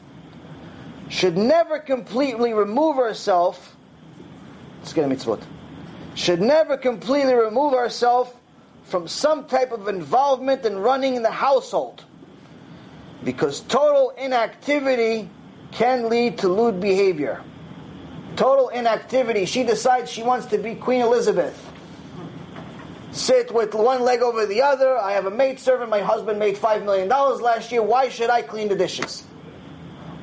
should 1.08 1.36
never 1.36 1.78
completely 1.78 2.52
remove 2.54 2.96
herself. 2.96 3.76
Let's 4.78 4.92
get 4.92 5.04
a 5.04 5.08
mitzvot. 5.08 5.42
Should 6.14 6.40
never 6.40 6.76
completely 6.76 7.34
remove 7.34 7.72
herself 7.72 8.34
from 8.84 9.08
some 9.08 9.46
type 9.46 9.72
of 9.72 9.88
involvement 9.88 10.64
in 10.64 10.78
running 10.78 11.22
the 11.22 11.30
household. 11.30 12.04
Because 13.24 13.60
total 13.60 14.10
inactivity 14.10 15.28
can 15.72 16.08
lead 16.08 16.38
to 16.38 16.48
lewd 16.48 16.80
behavior. 16.80 17.42
Total 18.36 18.68
inactivity. 18.68 19.46
She 19.46 19.62
decides 19.62 20.10
she 20.10 20.22
wants 20.22 20.46
to 20.46 20.58
be 20.58 20.74
Queen 20.74 21.00
Elizabeth. 21.00 21.70
Sit 23.12 23.54
with 23.54 23.74
one 23.74 24.02
leg 24.02 24.20
over 24.20 24.44
the 24.44 24.60
other. 24.60 24.98
I 24.98 25.12
have 25.12 25.26
a 25.26 25.30
maid 25.30 25.60
servant. 25.60 25.88
My 25.88 26.00
husband 26.00 26.38
made 26.38 26.56
$5 26.56 26.84
million 26.84 27.08
last 27.08 27.70
year. 27.70 27.80
Why 27.82 28.08
should 28.08 28.28
I 28.28 28.42
clean 28.42 28.68
the 28.68 28.76
dishes? 28.76 29.22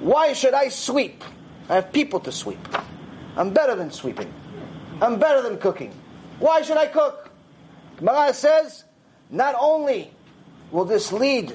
Why 0.01 0.33
should 0.33 0.53
I 0.53 0.67
sweep? 0.67 1.23
I 1.69 1.75
have 1.75 1.93
people 1.93 2.19
to 2.21 2.31
sweep. 2.31 2.59
I'm 3.37 3.53
better 3.53 3.75
than 3.75 3.91
sweeping. 3.91 4.31
I'm 5.01 5.19
better 5.19 5.41
than 5.41 5.57
cooking. 5.57 5.93
Why 6.39 6.61
should 6.61 6.77
I 6.77 6.87
cook? 6.87 7.30
Gemara 8.01 8.33
says, 8.33 8.83
not 9.29 9.55
only 9.59 10.11
will 10.71 10.85
this 10.85 11.11
lead 11.11 11.53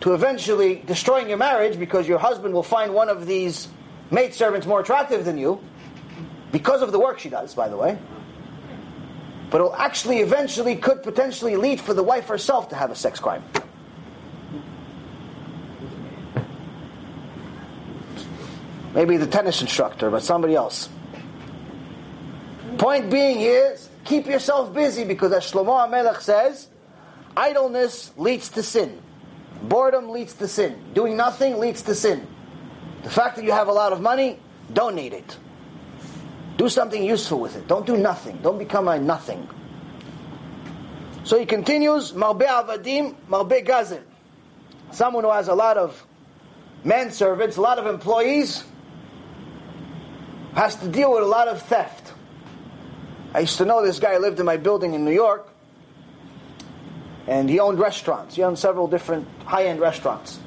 to 0.00 0.14
eventually 0.14 0.76
destroying 0.86 1.28
your 1.28 1.36
marriage 1.36 1.78
because 1.78 2.06
your 2.06 2.18
husband 2.18 2.54
will 2.54 2.62
find 2.62 2.94
one 2.94 3.08
of 3.08 3.26
these 3.26 3.66
maidservants 4.12 4.68
more 4.68 4.80
attractive 4.80 5.24
than 5.24 5.36
you 5.36 5.60
because 6.52 6.80
of 6.80 6.92
the 6.92 6.98
work 6.98 7.18
she 7.18 7.28
does, 7.28 7.56
by 7.56 7.68
the 7.68 7.76
way. 7.76 7.98
But 9.50 9.58
it'll 9.58 9.74
actually 9.74 10.20
eventually 10.20 10.76
could 10.76 11.02
potentially 11.02 11.56
lead 11.56 11.80
for 11.80 11.92
the 11.92 12.04
wife 12.04 12.28
herself 12.28 12.68
to 12.68 12.76
have 12.76 12.92
a 12.92 12.94
sex 12.94 13.18
crime. 13.18 13.42
Maybe 18.94 19.16
the 19.16 19.26
tennis 19.26 19.60
instructor, 19.60 20.08
but 20.08 20.22
somebody 20.22 20.54
else. 20.54 20.88
Point 22.78 23.10
being 23.10 23.40
is, 23.40 23.89
keep 24.04 24.26
yourself 24.26 24.72
busy 24.72 25.04
because 25.04 25.32
as 25.32 25.50
Shlomo 25.50 25.88
HaMelech 25.88 26.20
says, 26.20 26.68
idleness 27.36 28.12
leads 28.16 28.48
to 28.50 28.62
sin. 28.62 29.00
Boredom 29.62 30.10
leads 30.10 30.34
to 30.34 30.48
sin. 30.48 30.82
Doing 30.94 31.16
nothing 31.16 31.58
leads 31.58 31.82
to 31.82 31.94
sin. 31.94 32.26
The 33.02 33.10
fact 33.10 33.36
that 33.36 33.44
you 33.44 33.52
have 33.52 33.68
a 33.68 33.72
lot 33.72 33.92
of 33.92 34.00
money, 34.00 34.38
donate 34.72 35.12
it. 35.12 35.38
Do 36.56 36.68
something 36.68 37.02
useful 37.02 37.40
with 37.40 37.56
it. 37.56 37.66
Don't 37.66 37.86
do 37.86 37.96
nothing. 37.96 38.38
Don't 38.42 38.58
become 38.58 38.88
a 38.88 38.98
nothing. 38.98 39.48
So 41.24 41.38
he 41.38 41.46
continues, 41.46 42.12
Marbe 42.12 42.42
Avadim, 42.42 43.14
Marbe 43.28 43.64
Gazim. 43.64 44.02
Someone 44.90 45.24
who 45.24 45.30
has 45.30 45.48
a 45.48 45.54
lot 45.54 45.76
of 45.76 46.06
manservants, 46.84 47.56
a 47.56 47.60
lot 47.60 47.78
of 47.78 47.86
employees, 47.86 48.64
has 50.54 50.76
to 50.76 50.88
deal 50.88 51.12
with 51.12 51.22
a 51.22 51.26
lot 51.26 51.48
of 51.48 51.62
theft. 51.62 51.99
I 53.32 53.40
used 53.40 53.58
to 53.58 53.64
know 53.64 53.84
this 53.84 53.98
guy 53.98 54.16
lived 54.18 54.40
in 54.40 54.46
my 54.46 54.56
building 54.56 54.94
in 54.94 55.04
New 55.04 55.12
York, 55.12 55.48
and 57.26 57.48
he 57.48 57.60
owned 57.60 57.78
restaurants. 57.78 58.34
He 58.34 58.42
owned 58.42 58.58
several 58.58 58.88
different 58.88 59.28
high-end 59.44 59.80
restaurants. 59.80 60.40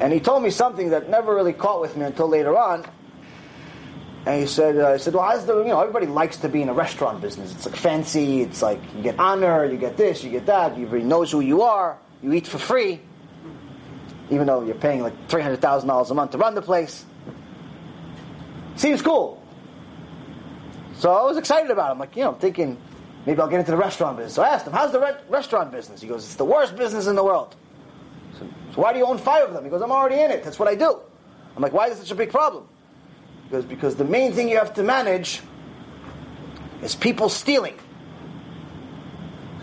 And 0.00 0.12
he 0.12 0.20
told 0.20 0.42
me 0.42 0.50
something 0.50 0.90
that 0.90 1.08
never 1.08 1.34
really 1.34 1.52
caught 1.52 1.80
with 1.80 1.96
me 1.96 2.04
until 2.04 2.28
later 2.28 2.58
on. 2.58 2.84
And 4.26 4.40
he 4.40 4.46
said, 4.46 4.78
uh, 4.78 4.88
"I 4.88 4.96
said, 4.96 5.14
well, 5.14 5.24
how's 5.24 5.44
the 5.44 5.58
you 5.58 5.68
know 5.68 5.80
everybody 5.80 6.06
likes 6.06 6.38
to 6.38 6.48
be 6.48 6.62
in 6.62 6.68
a 6.68 6.72
restaurant 6.72 7.20
business. 7.20 7.52
It's 7.52 7.66
like 7.66 7.76
fancy. 7.76 8.40
It's 8.40 8.62
like 8.62 8.80
you 8.96 9.02
get 9.02 9.18
honor, 9.18 9.66
you 9.66 9.76
get 9.76 9.96
this, 9.96 10.24
you 10.24 10.30
get 10.30 10.46
that. 10.46 10.72
Everybody 10.72 11.04
knows 11.04 11.30
who 11.30 11.40
you 11.40 11.62
are. 11.62 11.98
You 12.22 12.32
eat 12.32 12.46
for 12.46 12.58
free, 12.58 13.00
even 14.30 14.46
though 14.46 14.62
you're 14.62 14.76
paying 14.76 15.02
like 15.02 15.28
three 15.28 15.42
hundred 15.42 15.60
thousand 15.60 15.88
dollars 15.88 16.10
a 16.10 16.14
month 16.14 16.30
to 16.30 16.38
run 16.38 16.54
the 16.54 16.62
place. 16.62 17.04
Seems 18.76 19.02
cool. 19.02 19.43
So 20.98 21.12
I 21.12 21.22
was 21.24 21.36
excited 21.36 21.70
about 21.70 21.88
it. 21.88 21.92
I'm 21.92 21.98
like, 21.98 22.16
you 22.16 22.22
know, 22.22 22.32
I'm 22.32 22.38
thinking 22.38 22.78
maybe 23.26 23.40
I'll 23.40 23.48
get 23.48 23.60
into 23.60 23.72
the 23.72 23.76
restaurant 23.76 24.16
business. 24.16 24.34
So 24.34 24.42
I 24.42 24.48
asked 24.48 24.66
him, 24.66 24.72
how's 24.72 24.92
the 24.92 25.00
re- 25.00 25.16
restaurant 25.28 25.70
business? 25.72 26.00
He 26.00 26.08
goes, 26.08 26.24
it's 26.24 26.36
the 26.36 26.44
worst 26.44 26.76
business 26.76 27.06
in 27.06 27.16
the 27.16 27.24
world. 27.24 27.54
So, 28.38 28.48
so 28.74 28.82
why 28.82 28.92
do 28.92 28.98
you 28.98 29.06
own 29.06 29.18
five 29.18 29.48
of 29.48 29.54
them? 29.54 29.64
He 29.64 29.70
goes, 29.70 29.82
I'm 29.82 29.92
already 29.92 30.20
in 30.20 30.30
it. 30.30 30.42
That's 30.42 30.58
what 30.58 30.68
I 30.68 30.74
do. 30.74 30.98
I'm 31.56 31.62
like, 31.62 31.72
why 31.72 31.88
is 31.88 31.98
it 31.98 32.02
such 32.02 32.10
a 32.10 32.14
big 32.14 32.30
problem? 32.30 32.66
He 33.44 33.50
goes, 33.50 33.64
because 33.64 33.96
the 33.96 34.04
main 34.04 34.32
thing 34.32 34.48
you 34.48 34.56
have 34.56 34.74
to 34.74 34.82
manage 34.82 35.40
is 36.82 36.94
people 36.94 37.28
stealing. 37.28 37.78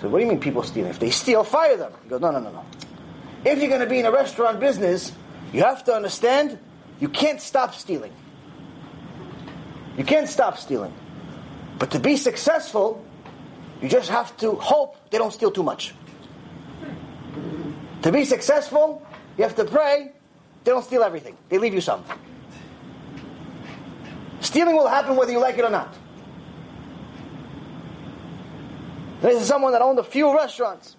So 0.01 0.09
what 0.09 0.19
do 0.19 0.25
you 0.25 0.29
mean 0.29 0.39
people 0.39 0.63
stealing? 0.63 0.89
If 0.89 0.99
they 0.99 1.11
steal, 1.11 1.43
fire 1.43 1.77
them. 1.77 1.93
He 2.03 2.09
goes, 2.09 2.21
no, 2.21 2.31
no, 2.31 2.39
no, 2.39 2.51
no. 2.51 2.65
If 3.45 3.59
you're 3.59 3.69
going 3.69 3.81
to 3.81 3.87
be 3.87 3.99
in 3.99 4.05
a 4.05 4.11
restaurant 4.11 4.59
business, 4.59 5.11
you 5.51 5.63
have 5.63 5.83
to 5.85 5.93
understand 5.93 6.57
you 6.99 7.09
can't 7.09 7.41
stop 7.41 7.75
stealing. 7.75 8.13
You 9.97 10.03
can't 10.03 10.27
stop 10.29 10.57
stealing. 10.57 10.93
But 11.81 11.89
to 11.89 11.99
be 11.99 12.15
successful, 12.15 13.03
you 13.81 13.89
just 13.89 14.11
have 14.11 14.37
to 14.37 14.51
hope 14.51 14.97
they 15.09 15.17
don't 15.17 15.33
steal 15.33 15.49
too 15.49 15.63
much. 15.63 15.95
To 18.03 18.11
be 18.11 18.23
successful, 18.23 19.01
you 19.35 19.43
have 19.45 19.55
to 19.55 19.65
pray 19.65 20.11
they 20.63 20.69
don't 20.69 20.85
steal 20.85 21.01
everything. 21.01 21.35
They 21.49 21.57
leave 21.57 21.73
you 21.73 21.81
some. 21.81 22.05
Stealing 24.41 24.75
will 24.75 24.87
happen 24.87 25.15
whether 25.15 25.31
you 25.31 25.39
like 25.39 25.57
it 25.57 25.65
or 25.65 25.71
not. 25.71 25.91
This 29.21 29.41
is 29.41 29.47
someone 29.47 29.71
that 29.71 29.81
owned 29.81 29.97
a 29.97 30.03
few 30.03 30.31
restaurants. 30.35 30.95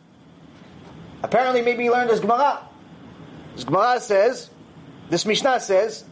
Apparently, 1.22 1.62
maybe 1.62 1.84
he 1.84 1.90
learned 1.90 2.10
his 2.10 2.18
Gemara. 2.18 2.60
His 3.54 3.62
Gemara 3.62 4.00
says, 4.00 4.50
this 5.10 5.24
Mishnah 5.24 5.60
says, 5.60 6.04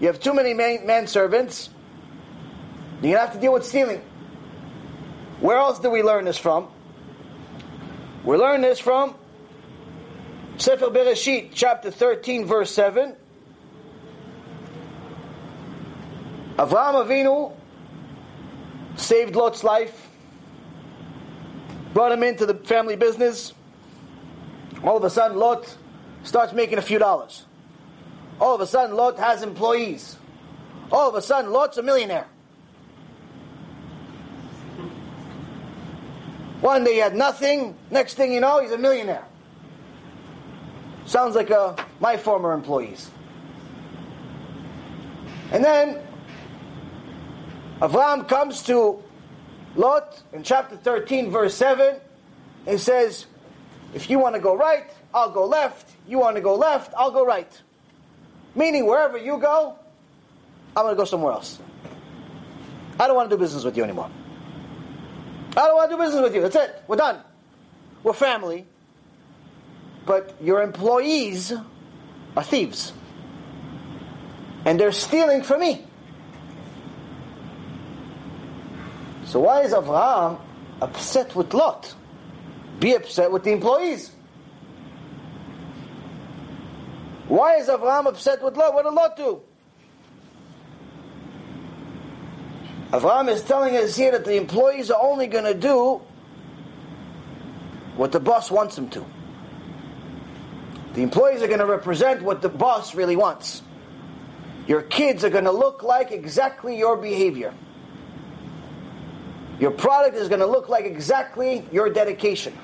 you 0.00 0.06
have 0.06 0.20
too 0.20 0.32
many 0.32 0.54
man, 0.54 0.86
manservants, 0.86 1.68
you're 3.02 3.12
to 3.12 3.18
have 3.18 3.32
to 3.32 3.40
deal 3.40 3.52
with 3.52 3.64
stealing. 3.64 4.02
Where 5.40 5.58
else 5.58 5.78
do 5.78 5.90
we 5.90 6.02
learn 6.02 6.24
this 6.24 6.38
from? 6.38 6.68
We 8.24 8.36
learn 8.36 8.62
this 8.62 8.78
from 8.78 9.14
Sefer 10.56 10.86
Bereshit, 10.86 11.50
chapter 11.52 11.90
13, 11.90 12.46
verse 12.46 12.70
7. 12.72 13.14
Avraham 16.56 17.06
Avinu 17.06 17.52
saved 18.96 19.36
Lot's 19.36 19.62
life, 19.62 20.08
brought 21.92 22.12
him 22.12 22.22
into 22.22 22.46
the 22.46 22.54
family 22.54 22.96
business. 22.96 23.52
All 24.82 24.96
of 24.96 25.04
a 25.04 25.10
sudden, 25.10 25.36
Lot 25.36 25.76
starts 26.22 26.54
making 26.54 26.78
a 26.78 26.82
few 26.82 26.98
dollars. 26.98 27.44
All 28.40 28.54
of 28.54 28.60
a 28.62 28.66
sudden, 28.66 28.96
Lot 28.96 29.18
has 29.18 29.42
employees. 29.42 30.16
All 30.90 31.08
of 31.08 31.14
a 31.14 31.22
sudden, 31.22 31.52
Lot's 31.52 31.76
a 31.76 31.82
millionaire. 31.82 32.26
One 36.60 36.84
day 36.84 36.94
he 36.94 36.98
had 36.98 37.14
nothing. 37.14 37.76
Next 37.90 38.14
thing 38.14 38.32
you 38.32 38.40
know, 38.40 38.60
he's 38.60 38.70
a 38.70 38.78
millionaire. 38.78 39.24
Sounds 41.04 41.34
like 41.34 41.50
uh, 41.50 41.76
my 42.00 42.16
former 42.16 42.52
employees. 42.52 43.10
And 45.52 45.64
then 45.64 46.00
Avram 47.80 48.28
comes 48.28 48.62
to 48.64 49.02
Lot 49.76 50.22
in 50.32 50.42
chapter 50.42 50.76
13, 50.76 51.30
verse 51.30 51.54
7, 51.54 51.96
and 52.66 52.80
says, 52.80 53.26
If 53.94 54.10
you 54.10 54.18
want 54.18 54.34
to 54.34 54.40
go 54.40 54.56
right, 54.56 54.90
I'll 55.14 55.30
go 55.30 55.46
left. 55.46 55.94
You 56.08 56.18
want 56.18 56.36
to 56.36 56.42
go 56.42 56.54
left, 56.54 56.92
I'll 56.96 57.10
go 57.10 57.24
right. 57.24 57.62
Meaning, 58.54 58.86
wherever 58.86 59.18
you 59.18 59.38
go, 59.38 59.78
I'm 60.76 60.84
going 60.84 60.94
to 60.94 60.98
go 60.98 61.04
somewhere 61.04 61.32
else. 61.32 61.58
I 62.98 63.06
don't 63.06 63.14
want 63.14 63.28
to 63.28 63.36
do 63.36 63.40
business 63.40 63.64
with 63.64 63.76
you 63.76 63.84
anymore. 63.84 64.10
I 65.56 65.66
don't 65.66 65.76
want 65.76 65.90
to 65.90 65.96
do 65.96 66.02
business 66.02 66.22
with 66.22 66.34
you. 66.34 66.42
That's 66.42 66.56
it. 66.56 66.82
We're 66.86 66.96
done. 66.96 67.20
We're 68.02 68.12
family. 68.12 68.66
But 70.04 70.34
your 70.40 70.62
employees 70.62 71.52
are 72.36 72.44
thieves. 72.44 72.92
And 74.64 74.78
they're 74.78 74.92
stealing 74.92 75.42
from 75.42 75.60
me. 75.60 75.84
So 79.24 79.40
why 79.40 79.62
is 79.62 79.72
Avraham 79.72 80.40
upset 80.80 81.34
with 81.34 81.54
Lot? 81.54 81.94
Be 82.78 82.94
upset 82.94 83.32
with 83.32 83.42
the 83.42 83.52
employees. 83.52 84.12
Why 87.28 87.56
is 87.56 87.68
Avraham 87.68 88.06
upset 88.06 88.42
with 88.42 88.56
Lot? 88.56 88.74
What 88.74 88.84
did 88.84 88.92
Lot 88.92 89.16
do? 89.16 89.42
Avraham 92.96 93.28
is 93.28 93.42
telling 93.42 93.76
us 93.76 93.94
here 93.94 94.12
that 94.12 94.24
the 94.24 94.36
employees 94.36 94.90
are 94.90 95.02
only 95.02 95.26
going 95.26 95.44
to 95.44 95.52
do 95.52 96.00
what 97.96 98.10
the 98.10 98.20
boss 98.20 98.50
wants 98.50 98.74
them 98.74 98.88
to. 98.90 99.04
The 100.94 101.02
employees 101.02 101.42
are 101.42 101.46
going 101.46 101.58
to 101.58 101.66
represent 101.66 102.22
what 102.22 102.40
the 102.40 102.48
boss 102.48 102.94
really 102.94 103.16
wants. 103.16 103.60
Your 104.66 104.80
kids 104.80 105.24
are 105.24 105.30
going 105.30 105.44
to 105.44 105.52
look 105.52 105.82
like 105.82 106.10
exactly 106.10 106.78
your 106.78 106.96
behavior. 106.96 107.52
Your 109.60 109.72
product 109.72 110.16
is 110.16 110.28
going 110.28 110.40
to 110.40 110.46
look 110.46 110.70
like 110.70 110.86
exactly 110.86 111.66
your 111.70 111.90
dedication. 111.90 112.56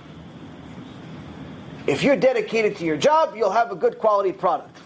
If 1.86 2.02
you're 2.02 2.16
dedicated 2.16 2.76
to 2.78 2.86
your 2.86 2.96
job, 2.96 3.36
you'll 3.36 3.50
have 3.50 3.70
a 3.70 3.76
good 3.76 3.98
quality 3.98 4.32
product. 4.32 4.78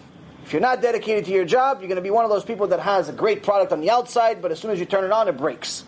If 0.47 0.53
you're 0.53 0.61
not 0.61 0.81
dedicated 0.81 1.25
to 1.25 1.31
your 1.31 1.43
job, 1.43 1.81
you're 1.81 1.89
going 1.89 1.97
to 1.97 2.01
be 2.01 2.09
one 2.09 2.23
of 2.23 2.31
those 2.31 2.45
people 2.45 2.67
that 2.67 2.79
has 2.79 3.09
a 3.09 3.11
great 3.11 3.43
product 3.43 3.73
on 3.73 3.81
the 3.81 3.89
outside, 3.89 4.41
but 4.41 4.49
as 4.49 4.57
soon 4.57 4.71
as 4.71 4.79
you 4.79 4.85
turn 4.85 5.03
it 5.03 5.11
on, 5.11 5.27
it 5.27 5.35
breaks. 5.35 5.83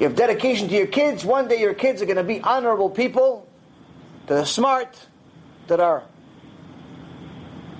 You 0.00 0.08
have 0.08 0.16
dedication 0.16 0.66
to 0.66 0.74
your 0.74 0.88
kids. 0.88 1.24
One 1.24 1.46
day 1.46 1.60
your 1.60 1.72
kids 1.72 2.02
are 2.02 2.04
going 2.04 2.16
to 2.16 2.24
be 2.24 2.40
honorable 2.40 2.90
people 2.90 3.46
that 4.26 4.38
are 4.38 4.44
smart, 4.44 4.98
that 5.68 5.78
are 5.78 6.02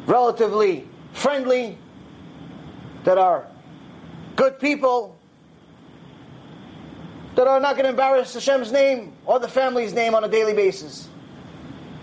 relatively 0.07 0.89
friendly, 1.13 1.77
that 3.03 3.19
are 3.19 3.49
good 4.37 4.61
people, 4.61 5.19
that 7.35 7.49
are 7.49 7.59
not 7.59 7.73
going 7.73 7.83
to 7.87 7.91
embarrass 7.91 8.33
Hashem's 8.33 8.71
name 8.71 9.13
or 9.27 9.41
the 9.41 9.49
family's 9.49 9.93
name 9.93 10.15
on 10.15 10.23
a 10.23 10.29
daily 10.29 10.55
basis. 10.55 11.09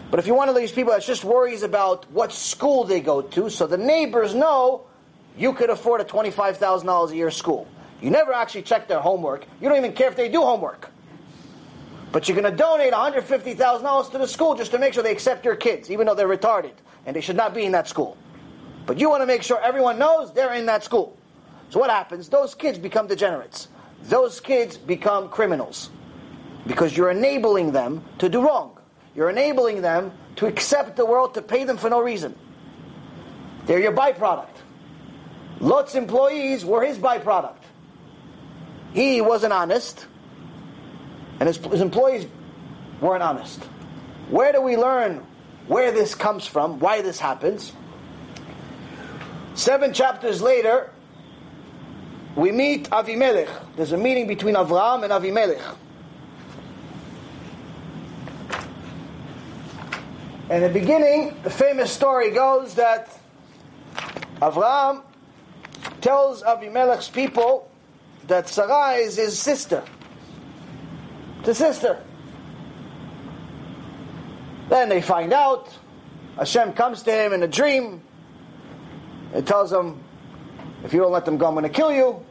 But 0.10 0.20
if 0.20 0.28
you're 0.28 0.36
one 0.36 0.50
of 0.50 0.56
these 0.56 0.72
people 0.72 0.94
that 0.94 1.04
just 1.04 1.24
worries 1.24 1.62
about 1.62 2.10
what 2.12 2.32
school 2.32 2.84
they 2.84 3.00
go 3.00 3.22
to, 3.22 3.50
so 3.50 3.68
the 3.68 3.78
neighbors 3.78 4.34
know 4.34 4.86
you 5.38 5.54
could 5.54 5.70
afford 5.70 6.02
a 6.02 6.04
$25,000 6.04 7.12
a 7.12 7.16
year 7.16 7.32
school. 7.32 7.68
You 8.02 8.10
never 8.10 8.34
actually 8.34 8.64
check 8.64 8.88
their 8.88 9.00
homework. 9.00 9.46
You 9.62 9.70
don't 9.70 9.78
even 9.78 9.94
care 9.94 10.08
if 10.08 10.16
they 10.16 10.30
do 10.30 10.42
homework. 10.42 10.90
But 12.12 12.28
you're 12.28 12.40
going 12.40 12.52
to 12.52 12.58
donate 12.58 12.92
$150,000 12.92 14.12
to 14.12 14.18
the 14.18 14.28
school 14.28 14.56
just 14.56 14.72
to 14.72 14.80
make 14.80 14.94
sure 14.94 15.04
they 15.04 15.12
accept 15.12 15.46
your 15.46 15.56
kids, 15.56 15.92
even 15.92 16.08
though 16.08 16.16
they're 16.16 16.28
retarded 16.28 16.74
and 17.06 17.16
they 17.16 17.22
should 17.22 17.36
not 17.36 17.54
be 17.54 17.66
in 17.66 17.72
that 17.74 17.88
school. 17.88 18.18
But 18.86 19.00
you 19.00 19.10
want 19.10 19.22
to 19.22 19.28
make 19.28 19.44
sure 19.44 19.62
everyone 19.62 20.00
knows 20.00 20.34
they're 20.34 20.54
in 20.54 20.66
that 20.66 20.84
school. 20.84 21.18
So 21.70 21.80
what 21.80 21.92
happens? 21.92 22.30
Those 22.30 22.56
kids 22.56 22.80
become 22.80 23.06
degenerates. 23.06 23.68
Those 24.04 24.40
kids 24.40 24.78
become 24.78 25.30
criminals. 25.30 25.92
Because 26.66 26.98
you're 26.98 27.12
enabling 27.12 27.72
them 27.72 28.04
to 28.18 28.30
do 28.30 28.42
wrong. 28.42 28.79
You're 29.20 29.30
enabling 29.30 29.82
them 29.82 30.14
to 30.38 30.46
accept 30.46 30.96
the 30.96 31.06
world 31.06 31.34
to 31.34 31.42
pay 31.42 31.66
them 31.66 31.76
for 31.76 31.90
no 31.90 32.02
reason. 32.02 32.34
They're 33.66 33.82
your 33.82 33.92
byproduct. 33.92 34.56
Lot's 35.60 35.94
employees 35.96 36.64
were 36.64 36.86
his 36.86 36.98
byproduct. 36.98 37.60
He 38.94 39.20
wasn't 39.20 39.52
honest, 39.52 40.08
and 41.38 41.48
his, 41.48 41.58
his 41.58 41.82
employees 41.82 42.28
weren't 43.02 43.22
honest. 43.22 43.62
Where 44.30 44.54
do 44.54 44.62
we 44.62 44.78
learn 44.78 45.28
where 45.68 45.92
this 45.92 46.16
comes 46.16 46.48
from, 46.48 46.80
why 46.80 47.02
this 47.02 47.20
happens? 47.20 47.74
Seven 49.54 49.92
chapters 49.92 50.42
later, 50.42 50.92
we 52.38 52.54
meet 52.54 52.90
Avimelech. 52.92 53.50
There's 53.76 53.92
a 53.92 53.98
meeting 53.98 54.28
between 54.28 54.56
Avraham 54.56 55.04
and 55.04 55.12
Avimelech. 55.12 55.76
In 60.50 60.64
the 60.64 60.70
beginning, 60.70 61.36
the 61.44 61.50
famous 61.52 61.92
story 61.92 62.32
goes 62.32 62.74
that 62.74 63.16
Avram 64.42 65.04
tells 66.02 66.42
Avimelech's 66.42 67.08
people 67.08 67.70
that 68.26 68.50
Sarai 68.50 69.02
is 69.04 69.16
his 69.16 69.38
sister. 69.38 69.84
The 71.44 71.54
sister. 71.54 72.04
Then 74.70 74.90
they 74.90 75.02
find 75.02 75.34
out. 75.34 75.70
Hashem 76.36 76.74
comes 76.74 77.04
to 77.04 77.12
him 77.12 77.32
in 77.34 77.44
a 77.44 77.48
dream 77.48 78.02
and 79.34 79.46
tells 79.46 79.72
him, 79.72 80.04
if 80.84 80.94
you 80.94 81.00
don't 81.00 81.12
let 81.12 81.26
them 81.26 81.38
go, 81.38 81.46
I'm 81.46 81.54
going 81.54 81.64
to 81.64 81.70
kill 81.70 81.92
you. 81.92 82.26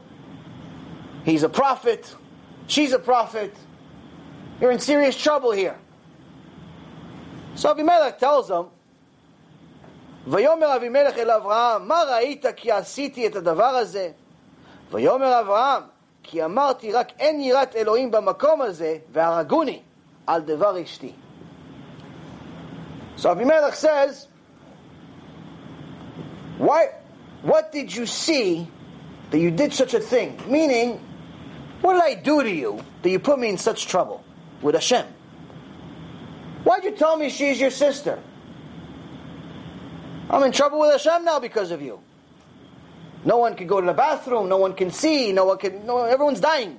He's 1.25 1.45
a 1.45 1.49
prophet. 1.49 2.17
She's 2.67 2.93
a 2.93 2.99
prophet. 2.99 3.55
You're 4.61 4.73
in 4.73 4.81
serious 4.81 5.17
trouble 5.17 5.53
here. 5.53 5.79
So 7.58 7.74
Avimelech 7.74 8.18
tells 8.20 8.50
him, 8.50 8.66
ויאמר 10.28 10.76
אבימלך 10.76 11.18
אל 11.18 11.32
אברהם, 11.32 11.88
מה 11.88 12.00
ראית 12.12 12.46
כי 12.56 12.72
עשיתי 12.72 13.28
את 13.28 13.36
הדבר 13.36 13.64
הזה? 13.64 14.12
ויאמר 14.92 15.40
אברהם, 15.40 15.84
כי 16.24 16.46
אמרתי 16.46 16.92
רק 16.92 17.12
אין 17.20 17.42
יראת 17.42 17.76
אלוהים 17.76 18.12
במקום 18.12 18.62
הזה, 18.62 18.98
והרגוני 19.12 19.80
על 20.28 20.42
דבר 20.42 20.84
אשתי. 20.84 21.12
So 23.18 23.30
Avimelech 23.30 23.76
says, 23.76 24.28
why, 26.58 26.88
what 27.44 27.72
did 27.72 27.94
you 27.94 28.06
see 28.06 28.68
that 29.30 29.40
you 29.40 29.52
did 29.52 29.74
such 29.74 29.94
a 29.94 30.00
thing? 30.00 30.40
Meaning, 30.48 31.00
what 31.82 31.94
did 31.94 32.04
I 32.04 32.16
do 32.16 32.42
to 32.44 32.50
you 32.50 32.80
that 33.02 33.10
you 33.10 33.20
put 33.20 33.40
me 33.40 33.50
in 33.50 33.58
such 33.58 33.88
trouble 33.88 34.24
with 34.62 34.76
Hashem? 34.76 35.06
Why'd 36.65 36.85
you 36.85 36.93
tell 36.93 37.17
me 37.17 37.31
she's 37.31 37.61
your 37.61 37.71
sister? 37.71 38.19
I'm 40.31 40.43
in 40.43 40.53
trouble 40.53 40.81
with 40.81 40.91
Hashem 40.93 41.25
now 41.25 41.39
because 41.39 41.71
of 41.71 41.81
you. 41.81 42.01
No 43.25 43.39
one 43.39 43.55
can 43.57 43.67
go 43.67 43.81
to 43.81 43.87
the 43.87 43.95
bathroom. 43.95 44.49
No 44.49 44.59
one 44.59 44.75
can 44.75 44.91
see. 44.91 45.33
No 45.33 45.47
one 45.47 45.59
can. 45.59 45.87
No, 45.87 46.05
everyone's 46.05 46.41
dying. 46.41 46.79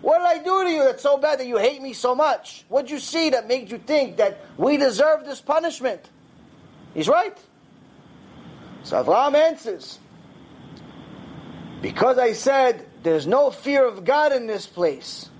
What 0.00 0.18
did 0.18 0.26
I 0.26 0.44
do 0.44 0.64
to 0.64 0.70
you 0.70 0.84
that's 0.84 1.02
so 1.02 1.16
bad 1.16 1.38
that 1.40 1.46
you 1.46 1.56
hate 1.56 1.80
me 1.80 1.94
so 1.94 2.14
much? 2.14 2.64
What 2.68 2.82
did 2.82 2.90
you 2.90 2.98
see 2.98 3.30
that 3.30 3.48
made 3.48 3.70
you 3.70 3.78
think 3.78 4.18
that 4.18 4.38
we 4.58 4.76
deserve 4.76 5.24
this 5.24 5.40
punishment? 5.40 6.10
He's 6.92 7.08
right. 7.08 7.36
So 8.82 9.02
Avraham 9.02 9.34
answers, 9.34 9.98
because 11.80 12.18
I 12.18 12.34
said 12.34 12.84
there's 13.02 13.26
no 13.26 13.50
fear 13.50 13.86
of 13.86 14.04
God 14.04 14.32
in 14.32 14.46
this 14.46 14.66
place, 14.66 15.30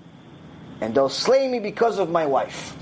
and 0.81 0.95
they'll 0.95 1.09
slay 1.09 1.47
me 1.47 1.59
because 1.59 1.99
of 1.99 2.09
my 2.09 2.25
wife. 2.25 2.75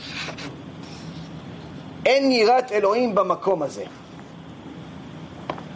En 2.05 2.23
yirat 2.31 2.71
Elohim 2.71 3.15
b'makom 3.15 3.59
hazeh. 3.59 3.89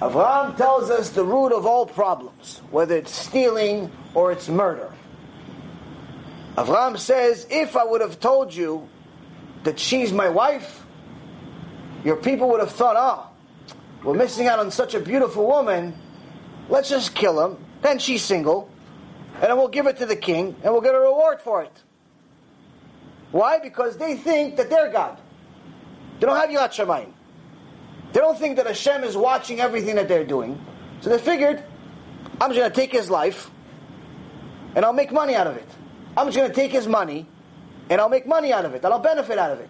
Avraham 0.01 0.55
tells 0.57 0.89
us 0.89 1.09
the 1.09 1.23
root 1.23 1.51
of 1.51 1.65
all 1.65 1.85
problems, 1.85 2.61
whether 2.69 2.95
it's 2.95 3.11
stealing 3.11 3.91
or 4.13 4.31
it's 4.31 4.47
murder. 4.47 4.93
Avraham 6.55 6.97
says, 6.99 7.47
if 7.49 7.75
I 7.75 7.83
would 7.83 8.01
have 8.01 8.19
told 8.19 8.53
you 8.53 8.87
that 9.63 9.79
she's 9.79 10.11
my 10.11 10.29
wife, 10.29 10.83
your 12.03 12.15
people 12.15 12.49
would 12.49 12.59
have 12.59 12.71
thought, 12.71 12.95
oh, 12.97 13.75
we're 14.03 14.13
missing 14.13 14.47
out 14.47 14.59
on 14.59 14.69
such 14.69 14.93
a 14.93 14.99
beautiful 14.99 15.47
woman, 15.47 15.95
let's 16.69 16.89
just 16.89 17.15
kill 17.15 17.43
him, 17.43 17.57
then 17.81 17.99
she's 17.99 18.23
single, 18.23 18.69
and 19.35 19.43
then 19.43 19.57
we'll 19.57 19.67
give 19.67 19.87
it 19.87 19.97
to 19.97 20.05
the 20.05 20.15
king, 20.15 20.55
and 20.63 20.73
we'll 20.73 20.81
get 20.81 20.93
a 20.93 20.99
reward 20.99 21.41
for 21.41 21.63
it. 21.63 21.83
Why? 23.31 23.59
Because 23.59 23.97
they 23.97 24.15
think 24.15 24.57
that 24.57 24.69
they're 24.69 24.91
God. 24.91 25.19
They 26.19 26.27
don't 26.27 26.35
have 26.35 26.49
Yirat 26.49 26.71
Shamayim. 26.71 27.11
They 28.13 28.19
don't 28.19 28.37
think 28.37 28.55
that 28.57 28.65
Hashem 28.65 29.03
is 29.03 29.15
watching 29.15 29.59
everything 29.59 29.95
that 29.95 30.07
they're 30.07 30.25
doing. 30.25 30.59
So 31.01 31.09
they 31.09 31.19
figured, 31.19 31.63
I'm 32.41 32.49
just 32.49 32.59
going 32.59 32.71
to 32.71 32.75
take 32.75 32.91
his 32.91 33.09
life 33.09 33.51
and 34.75 34.83
I'll 34.83 34.93
make 34.93 35.11
money 35.11 35.35
out 35.35 35.47
of 35.47 35.57
it. 35.57 35.67
I'm 36.15 36.27
just 36.27 36.37
going 36.37 36.49
to 36.49 36.55
take 36.55 36.71
his 36.71 36.87
money 36.87 37.27
and 37.89 38.01
I'll 38.01 38.09
make 38.09 38.25
money 38.25 38.51
out 38.51 38.65
of 38.65 38.73
it 38.73 38.83
and 38.83 38.93
I'll 38.93 38.99
benefit 38.99 39.37
out 39.37 39.51
of 39.51 39.59
it. 39.59 39.69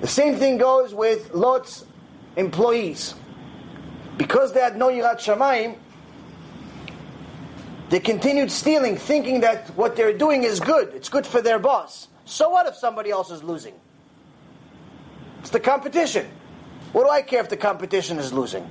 The 0.00 0.06
same 0.06 0.36
thing 0.36 0.58
goes 0.58 0.94
with 0.94 1.32
Lot's 1.32 1.84
employees. 2.36 3.14
Because 4.16 4.52
they 4.52 4.60
had 4.60 4.76
no 4.76 4.88
Yirat 4.88 5.18
Shamayim, 5.18 5.76
they 7.90 8.00
continued 8.00 8.50
stealing, 8.50 8.96
thinking 8.96 9.40
that 9.40 9.68
what 9.76 9.96
they're 9.96 10.16
doing 10.16 10.44
is 10.44 10.60
good. 10.60 10.94
It's 10.94 11.08
good 11.08 11.26
for 11.26 11.40
their 11.40 11.58
boss. 11.58 12.08
So 12.24 12.50
what 12.50 12.66
if 12.66 12.76
somebody 12.76 13.10
else 13.10 13.30
is 13.30 13.42
losing? 13.42 13.74
It's 15.44 15.50
the 15.50 15.60
competition. 15.60 16.26
What 16.92 17.04
do 17.04 17.10
I 17.10 17.20
care 17.20 17.40
if 17.40 17.50
the 17.50 17.58
competition 17.58 18.18
is 18.18 18.32
losing? 18.32 18.66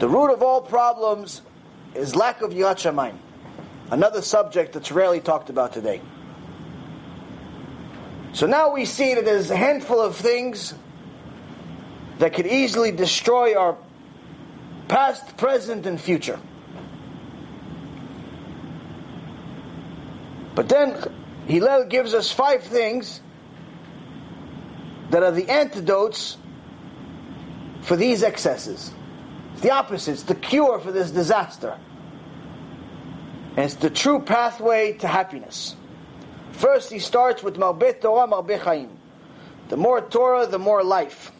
The 0.00 0.06
root 0.06 0.30
of 0.34 0.42
all 0.42 0.60
problems 0.60 1.40
is 1.94 2.14
lack 2.14 2.42
of 2.42 2.50
Yirat 2.50 2.76
Shamayim. 2.76 3.16
Another 3.90 4.20
subject 4.20 4.74
that's 4.74 4.92
rarely 4.92 5.20
talked 5.20 5.48
about 5.48 5.72
today. 5.72 6.02
So 8.34 8.46
now 8.46 8.70
we 8.74 8.84
see 8.84 9.14
that 9.14 9.24
there's 9.24 9.50
a 9.50 9.56
handful 9.56 9.98
of 9.98 10.14
things 10.14 10.74
that 12.18 12.34
could 12.34 12.46
easily 12.46 12.92
destroy 12.92 13.56
our 13.56 13.78
past, 14.88 15.38
present, 15.38 15.86
and 15.86 15.98
future. 15.98 16.38
But 20.54 20.68
then 20.68 21.02
Hillel 21.46 21.86
gives 21.86 22.12
us 22.12 22.30
five 22.30 22.62
things 22.62 23.22
that 25.10 25.22
are 25.22 25.32
the 25.32 25.48
antidotes 25.50 26.36
for 27.82 27.96
these 27.96 28.22
excesses. 28.22 28.92
It's 29.52 29.62
the 29.62 29.72
opposite, 29.72 30.12
it's 30.12 30.22
the 30.22 30.34
cure 30.34 30.78
for 30.78 30.92
this 30.92 31.10
disaster. 31.10 31.76
And 33.56 33.64
it's 33.64 33.74
the 33.74 33.90
true 33.90 34.20
pathway 34.20 34.92
to 34.98 35.08
happiness. 35.08 35.74
First, 36.52 36.90
he 36.90 36.98
starts 36.98 37.42
with 37.42 37.56
Marbet 37.56 38.00
Torah, 38.00 38.28
Marbet 38.28 38.60
Chaim. 38.60 38.96
The 39.68 39.76
more 39.76 40.00
Torah, 40.00 40.46
the 40.46 40.58
more 40.58 40.84
life. 40.84 41.32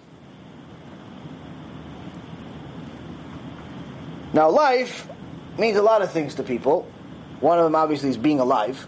Now, 4.32 4.50
life 4.50 5.08
means 5.58 5.76
a 5.76 5.82
lot 5.82 6.02
of 6.02 6.12
things 6.12 6.36
to 6.36 6.42
people. 6.42 6.90
One 7.40 7.58
of 7.58 7.64
them, 7.64 7.74
obviously, 7.74 8.10
is 8.10 8.16
being 8.16 8.40
alive. 8.40 8.86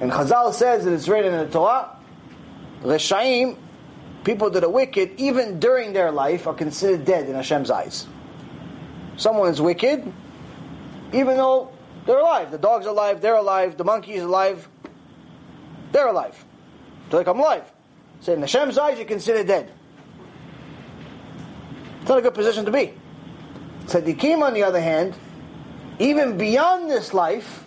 And 0.00 0.10
Chazal 0.10 0.52
says 0.52 0.84
that 0.84 0.92
it's 0.92 1.08
written 1.08 1.32
in 1.32 1.46
the 1.46 1.52
Torah 1.52 1.91
Reshaim, 2.82 3.56
people 4.24 4.50
that 4.50 4.64
are 4.64 4.70
wicked, 4.70 5.12
even 5.18 5.60
during 5.60 5.92
their 5.92 6.10
life, 6.10 6.46
are 6.46 6.54
considered 6.54 7.04
dead 7.04 7.28
in 7.28 7.34
Hashem's 7.34 7.70
eyes. 7.70 8.06
Someone 9.16 9.50
is 9.50 9.60
wicked, 9.60 10.12
even 11.12 11.36
though 11.36 11.72
they're 12.06 12.18
alive. 12.18 12.50
The 12.50 12.58
dog's 12.58 12.86
alive, 12.86 13.20
they're 13.20 13.36
alive, 13.36 13.76
the 13.76 13.84
monkey's 13.84 14.22
alive, 14.22 14.68
they're 15.92 16.08
alive. 16.08 16.44
They're 17.08 17.20
like, 17.20 17.28
I'm 17.28 17.38
alive. 17.38 17.70
So 18.20 18.32
in 18.32 18.40
Hashem's 18.40 18.78
eyes, 18.78 18.98
you're 18.98 19.06
considered 19.06 19.46
dead. 19.46 19.70
It's 22.00 22.08
not 22.08 22.18
a 22.18 22.22
good 22.22 22.34
position 22.34 22.64
to 22.64 22.72
be. 22.72 22.94
Tzaddikim, 23.86 24.42
on 24.42 24.54
the 24.54 24.64
other 24.64 24.80
hand, 24.80 25.14
even 25.98 26.36
beyond 26.36 26.90
this 26.90 27.14
life, 27.14 27.64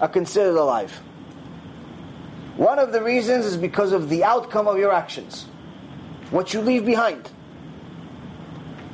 are 0.00 0.08
considered 0.08 0.56
alive. 0.56 0.98
One 2.56 2.78
of 2.78 2.92
the 2.92 3.02
reasons 3.02 3.44
is 3.44 3.56
because 3.56 3.92
of 3.92 4.08
the 4.08 4.24
outcome 4.24 4.66
of 4.66 4.78
your 4.78 4.92
actions. 4.92 5.44
What 6.30 6.54
you 6.54 6.60
leave 6.60 6.86
behind. 6.86 7.30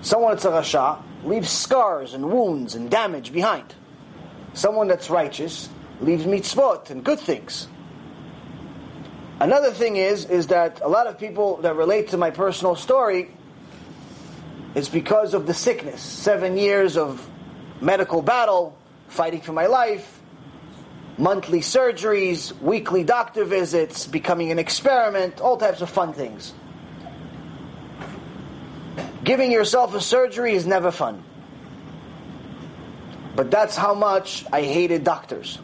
Someone 0.01 0.33
that's 0.33 0.45
a 0.45 0.51
rasha 0.51 1.01
leaves 1.25 1.49
scars 1.49 2.13
and 2.13 2.31
wounds 2.31 2.75
and 2.75 2.91
damage 2.91 3.33
behind. 3.33 3.75
Someone 4.55 4.89
that's 4.89 5.09
righteous 5.09 5.69
leaves 6.01 6.25
mitzvot 6.25 6.91
and 6.91 7.05
good 7.05 7.21
things. 7.21 7.69
Another 9.39 9.71
thing 9.71 9.97
is, 9.97 10.25
is 10.25 10.49
that 10.49 10.81
a 10.83 10.89
lot 10.89 11.07
of 11.07 11.19
people 11.19 11.59
that 11.59 11.77
relate 11.77 12.09
to 12.09 12.17
my 12.17 12.31
personal 12.31 12.75
story 12.75 13.31
is 14.75 14.89
because 14.89 15.35
of 15.35 15.47
the 15.47 15.55
sickness. 15.55 16.01
Seven 16.01 16.57
years 16.57 16.97
of 16.97 17.29
medical 17.81 18.23
battle, 18.23 18.77
fighting 19.09 19.41
for 19.41 19.53
my 19.53 19.67
life, 19.67 20.21
monthly 21.19 21.61
surgeries, 21.61 22.59
weekly 22.61 23.05
doctor 23.05 23.45
visits, 23.45 24.07
becoming 24.07 24.51
an 24.51 24.59
experiment, 24.59 25.41
all 25.41 25.57
types 25.57 25.81
of 25.81 25.91
fun 25.91 26.13
things. 26.13 26.53
Giving 29.25 29.53
yourself 29.53 29.95
a 29.95 30.01
surgery 30.01 30.55
is 30.55 30.67
never 30.67 30.91
fun. 30.91 31.23
But 33.37 33.51
that's 33.51 33.77
how 33.77 33.95
much 33.95 34.45
I 34.53 34.63
hated 34.63 35.05
doctors. 35.05 35.59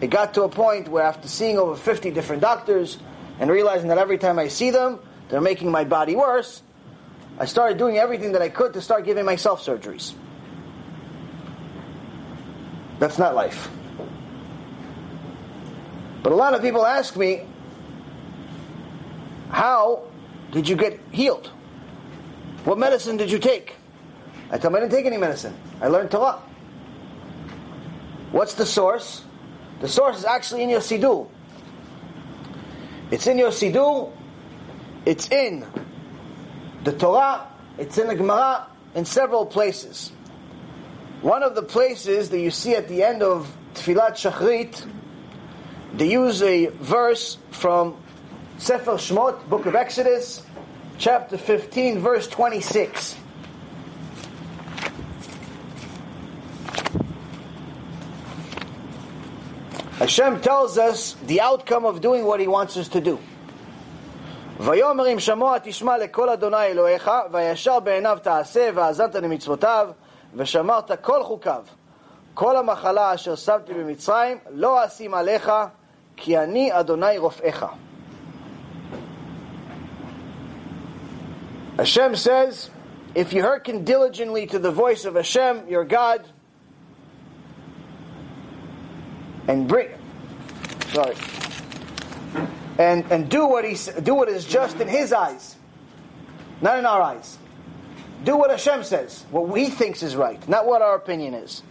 It 0.00 0.08
got 0.08 0.34
to 0.34 0.42
a 0.42 0.48
point 0.48 0.88
where 0.88 1.04
after 1.04 1.28
seeing 1.28 1.58
over 1.58 1.76
50 1.76 2.10
different 2.10 2.42
doctors 2.42 2.98
and 3.38 3.50
realizing 3.50 3.88
that 3.88 3.98
every 3.98 4.18
time 4.18 4.38
I 4.38 4.48
see 4.48 4.70
them, 4.70 4.98
they're 5.28 5.40
making 5.40 5.70
my 5.70 5.84
body 5.84 6.16
worse, 6.16 6.62
I 7.38 7.44
started 7.44 7.78
doing 7.78 7.98
everything 7.98 8.32
that 8.32 8.42
I 8.42 8.48
could 8.48 8.72
to 8.74 8.80
start 8.80 9.04
giving 9.04 9.24
myself 9.24 9.64
surgeries. 9.64 10.14
That's 12.98 13.18
not 13.18 13.34
life. 13.34 13.68
But 16.26 16.32
a 16.32 16.34
lot 16.34 16.54
of 16.54 16.60
people 16.60 16.84
ask 16.84 17.16
me, 17.16 17.42
how 19.48 20.02
did 20.50 20.68
you 20.68 20.74
get 20.74 20.98
healed? 21.12 21.52
What 22.64 22.78
medicine 22.78 23.16
did 23.16 23.30
you 23.30 23.38
take? 23.38 23.76
I 24.50 24.58
tell 24.58 24.72
them 24.72 24.74
I 24.74 24.80
didn't 24.80 24.90
take 24.90 25.06
any 25.06 25.18
medicine. 25.18 25.56
I 25.80 25.86
learned 25.86 26.10
Torah. 26.10 26.42
What's 28.32 28.54
the 28.54 28.66
source? 28.66 29.22
The 29.78 29.86
source 29.86 30.18
is 30.18 30.24
actually 30.24 30.64
in 30.64 30.70
your 30.70 30.80
Siddur. 30.80 31.28
It's 33.12 33.28
in 33.28 33.38
your 33.38 33.52
Siddur. 33.52 34.12
It's 35.04 35.30
in 35.30 35.64
the 36.82 36.90
Torah. 36.90 37.46
It's 37.78 37.98
in 37.98 38.08
the 38.08 38.16
Gemara 38.16 38.66
in 38.96 39.04
several 39.04 39.46
places. 39.46 40.10
One 41.22 41.44
of 41.44 41.54
the 41.54 41.62
places 41.62 42.30
that 42.30 42.40
you 42.40 42.50
see 42.50 42.74
at 42.74 42.88
the 42.88 43.04
end 43.04 43.22
of 43.22 43.56
Tfilat 43.74 44.16
Shacharit, 44.16 44.84
they 45.95 46.09
use 46.09 46.41
a 46.41 46.67
verse 46.67 47.37
from 47.51 47.97
Sefer 48.57 48.93
Shmot, 48.93 49.49
Book 49.49 49.65
of 49.65 49.75
Exodus, 49.75 50.43
chapter 50.97 51.37
15, 51.37 51.99
verse 51.99 52.27
26. 52.27 53.17
Hashem 59.97 60.41
tells 60.41 60.77
us 60.77 61.15
the 61.27 61.41
outcome 61.41 61.85
of 61.85 62.01
doing 62.01 62.25
what 62.25 62.39
He 62.39 62.47
wants 62.47 62.77
us 62.77 62.87
to 62.89 63.01
do. 63.01 63.19
ויאמר 64.59 65.07
אם 65.13 65.19
שמוע 65.19 65.57
תשמע 65.63 65.97
לקול 65.97 66.29
אדוני 66.29 66.65
אלוהיך, 66.65 67.11
וישר 67.31 67.79
בעיניו 67.79 68.17
תעשה, 68.21 68.69
והאזנת 68.73 69.15
למצוותיו, 69.15 69.89
ושמרת 70.35 70.91
כל 71.01 71.23
חוקיו. 71.23 71.63
כל 72.33 72.57
המחלה 72.57 73.13
אשר 73.13 73.35
שמתי 73.35 73.73
במצרים, 73.73 74.37
לא 74.49 74.85
אשים 74.85 75.13
עליך, 75.13 75.51
כי 76.17 76.37
אני 76.37 76.79
אדוני 76.79 77.17
רופאיך. 77.17 77.65
Hashem 81.77 82.15
says, 82.15 82.69
if 83.15 83.33
you 83.33 83.41
hearken 83.41 83.83
diligently 83.83 84.45
to 84.47 84.59
the 84.59 84.71
voice 84.71 85.05
of 85.05 85.15
Hashem, 85.15 85.67
your 85.67 85.83
God, 85.83 86.23
and 89.47 89.67
bring, 89.67 89.89
sorry, 90.93 91.15
and 92.77 93.03
and 93.11 93.29
do 93.29 93.47
what 93.47 93.65
he 93.65 93.71
s- 93.73 93.89
do 94.03 94.13
what 94.13 94.29
is 94.29 94.45
just 94.45 94.79
in 94.79 94.87
His 94.87 95.11
eyes, 95.11 95.55
not 96.61 96.77
in 96.77 96.85
our 96.85 97.01
eyes. 97.01 97.37
Do 98.23 98.37
what 98.37 98.51
Hashem 98.51 98.83
says, 98.83 99.25
what 99.31 99.47
He 99.57 99.65
thinks 99.67 100.03
is 100.03 100.15
right, 100.15 100.47
not 100.47 100.67
what 100.67 100.81
our 100.83 100.95
opinion 100.95 101.33
is. 101.33 101.63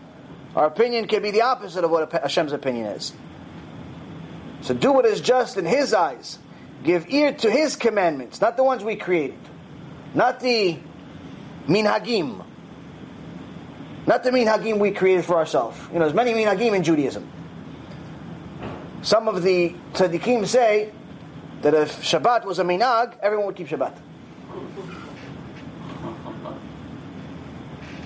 Our 0.56 0.66
opinion 0.66 1.06
can 1.06 1.22
be 1.22 1.30
the 1.30 1.42
opposite 1.42 1.84
of 1.84 1.90
what 1.92 2.10
Hashem's 2.10 2.52
opinion 2.52 2.86
is. 2.86 3.12
So 4.61 4.73
do 4.73 4.91
what 4.91 5.05
is 5.05 5.21
just 5.21 5.57
in 5.57 5.65
His 5.65 5.93
eyes. 5.93 6.39
Give 6.83 7.07
ear 7.09 7.33
to 7.33 7.51
His 7.51 7.75
commandments, 7.75 8.41
not 8.41 8.57
the 8.57 8.63
ones 8.63 8.83
we 8.83 8.95
created, 8.95 9.39
not 10.13 10.39
the 10.39 10.77
minhagim, 11.67 12.45
not 14.07 14.23
the 14.23 14.31
minhagim 14.31 14.79
we 14.79 14.91
created 14.91 15.25
for 15.25 15.35
ourselves. 15.35 15.79
You 15.87 15.99
know, 15.99 16.05
there's 16.05 16.13
many 16.13 16.33
minhagim 16.33 16.75
in 16.75 16.83
Judaism. 16.83 17.29
Some 19.01 19.27
of 19.27 19.43
the 19.43 19.75
tzaddikim 19.93 20.45
say 20.47 20.91
that 21.61 21.73
if 21.73 22.01
Shabbat 22.01 22.45
was 22.45 22.59
a 22.59 22.63
minhag, 22.63 23.15
everyone 23.21 23.47
would 23.47 23.55
keep 23.55 23.67
Shabbat. 23.67 23.95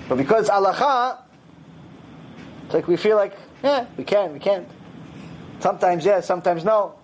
But 0.08 0.16
because 0.16 0.48
halacha, 0.48 1.18
it's 2.64 2.74
like 2.74 2.88
we 2.88 2.96
feel 2.96 3.16
like, 3.16 3.32
yeah, 3.62 3.86
we 3.96 4.04
can, 4.04 4.32
we 4.32 4.40
can't. 4.40 4.66
Sometimes 5.60 6.04
yes, 6.04 6.26
sometimes 6.26 6.64
no. 6.64 6.94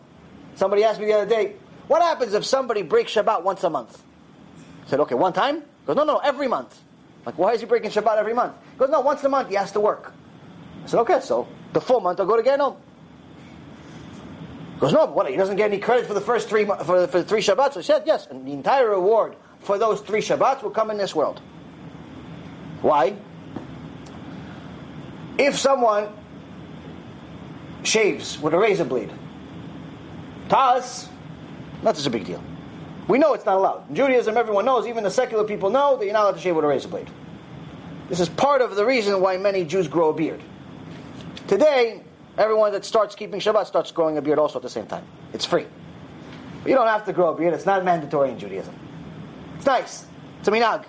Somebody 0.55 0.85
asked 0.85 0.99
me 0.99 1.07
the 1.07 1.13
other 1.13 1.27
day, 1.29 1.55
what 1.87 2.03
happens 2.03 2.35
if 2.35 2.45
somebody 2.45 2.83
breaks 2.83 3.15
Shabbat 3.15 3.43
once 3.43 3.63
a 3.63 3.71
month? 3.71 4.03
I 4.87 4.89
said, 4.89 5.01
okay, 5.01 5.15
one 5.15 5.33
time? 5.33 5.57
He 5.61 5.87
goes, 5.87 5.97
no, 5.97 6.05
no, 6.05 6.19
every 6.19 6.49
month. 6.49 6.83
Like, 7.25 7.39
why 7.39 7.53
is 7.53 7.61
he 7.61 7.67
breaking 7.67 7.91
Shabbat 7.91 8.17
every 8.17 8.35
month? 8.35 8.55
He 8.73 8.79
goes, 8.79 8.89
no, 8.89 9.01
once 9.01 9.23
a 9.25 9.29
month 9.29 9.51
he 9.51 9.55
has 9.57 9.73
to 9.73 9.81
work. 9.81 10.13
I 10.85 10.87
said, 10.87 11.01
okay, 11.01 11.21
so 11.21 11.47
the 11.73 11.81
full 11.81 12.01
month 12.01 12.19
I'll 12.19 12.27
go 12.27 12.37
to 12.37 12.43
Genom. 12.43 12.77
He 14.75 14.81
goes, 14.81 14.93
no, 14.93 15.07
what? 15.07 15.29
He 15.29 15.37
doesn't 15.37 15.57
get 15.57 15.71
any 15.71 15.79
credit 15.79 16.07
for 16.07 16.15
the 16.15 16.21
first 16.21 16.49
three 16.49 16.65
for 16.65 16.77
for 16.85 17.07
the 17.07 17.25
three 17.25 17.41
Shabbats. 17.41 17.77
I 17.77 17.81
said, 17.81 18.03
yes, 18.07 18.27
and 18.27 18.47
the 18.47 18.53
entire 18.53 18.91
reward 18.91 19.37
for 19.61 19.79
those 19.79 20.01
three 20.01 20.21
Shabbats 20.21 20.63
will 20.63 20.71
come 20.71 20.91
in 20.91 20.99
this 20.99 21.15
world. 21.15 21.41
Why? 22.83 23.17
If 25.39 25.59
someone 25.59 26.09
shaves 27.87 28.39
with 28.41 28.55
a 28.55 28.59
razor 28.59 28.85
blade, 28.85 29.13
to 30.49 30.59
us, 30.59 31.09
not 31.83 31.97
such 31.97 32.07
a 32.07 32.11
big 32.11 32.25
deal. 32.25 32.43
We 33.09 33.19
know 33.19 33.35
it's 33.35 33.47
not 33.47 33.57
allowed. 33.57 33.89
In 33.89 33.95
Judaism, 33.95 34.37
everyone 34.37 34.65
knows, 34.65 34.87
even 34.87 35.05
the 35.05 35.11
secular 35.11 35.45
people 35.45 35.71
know 35.71 35.97
that 35.97 36.05
you're 36.05 36.13
not 36.13 36.25
allowed 36.25 36.33
to 36.37 36.41
shave 36.41 36.57
with 36.57 36.65
a 36.65 36.69
razor 36.69 36.89
blade. 36.89 37.09
This 38.09 38.21
is 38.21 38.29
part 38.29 38.63
of 38.63 38.75
the 38.77 38.85
reason 38.85 39.21
why 39.21 39.37
many 39.37 39.65
Jews 39.65 39.89
grow 39.89 40.11
a 40.11 40.15
beard. 40.15 40.43
Today, 41.47 42.03
everyone 42.39 42.73
that 42.73 42.85
starts 42.85 43.15
keeping 43.15 43.41
Shabbat 43.41 43.67
starts 43.67 43.91
growing 43.93 44.19
a 44.19 44.23
beard 44.23 44.39
also 44.39 44.59
at 44.59 44.63
the 44.63 44.71
same 44.71 44.87
time. 44.87 45.05
It's 45.33 45.45
free. 45.45 45.67
But 46.63 46.71
you 46.71 46.75
don't 46.75 46.89
have 46.89 47.05
to 47.07 47.13
grow 47.13 47.33
a 47.33 47.37
beard, 47.37 47.55
it's 47.55 47.67
not 47.67 47.85
mandatory 47.85 48.31
in 48.31 48.39
Judaism. 48.39 48.75
It's 49.57 49.67
nice. 49.67 50.07
It's 50.41 50.49
a 50.49 50.51
minag. 50.51 50.85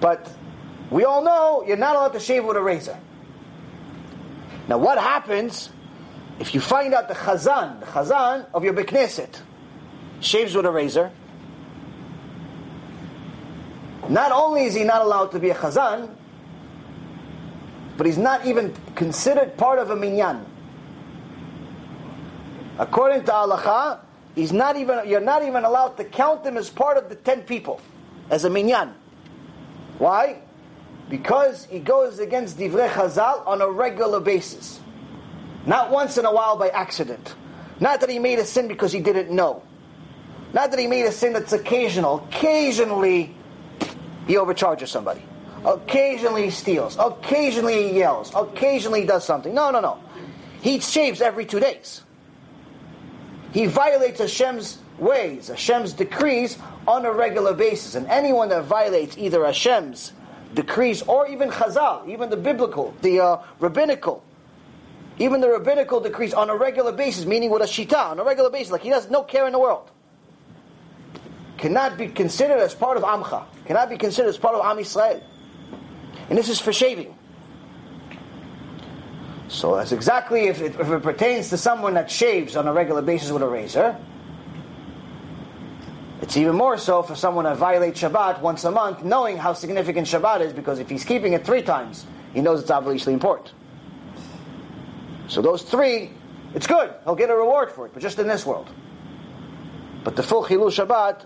But 0.00 0.30
we 0.90 1.04
all 1.04 1.22
know 1.22 1.64
you're 1.66 1.76
not 1.76 1.96
allowed 1.96 2.12
to 2.12 2.20
shave 2.20 2.44
with 2.44 2.56
a 2.56 2.62
razor. 2.62 2.98
Now, 4.70 4.78
what 4.78 4.98
happens 4.98 5.68
if 6.38 6.54
you 6.54 6.60
find 6.60 6.94
out 6.94 7.08
the 7.08 7.14
chazan, 7.14 7.80
the 7.80 7.86
chazan 7.86 8.46
of 8.54 8.62
your 8.62 8.72
bekneset, 8.72 9.40
shaves 10.20 10.54
with 10.54 10.64
a 10.64 10.70
razor? 10.70 11.10
Not 14.08 14.30
only 14.30 14.66
is 14.66 14.74
he 14.74 14.84
not 14.84 15.02
allowed 15.02 15.32
to 15.32 15.40
be 15.40 15.50
a 15.50 15.56
chazan, 15.56 16.14
but 17.96 18.06
he's 18.06 18.16
not 18.16 18.46
even 18.46 18.72
considered 18.94 19.56
part 19.56 19.80
of 19.80 19.90
a 19.90 19.96
minyan. 19.96 20.46
According 22.78 23.24
to 23.24 23.32
halacha, 23.32 23.98
he's 24.36 24.52
not 24.52 24.76
even. 24.76 25.00
You're 25.08 25.20
not 25.20 25.42
even 25.42 25.64
allowed 25.64 25.96
to 25.96 26.04
count 26.04 26.46
him 26.46 26.56
as 26.56 26.70
part 26.70 26.96
of 26.96 27.08
the 27.08 27.16
ten 27.16 27.42
people, 27.42 27.80
as 28.30 28.44
a 28.44 28.50
minyan. 28.50 28.94
Why? 29.98 30.42
Because 31.10 31.66
he 31.66 31.80
goes 31.80 32.20
against 32.20 32.56
divrei 32.56 32.88
Chazal 32.88 33.46
on 33.46 33.60
a 33.60 33.68
regular 33.68 34.20
basis, 34.20 34.80
not 35.66 35.90
once 35.90 36.16
in 36.16 36.24
a 36.24 36.32
while 36.32 36.56
by 36.56 36.68
accident. 36.68 37.34
Not 37.80 38.00
that 38.00 38.10
he 38.10 38.18
made 38.18 38.38
a 38.38 38.44
sin 38.44 38.68
because 38.68 38.92
he 38.92 39.00
didn't 39.00 39.30
know. 39.30 39.62
Not 40.52 40.70
that 40.70 40.78
he 40.78 40.86
made 40.86 41.04
a 41.04 41.12
sin 41.12 41.32
that's 41.32 41.52
occasional. 41.52 42.26
Occasionally, 42.28 43.34
he 44.26 44.36
overcharges 44.36 44.90
somebody. 44.90 45.22
Occasionally 45.64 46.44
he 46.44 46.50
steals. 46.50 46.96
Occasionally 46.98 47.88
he 47.88 47.98
yells. 47.98 48.32
Occasionally 48.34 49.00
he 49.00 49.06
does 49.06 49.24
something. 49.24 49.52
No, 49.52 49.70
no, 49.70 49.80
no. 49.80 49.98
He 50.62 50.80
shaves 50.80 51.20
every 51.20 51.44
two 51.44 51.60
days. 51.60 52.02
He 53.52 53.66
violates 53.66 54.20
Hashem's 54.20 54.78
ways, 54.98 55.48
Hashem's 55.48 55.92
decrees 55.92 56.58
on 56.86 57.04
a 57.04 57.12
regular 57.12 57.54
basis. 57.54 57.94
And 57.94 58.06
anyone 58.06 58.48
that 58.50 58.64
violates 58.64 59.18
either 59.18 59.44
Hashem's 59.44 60.12
decrees 60.54 61.02
or 61.02 61.28
even 61.28 61.50
Chazal, 61.50 62.08
even 62.08 62.30
the 62.30 62.36
biblical, 62.36 62.94
the 63.02 63.20
uh, 63.20 63.42
rabbinical, 63.58 64.24
even 65.18 65.40
the 65.40 65.48
rabbinical 65.48 66.00
decrees 66.00 66.34
on 66.34 66.50
a 66.50 66.56
regular 66.56 66.92
basis, 66.92 67.26
meaning 67.26 67.50
with 67.50 67.62
a 67.62 67.66
shita, 67.66 68.10
on 68.10 68.18
a 68.18 68.24
regular 68.24 68.50
basis, 68.50 68.72
like 68.72 68.82
he 68.82 68.88
has 68.88 69.10
no 69.10 69.22
care 69.22 69.46
in 69.46 69.52
the 69.52 69.58
world, 69.58 69.90
cannot 71.58 71.98
be 71.98 72.08
considered 72.08 72.58
as 72.58 72.74
part 72.74 72.96
of 72.96 73.02
Amcha, 73.02 73.44
cannot 73.66 73.90
be 73.90 73.96
considered 73.96 74.28
as 74.28 74.38
part 74.38 74.54
of 74.54 74.64
Am 74.64 74.82
Yisrael. 74.82 75.22
And 76.28 76.38
this 76.38 76.48
is 76.48 76.60
for 76.60 76.72
shaving. 76.72 77.16
So 79.48 79.76
that's 79.76 79.92
exactly 79.92 80.46
if 80.46 80.60
it, 80.60 80.78
if 80.78 80.88
it 80.88 81.02
pertains 81.02 81.50
to 81.50 81.58
someone 81.58 81.94
that 81.94 82.10
shaves 82.10 82.54
on 82.54 82.68
a 82.68 82.72
regular 82.72 83.02
basis 83.02 83.32
with 83.32 83.42
a 83.42 83.48
razor. 83.48 83.96
It's 86.20 86.36
even 86.36 86.54
more 86.54 86.76
so 86.76 87.02
for 87.02 87.14
someone 87.14 87.44
that 87.44 87.56
violates 87.56 88.00
Shabbat 88.00 88.40
once 88.40 88.64
a 88.64 88.70
month, 88.70 89.02
knowing 89.02 89.38
how 89.38 89.54
significant 89.54 90.06
Shabbat 90.06 90.42
is, 90.42 90.52
because 90.52 90.78
if 90.78 90.90
he's 90.90 91.04
keeping 91.04 91.32
it 91.32 91.46
three 91.46 91.62
times, 91.62 92.06
he 92.34 92.40
knows 92.42 92.60
it's 92.60 92.70
obviously 92.70 93.14
important. 93.14 93.52
So 95.28 95.40
those 95.40 95.62
three, 95.62 96.10
it's 96.54 96.66
good. 96.66 96.92
He'll 97.04 97.14
get 97.14 97.30
a 97.30 97.36
reward 97.36 97.70
for 97.72 97.86
it, 97.86 97.92
but 97.94 98.02
just 98.02 98.18
in 98.18 98.26
this 98.26 98.44
world. 98.44 98.68
But 100.04 100.16
the 100.16 100.22
full 100.22 100.44
Chilul 100.44 100.68
Shabbat, 100.68 101.24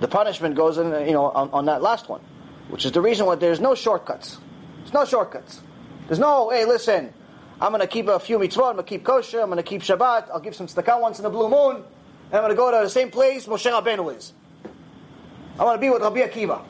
the 0.00 0.08
punishment 0.08 0.56
goes 0.56 0.78
in, 0.78 0.90
you 1.06 1.12
know, 1.12 1.26
on, 1.26 1.50
on 1.50 1.66
that 1.66 1.82
last 1.82 2.08
one, 2.08 2.20
which 2.68 2.84
is 2.84 2.92
the 2.92 3.00
reason 3.00 3.26
why 3.26 3.36
there's 3.36 3.60
no 3.60 3.74
shortcuts. 3.74 4.38
There's 4.78 4.92
no 4.92 5.04
shortcuts. 5.04 5.60
There's 6.08 6.18
no, 6.18 6.50
hey, 6.50 6.64
listen, 6.64 7.12
I'm 7.60 7.70
going 7.70 7.80
to 7.80 7.86
keep 7.86 8.08
a 8.08 8.18
few 8.18 8.38
mitzvot, 8.38 8.70
I'm 8.70 8.74
going 8.74 8.76
to 8.78 8.82
keep 8.82 9.04
kosher, 9.04 9.40
I'm 9.40 9.50
going 9.50 9.56
to 9.58 9.62
keep 9.62 9.82
Shabbat, 9.82 10.30
I'll 10.30 10.40
give 10.40 10.56
some 10.56 10.66
tzedakah 10.66 11.00
once 11.00 11.20
in 11.20 11.24
a 11.26 11.30
blue 11.30 11.48
moon, 11.48 11.84
and 12.26 12.34
I'm 12.34 12.40
going 12.42 12.50
to 12.50 12.56
go 12.56 12.70
to 12.70 12.84
the 12.84 12.90
same 12.90 13.10
place 13.10 13.46
Moshe 13.46 13.70
Rabbeinu 13.70 14.16
is. 14.16 14.32
I 15.58 15.64
want 15.64 15.76
to 15.76 15.80
be 15.80 15.90
with 15.90 16.02
Rabbi 16.02 16.20
Akiva. 16.20 16.62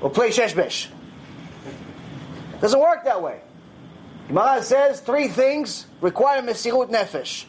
Or 0.00 0.10
play 0.10 0.30
Sheshbesh. 0.30 0.88
Doesn't 2.60 2.80
work 2.80 3.04
that 3.04 3.22
way. 3.22 3.40
Gemara 4.28 4.62
says 4.62 5.00
three 5.00 5.28
things 5.28 5.86
require 6.00 6.42
Mesirut 6.42 6.90
Nefesh. 6.90 7.44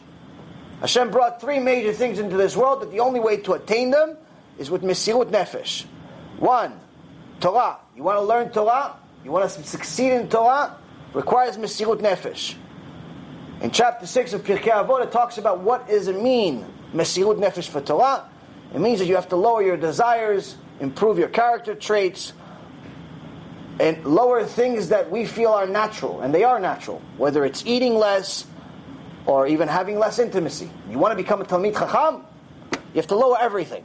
Hashem 0.80 1.10
brought 1.10 1.40
three 1.40 1.60
major 1.60 1.92
things 1.92 2.18
into 2.18 2.36
this 2.36 2.56
world 2.56 2.82
that 2.82 2.90
the 2.90 3.00
only 3.00 3.20
way 3.20 3.38
to 3.38 3.52
attain 3.54 3.90
them 3.90 4.16
is 4.58 4.70
with 4.70 4.82
Mesirut 4.82 5.30
Nefesh. 5.30 5.84
One, 6.38 6.78
Torah. 7.40 7.78
You 7.96 8.02
want 8.02 8.18
to 8.18 8.22
learn 8.22 8.50
Torah? 8.50 8.96
You 9.24 9.30
want 9.30 9.50
to 9.50 9.64
succeed 9.64 10.12
in 10.12 10.28
Torah? 10.28 10.76
Requires 11.12 11.56
Mesirut 11.56 12.00
Nefesh. 12.00 12.56
In 13.62 13.70
chapter 13.70 14.06
6 14.06 14.32
of 14.34 14.42
Pirkei 14.42 14.72
Avot, 14.72 15.04
it 15.04 15.12
talks 15.12 15.38
about 15.38 15.60
what 15.60 15.88
does 15.88 16.08
it 16.08 16.20
mean, 16.20 16.66
Mesirut 16.94 17.38
Nefesh 17.38 17.68
for 17.68 17.80
Torah. 17.80 18.24
It 18.72 18.80
means 18.80 19.00
that 19.00 19.06
you 19.06 19.16
have 19.16 19.28
to 19.28 19.36
lower 19.36 19.62
your 19.62 19.76
desires, 19.76 20.56
improve 20.80 21.18
your 21.18 21.28
character 21.28 21.74
traits, 21.74 22.32
and 23.80 24.04
lower 24.04 24.44
things 24.44 24.88
that 24.88 25.10
we 25.10 25.26
feel 25.26 25.50
are 25.50 25.66
natural, 25.66 26.20
and 26.20 26.32
they 26.32 26.44
are 26.44 26.60
natural, 26.60 27.02
whether 27.16 27.44
it's 27.44 27.66
eating 27.66 27.94
less 27.94 28.46
or 29.26 29.46
even 29.46 29.68
having 29.68 29.98
less 29.98 30.18
intimacy. 30.18 30.70
You 30.88 30.98
want 30.98 31.12
to 31.12 31.16
become 31.16 31.40
a 31.40 31.44
Talmid 31.44 31.74
Chacham? 31.74 32.24
You 32.72 33.00
have 33.00 33.08
to 33.08 33.16
lower 33.16 33.38
everything 33.40 33.84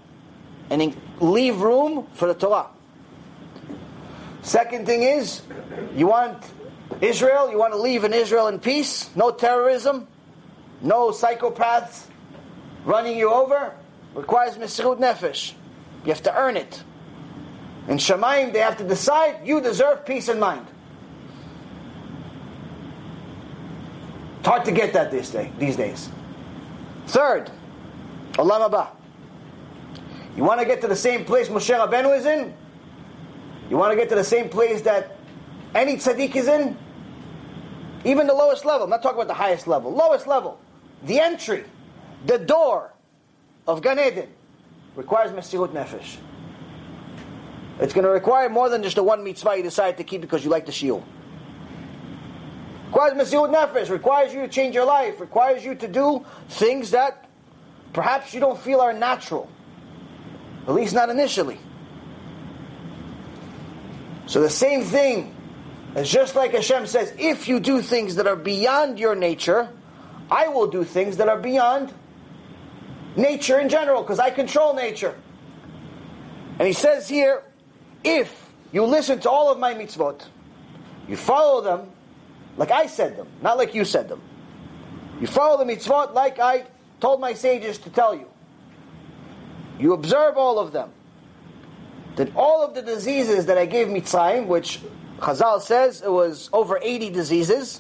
and 0.70 0.96
leave 1.20 1.62
room 1.62 2.08
for 2.14 2.28
the 2.28 2.36
Torah. 2.36 2.68
Second 4.44 4.86
thing 4.86 5.02
is, 5.02 5.42
you 5.96 6.08
want 6.08 6.44
Israel, 7.02 7.50
you 7.50 7.58
want 7.58 7.74
to 7.74 7.80
leave 7.80 8.04
in 8.04 8.14
Israel 8.14 8.48
in 8.48 8.60
peace, 8.60 9.10
no 9.16 9.32
terrorism, 9.32 10.08
no 10.82 11.10
psychopaths 11.10 12.06
running 12.86 13.18
you 13.18 13.32
over, 13.32 13.74
requires 14.16 14.56
Mesirut 14.56 15.00
Nefesh. 15.00 15.54
You 16.04 16.12
have 16.12 16.24
to 16.24 16.36
earn 16.36 16.58
it. 16.58 16.84
In 17.88 17.98
Shamayim, 17.98 18.54
they 18.54 18.60
have 18.60 18.78
to 18.78 18.84
decide 18.84 19.46
you 19.46 19.62
deserve 19.62 20.06
peace 20.06 20.28
and 20.28 20.40
mind. 20.40 20.66
It's 24.40 24.48
hard 24.48 24.66
to 24.66 24.72
get 24.72 24.94
that 24.94 25.12
this 25.12 25.32
day, 25.32 25.52
these 25.58 25.76
days. 25.76 26.10
Third, 27.08 27.52
Olam 28.34 28.70
Haba. 28.70 28.90
You 30.38 30.44
want 30.44 30.60
to 30.62 30.66
get 30.66 30.82
to 30.82 30.88
the 30.88 30.96
same 30.96 31.26
place 31.26 31.50
Moshe 31.50 31.76
Rabbeinu 31.76 32.18
is 32.18 32.26
in? 32.26 32.54
You 33.70 33.78
want 33.78 33.92
to 33.92 33.98
get 33.98 34.10
to 34.10 34.16
the 34.16 34.24
same 34.24 34.48
place 34.48 34.82
that 34.82 35.18
any 35.76 35.96
tzaddik 35.98 36.36
is 36.36 36.48
in? 36.48 36.78
Even 38.06 38.28
the 38.28 38.34
lowest 38.34 38.64
level. 38.64 38.86
I'm 38.86 38.90
not 38.90 39.04
talking 39.04 39.18
about 39.18 39.28
the 39.28 39.34
highest 39.34 39.68
level. 39.68 39.92
Lowest 39.92 40.28
level. 40.28 40.60
The 41.04 41.20
entry, 41.20 41.66
the 42.26 42.38
door 42.38 42.94
of 43.68 43.82
Gan 43.82 44.00
Eden 44.00 44.30
requires 44.96 45.32
Mesirut 45.32 45.72
Nefesh. 45.72 46.18
It's 47.80 47.94
going 47.94 48.04
to 48.04 48.12
require 48.12 48.50
more 48.50 48.68
than 48.68 48.84
just 48.84 48.96
the 48.96 49.04
one 49.04 49.24
mitzvah 49.24 49.56
you 49.58 49.64
decide 49.64 49.98
to 49.98 50.04
keep 50.04 50.22
because 50.22 50.44
you 50.44 50.50
like 50.50 50.66
the 50.66 50.72
shiur. 50.72 51.02
Requires 52.88 53.14
Mesirut 53.14 53.54
Nefesh, 53.54 53.90
requires 53.90 54.34
you 54.34 54.42
to 54.42 54.48
change 54.48 54.76
your 54.76 54.86
life, 54.86 55.20
requires 55.20 55.64
you 55.64 55.76
to 55.76 55.88
do 55.88 56.26
things 56.50 56.92
that 56.92 57.30
perhaps 57.94 58.34
you 58.34 58.40
don't 58.40 58.60
feel 58.60 58.82
are 58.82 58.94
natural. 58.94 59.50
At 60.68 60.74
least 60.74 60.94
not 60.94 61.10
initially. 61.10 61.58
So 64.26 64.42
the 64.42 64.50
same 64.50 64.84
thing, 64.84 65.36
as 65.96 66.10
just 66.10 66.36
like 66.36 66.54
Hashem 66.54 66.86
says, 66.86 67.14
if 67.18 67.48
you 67.48 67.60
do 67.60 67.82
things 67.82 68.16
that 68.16 68.28
are 68.28 68.36
beyond 68.36 69.00
your 69.00 69.16
nature, 69.16 69.70
I 70.30 70.50
will 70.50 70.68
do 70.68 70.84
things 70.84 71.18
that 71.18 71.30
are 71.30 71.40
beyond 71.40 71.94
nature 73.20 73.60
in 73.60 73.70
general, 73.70 74.02
because 74.02 74.20
I 74.20 74.30
control 74.30 74.74
nature. 74.74 75.16
And 76.58 76.68
he 76.68 76.74
says 76.74 77.08
here, 77.08 77.44
if 78.04 78.52
you 78.72 78.84
listen 78.86 79.20
to 79.22 79.30
all 79.30 79.52
of 79.52 79.60
my 79.60 79.74
mitzvot, 79.74 80.26
you 81.08 81.16
follow 81.16 81.62
them 81.62 81.92
like 82.60 82.72
I 82.72 82.88
said 82.88 83.16
them, 83.16 83.28
not 83.42 83.58
like 83.58 83.74
you 83.74 83.86
said 83.86 84.10
them. 84.10 84.22
You 85.22 85.28
follow 85.28 85.64
the 85.64 85.74
mitzvot 85.74 86.14
like 86.14 86.40
I 86.40 86.66
told 87.00 87.22
my 87.22 87.34
sages 87.34 87.78
to 87.80 87.90
tell 87.90 88.14
you. 88.14 88.28
You 89.80 89.94
observe 89.94 90.36
all 90.36 90.60
of 90.60 90.74
them. 90.74 90.92
Then 92.18 92.34
all 92.36 92.62
of 92.62 92.76
the 92.76 92.82
diseases 92.82 93.46
that 93.46 93.58
I 93.58 93.66
gave 93.66 93.88
Mitzrayim, 93.88 94.48
which 94.48 94.82
Chazal 95.20 95.62
says 95.62 96.02
it 96.02 96.12
was 96.12 96.50
over 96.52 96.78
80 96.82 97.12
diseases, 97.12 97.80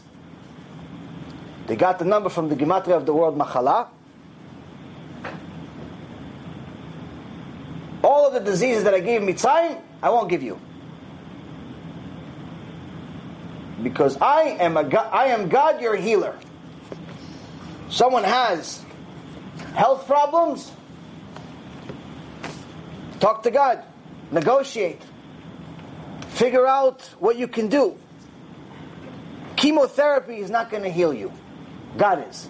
they 1.67 1.75
got 1.75 1.99
the 1.99 2.05
number 2.05 2.29
from 2.29 2.47
the 2.47 2.55
Gematria 2.55 2.95
of 2.95 3.05
the 3.05 3.13
word 3.13 3.33
Machala. 3.33 3.89
All 8.03 8.27
of 8.27 8.33
the 8.33 8.39
diseases 8.39 8.83
that 8.85 8.93
I 8.93 8.99
gave 8.99 9.21
Mitzrayim, 9.21 9.81
I 10.01 10.09
won't 10.09 10.29
give 10.29 10.41
you. 10.41 10.59
Because 13.83 14.17
I 14.21 14.57
am 14.59 14.77
a 14.77 14.83
God, 14.83 15.09
I 15.11 15.27
am 15.27 15.49
God, 15.49 15.81
your 15.81 15.95
healer. 15.95 16.37
Someone 17.89 18.23
has 18.23 18.83
health 19.73 20.05
problems, 20.05 20.71
talk 23.19 23.43
to 23.43 23.51
God, 23.51 23.83
negotiate, 24.31 25.01
figure 26.29 26.67
out 26.67 27.01
what 27.19 27.37
you 27.37 27.47
can 27.47 27.67
do. 27.67 27.97
Chemotherapy 29.55 30.37
is 30.37 30.49
not 30.49 30.69
going 30.69 30.83
to 30.83 30.89
heal 30.89 31.13
you. 31.13 31.31
God 31.97 32.29
is. 32.29 32.47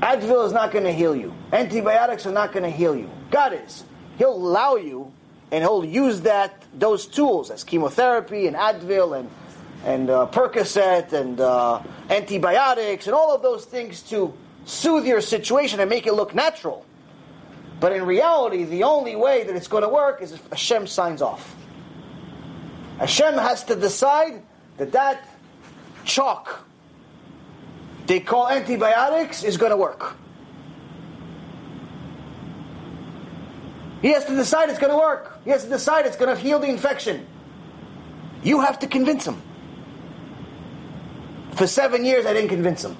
Advil 0.00 0.46
is 0.46 0.52
not 0.52 0.70
going 0.70 0.84
to 0.84 0.92
heal 0.92 1.16
you. 1.16 1.34
Antibiotics 1.52 2.24
are 2.26 2.32
not 2.32 2.52
going 2.52 2.62
to 2.62 2.70
heal 2.70 2.94
you. 2.94 3.10
God 3.30 3.52
is. 3.52 3.84
He'll 4.16 4.34
allow 4.34 4.76
you, 4.76 5.12
and 5.50 5.62
He'll 5.62 5.84
use 5.84 6.22
that 6.22 6.62
those 6.74 7.06
tools 7.06 7.50
as 7.50 7.64
chemotherapy 7.64 8.46
and 8.46 8.56
Advil 8.56 9.18
and 9.18 9.30
and 9.84 10.10
uh, 10.10 10.26
Percocet 10.26 11.12
and 11.12 11.40
uh, 11.40 11.80
antibiotics 12.10 13.06
and 13.06 13.14
all 13.14 13.34
of 13.34 13.42
those 13.42 13.64
things 13.64 14.02
to 14.02 14.34
soothe 14.64 15.06
your 15.06 15.20
situation 15.20 15.78
and 15.80 15.88
make 15.88 16.06
it 16.06 16.14
look 16.14 16.34
natural. 16.34 16.84
But 17.78 17.92
in 17.92 18.04
reality, 18.04 18.64
the 18.64 18.82
only 18.82 19.14
way 19.14 19.44
that 19.44 19.54
it's 19.54 19.68
going 19.68 19.84
to 19.84 19.88
work 19.88 20.20
is 20.20 20.32
if 20.32 20.44
Hashem 20.48 20.88
signs 20.88 21.22
off. 21.22 21.54
Hashem 22.98 23.34
has 23.34 23.62
to 23.64 23.76
decide 23.76 24.42
that 24.78 24.92
that 24.92 25.22
chalk 26.04 26.64
they 28.08 28.20
call 28.20 28.48
antibiotics 28.48 29.44
is 29.44 29.58
going 29.58 29.70
to 29.70 29.76
work. 29.76 30.16
He 34.02 34.12
has 34.12 34.24
to 34.26 34.34
decide 34.34 34.70
it's 34.70 34.78
going 34.78 34.92
to 34.92 34.98
work. 34.98 35.40
He 35.44 35.50
has 35.50 35.64
to 35.64 35.68
decide 35.68 36.06
it's 36.06 36.16
going 36.16 36.34
to 36.34 36.40
heal 36.40 36.58
the 36.58 36.68
infection. 36.68 37.26
You 38.42 38.60
have 38.60 38.78
to 38.80 38.86
convince 38.86 39.26
him. 39.26 39.42
For 41.52 41.66
seven 41.66 42.04
years, 42.04 42.24
I 42.24 42.32
didn't 42.32 42.50
convince 42.50 42.84
him. 42.84 42.96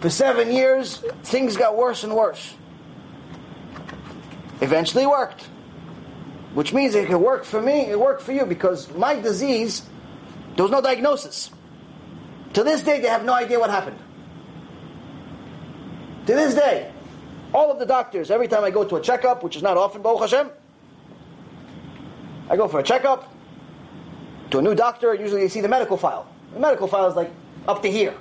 For 0.00 0.08
seven 0.08 0.50
years, 0.50 1.04
things 1.24 1.56
got 1.56 1.76
worse 1.76 2.04
and 2.04 2.14
worse. 2.14 2.54
Eventually 4.60 5.06
worked. 5.06 5.42
Which 6.54 6.72
means 6.72 6.94
it 6.94 7.08
could 7.08 7.18
work 7.18 7.44
for 7.44 7.60
me, 7.60 7.82
it 7.82 8.00
worked 8.00 8.22
for 8.22 8.32
you, 8.32 8.46
because 8.46 8.90
my 8.94 9.20
disease, 9.20 9.82
there 10.56 10.62
was 10.62 10.72
no 10.72 10.80
diagnosis. 10.80 11.50
To 12.54 12.64
this 12.64 12.80
day, 12.82 13.00
they 13.00 13.08
have 13.08 13.24
no 13.24 13.34
idea 13.34 13.60
what 13.60 13.70
happened. 13.70 13.98
To 16.26 16.34
this 16.34 16.54
day, 16.54 16.90
all 17.54 17.70
of 17.70 17.78
the 17.78 17.86
doctors, 17.86 18.30
every 18.30 18.48
time 18.48 18.64
I 18.64 18.70
go 18.70 18.84
to 18.84 18.96
a 18.96 19.00
checkup, 19.00 19.42
which 19.42 19.56
is 19.56 19.62
not 19.62 19.76
often, 19.76 20.02
Baruch 20.02 20.20
Hashem, 20.20 20.50
I 22.50 22.56
go 22.56 22.68
for 22.68 22.80
a 22.80 22.82
checkup 22.82 23.32
to 24.50 24.58
a 24.58 24.62
new 24.62 24.74
doctor, 24.74 25.14
usually 25.14 25.42
they 25.42 25.48
see 25.48 25.60
the 25.60 25.68
medical 25.68 25.96
file. 25.96 26.26
The 26.52 26.60
medical 26.60 26.88
file 26.88 27.08
is 27.08 27.16
like 27.16 27.30
up 27.66 27.82
to 27.82 27.90
here. 27.90 28.14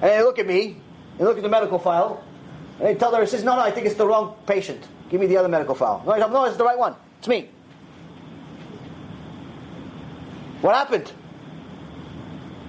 And 0.00 0.10
they 0.10 0.22
look 0.22 0.38
at 0.38 0.46
me, 0.46 0.80
they 1.18 1.24
look 1.24 1.36
at 1.36 1.42
the 1.42 1.48
medical 1.48 1.78
file, 1.78 2.24
and 2.78 2.88
they 2.88 2.94
tell 2.94 3.10
their 3.10 3.22
assistant, 3.22 3.46
no, 3.46 3.56
no, 3.56 3.62
I 3.62 3.70
think 3.70 3.86
it's 3.86 3.96
the 3.96 4.06
wrong 4.06 4.36
patient. 4.46 4.86
Give 5.10 5.20
me 5.20 5.26
the 5.26 5.36
other 5.36 5.48
medical 5.48 5.74
file. 5.74 6.02
No, 6.06 6.12
I 6.12 6.18
tell 6.18 6.28
them, 6.28 6.34
no, 6.34 6.44
it's 6.46 6.56
the 6.56 6.64
right 6.64 6.78
one. 6.78 6.96
It's 7.18 7.28
me. 7.28 7.50
What 10.62 10.74
happened? 10.74 11.12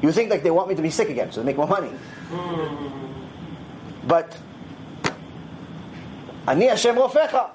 You 0.02 0.12
think 0.12 0.30
like 0.30 0.44
they 0.44 0.52
want 0.52 0.68
me 0.68 0.76
to 0.76 0.82
be 0.82 0.90
sick 0.90 1.10
again, 1.10 1.32
so 1.32 1.40
they 1.40 1.46
make 1.46 1.56
more 1.56 1.68
money. 1.68 1.88
Hmm. 1.88 4.06
But 4.06 4.38
Ani 6.47 6.67
Hashem 6.67 6.97
Rofecha. 6.97 7.51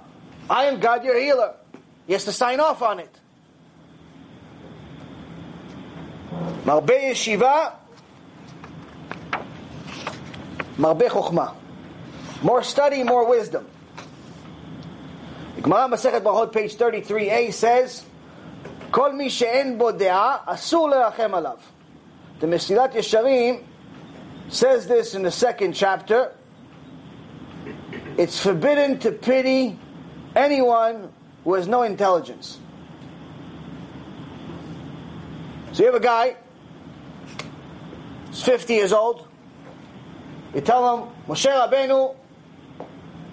I 0.49 0.65
am 0.65 0.79
God 0.79 1.03
your 1.03 1.19
healer. 1.19 1.55
He 2.05 2.13
has 2.13 2.25
to 2.25 2.31
sign 2.31 2.59
off 2.59 2.81
on 2.81 2.99
it. 2.99 3.19
Marbe 6.65 7.11
Yeshiva, 7.11 7.73
Marbe 10.77 11.09
Chokhmah. 11.09 11.55
More 12.41 12.63
study, 12.63 13.03
more 13.03 13.27
wisdom. 13.27 13.67
The 15.55 15.61
Gemara 15.61 15.87
Masechet 15.87 16.21
Brachot, 16.21 16.51
page 16.51 16.75
33a 16.77 17.53
says, 17.53 18.03
כל 18.91 19.13
מי 19.13 19.29
שאין 19.29 19.77
בו 19.77 19.91
דעה, 19.91 20.37
אסור 20.45 20.89
לרחם 20.89 21.33
עליו. 21.33 21.57
The 22.39 22.45
Mesilat 22.45 22.93
Yesharim 22.93 23.63
says 24.49 24.87
this 24.87 25.15
in 25.15 25.23
the 25.23 25.31
second 25.31 25.73
chapter. 25.73 26.31
it's 28.18 28.42
forbidden 28.42 28.98
to 28.98 29.12
pity 29.12 29.78
anyone 30.34 31.12
who 31.44 31.54
has 31.54 31.68
no 31.68 31.82
intelligence. 31.82 32.58
So 35.70 35.84
you 35.84 35.92
have 35.92 35.94
a 35.94 36.04
guy, 36.04 36.36
he's 38.26 38.42
50 38.42 38.74
years 38.74 38.92
old. 38.92 39.28
You 40.52 40.60
tell 40.62 40.96
him, 40.96 41.14
Moshe 41.28 41.46
Rabbeinu 41.46 42.16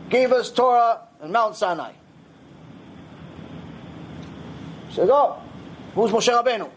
gave 0.10 0.32
us 0.32 0.52
Torah 0.52 1.02
and 1.20 1.34
Mount 1.34 1.56
Sinai. 1.56 1.94
He 4.90 4.96
says, 4.96 5.10
oh, 5.12 5.42
who's 5.96 6.12
Moshe 6.12 6.32
Rabbeinu? 6.32 6.70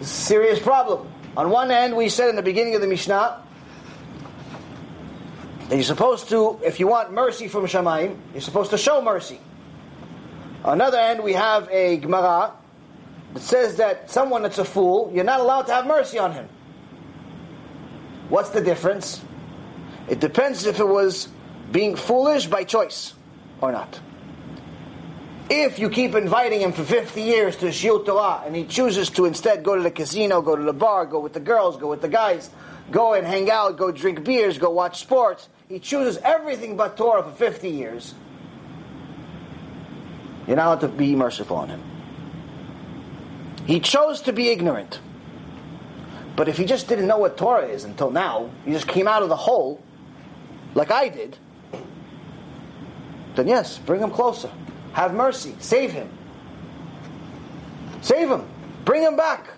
A 0.00 0.04
serious 0.04 0.58
problem. 0.58 1.08
On 1.36 1.50
one 1.50 1.70
end, 1.70 1.96
we 1.96 2.08
said 2.08 2.30
in 2.30 2.34
the 2.34 2.42
beginning 2.42 2.74
of 2.74 2.80
the 2.80 2.88
Mishnah 2.88 3.40
that 5.72 5.76
you're 5.76 5.84
supposed 5.84 6.28
to, 6.28 6.60
if 6.62 6.78
you 6.80 6.86
want 6.86 7.14
mercy 7.14 7.48
from 7.48 7.64
Shamayim, 7.64 8.18
you're 8.34 8.42
supposed 8.42 8.72
to 8.72 8.76
show 8.76 9.00
mercy. 9.00 9.40
On 10.66 10.76
the 10.76 10.84
other 10.84 10.98
end, 10.98 11.22
we 11.24 11.32
have 11.32 11.66
a 11.70 11.96
Gemara 11.96 12.52
that 13.32 13.40
says 13.40 13.76
that 13.76 14.10
someone 14.10 14.42
that's 14.42 14.58
a 14.58 14.66
fool, 14.66 15.10
you're 15.14 15.24
not 15.24 15.40
allowed 15.40 15.62
to 15.62 15.72
have 15.72 15.86
mercy 15.86 16.18
on 16.18 16.32
him. 16.32 16.46
What's 18.28 18.50
the 18.50 18.60
difference? 18.60 19.22
It 20.10 20.20
depends 20.20 20.66
if 20.66 20.78
it 20.78 20.84
was 20.86 21.28
being 21.70 21.96
foolish 21.96 22.48
by 22.48 22.64
choice 22.64 23.14
or 23.62 23.72
not. 23.72 23.98
If 25.48 25.78
you 25.78 25.88
keep 25.88 26.14
inviting 26.14 26.60
him 26.60 26.72
for 26.72 26.84
50 26.84 27.22
years 27.22 27.56
to 27.56 27.68
Shiur 27.68 28.04
Torah 28.04 28.42
and 28.44 28.54
he 28.54 28.66
chooses 28.66 29.08
to 29.12 29.24
instead 29.24 29.64
go 29.64 29.74
to 29.74 29.82
the 29.82 29.90
casino, 29.90 30.42
go 30.42 30.54
to 30.54 30.62
the 30.62 30.74
bar, 30.74 31.06
go 31.06 31.18
with 31.18 31.32
the 31.32 31.40
girls, 31.40 31.78
go 31.78 31.88
with 31.88 32.02
the 32.02 32.08
guys, 32.10 32.50
go 32.90 33.14
and 33.14 33.26
hang 33.26 33.50
out, 33.50 33.78
go 33.78 33.90
drink 33.90 34.22
beers, 34.22 34.58
go 34.58 34.68
watch 34.68 35.00
sports, 35.00 35.48
he 35.72 35.78
chooses 35.78 36.18
everything 36.18 36.76
but 36.76 36.98
Torah 36.98 37.22
for 37.22 37.30
50 37.30 37.70
years, 37.70 38.14
you're 40.46 40.56
not 40.56 40.66
allowed 40.66 40.80
to 40.80 40.88
be 40.88 41.16
merciful 41.16 41.56
on 41.56 41.70
him. 41.70 41.82
He 43.66 43.80
chose 43.80 44.20
to 44.22 44.34
be 44.34 44.50
ignorant. 44.50 45.00
But 46.36 46.48
if 46.48 46.58
he 46.58 46.66
just 46.66 46.88
didn't 46.88 47.06
know 47.06 47.16
what 47.16 47.38
Torah 47.38 47.64
is 47.64 47.84
until 47.84 48.10
now, 48.10 48.50
he 48.66 48.72
just 48.72 48.86
came 48.86 49.08
out 49.08 49.22
of 49.22 49.30
the 49.30 49.36
hole, 49.36 49.82
like 50.74 50.90
I 50.90 51.08
did, 51.08 51.38
then 53.34 53.48
yes, 53.48 53.78
bring 53.78 54.02
him 54.02 54.10
closer. 54.10 54.50
Have 54.92 55.14
mercy. 55.14 55.56
Save 55.58 55.92
him. 55.92 56.10
Save 58.02 58.28
him. 58.30 58.46
Bring 58.84 59.02
him 59.02 59.16
back. 59.16 59.48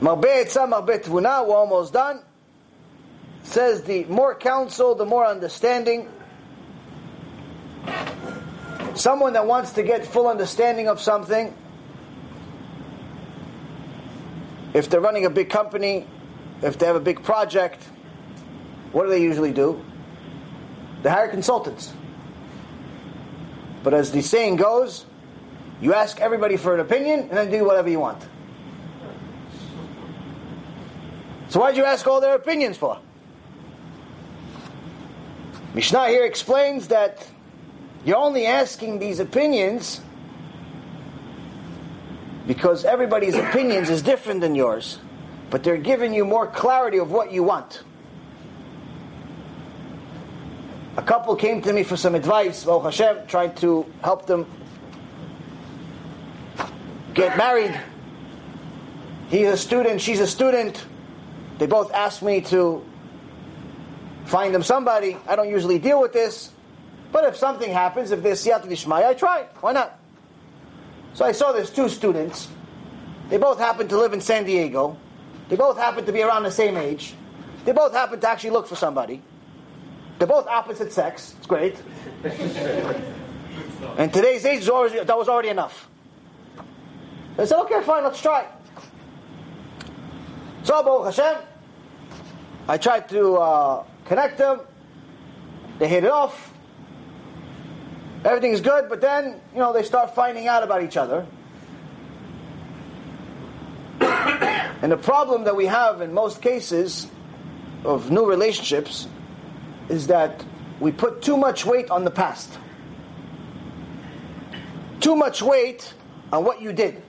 Marbe 0.00 0.46
tvuna, 0.46 1.46
we're 1.46 1.56
almost 1.56 1.92
done. 1.92 2.22
Says 3.42 3.82
the 3.82 4.04
more 4.04 4.34
counsel, 4.34 4.94
the 4.94 5.04
more 5.04 5.26
understanding. 5.26 6.08
Someone 8.94 9.34
that 9.34 9.46
wants 9.46 9.72
to 9.72 9.82
get 9.82 10.06
full 10.06 10.26
understanding 10.26 10.88
of 10.88 11.00
something, 11.00 11.54
if 14.72 14.88
they're 14.88 15.00
running 15.00 15.26
a 15.26 15.30
big 15.30 15.50
company, 15.50 16.06
if 16.62 16.78
they 16.78 16.86
have 16.86 16.96
a 16.96 17.00
big 17.00 17.22
project, 17.22 17.82
what 18.92 19.04
do 19.04 19.10
they 19.10 19.22
usually 19.22 19.52
do? 19.52 19.82
They 21.02 21.10
hire 21.10 21.28
consultants. 21.28 21.92
But 23.82 23.94
as 23.94 24.12
the 24.12 24.20
saying 24.20 24.56
goes, 24.56 25.06
you 25.80 25.94
ask 25.94 26.20
everybody 26.20 26.56
for 26.56 26.74
an 26.74 26.80
opinion 26.80 27.20
and 27.20 27.30
then 27.30 27.50
do 27.50 27.64
whatever 27.64 27.88
you 27.88 28.00
want. 28.00 28.22
So 31.50 31.58
why'd 31.58 31.76
you 31.76 31.84
ask 31.84 32.06
all 32.06 32.20
their 32.20 32.36
opinions 32.36 32.76
for? 32.76 32.96
Mishnah 35.74 36.08
here 36.08 36.24
explains 36.24 36.88
that 36.88 37.26
you're 38.04 38.16
only 38.16 38.46
asking 38.46 39.00
these 39.00 39.18
opinions 39.18 40.00
because 42.46 42.84
everybody's 42.84 43.34
opinions 43.34 43.90
is 43.90 44.00
different 44.00 44.40
than 44.40 44.54
yours, 44.54 45.00
but 45.50 45.64
they're 45.64 45.76
giving 45.76 46.14
you 46.14 46.24
more 46.24 46.46
clarity 46.46 46.98
of 46.98 47.10
what 47.10 47.32
you 47.32 47.42
want. 47.42 47.82
A 50.96 51.02
couple 51.02 51.34
came 51.34 51.62
to 51.62 51.72
me 51.72 51.82
for 51.82 51.96
some 51.96 52.14
advice, 52.14 52.64
Baruch 52.64 52.84
Hashem, 52.84 53.26
trying 53.26 53.54
to 53.56 53.86
help 54.04 54.26
them 54.26 54.46
get 57.12 57.36
married. 57.36 57.78
He's 59.30 59.48
a 59.48 59.56
student, 59.56 60.00
she's 60.00 60.20
a 60.20 60.28
student. 60.28 60.84
They 61.60 61.66
both 61.66 61.92
asked 61.92 62.22
me 62.22 62.40
to 62.40 62.82
find 64.24 64.54
them 64.54 64.62
somebody. 64.62 65.18
I 65.28 65.36
don't 65.36 65.50
usually 65.50 65.78
deal 65.78 66.00
with 66.00 66.14
this, 66.14 66.50
but 67.12 67.24
if 67.26 67.36
something 67.36 67.70
happens, 67.70 68.12
if 68.12 68.22
there's 68.22 68.42
siyata 68.42 68.66
d'shmaya, 68.66 69.08
I 69.08 69.12
try. 69.14 69.46
Why 69.60 69.72
not? 69.72 69.98
So 71.12 71.26
I 71.26 71.32
saw 71.32 71.52
there's 71.52 71.68
two 71.68 71.90
students. 71.90 72.48
They 73.28 73.36
both 73.36 73.58
happen 73.58 73.88
to 73.88 73.98
live 73.98 74.14
in 74.14 74.22
San 74.22 74.44
Diego. 74.44 74.96
They 75.50 75.56
both 75.56 75.76
happen 75.76 76.06
to 76.06 76.12
be 76.12 76.22
around 76.22 76.44
the 76.44 76.50
same 76.50 76.78
age. 76.78 77.12
They 77.66 77.72
both 77.72 77.92
happen 77.92 78.18
to 78.20 78.28
actually 78.28 78.50
look 78.50 78.66
for 78.66 78.76
somebody. 78.76 79.20
They're 80.18 80.26
both 80.26 80.46
opposite 80.46 80.94
sex. 80.94 81.34
It's 81.36 81.46
great. 81.46 81.76
and 83.98 84.10
today's 84.14 84.46
age, 84.46 84.66
already, 84.66 85.04
that 85.04 85.18
was 85.18 85.28
already 85.28 85.50
enough. 85.50 85.90
I 87.36 87.44
said, 87.44 87.60
okay, 87.64 87.82
fine, 87.82 88.04
let's 88.04 88.22
try. 88.22 88.46
So, 90.62 90.82
Baruch 90.82 91.14
Hashem, 91.14 91.49
I 92.68 92.78
tried 92.78 93.08
to 93.10 93.36
uh, 93.36 93.84
connect 94.04 94.38
them. 94.38 94.60
They 95.78 95.88
hit 95.88 96.04
it 96.04 96.10
off. 96.10 96.52
Everything's 98.24 98.60
good, 98.60 98.88
but 98.88 99.00
then, 99.00 99.40
you 99.52 99.58
know, 99.60 99.72
they 99.72 99.82
start 99.82 100.14
finding 100.14 100.46
out 100.46 100.62
about 100.62 100.82
each 100.82 100.96
other. 100.96 101.26
and 104.00 104.92
the 104.92 104.96
problem 104.96 105.44
that 105.44 105.56
we 105.56 105.66
have 105.66 106.02
in 106.02 106.12
most 106.12 106.42
cases 106.42 107.06
of 107.84 108.10
new 108.10 108.28
relationships 108.28 109.08
is 109.88 110.08
that 110.08 110.44
we 110.80 110.92
put 110.92 111.22
too 111.22 111.36
much 111.36 111.64
weight 111.64 111.90
on 111.90 112.04
the 112.04 112.10
past. 112.10 112.58
Too 115.00 115.16
much 115.16 115.40
weight 115.40 115.94
on 116.30 116.44
what 116.44 116.60
you 116.60 116.74
did. 116.74 117.02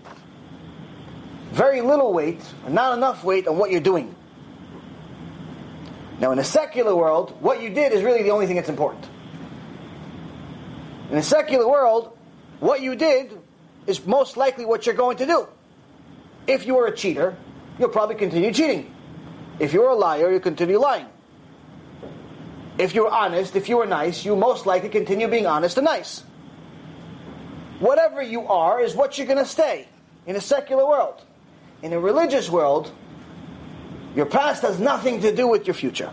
Very 1.52 1.82
little 1.82 2.14
weight, 2.14 2.42
not 2.70 2.98
enough 2.98 3.26
weight 3.26 3.48
on 3.48 3.58
what 3.58 3.70
you're 3.70 3.82
doing. 3.82 4.16
Now, 6.22 6.32
in 6.32 6.38
a 6.38 6.44
secular 6.44 6.96
world, 6.96 7.36
what 7.42 7.64
you 7.64 7.72
did 7.72 7.94
is 7.94 8.04
really 8.04 8.22
the 8.22 8.30
only 8.30 8.46
thing 8.46 8.56
that's 8.56 8.70
important. 8.70 9.04
In 11.10 11.18
a 11.18 11.24
secular 11.24 11.68
world, 11.68 12.16
what 12.60 12.80
you 12.82 12.96
did 12.96 13.36
is 13.88 14.06
most 14.06 14.38
likely 14.38 14.64
what 14.64 14.86
you're 14.86 14.94
going 14.94 15.18
to 15.18 15.26
do. 15.26 15.48
If 16.46 16.68
you 16.68 16.76
were 16.76 16.86
a 16.86 16.96
cheater, 16.96 17.36
you'll 17.80 17.90
probably 17.90 18.16
continue 18.16 18.54
cheating. 18.54 18.94
If 19.58 19.74
you 19.74 19.82
were 19.82 19.90
a 19.90 19.96
liar, 19.96 20.30
you'll 20.30 20.42
continue 20.42 20.78
lying. 20.78 21.08
If 22.78 22.94
you 22.94 23.06
were 23.06 23.12
honest, 23.12 23.56
if 23.56 23.68
you 23.68 23.78
were 23.78 23.88
nice, 23.88 24.24
you 24.24 24.36
most 24.36 24.68
likely 24.68 24.90
continue 24.90 25.28
being 25.28 25.48
honest 25.48 25.78
and 25.78 25.86
nice. 25.86 26.24
Whatever 27.80 28.22
you 28.22 28.46
are 28.48 28.80
is 28.80 28.94
what 28.94 29.18
you're 29.18 29.26
going 29.26 29.40
to 29.40 29.46
stay 29.46 29.88
in 30.28 30.36
a 30.36 30.42
secular 30.42 30.86
world. 30.86 31.20
In 31.82 31.94
a 31.94 32.00
religious 32.00 32.48
world, 32.48 32.92
your 34.16 34.26
past 34.26 34.62
has 34.64 34.80
nothing 34.80 35.22
to 35.22 35.34
do 35.34 35.48
with 35.48 35.68
your 35.68 35.74
future. 35.74 36.12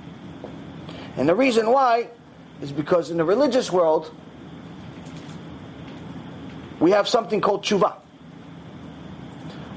And 1.17 1.29
the 1.29 1.35
reason 1.35 1.71
why 1.71 2.11
is 2.61 2.73
because 2.73 3.11
in 3.11 3.17
the 3.17 3.25
religious 3.25 3.73
world, 3.73 4.15
we 6.81 6.93
have 6.93 7.09
something 7.09 7.41
called 7.41 7.65
tshuva. 7.65 7.97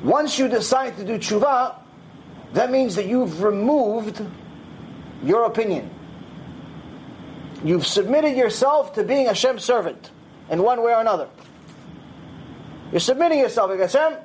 Once 0.03 0.37
you 0.37 0.47
decide 0.47 0.97
to 0.97 1.05
do 1.05 1.17
tshuva, 1.17 1.75
that 2.53 2.71
means 2.71 2.95
that 2.95 3.07
you've 3.07 3.41
removed 3.41 4.21
your 5.23 5.45
opinion. 5.45 5.89
You've 7.63 7.85
submitted 7.85 8.35
yourself 8.35 8.93
to 8.93 9.03
being 9.03 9.27
Hashem's 9.27 9.63
servant. 9.63 10.11
in 10.49 10.61
one 10.61 10.83
way 10.83 10.91
or 10.93 10.99
another. 10.99 11.29
You're 12.91 12.99
submitting 12.99 13.39
yourself, 13.39 13.69
like 13.69 13.79
Hashem, 13.79 14.17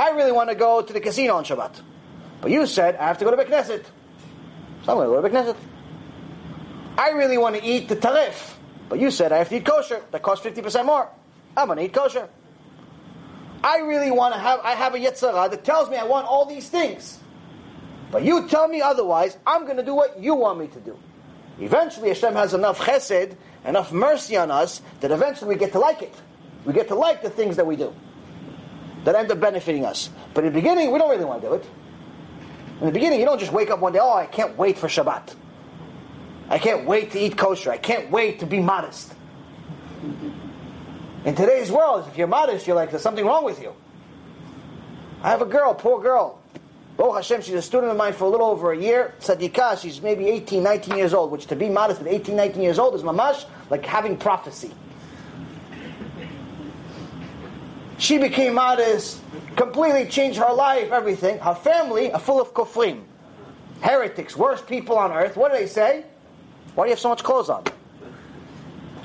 I 0.00 0.10
really 0.10 0.32
want 0.32 0.48
to 0.48 0.54
go 0.54 0.80
to 0.80 0.92
the 0.92 1.00
casino 1.00 1.34
on 1.34 1.44
Shabbat. 1.44 1.82
But 2.44 2.50
you 2.50 2.66
said, 2.66 2.96
I 2.96 3.06
have 3.06 3.16
to 3.20 3.24
go 3.24 3.34
to 3.34 3.42
Bekneset. 3.42 3.84
So 4.84 4.92
I'm 4.92 4.98
going 4.98 5.08
to 5.08 5.14
go 5.14 5.22
to 5.22 5.28
Bekneset. 5.30 5.56
I 6.98 7.08
really 7.12 7.38
want 7.38 7.56
to 7.56 7.64
eat 7.64 7.88
the 7.88 7.96
tarif. 7.96 8.52
But 8.90 9.00
you 9.00 9.10
said, 9.10 9.32
I 9.32 9.38
have 9.38 9.48
to 9.48 9.56
eat 9.56 9.64
kosher. 9.64 10.02
That 10.10 10.20
costs 10.20 10.44
50% 10.44 10.84
more. 10.84 11.08
I'm 11.56 11.68
going 11.68 11.78
to 11.78 11.84
eat 11.84 11.94
kosher. 11.94 12.28
I 13.62 13.78
really 13.78 14.10
want 14.10 14.34
to 14.34 14.40
have, 14.40 14.60
I 14.60 14.72
have 14.72 14.94
a 14.94 14.98
Yetzer 14.98 15.32
Hara 15.32 15.48
that 15.48 15.64
tells 15.64 15.88
me 15.88 15.96
I 15.96 16.04
want 16.04 16.26
all 16.26 16.44
these 16.44 16.68
things. 16.68 17.18
But 18.12 18.24
you 18.24 18.46
tell 18.46 18.68
me 18.68 18.82
otherwise, 18.82 19.38
I'm 19.46 19.64
going 19.64 19.78
to 19.78 19.82
do 19.82 19.94
what 19.94 20.20
you 20.20 20.34
want 20.34 20.58
me 20.58 20.66
to 20.66 20.80
do. 20.80 20.98
Eventually, 21.58 22.08
Hashem 22.08 22.34
has 22.34 22.52
enough 22.52 22.78
chesed, 22.78 23.36
enough 23.64 23.90
mercy 23.90 24.36
on 24.36 24.50
us, 24.50 24.82
that 25.00 25.10
eventually 25.12 25.54
we 25.54 25.58
get 25.58 25.72
to 25.72 25.78
like 25.78 26.02
it. 26.02 26.14
We 26.66 26.74
get 26.74 26.88
to 26.88 26.94
like 26.94 27.22
the 27.22 27.30
things 27.30 27.56
that 27.56 27.66
we 27.66 27.76
do. 27.76 27.94
That 29.04 29.14
end 29.14 29.32
up 29.32 29.40
benefiting 29.40 29.86
us. 29.86 30.10
But 30.34 30.44
in 30.44 30.52
the 30.52 30.60
beginning, 30.60 30.92
we 30.92 30.98
don't 30.98 31.08
really 31.08 31.24
want 31.24 31.40
to 31.40 31.48
do 31.48 31.54
it. 31.54 31.66
In 32.80 32.86
the 32.86 32.92
beginning, 32.92 33.20
you 33.20 33.24
don't 33.24 33.38
just 33.38 33.52
wake 33.52 33.70
up 33.70 33.78
one 33.80 33.92
day, 33.92 34.00
oh, 34.02 34.14
I 34.14 34.26
can't 34.26 34.56
wait 34.58 34.78
for 34.78 34.88
Shabbat. 34.88 35.34
I 36.48 36.58
can't 36.58 36.86
wait 36.86 37.12
to 37.12 37.18
eat 37.18 37.36
kosher. 37.36 37.70
I 37.70 37.78
can't 37.78 38.10
wait 38.10 38.40
to 38.40 38.46
be 38.46 38.60
modest. 38.60 39.14
In 41.24 41.34
today's 41.34 41.70
world, 41.70 42.06
if 42.10 42.18
you're 42.18 42.26
modest, 42.26 42.66
you're 42.66 42.76
like, 42.76 42.90
there's 42.90 43.02
something 43.02 43.24
wrong 43.24 43.44
with 43.44 43.62
you. 43.62 43.74
I 45.22 45.30
have 45.30 45.40
a 45.40 45.46
girl, 45.46 45.72
poor 45.74 46.02
girl. 46.02 46.38
Baruch 46.96 47.16
Hashem, 47.16 47.40
she's 47.42 47.54
a 47.54 47.62
student 47.62 47.90
of 47.90 47.96
mine 47.96 48.12
for 48.12 48.24
a 48.24 48.28
little 48.28 48.46
over 48.46 48.72
a 48.72 48.78
year. 48.78 49.14
Tzadikah, 49.20 49.80
she's 49.80 50.02
maybe 50.02 50.28
18, 50.28 50.62
19 50.62 50.96
years 50.96 51.14
old, 51.14 51.30
which 51.30 51.46
to 51.46 51.56
be 51.56 51.68
modest 51.68 52.02
at 52.02 52.06
18, 52.06 52.36
19 52.36 52.62
years 52.62 52.78
old 52.78 52.94
is 52.94 53.02
mamash 53.02 53.46
like 53.70 53.84
having 53.86 54.16
prophecy. 54.16 54.72
She 57.98 58.18
became 58.18 58.54
modest, 58.54 59.20
completely 59.56 60.06
changed 60.06 60.38
her 60.38 60.52
life, 60.52 60.92
everything. 60.92 61.38
Her 61.38 61.54
family 61.54 62.12
are 62.12 62.20
full 62.20 62.40
of 62.40 62.52
kofrim, 62.54 63.02
heretics, 63.80 64.36
worst 64.36 64.66
people 64.66 64.98
on 64.98 65.12
earth. 65.12 65.36
What 65.36 65.52
do 65.52 65.58
they 65.58 65.66
say? 65.66 66.04
Why 66.74 66.84
do 66.84 66.88
you 66.88 66.92
have 66.92 67.00
so 67.00 67.08
much 67.08 67.22
clothes 67.22 67.48
on? 67.48 67.64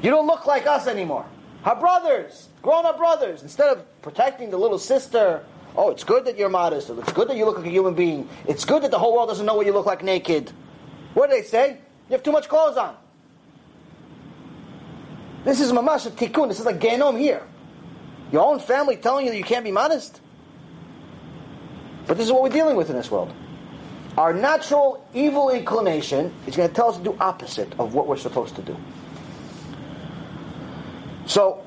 You 0.02 0.10
don't 0.10 0.28
look 0.28 0.46
like 0.46 0.66
us 0.66 0.88
anymore. 0.88 1.26
Her 1.64 1.76
brothers, 1.76 2.48
grown 2.62 2.86
up 2.86 2.98
brothers, 2.98 3.44
instead 3.44 3.70
of 3.70 4.02
protecting 4.02 4.50
the 4.50 4.58
little 4.58 4.80
sister, 4.80 5.44
oh, 5.76 5.92
it's 5.92 6.04
good 6.04 6.26
that 6.26 6.38
you're 6.38 6.50
modest. 6.50 6.90
It's 6.90 7.12
good 7.12 7.28
that 7.28 7.36
you 7.36 7.46
look 7.46 7.58
like 7.58 7.68
a 7.68 7.70
human 7.70 7.94
being. 7.94 8.30
It's 8.48 8.64
good 8.66 8.84
that 8.84 8.92
the 8.92 9.00
whole 9.00 9.14
world 9.14 9.30
doesn't 9.30 9.46
know 9.46 9.56
what 9.56 9.66
you 9.66 9.74
look 9.74 9.86
like 9.86 10.04
naked. 10.04 10.52
What 11.14 11.30
do 11.30 11.36
they 11.36 11.44
say? 11.44 11.78
You 12.10 12.14
have 12.14 12.24
too 12.24 12.32
much 12.32 12.48
clothes 12.48 12.78
on. 12.78 12.96
This 15.44 15.60
is 15.60 15.72
mamash 15.72 16.10
tikkun. 16.12 16.48
This 16.48 16.60
is 16.60 16.66
like 16.66 16.80
genom 16.80 17.18
here. 17.18 17.44
Your 18.32 18.46
own 18.46 18.60
family 18.60 18.96
telling 18.96 19.26
you 19.26 19.32
that 19.32 19.38
you 19.38 19.44
can't 19.44 19.66
be 19.66 19.72
modest. 19.72 20.22
But 22.10 22.18
this 22.18 22.26
is 22.26 22.32
what 22.32 22.42
we're 22.42 22.50
dealing 22.50 22.76
with 22.76 22.90
in 22.90 22.96
this 22.96 23.12
world. 23.12 23.32
Our 24.18 24.34
natural 24.34 25.08
evil 25.14 25.52
inclination 25.52 26.34
is 26.48 26.56
going 26.56 26.68
to 26.68 26.74
tell 26.74 26.90
us 26.90 26.98
to 26.98 27.04
do 27.04 27.16
opposite 27.20 27.72
of 27.80 27.94
what 27.94 28.08
we're 28.08 28.18
supposed 28.18 28.56
to 28.56 28.64
do. 28.64 28.76
So, 31.28 31.64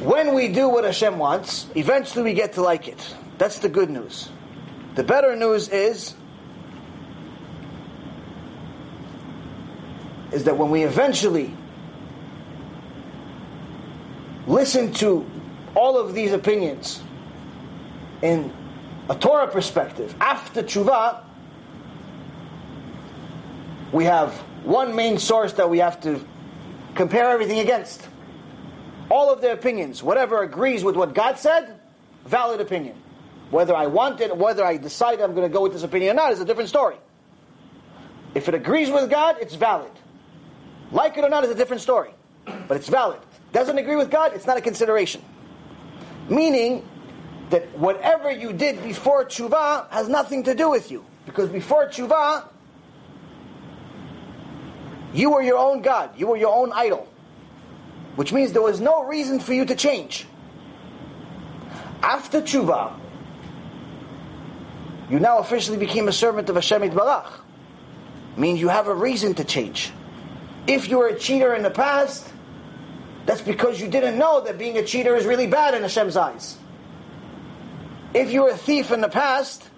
when 0.00 0.34
we 0.34 0.48
do 0.48 0.68
what 0.68 0.84
Hashem 0.84 1.16
wants, 1.18 1.66
eventually 1.74 2.22
we 2.22 2.34
get 2.34 2.52
to 2.52 2.60
like 2.60 2.86
it. 2.86 3.16
That's 3.38 3.60
the 3.60 3.70
good 3.70 3.88
news. 3.88 4.28
The 4.94 5.02
better 5.02 5.34
news 5.34 5.70
is 5.70 6.14
is 10.32 10.44
that 10.44 10.58
when 10.58 10.70
we 10.70 10.82
eventually 10.82 11.54
listen 14.46 14.92
to 14.92 15.24
all 15.74 15.96
of 15.96 16.12
these 16.12 16.32
opinions 16.32 17.00
in 18.20 18.52
a 19.08 19.14
Torah 19.14 19.48
perspective, 19.48 20.14
after 20.20 20.62
tshuva, 20.62 21.22
we 23.92 24.04
have 24.04 24.32
one 24.64 24.96
main 24.96 25.18
source 25.18 25.52
that 25.54 25.68
we 25.68 25.78
have 25.78 26.00
to 26.02 26.24
compare 26.94 27.28
everything 27.28 27.58
against. 27.58 28.08
All 29.10 29.32
of 29.32 29.40
their 29.40 29.52
opinions, 29.52 30.02
whatever 30.02 30.42
agrees 30.42 30.82
with 30.82 30.96
what 30.96 31.14
God 31.14 31.38
said, 31.38 31.78
valid 32.24 32.60
opinion. 32.60 32.96
Whether 33.50 33.74
I 33.74 33.86
want 33.86 34.20
it, 34.20 34.34
whether 34.36 34.64
I 34.64 34.78
decide 34.78 35.20
I'm 35.20 35.34
going 35.34 35.48
to 35.48 35.52
go 35.52 35.60
with 35.60 35.72
this 35.72 35.82
opinion 35.82 36.12
or 36.12 36.14
not, 36.14 36.32
is 36.32 36.40
a 36.40 36.44
different 36.44 36.70
story. 36.70 36.96
If 38.34 38.48
it 38.48 38.54
agrees 38.54 38.90
with 38.90 39.10
God, 39.10 39.36
it's 39.40 39.54
valid. 39.54 39.92
Like 40.90 41.16
it 41.18 41.24
or 41.24 41.28
not 41.28 41.44
is 41.44 41.50
a 41.50 41.54
different 41.54 41.82
story, 41.82 42.10
but 42.46 42.76
it's 42.76 42.88
valid. 42.88 43.20
Doesn't 43.52 43.78
agree 43.78 43.96
with 43.96 44.10
God, 44.10 44.32
it's 44.34 44.46
not 44.46 44.56
a 44.56 44.60
consideration. 44.60 45.22
Meaning 46.28 46.88
that 47.54 47.78
whatever 47.78 48.32
you 48.32 48.52
did 48.52 48.82
before 48.82 49.24
tshuva 49.24 49.88
has 49.90 50.08
nothing 50.08 50.42
to 50.42 50.56
do 50.56 50.68
with 50.68 50.90
you. 50.90 51.04
Because 51.24 51.48
before 51.50 51.86
tshuva, 51.86 52.48
you 55.12 55.30
were 55.30 55.40
your 55.40 55.58
own 55.58 55.80
God, 55.80 56.10
you 56.18 56.26
were 56.26 56.36
your 56.36 56.52
own 56.52 56.72
idol. 56.72 57.06
Which 58.16 58.32
means 58.32 58.50
there 58.50 58.60
was 58.60 58.80
no 58.80 59.04
reason 59.04 59.38
for 59.38 59.52
you 59.52 59.64
to 59.66 59.76
change. 59.76 60.26
After 62.02 62.42
tshuva, 62.42 62.92
you 65.08 65.20
now 65.20 65.38
officially 65.38 65.78
became 65.78 66.08
a 66.08 66.12
servant 66.12 66.48
of 66.48 66.56
Hashem 66.56 66.82
Barach. 66.90 67.38
Means 68.36 68.58
you 68.58 68.68
have 68.68 68.88
a 68.88 68.94
reason 68.94 69.32
to 69.34 69.44
change. 69.44 69.92
If 70.66 70.88
you 70.88 70.98
were 70.98 71.06
a 71.06 71.16
cheater 71.16 71.54
in 71.54 71.62
the 71.62 71.70
past, 71.70 72.28
that's 73.26 73.42
because 73.42 73.80
you 73.80 73.86
didn't 73.86 74.18
know 74.18 74.40
that 74.40 74.58
being 74.58 74.76
a 74.76 74.84
cheater 74.84 75.14
is 75.14 75.24
really 75.24 75.46
bad 75.46 75.74
in 75.74 75.82
Hashem's 75.82 76.16
eyes. 76.16 76.58
If 78.14 78.32
you 78.32 78.42
were 78.42 78.50
a 78.50 78.56
thief 78.56 78.92
in 78.92 79.00
the 79.00 79.08
past, 79.08 79.68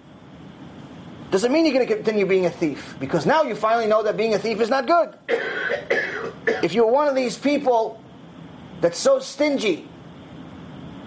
doesn't 1.31 1.51
mean 1.51 1.65
you're 1.65 1.73
going 1.73 1.87
to 1.87 1.95
continue 1.95 2.25
being 2.25 2.45
a 2.45 2.51
thief 2.51 2.95
because 2.99 3.25
now 3.25 3.43
you 3.43 3.55
finally 3.55 3.87
know 3.87 4.03
that 4.03 4.15
being 4.15 4.35
a 4.35 4.39
thief 4.39 4.61
is 4.61 4.69
not 4.69 4.85
good. 4.85 5.13
if 6.63 6.73
you're 6.73 6.87
one 6.89 7.07
of 7.07 7.15
these 7.15 7.35
people 7.35 8.01
that's 8.79 8.99
so 8.99 9.19
stingy, 9.19 9.89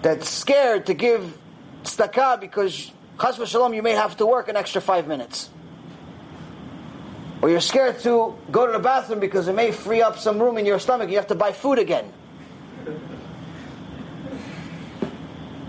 that's 0.01 0.29
scared 0.29 0.87
to 0.87 0.93
give 0.93 1.37
tzedakah 1.83 2.39
because 2.39 2.91
chas 3.19 3.37
v'shalom 3.37 3.75
you 3.75 3.81
may 3.81 3.93
have 3.93 4.17
to 4.17 4.25
work 4.25 4.49
an 4.49 4.57
extra 4.57 4.81
five 4.81 5.07
minutes, 5.07 5.49
or 7.41 7.49
you're 7.49 7.61
scared 7.61 7.99
to 7.99 8.37
go 8.51 8.65
to 8.67 8.73
the 8.73 8.79
bathroom 8.79 9.19
because 9.19 9.47
it 9.47 9.53
may 9.53 9.71
free 9.71 10.01
up 10.01 10.19
some 10.19 10.39
room 10.39 10.57
in 10.57 10.65
your 10.65 10.79
stomach. 10.79 11.09
You 11.09 11.15
have 11.15 11.27
to 11.27 11.35
buy 11.35 11.53
food 11.53 11.79
again. 11.79 12.11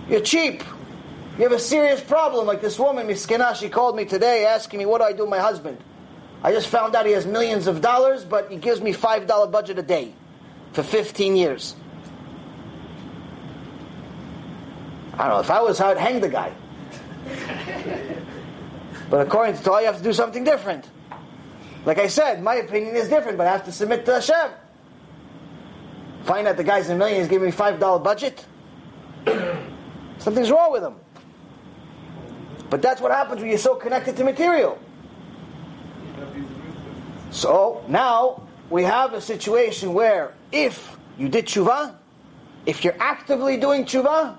You're 0.09 0.21
cheap. 0.21 0.63
You 1.39 1.45
have 1.45 1.53
a 1.53 1.59
serious 1.59 2.01
problem, 2.01 2.47
like 2.47 2.61
this 2.61 2.79
woman, 2.79 3.07
Miskina, 3.07 3.57
she 3.57 3.71
called 3.71 3.97
me 3.97 4.05
today 4.05 4.45
asking 4.45 4.79
me, 4.79 4.87
what 4.87 4.99
do 4.99 5.05
I 5.05 5.13
do 5.13 5.23
with 5.23 5.31
my 5.31 5.39
husband? 5.39 5.79
I 6.43 6.53
just 6.53 6.69
found 6.69 6.95
out 6.95 7.07
he 7.07 7.13
has 7.13 7.25
millions 7.25 7.67
of 7.67 7.81
dollars, 7.81 8.23
but 8.25 8.51
he 8.51 8.57
gives 8.59 8.83
me 8.83 8.93
$5 8.93 9.51
budget 9.51 9.79
a 9.79 9.83
day 9.83 10.13
for 10.73 10.83
15 10.83 11.37
years. 11.37 11.75
I 15.15 15.29
don't 15.29 15.37
know, 15.37 15.41
if 15.41 15.51
I 15.51 15.63
was, 15.63 15.81
I'd 15.81 15.97
hang 15.97 16.21
the 16.21 16.29
guy. 16.29 16.53
but 19.11 19.27
according 19.27 19.57
to 19.57 19.63
Torah, 19.63 19.81
you 19.81 19.87
have 19.87 19.99
to 19.99 20.03
do 20.03 20.13
something 20.13 20.45
different. 20.45 20.87
Like 21.87 21.99
I 21.99 22.09
said, 22.09 22.43
my 22.43 22.57
opinion 22.57 22.95
is 22.95 23.09
different, 23.09 23.39
but 23.39 23.47
I 23.47 23.53
have 23.53 23.65
to 23.65 23.73
submit 23.73 24.05
to 24.05 24.15
Hashem. 24.15 24.51
Find 26.25 26.47
out 26.47 26.59
the 26.59 26.65
guy's 26.65 26.91
a 26.91 26.95
million, 26.95 27.21
he's 27.21 27.29
giving 27.29 27.47
me 27.47 27.55
$5 27.55 28.05
budget. 28.05 28.45
Something's 30.19 30.51
wrong 30.51 30.73
with 30.73 30.83
him. 30.83 30.97
But 32.73 32.81
that's 32.81 33.03
what 33.03 33.13
happens 33.13 33.43
when 33.43 33.51
you're 33.51 33.59
so 33.59 33.75
connected 33.75 34.17
to 34.17 34.25
material. 34.25 34.79
So 37.31 37.85
now 37.87 38.49
we 38.71 38.83
have 38.85 39.13
a 39.13 39.21
situation 39.21 39.93
where 39.93 40.33
if 40.53 40.97
you 41.19 41.29
did 41.29 41.45
tshuva, 41.45 41.95
if 42.65 42.83
you're 42.83 42.97
actively 42.99 43.59
doing 43.59 43.85
tshuva, 43.85 44.37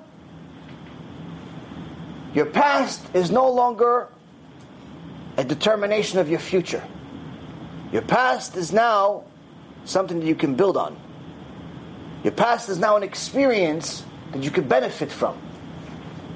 your 2.33 2.47
past 2.47 3.05
is 3.13 3.29
no 3.29 3.51
longer 3.51 4.07
a 5.37 5.43
determination 5.43 6.17
of 6.17 6.27
your 6.27 6.39
future. 6.39 6.83
Your 7.91 8.01
past 8.01 8.57
is 8.57 8.73
now 8.73 9.25
something 9.85 10.19
that 10.19 10.25
you 10.25 10.33
can 10.33 10.55
build 10.55 10.75
on. 10.75 10.99
Your 12.23 12.33
past 12.33 12.67
is 12.67 12.79
now 12.79 12.97
an 12.97 13.03
experience 13.03 14.03
that 14.31 14.41
you 14.41 14.49
can 14.49 14.67
benefit 14.67 15.11
from. 15.11 15.37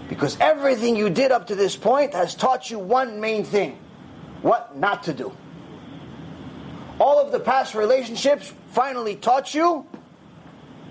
Because 0.09 0.37
everything 0.39 0.95
you 0.95 1.09
did 1.09 1.31
up 1.31 1.47
to 1.47 1.55
this 1.55 1.75
point 1.75 2.13
has 2.13 2.33
taught 2.33 2.69
you 2.71 2.79
one 2.79 3.19
main 3.19 3.43
thing 3.43 3.79
what 4.41 4.77
not 4.77 5.03
to 5.03 5.13
do. 5.13 5.35
All 6.99 7.19
of 7.19 7.31
the 7.31 7.39
past 7.39 7.75
relationships 7.75 8.53
finally 8.71 9.15
taught 9.15 9.53
you 9.53 9.85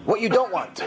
what 0.04 0.20
you 0.20 0.28
don't 0.28 0.52
want. 0.52 0.82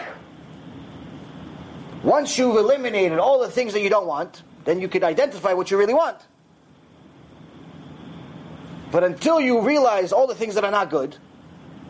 Once 2.03 2.37
you've 2.37 2.55
eliminated 2.55 3.19
all 3.19 3.39
the 3.39 3.49
things 3.49 3.73
that 3.73 3.81
you 3.81 3.89
don't 3.89 4.07
want, 4.07 4.43
then 4.63 4.79
you 4.79 4.87
can 4.87 5.03
identify 5.03 5.53
what 5.53 5.71
you 5.71 5.77
really 5.77 5.93
want. 5.93 6.17
But 8.91 9.03
until 9.03 9.41
you 9.41 9.61
realize 9.61 10.13
all 10.13 10.27
the 10.27 10.35
things 10.35 10.55
that 10.55 10.63
are 10.63 10.71
not 10.71 10.89
good, 10.89 11.17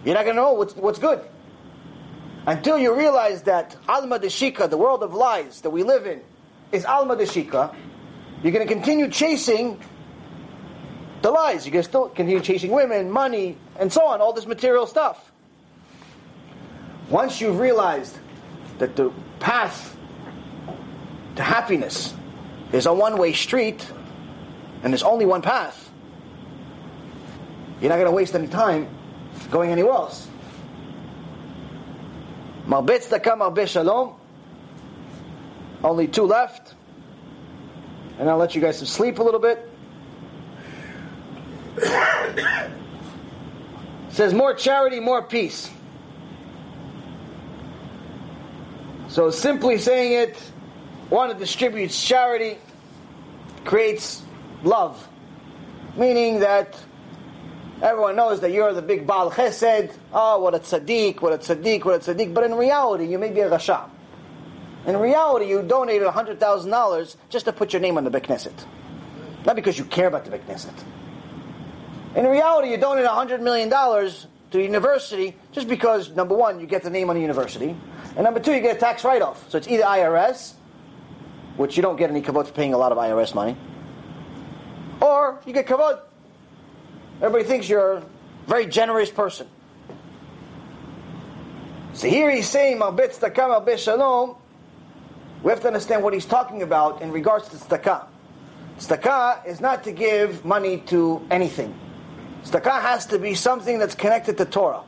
you're 0.03 0.15
not 0.15 0.23
going 0.23 0.35
to 0.35 0.41
know 0.41 0.53
what's, 0.53 0.75
what's 0.75 0.99
good. 0.99 1.21
until 2.49 2.79
you 2.79 2.95
realize 2.95 3.43
that 3.43 3.75
Alma 3.87 4.17
D'Shikra, 4.17 4.69
the 4.69 4.77
world 4.77 5.03
of 5.03 5.13
lies 5.13 5.61
that 5.61 5.69
we 5.69 5.83
live 5.83 6.07
in, 6.07 6.21
is 6.71 6.85
Alma 6.85 7.15
de 7.15 7.25
D'Shikra, 7.25 7.73
you're 8.43 8.51
going 8.51 8.67
to 8.67 8.73
continue 8.73 9.09
chasing 9.09 9.79
the 11.21 11.31
lies. 11.31 11.65
You're 11.65 11.73
going 11.73 11.83
to 11.83 11.89
still 11.89 12.09
continue 12.09 12.39
chasing 12.39 12.71
women, 12.71 13.11
money, 13.11 13.57
and 13.77 13.91
so 13.91 14.05
on, 14.05 14.21
all 14.21 14.33
this 14.33 14.45
material 14.45 14.87
stuff. 14.87 15.31
Once 17.09 17.41
you've 17.41 17.59
realized 17.59 18.17
that 18.77 18.95
the 18.95 19.11
path 19.39 19.97
to 21.35 21.43
happiness 21.43 22.13
is 22.71 22.85
a 22.85 22.93
one 22.93 23.17
way 23.17 23.33
street 23.33 23.85
and 24.83 24.93
there's 24.93 25.03
only 25.03 25.25
one 25.25 25.41
path, 25.41 25.89
you're 27.81 27.89
not 27.89 27.95
going 27.95 28.05
to 28.05 28.11
waste 28.11 28.35
any 28.35 28.47
time 28.47 28.87
going 29.49 29.71
anywhere 29.71 29.93
else. 29.93 30.27
Tzedakah, 32.67 33.37
marbet 33.37 33.67
shalom. 33.67 34.18
Only 35.83 36.07
two 36.07 36.23
left. 36.23 36.73
And 38.17 38.29
I'll 38.29 38.37
let 38.37 38.53
you 38.53 38.61
guys 38.61 38.77
sleep 38.79 39.19
a 39.19 39.23
little 39.23 39.39
bit. 39.39 39.69
It 41.77 42.71
says 44.09 44.33
more 44.33 44.53
charity, 44.53 44.99
more 44.99 45.23
peace. 45.23 45.69
So 49.07 49.31
simply 49.31 49.77
saying 49.77 50.13
it, 50.13 50.37
one 51.09 51.29
that 51.29 51.39
distributes 51.39 52.05
charity 52.05 52.57
creates 53.63 54.21
love. 54.63 55.07
Meaning 55.95 56.41
that 56.41 56.77
everyone 57.81 58.17
knows 58.17 58.41
that 58.41 58.51
you're 58.51 58.73
the 58.73 58.81
big 58.81 59.07
Baal 59.07 59.31
Chesed. 59.31 59.93
Oh, 60.13 60.39
what 60.39 60.53
a 60.53 60.59
tzaddik, 60.59 61.21
what 61.21 61.33
a 61.33 61.37
tzaddik, 61.37 61.85
what 61.85 61.95
a 61.95 62.13
tzaddik. 62.13 62.33
But 62.33 62.43
in 62.43 62.53
reality, 62.53 63.05
you 63.05 63.17
may 63.17 63.31
be 63.31 63.39
a 63.39 63.49
Rasha. 63.49 63.89
In 64.85 64.97
reality, 64.97 65.45
you 65.47 65.61
donated 65.61 66.07
$100,000 66.07 67.15
just 67.29 67.45
to 67.45 67.53
put 67.53 67.73
your 67.73 67.81
name 67.81 67.97
on 67.97 68.03
the 68.03 68.11
Bekneset. 68.11 68.65
Not 69.45 69.55
because 69.55 69.77
you 69.77 69.85
care 69.85 70.07
about 70.07 70.25
the 70.25 70.31
Bekneset. 70.31 70.73
In 72.15 72.25
reality, 72.25 72.71
you 72.71 72.77
donate 72.77 73.05
$100 73.05 73.41
million 73.41 73.69
to 73.69 74.27
the 74.57 74.63
university 74.63 75.35
just 75.51 75.67
because, 75.67 76.09
number 76.11 76.35
one, 76.35 76.59
you 76.59 76.65
get 76.65 76.83
the 76.83 76.89
name 76.89 77.09
on 77.09 77.15
the 77.15 77.21
university, 77.21 77.75
and 78.15 78.23
number 78.23 78.39
two, 78.39 78.53
you 78.53 78.61
get 78.61 78.77
a 78.77 78.79
tax 78.79 79.03
write 79.03 79.21
off. 79.21 79.49
So 79.49 79.57
it's 79.57 79.67
either 79.67 79.83
IRS, 79.83 80.53
which 81.57 81.77
you 81.77 81.83
don't 81.83 81.97
get 81.97 82.09
any 82.09 82.21
kavod 82.21 82.47
for 82.47 82.53
paying 82.53 82.73
a 82.73 82.77
lot 82.77 82.91
of 82.91 82.97
IRS 82.97 83.35
money, 83.35 83.55
or 85.01 85.39
you 85.45 85.53
get 85.53 85.67
kavod. 85.67 86.01
Everybody 87.17 87.43
thinks 87.43 87.69
you're 87.69 87.97
a 87.97 88.05
very 88.47 88.65
generous 88.65 89.11
person. 89.11 89.47
So 91.93 92.07
here 92.07 92.31
he's 92.31 92.49
saying, 92.49 92.79
Marbet 92.79 93.19
tzedakah, 93.19 93.65
marbet 93.65 93.77
shalom. 93.77 94.35
We 95.41 95.51
have 95.51 95.61
to 95.61 95.67
understand 95.67 96.03
what 96.03 96.13
he's 96.13 96.25
talking 96.25 96.63
about 96.63 97.01
in 97.01 97.11
regards 97.11 97.47
to 97.49 97.55
tzedakah. 97.55 98.07
Tzedakah 98.77 99.45
is 99.45 99.61
not 99.61 99.83
to 99.85 99.91
give 99.91 100.43
money 100.43 100.79
to 100.87 101.25
anything. 101.31 101.77
Tzedakah 102.43 102.81
has 102.81 103.05
to 103.07 103.19
be 103.19 103.35
something 103.35 103.79
that's 103.79 103.95
connected 103.95 104.37
to 104.37 104.45
Torah. 104.45 104.83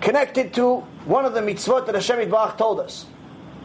Connected 0.00 0.54
to 0.54 0.76
one 1.04 1.24
of 1.24 1.34
the 1.34 1.40
mitzvot 1.40 1.86
that 1.86 1.94
Hashem 1.94 2.18
Yitbarach 2.18 2.56
told 2.56 2.80
us. 2.80 3.06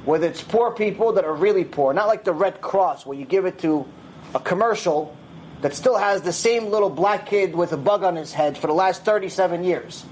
Whether 0.05 0.27
it's 0.27 0.41
poor 0.41 0.71
people 0.71 1.13
that 1.13 1.26
are 1.26 1.34
really 1.34 1.65
poor, 1.65 1.93
not 1.93 2.07
like 2.07 2.23
the 2.23 2.34
Red 2.34 2.61
Cross 2.61 3.05
where 3.05 3.17
you 3.17 3.26
give 3.26 3.45
it 3.45 3.59
to 3.59 3.85
a 4.34 4.39
commercial 4.39 5.15
that 5.61 5.73
still 5.73 5.97
has 5.97 6.21
the 6.21 6.31
same 6.31 6.67
little 6.67 6.89
black 6.89 7.26
kid 7.26 7.53
with 7.55 7.73
a 7.73 7.77
bug 7.77 8.03
on 8.03 8.15
his 8.15 8.31
head 8.31 8.57
for 8.57 8.67
the 8.67 8.73
last 8.73 9.03
37 9.03 9.63
years. 9.63 10.05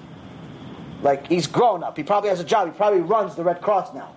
Like, 1.02 1.28
he's 1.28 1.48
grown 1.48 1.84
up. 1.84 1.96
He 1.96 2.04
probably 2.04 2.30
has 2.30 2.40
a 2.40 2.44
job. 2.44 2.68
He 2.72 2.76
probably 2.76 3.02
runs 3.02 3.36
the 3.36 3.44
Red 3.44 3.62
Cross 3.62 3.94
now. 3.94 4.17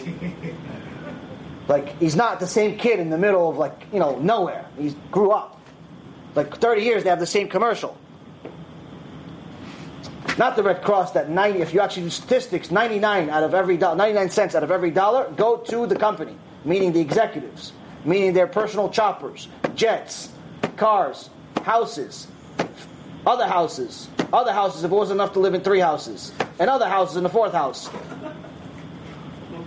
like, 1.68 1.98
he's 1.98 2.16
not 2.16 2.40
the 2.40 2.46
same 2.46 2.78
kid 2.78 3.00
in 3.00 3.10
the 3.10 3.18
middle 3.18 3.48
of, 3.48 3.56
like, 3.56 3.86
you 3.92 3.98
know, 3.98 4.18
nowhere. 4.18 4.66
He 4.78 4.94
grew 5.10 5.30
up. 5.30 5.60
Like, 6.34 6.56
30 6.56 6.82
years, 6.82 7.04
they 7.04 7.10
have 7.10 7.20
the 7.20 7.26
same 7.26 7.48
commercial. 7.48 7.96
Not 10.38 10.56
the 10.56 10.62
Red 10.62 10.82
Cross 10.82 11.12
that 11.12 11.28
90, 11.28 11.60
if 11.60 11.74
you 11.74 11.80
actually 11.80 12.04
do 12.04 12.10
statistics, 12.10 12.70
99 12.70 13.28
out 13.28 13.42
of 13.42 13.54
every 13.54 13.76
dollar, 13.76 13.96
99 13.96 14.30
cents 14.30 14.54
out 14.54 14.62
of 14.62 14.70
every 14.70 14.90
dollar 14.90 15.30
go 15.30 15.58
to 15.58 15.86
the 15.86 15.96
company, 15.96 16.36
meaning 16.64 16.92
the 16.92 17.00
executives, 17.00 17.72
meaning 18.04 18.32
their 18.32 18.46
personal 18.46 18.88
choppers, 18.88 19.48
jets, 19.74 20.30
cars, 20.76 21.28
houses, 21.62 22.28
other 23.26 23.46
houses, 23.46 24.08
other 24.32 24.52
houses 24.52 24.84
if 24.84 24.90
it 24.90 24.94
wasn't 24.94 25.16
enough 25.20 25.34
to 25.34 25.38
live 25.40 25.54
in 25.54 25.60
three 25.60 25.80
houses, 25.80 26.32
and 26.58 26.70
other 26.70 26.88
houses 26.88 27.16
in 27.16 27.22
the 27.22 27.28
fourth 27.28 27.52
house. 27.52 27.90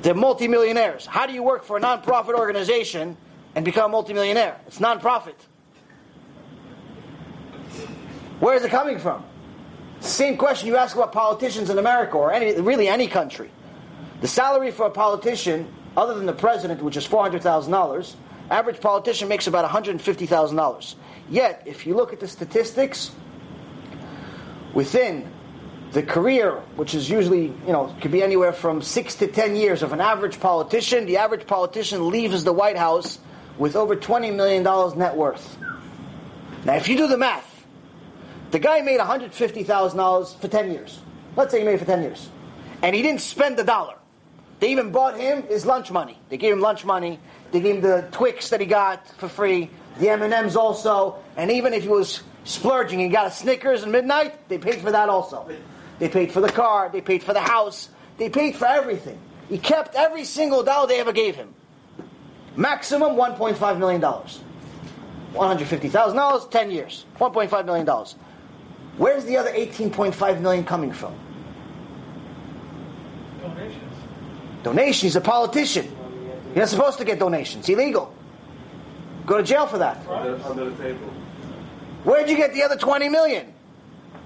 They're 0.05 0.13
multimillionaires. 0.13 1.07
How 1.07 1.25
do 1.25 1.33
you 1.33 1.41
work 1.41 1.63
for 1.63 1.77
a 1.77 1.79
non-profit 1.79 2.35
organization 2.35 3.17
and 3.55 3.65
become 3.65 3.85
a 3.85 3.91
multimillionaire? 3.91 4.55
It's 4.67 4.79
non-profit. 4.79 5.35
Where 8.39 8.53
is 8.53 8.63
it 8.63 8.69
coming 8.69 8.99
from? 8.99 9.25
Same 10.01 10.37
question 10.37 10.67
you 10.67 10.77
ask 10.77 10.95
about 10.95 11.11
politicians 11.11 11.71
in 11.71 11.79
America 11.79 12.17
or 12.17 12.31
any, 12.31 12.53
really 12.61 12.87
any 12.87 13.07
country. 13.07 13.49
The 14.21 14.27
salary 14.27 14.69
for 14.69 14.85
a 14.85 14.91
politician, 14.91 15.73
other 15.97 16.13
than 16.13 16.27
the 16.27 16.33
president, 16.33 16.83
which 16.83 16.97
is 16.97 17.07
$400,000, 17.07 18.15
average 18.51 18.79
politician 18.81 19.27
makes 19.27 19.47
about 19.47 19.67
$150,000. 19.67 20.95
Yet, 21.31 21.63
if 21.65 21.87
you 21.87 21.95
look 21.95 22.13
at 22.13 22.19
the 22.19 22.27
statistics, 22.27 23.09
within 24.71 25.27
the 25.91 26.03
career, 26.03 26.51
which 26.75 26.93
is 26.93 27.09
usually, 27.09 27.45
you 27.45 27.71
know, 27.71 27.95
could 28.01 28.11
be 28.11 28.21
anywhere 28.21 28.53
from 28.53 28.81
six 28.81 29.15
to 29.15 29.27
ten 29.27 29.55
years 29.55 29.83
of 29.83 29.93
an 29.93 30.01
average 30.01 30.39
politician, 30.39 31.05
the 31.05 31.17
average 31.17 31.47
politician 31.47 32.09
leaves 32.09 32.43
the 32.43 32.53
White 32.53 32.77
House 32.77 33.19
with 33.57 33.75
over 33.75 33.95
$20 33.95 34.35
million 34.35 34.63
net 34.97 35.15
worth. 35.15 35.57
Now, 36.65 36.75
if 36.75 36.87
you 36.87 36.97
do 36.97 37.07
the 37.07 37.17
math, 37.17 37.65
the 38.51 38.59
guy 38.59 38.81
made 38.81 38.99
$150,000 38.99 40.39
for 40.39 40.47
10 40.47 40.71
years. 40.71 40.99
Let's 41.35 41.51
say 41.51 41.59
he 41.59 41.65
made 41.65 41.79
for 41.79 41.85
10 41.85 42.01
years. 42.01 42.29
And 42.81 42.95
he 42.95 43.01
didn't 43.01 43.21
spend 43.21 43.59
a 43.59 43.63
dollar. 43.63 43.95
They 44.59 44.71
even 44.71 44.91
bought 44.91 45.17
him 45.19 45.43
his 45.43 45.65
lunch 45.65 45.91
money. 45.91 46.17
They 46.29 46.37
gave 46.37 46.53
him 46.53 46.61
lunch 46.61 46.85
money. 46.85 47.19
They 47.51 47.59
gave 47.59 47.75
him 47.75 47.81
the 47.81 48.07
Twix 48.11 48.49
that 48.49 48.59
he 48.59 48.65
got 48.65 49.07
for 49.17 49.27
free, 49.27 49.69
the 49.99 50.09
M&Ms 50.09 50.55
also. 50.55 51.17
And 51.37 51.51
even 51.51 51.73
if 51.73 51.83
he 51.83 51.89
was 51.89 52.23
splurging 52.45 53.01
and 53.01 53.11
got 53.11 53.27
a 53.27 53.31
Snickers 53.31 53.83
at 53.83 53.89
midnight, 53.89 54.47
they 54.49 54.57
paid 54.57 54.81
for 54.81 54.91
that 54.91 55.09
also. 55.09 55.49
They 55.99 56.09
paid 56.09 56.31
for 56.31 56.41
the 56.41 56.51
car. 56.51 56.89
They 56.89 57.01
paid 57.01 57.23
for 57.23 57.33
the 57.33 57.41
house. 57.41 57.89
They 58.17 58.29
paid 58.29 58.55
for 58.55 58.65
everything. 58.65 59.19
He 59.49 59.57
kept 59.57 59.95
every 59.95 60.23
single 60.23 60.63
dollar 60.63 60.87
they 60.87 60.99
ever 60.99 61.11
gave 61.11 61.35
him. 61.35 61.53
Maximum 62.55 63.15
$1.5 63.15 63.79
million. 63.79 64.01
$150,000, 64.01 66.51
10 66.51 66.71
years. 66.71 67.05
$1.5 67.19 67.65
million. 67.65 67.87
Where's 68.97 69.25
the 69.25 69.37
other 69.37 69.51
18.5 69.51 70.41
million 70.41 70.63
coming 70.63 70.93
from? 70.93 71.13
Donations. 73.41 73.93
Donations. 74.63 75.01
He's 75.01 75.15
a 75.15 75.21
politician. 75.21 75.91
You're 76.47 76.63
not 76.63 76.69
supposed 76.69 76.97
to 76.99 77.05
get 77.05 77.19
donations. 77.19 77.67
Illegal. 77.67 78.13
Go 79.25 79.37
to 79.37 79.43
jail 79.43 79.67
for 79.67 79.79
that. 79.79 80.07
Under, 80.07 80.39
under 80.45 80.69
the 80.69 80.83
table. 80.83 81.09
Where'd 82.05 82.29
you 82.29 82.37
get 82.37 82.53
the 82.53 82.63
other 82.63 82.77
20 82.77 83.09
million? 83.09 83.53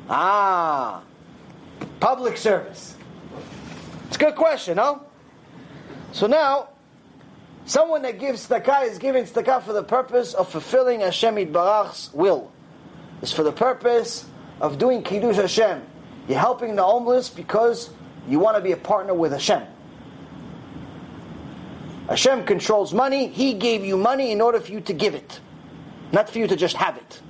Ah, 0.09 1.01
public 1.99 2.37
service. 2.37 2.95
It's 4.07 4.15
a 4.15 4.19
good 4.19 4.35
question, 4.35 4.77
no? 4.77 5.05
So 6.11 6.27
now, 6.27 6.69
someone 7.65 8.01
that 8.03 8.19
gives 8.19 8.47
tzedakah 8.47 8.89
is 8.89 8.97
giving 8.97 9.25
tzedakah 9.25 9.63
for 9.63 9.73
the 9.73 9.83
purpose 9.83 10.33
of 10.33 10.49
fulfilling 10.49 11.01
Hashem 11.01 11.35
Yitbarach's 11.35 12.11
will. 12.13 12.51
It's 13.21 13.31
for 13.31 13.43
the 13.43 13.51
purpose 13.51 14.25
of 14.61 14.77
doing 14.77 15.03
Kiddush 15.03 15.35
Hashem. 15.35 15.83
You're 16.27 16.39
helping 16.39 16.75
the 16.75 16.83
homeless 16.83 17.29
because 17.29 17.89
you 18.27 18.39
want 18.39 18.57
to 18.57 18.61
be 18.61 18.71
a 18.71 18.77
partner 18.77 19.13
with 19.13 19.31
Hashem. 19.31 19.63
Hashem 22.07 22.45
controls 22.45 22.93
money. 22.93 23.27
He 23.27 23.53
gave 23.53 23.85
you 23.85 23.97
money 23.97 24.31
in 24.31 24.41
order 24.41 24.59
for 24.59 24.71
you 24.71 24.81
to 24.81 24.93
give 24.93 25.13
it, 25.13 25.39
not 26.11 26.29
for 26.29 26.39
you 26.39 26.47
to 26.47 26.55
just 26.55 26.75
have 26.75 26.97
it. 26.97 27.21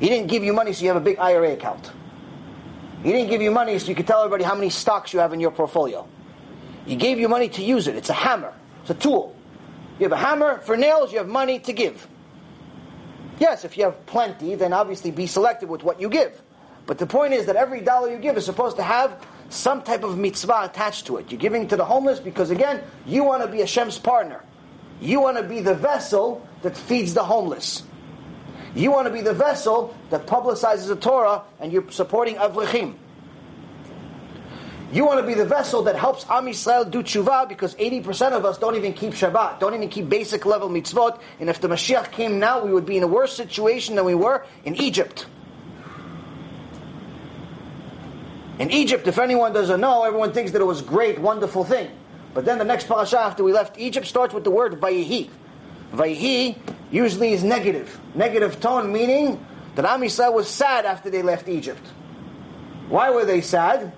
He 0.00 0.08
didn't 0.08 0.26
give 0.26 0.44
you 0.44 0.52
money 0.52 0.72
so 0.72 0.82
you 0.82 0.88
have 0.88 0.96
a 0.96 1.04
big 1.04 1.18
IRA 1.18 1.52
account. 1.52 1.90
He 3.04 3.12
didn't 3.12 3.28
give 3.28 3.42
you 3.42 3.50
money 3.50 3.78
so 3.78 3.88
you 3.88 3.94
can 3.94 4.06
tell 4.06 4.20
everybody 4.20 4.44
how 4.44 4.54
many 4.54 4.70
stocks 4.70 5.12
you 5.12 5.20
have 5.20 5.34
in 5.34 5.38
your 5.38 5.50
portfolio. 5.50 6.08
He 6.86 6.96
gave 6.96 7.18
you 7.18 7.28
money 7.28 7.50
to 7.50 7.62
use 7.62 7.86
it. 7.86 7.96
It's 7.96 8.08
a 8.08 8.14
hammer. 8.14 8.52
It's 8.80 8.90
a 8.90 8.94
tool. 8.94 9.36
You 9.98 10.04
have 10.04 10.12
a 10.12 10.16
hammer 10.16 10.58
for 10.60 10.74
nails, 10.74 11.12
you 11.12 11.18
have 11.18 11.28
money 11.28 11.58
to 11.60 11.72
give. 11.74 12.08
Yes, 13.38 13.64
if 13.64 13.76
you 13.76 13.84
have 13.84 14.06
plenty, 14.06 14.54
then 14.54 14.72
obviously 14.72 15.10
be 15.10 15.26
selective 15.26 15.68
with 15.68 15.82
what 15.82 16.00
you 16.00 16.08
give. 16.08 16.40
But 16.86 16.96
the 16.96 17.06
point 17.06 17.34
is 17.34 17.44
that 17.46 17.56
every 17.56 17.82
dollar 17.82 18.10
you 18.10 18.18
give 18.18 18.38
is 18.38 18.46
supposed 18.46 18.76
to 18.76 18.82
have 18.82 19.22
some 19.50 19.82
type 19.82 20.02
of 20.02 20.16
mitzvah 20.16 20.62
attached 20.64 21.06
to 21.06 21.18
it. 21.18 21.30
You're 21.30 21.38
giving 21.38 21.68
to 21.68 21.76
the 21.76 21.84
homeless 21.84 22.20
because, 22.20 22.50
again, 22.50 22.82
you 23.06 23.22
want 23.22 23.42
to 23.42 23.48
be 23.48 23.58
Hashem's 23.58 23.98
partner. 23.98 24.42
You 25.00 25.20
want 25.20 25.36
to 25.36 25.42
be 25.42 25.60
the 25.60 25.74
vessel 25.74 26.46
that 26.62 26.74
feeds 26.74 27.12
the 27.12 27.22
homeless. 27.22 27.82
You 28.74 28.90
want 28.90 29.06
to 29.06 29.12
be 29.12 29.20
the 29.20 29.32
vessel 29.32 29.94
that 30.10 30.26
publicizes 30.26 30.88
the 30.88 30.96
Torah 30.96 31.42
and 31.60 31.72
you're 31.72 31.90
supporting 31.90 32.36
Avrechim. 32.36 32.96
You 34.92 35.04
want 35.04 35.20
to 35.20 35.26
be 35.26 35.34
the 35.34 35.44
vessel 35.44 35.82
that 35.84 35.96
helps 35.96 36.24
Am 36.28 36.46
Yisrael 36.46 36.88
do 36.88 37.02
tshuva 37.02 37.48
because 37.48 37.74
80% 37.74 38.32
of 38.32 38.44
us 38.44 38.58
don't 38.58 38.76
even 38.76 38.92
keep 38.92 39.12
Shabbat, 39.12 39.58
don't 39.58 39.74
even 39.74 39.88
keep 39.88 40.08
basic 40.08 40.46
level 40.46 40.68
mitzvot. 40.68 41.20
And 41.40 41.50
if 41.50 41.60
the 41.60 41.68
Mashiach 41.68 42.12
came 42.12 42.38
now, 42.38 42.64
we 42.64 42.72
would 42.72 42.86
be 42.86 42.96
in 42.96 43.02
a 43.02 43.06
worse 43.08 43.34
situation 43.34 43.96
than 43.96 44.04
we 44.04 44.14
were 44.14 44.44
in 44.64 44.76
Egypt. 44.76 45.26
In 48.60 48.70
Egypt, 48.70 49.08
if 49.08 49.18
anyone 49.18 49.52
doesn't 49.52 49.80
know, 49.80 50.04
everyone 50.04 50.32
thinks 50.32 50.52
that 50.52 50.60
it 50.60 50.66
was 50.66 50.80
great, 50.80 51.18
wonderful 51.18 51.64
thing. 51.64 51.90
But 52.32 52.44
then 52.44 52.58
the 52.58 52.64
next 52.64 52.86
parasha 52.86 53.18
after 53.18 53.42
we 53.42 53.52
left 53.52 53.78
Egypt 53.78 54.06
starts 54.06 54.32
with 54.32 54.44
the 54.44 54.50
word 54.50 54.80
Vayihi. 54.80 55.28
Vayihi 55.94 56.56
usually 56.90 57.32
is 57.32 57.44
negative. 57.44 58.00
Negative 58.14 58.60
tone 58.60 58.92
meaning 58.92 59.44
that 59.74 59.84
Am 59.84 60.00
Yisrael 60.00 60.34
was 60.34 60.48
sad 60.48 60.84
after 60.84 61.10
they 61.10 61.22
left 61.22 61.48
Egypt. 61.48 61.86
Why 62.88 63.10
were 63.10 63.24
they 63.24 63.40
sad? 63.40 63.92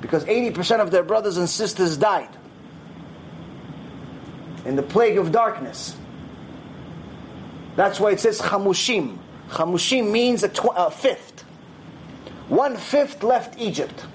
Because 0.00 0.24
80% 0.24 0.80
of 0.80 0.90
their 0.90 1.02
brothers 1.02 1.36
and 1.36 1.48
sisters 1.48 1.96
died 1.96 2.28
in 4.64 4.76
the 4.76 4.82
plague 4.82 5.18
of 5.18 5.32
darkness. 5.32 5.96
That's 7.76 7.98
why 7.98 8.12
it 8.12 8.20
says 8.20 8.40
chamushim. 8.40 9.18
Chamushim 9.50 10.10
means 10.10 10.42
a, 10.42 10.48
tw- 10.48 10.76
a 10.76 10.90
fifth. 10.90 11.42
One 12.48 12.76
fifth 12.76 13.22
left 13.22 13.58
Egypt. 13.58 14.06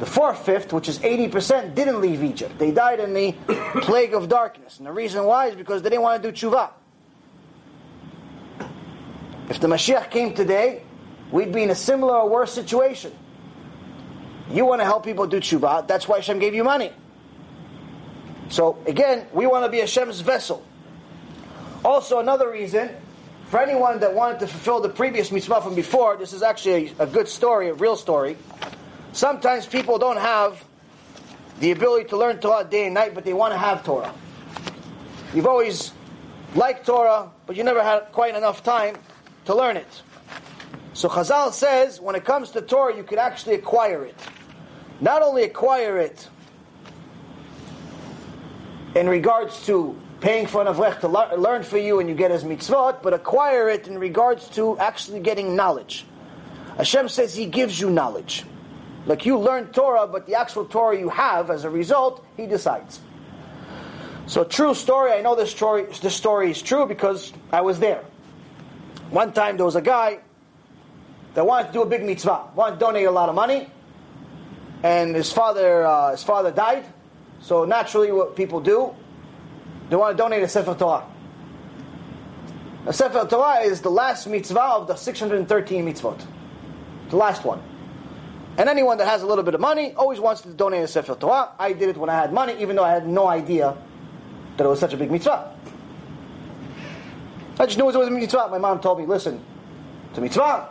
The 0.00 0.06
four 0.06 0.34
fifth, 0.34 0.72
which 0.72 0.88
is 0.88 0.98
80%, 0.98 1.74
didn't 1.74 2.00
leave 2.00 2.24
Egypt. 2.24 2.58
They 2.58 2.70
died 2.70 3.00
in 3.00 3.12
the 3.12 3.32
plague 3.82 4.14
of 4.14 4.30
darkness. 4.30 4.78
And 4.78 4.86
the 4.86 4.92
reason 4.92 5.24
why 5.24 5.48
is 5.48 5.54
because 5.54 5.82
they 5.82 5.90
didn't 5.90 6.00
want 6.00 6.22
to 6.22 6.32
do 6.32 6.34
tshuva. 6.34 6.70
If 9.50 9.60
the 9.60 9.68
Mashiach 9.68 10.10
came 10.10 10.32
today, 10.32 10.84
we'd 11.30 11.52
be 11.52 11.64
in 11.64 11.68
a 11.68 11.74
similar 11.74 12.14
or 12.14 12.30
worse 12.30 12.50
situation. 12.50 13.12
You 14.50 14.64
want 14.64 14.80
to 14.80 14.86
help 14.86 15.04
people 15.04 15.26
do 15.26 15.38
tshuva, 15.38 15.86
that's 15.86 16.08
why 16.08 16.16
Hashem 16.16 16.38
gave 16.38 16.54
you 16.54 16.64
money. 16.64 16.92
So 18.48 18.78
again, 18.86 19.26
we 19.34 19.46
want 19.46 19.66
to 19.66 19.70
be 19.70 19.80
Hashem's 19.80 20.22
vessel. 20.22 20.64
Also, 21.84 22.20
another 22.20 22.50
reason, 22.50 22.88
for 23.48 23.60
anyone 23.60 24.00
that 24.00 24.14
wanted 24.14 24.40
to 24.40 24.46
fulfill 24.46 24.80
the 24.80 24.88
previous 24.88 25.30
mitzvah 25.30 25.60
from 25.60 25.74
before, 25.74 26.16
this 26.16 26.32
is 26.32 26.42
actually 26.42 26.94
a, 26.98 27.02
a 27.02 27.06
good 27.06 27.28
story, 27.28 27.68
a 27.68 27.74
real 27.74 27.96
story. 27.96 28.38
Sometimes 29.12 29.66
people 29.66 29.98
don't 29.98 30.18
have 30.18 30.64
the 31.58 31.72
ability 31.72 32.08
to 32.10 32.16
learn 32.16 32.38
Torah 32.38 32.64
day 32.64 32.86
and 32.86 32.94
night, 32.94 33.14
but 33.14 33.24
they 33.24 33.32
want 33.32 33.52
to 33.52 33.58
have 33.58 33.84
Torah. 33.84 34.14
You've 35.34 35.46
always 35.46 35.92
liked 36.54 36.86
Torah, 36.86 37.30
but 37.46 37.56
you 37.56 37.64
never 37.64 37.82
had 37.82 38.12
quite 38.12 38.34
enough 38.36 38.62
time 38.62 38.96
to 39.46 39.54
learn 39.54 39.76
it. 39.76 40.02
So 40.94 41.08
Chazal 41.08 41.52
says, 41.52 42.00
when 42.00 42.14
it 42.14 42.24
comes 42.24 42.50
to 42.52 42.62
Torah, 42.62 42.96
you 42.96 43.02
can 43.02 43.18
actually 43.18 43.54
acquire 43.54 44.04
it. 44.04 44.16
Not 45.00 45.22
only 45.22 45.44
acquire 45.44 45.98
it 45.98 46.28
in 48.94 49.08
regards 49.08 49.64
to 49.66 49.98
paying 50.20 50.46
for 50.46 50.60
an 50.60 50.66
avrech 50.66 51.00
to 51.00 51.08
learn 51.36 51.62
for 51.62 51.78
you 51.78 52.00
and 52.00 52.08
you 52.08 52.14
get 52.14 52.30
his 52.30 52.44
mitzvot, 52.44 53.02
but 53.02 53.14
acquire 53.14 53.68
it 53.68 53.88
in 53.88 53.98
regards 53.98 54.48
to 54.50 54.78
actually 54.78 55.20
getting 55.20 55.56
knowledge. 55.56 56.04
Hashem 56.76 57.08
says 57.08 57.34
He 57.34 57.46
gives 57.46 57.80
you 57.80 57.90
knowledge. 57.90 58.44
Like 59.06 59.24
you 59.24 59.38
learn 59.38 59.68
Torah, 59.68 60.06
but 60.06 60.26
the 60.26 60.34
actual 60.34 60.64
Torah 60.64 60.98
you 60.98 61.08
have, 61.08 61.50
as 61.50 61.64
a 61.64 61.70
result, 61.70 62.24
He 62.36 62.46
decides. 62.46 63.00
So, 64.26 64.44
true 64.44 64.74
story. 64.74 65.12
I 65.12 65.22
know 65.22 65.34
this 65.34 65.50
story. 65.50 65.86
This 66.00 66.14
story 66.14 66.50
is 66.50 66.62
true 66.62 66.86
because 66.86 67.32
I 67.50 67.62
was 67.62 67.80
there. 67.80 68.04
One 69.10 69.32
time 69.32 69.56
there 69.56 69.66
was 69.66 69.74
a 69.74 69.82
guy 69.82 70.20
that 71.34 71.44
wanted 71.44 71.68
to 71.68 71.72
do 71.72 71.82
a 71.82 71.86
big 71.86 72.04
mitzvah, 72.04 72.50
wanted 72.54 72.74
to 72.76 72.80
donate 72.80 73.06
a 73.06 73.10
lot 73.10 73.28
of 73.28 73.34
money, 73.34 73.68
and 74.82 75.14
his 75.14 75.32
father, 75.32 75.84
uh, 75.84 76.12
his 76.12 76.22
father 76.22 76.52
died. 76.52 76.84
So 77.40 77.64
naturally, 77.64 78.12
what 78.12 78.36
people 78.36 78.60
do, 78.60 78.94
they 79.88 79.96
want 79.96 80.16
to 80.16 80.22
donate 80.22 80.42
a 80.42 80.48
sefer 80.48 80.74
Torah. 80.74 81.06
A 82.86 82.92
sefer 82.92 83.26
Torah 83.28 83.60
is 83.60 83.80
the 83.80 83.90
last 83.90 84.26
mitzvah 84.26 84.60
of 84.60 84.86
the 84.86 84.94
613 84.94 85.86
mitzvot, 85.86 86.24
the 87.08 87.16
last 87.16 87.44
one. 87.44 87.62
And 88.58 88.68
anyone 88.68 88.98
that 88.98 89.06
has 89.06 89.22
a 89.22 89.26
little 89.26 89.44
bit 89.44 89.54
of 89.54 89.60
money 89.60 89.94
always 89.94 90.20
wants 90.20 90.42
to 90.42 90.48
donate 90.48 90.82
a 90.82 90.88
sefer 90.88 91.14
Torah. 91.14 91.50
I 91.58 91.72
did 91.72 91.88
it 91.88 91.96
when 91.96 92.10
I 92.10 92.14
had 92.14 92.32
money, 92.32 92.54
even 92.60 92.76
though 92.76 92.84
I 92.84 92.90
had 92.90 93.06
no 93.06 93.26
idea 93.26 93.76
that 94.56 94.64
it 94.64 94.68
was 94.68 94.80
such 94.80 94.92
a 94.92 94.96
big 94.96 95.10
mitzvah. 95.10 95.56
I 97.58 97.66
just 97.66 97.78
knew 97.78 97.88
it 97.88 97.96
was 97.96 98.08
a 98.08 98.10
mitzvah. 98.10 98.48
My 98.50 98.58
mom 98.58 98.80
told 98.80 98.98
me, 98.98 99.06
listen, 99.06 99.42
it's 100.10 100.18
a 100.18 100.20
mitzvah. 100.20 100.68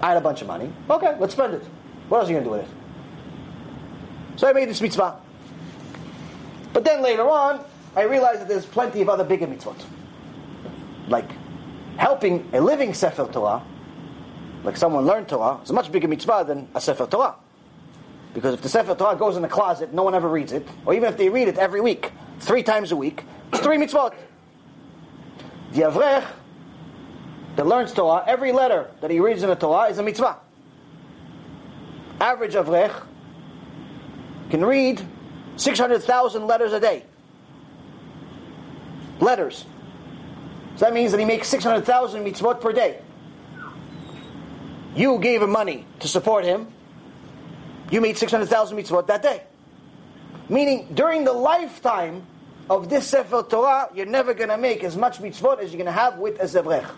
I 0.00 0.08
had 0.08 0.16
a 0.16 0.20
bunch 0.20 0.42
of 0.42 0.46
money. 0.46 0.72
Okay, 0.88 1.16
let's 1.18 1.34
spend 1.34 1.54
it. 1.54 1.62
What 2.08 2.18
else 2.18 2.28
are 2.28 2.32
you 2.32 2.40
going 2.40 2.44
to 2.44 2.50
do 2.50 2.56
with 2.56 2.68
it? 2.68 4.38
So 4.38 4.48
I 4.48 4.52
made 4.52 4.68
this 4.68 4.80
mitzvah. 4.80 5.20
But 6.72 6.84
then 6.84 7.02
later 7.02 7.28
on, 7.28 7.64
I 7.94 8.02
realized 8.02 8.40
that 8.40 8.48
there's 8.48 8.66
plenty 8.66 9.02
of 9.02 9.08
other 9.08 9.24
bigger 9.24 9.46
mitzvot. 9.46 9.76
Like 11.08 11.30
helping 11.96 12.48
a 12.52 12.60
living 12.60 12.94
Sefer 12.94 13.28
Torah, 13.30 13.62
like 14.64 14.76
someone 14.76 15.04
learned 15.04 15.28
Torah, 15.28 15.58
it's 15.60 15.70
a 15.70 15.74
much 15.74 15.90
bigger 15.90 16.08
mitzvah 16.08 16.44
than 16.46 16.68
a 16.74 16.80
Sefer 16.80 17.06
Torah. 17.06 17.34
Because 18.34 18.54
if 18.54 18.62
the 18.62 18.68
Sefer 18.68 18.94
Torah 18.94 19.16
goes 19.16 19.36
in 19.36 19.42
the 19.42 19.48
closet, 19.48 19.92
no 19.92 20.02
one 20.02 20.14
ever 20.14 20.28
reads 20.28 20.52
it, 20.52 20.66
or 20.86 20.94
even 20.94 21.08
if 21.08 21.16
they 21.16 21.28
read 21.28 21.48
it 21.48 21.58
every 21.58 21.80
week, 21.80 22.12
three 22.40 22.62
times 22.62 22.92
a 22.92 22.96
week, 22.96 23.24
it's 23.52 23.60
three 23.60 23.76
mitzvot. 23.76 24.14
The 25.72 25.82
Avrech 25.82 26.24
that 27.56 27.66
learns 27.66 27.92
Torah, 27.92 28.24
every 28.26 28.52
letter 28.52 28.90
that 29.00 29.10
he 29.10 29.20
reads 29.20 29.42
in 29.42 29.48
the 29.48 29.56
Torah 29.56 29.90
is 29.90 29.98
a 29.98 30.02
mitzvah. 30.02 30.36
Average 32.20 32.54
Avrech 32.54 33.02
can 34.50 34.64
read 34.64 35.02
600,000 35.56 36.46
letters 36.46 36.72
a 36.72 36.80
day. 36.80 37.04
Letters. 39.20 39.64
So 40.76 40.86
that 40.86 40.94
means 40.94 41.10
that 41.12 41.20
he 41.20 41.26
makes 41.26 41.48
600,000 41.48 42.24
mitzvot 42.24 42.60
per 42.60 42.72
day. 42.72 43.00
You 44.94 45.18
gave 45.18 45.42
him 45.42 45.50
money 45.50 45.86
to 46.00 46.08
support 46.08 46.44
him. 46.44 46.68
You 47.90 48.00
made 48.00 48.16
600,000 48.18 48.76
mitzvot 48.76 49.06
that 49.06 49.22
day. 49.22 49.42
Meaning, 50.48 50.88
during 50.94 51.24
the 51.24 51.32
lifetime 51.32 52.26
of 52.68 52.88
this 52.88 53.08
Sefer 53.08 53.42
Torah, 53.48 53.88
you're 53.94 54.06
never 54.06 54.34
going 54.34 54.48
to 54.48 54.58
make 54.58 54.84
as 54.84 54.96
much 54.96 55.18
mitzvot 55.18 55.60
as 55.60 55.70
you're 55.70 55.78
going 55.78 55.86
to 55.86 55.92
have 55.92 56.18
with 56.18 56.40
a 56.40 56.44
Zevrech. 56.44 56.88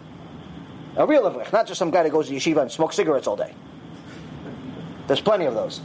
A 0.97 1.07
real 1.07 1.23
zevrech, 1.23 1.53
not 1.53 1.67
just 1.67 1.79
some 1.79 1.91
guy 1.91 2.05
that 2.05 2.11
goes 2.11 2.29
to 2.29 2.35
yeshiva 2.35 2.63
and 2.63 2.71
smokes 2.71 2.95
cigarettes 2.95 3.27
all 3.27 3.37
day. 3.37 3.53
There's 5.09 5.21
plenty 5.21 5.45
of 5.45 5.55
those. 5.55 5.81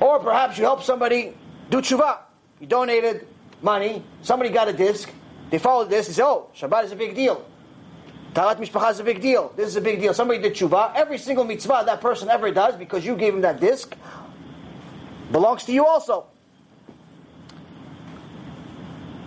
Or 0.00 0.18
perhaps 0.18 0.56
you 0.56 0.64
help 0.64 0.82
somebody 0.82 1.34
do 1.70 1.78
tshuva. 1.78 2.18
You 2.58 2.66
donated 2.66 3.26
money, 3.60 4.02
somebody 4.22 4.50
got 4.50 4.68
a 4.68 4.72
disc, 4.72 5.10
they 5.50 5.58
followed 5.58 5.90
this, 5.90 6.06
they 6.06 6.14
say, 6.14 6.22
oh, 6.22 6.48
Shabbat 6.56 6.84
is 6.84 6.92
a 6.92 6.96
big 6.96 7.14
deal. 7.14 7.44
Taharat 8.34 8.56
Mishpacha 8.56 8.92
is 8.92 9.00
a 9.00 9.04
big 9.04 9.20
deal. 9.20 9.52
This 9.56 9.68
is 9.68 9.76
a 9.76 9.80
big 9.80 10.00
deal. 10.00 10.14
Somebody 10.14 10.40
did 10.40 10.54
tshuva. 10.54 10.94
Every 10.94 11.18
single 11.18 11.44
mitzvah 11.44 11.82
that 11.86 12.00
person 12.00 12.30
ever 12.30 12.50
does, 12.50 12.76
because 12.76 13.04
you 13.04 13.14
gave 13.14 13.34
him 13.34 13.42
that 13.42 13.60
disc, 13.60 13.94
belongs 15.30 15.64
to 15.64 15.72
you 15.72 15.84
also. 15.84 16.26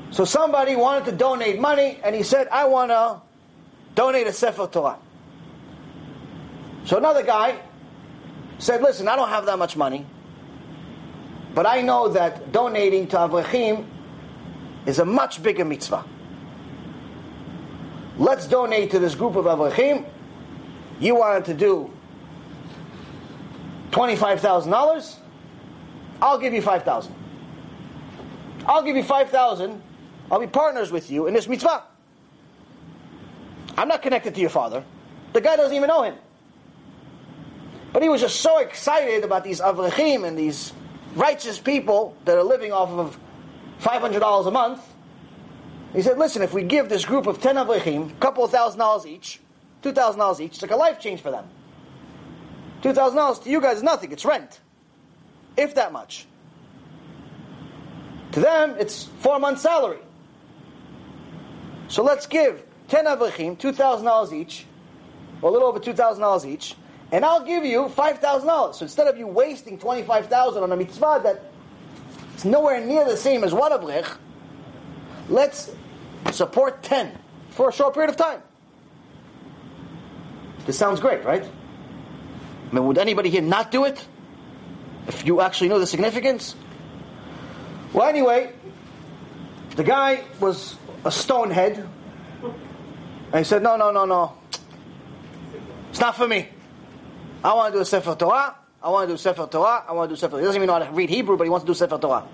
So 0.10 0.26
somebody 0.26 0.76
wanted 0.76 1.06
to 1.06 1.12
donate 1.12 1.60
money, 1.60 2.00
and 2.04 2.16
he 2.16 2.24
said, 2.24 2.48
I 2.48 2.66
want 2.66 2.92
to 2.92 3.22
donate 3.94 4.26
a 4.28 4.34
Sefer 4.34 4.68
Torah. 4.68 4.98
So 6.86 6.98
another 6.98 7.24
guy 7.24 7.60
said, 8.58 8.82
listen, 8.82 9.08
I 9.08 9.16
don't 9.16 9.30
have 9.30 9.46
that 9.48 9.60
much 9.60 9.76
money, 9.76 10.06
but 11.54 11.68
I 11.68 11.82
know 11.82 12.10
that 12.10 12.52
donating 12.52 13.08
to 13.10 13.18
Avrechim 13.18 13.86
is 14.86 15.00
a 15.00 15.06
much 15.06 15.44
bigger 15.44 15.66
mitzvah. 15.66 16.06
Let's 18.18 18.48
donate 18.48 18.92
to 18.92 19.00
this 19.00 19.16
group 19.16 19.36
of 19.36 19.46
Avrechim. 19.46 20.06
You 21.00 21.16
wanted 21.16 21.46
to 21.46 21.54
do 21.54 21.92
$25,000. 23.92 25.16
I'll 26.22 26.38
give 26.38 26.54
you 26.54 26.62
5000 26.62 27.14
I'll 28.66 28.84
give 28.84 28.96
you 28.96 29.04
5000 29.04 29.82
I'll 30.32 30.40
be 30.40 30.48
partners 30.48 30.92
with 30.92 31.12
you 31.12 31.28
in 31.28 31.34
this 31.34 31.48
mitzvah. 31.48 31.84
I'm 33.78 33.88
not 33.88 34.02
connected 34.02 34.34
to 34.36 34.42
your 34.42 34.50
father. 34.50 34.84
The 35.34 35.42
guy 35.42 35.58
doesn't 35.58 35.76
even 35.76 35.88
know 35.90 36.04
him. 36.04 36.16
But 37.92 38.02
he 38.02 38.10
was 38.10 38.22
just 38.22 38.40
so 38.40 38.60
excited 38.60 39.24
about 39.24 39.44
these 39.44 39.60
avrechim 39.60 40.26
and 40.26 40.38
these 40.38 40.74
righteous 41.16 41.60
people 41.60 42.16
that 42.26 42.38
are 42.38 42.44
living 42.44 42.72
off 42.72 42.90
of 42.90 43.18
$500 43.82 44.48
a 44.48 44.52
month. 44.52 44.95
He 45.96 46.02
said, 46.02 46.18
listen, 46.18 46.42
if 46.42 46.54
we 46.54 46.64
give 46.64 46.90
this 46.90 47.06
group 47.06 47.26
of 47.26 47.42
10 47.42 47.56
avrechim, 47.56 48.12
a 48.12 48.16
couple 48.16 48.44
of 48.44 48.52
thousand 48.52 48.80
dollars 48.80 49.06
each, 49.06 49.40
$2,000 49.82 50.40
each, 50.42 50.54
it's 50.54 50.62
like 50.62 50.72
a 50.72 50.76
life 50.76 51.00
change 51.00 51.22
for 51.22 51.32
them. 51.32 51.46
$2,000 52.82 53.44
to 53.44 53.50
you 53.50 53.62
guys 53.62 53.78
is 53.78 53.84
nothing, 53.84 54.12
it's 54.12 54.26
rent. 54.26 54.60
If 55.56 55.76
that 55.76 55.94
much. 55.94 56.26
To 58.34 58.42
them, 58.42 58.76
it's 58.78 59.06
four 59.20 59.40
months' 59.40 59.62
salary. 59.62 60.00
So 61.88 62.04
let's 62.04 62.28
give 62.28 62.64
10 62.90 63.06
avrechim, 63.06 63.58
$2,000 63.58 64.34
each, 64.34 64.66
or 65.42 65.50
a 65.50 65.54
little 65.54 65.70
over 65.70 65.80
$2,000 65.80 66.46
each, 66.46 66.76
and 67.12 67.24
I'll 67.24 67.46
give 67.46 67.64
you 67.64 67.88
five 67.90 68.20
thousand 68.20 68.48
dollars. 68.48 68.78
So 68.78 68.84
instead 68.84 69.08
of 69.08 69.18
you 69.18 69.28
wasting 69.28 69.78
twenty 69.78 70.02
five 70.02 70.28
thousand 70.28 70.64
on 70.64 70.72
a 70.72 70.76
mitzvah 70.76 71.22
that 71.24 71.44
it's 72.34 72.44
nowhere 72.44 72.84
near 72.84 73.06
the 73.06 73.16
same 73.16 73.44
as 73.44 73.54
one 73.54 73.72
avrech, 73.72 74.18
let's 75.30 75.72
support 76.32 76.84
ten 76.84 77.18
for 77.50 77.70
a 77.70 77.74
short 77.74 77.94
period 77.94 78.10
of 78.10 78.18
time. 78.18 78.42
This 80.66 80.78
sounds 80.78 81.00
great, 81.00 81.24
right? 81.24 81.44
I 81.44 82.76
mean, 82.76 82.86
would 82.88 82.98
anybody 82.98 83.30
here 83.30 83.42
not 83.42 83.72
do 83.72 83.86
it? 83.86 84.06
If 85.08 85.26
you 85.26 85.42
actually 85.42 85.70
know 85.70 85.80
the 85.80 85.86
significance? 85.86 86.56
Well, 87.94 88.08
anyway, 88.08 88.52
the 89.76 89.84
guy 89.84 90.24
was 90.40 90.76
a 91.04 91.12
stonehead. 91.12 91.88
And 92.42 93.38
he 93.38 93.44
said, 93.44 93.62
No, 93.62 93.78
no, 93.78 93.92
no, 93.92 94.06
no. 94.06 94.34
It's 95.92 96.00
not 96.00 96.16
for 96.16 96.28
me. 96.28 96.50
I 97.44 97.54
want 97.54 97.74
to 97.74 97.78
do 97.78 97.82
a 97.82 97.86
Sefer 97.86 98.16
Torah. 98.16 98.56
I 98.82 98.90
want 98.90 99.08
to 99.08 99.14
do 99.14 99.18
Sefer 99.18 99.48
Torah. 99.48 99.84
I 99.88 99.94
want 99.94 100.10
to 100.10 100.16
do 100.16 100.20
Sefer 100.20 100.38
He 100.40 100.44
doesn't 100.44 100.58
even 100.58 100.68
know 100.68 100.74
how 100.74 100.80
to 100.80 100.92
read 100.92 101.10
Hebrew, 101.10 101.38
but 101.38 101.44
he 101.44 101.50
wants 101.50 101.64
to 101.64 101.68
do 101.68 101.74
Sefer 101.74 101.98
Torah. 101.98 102.28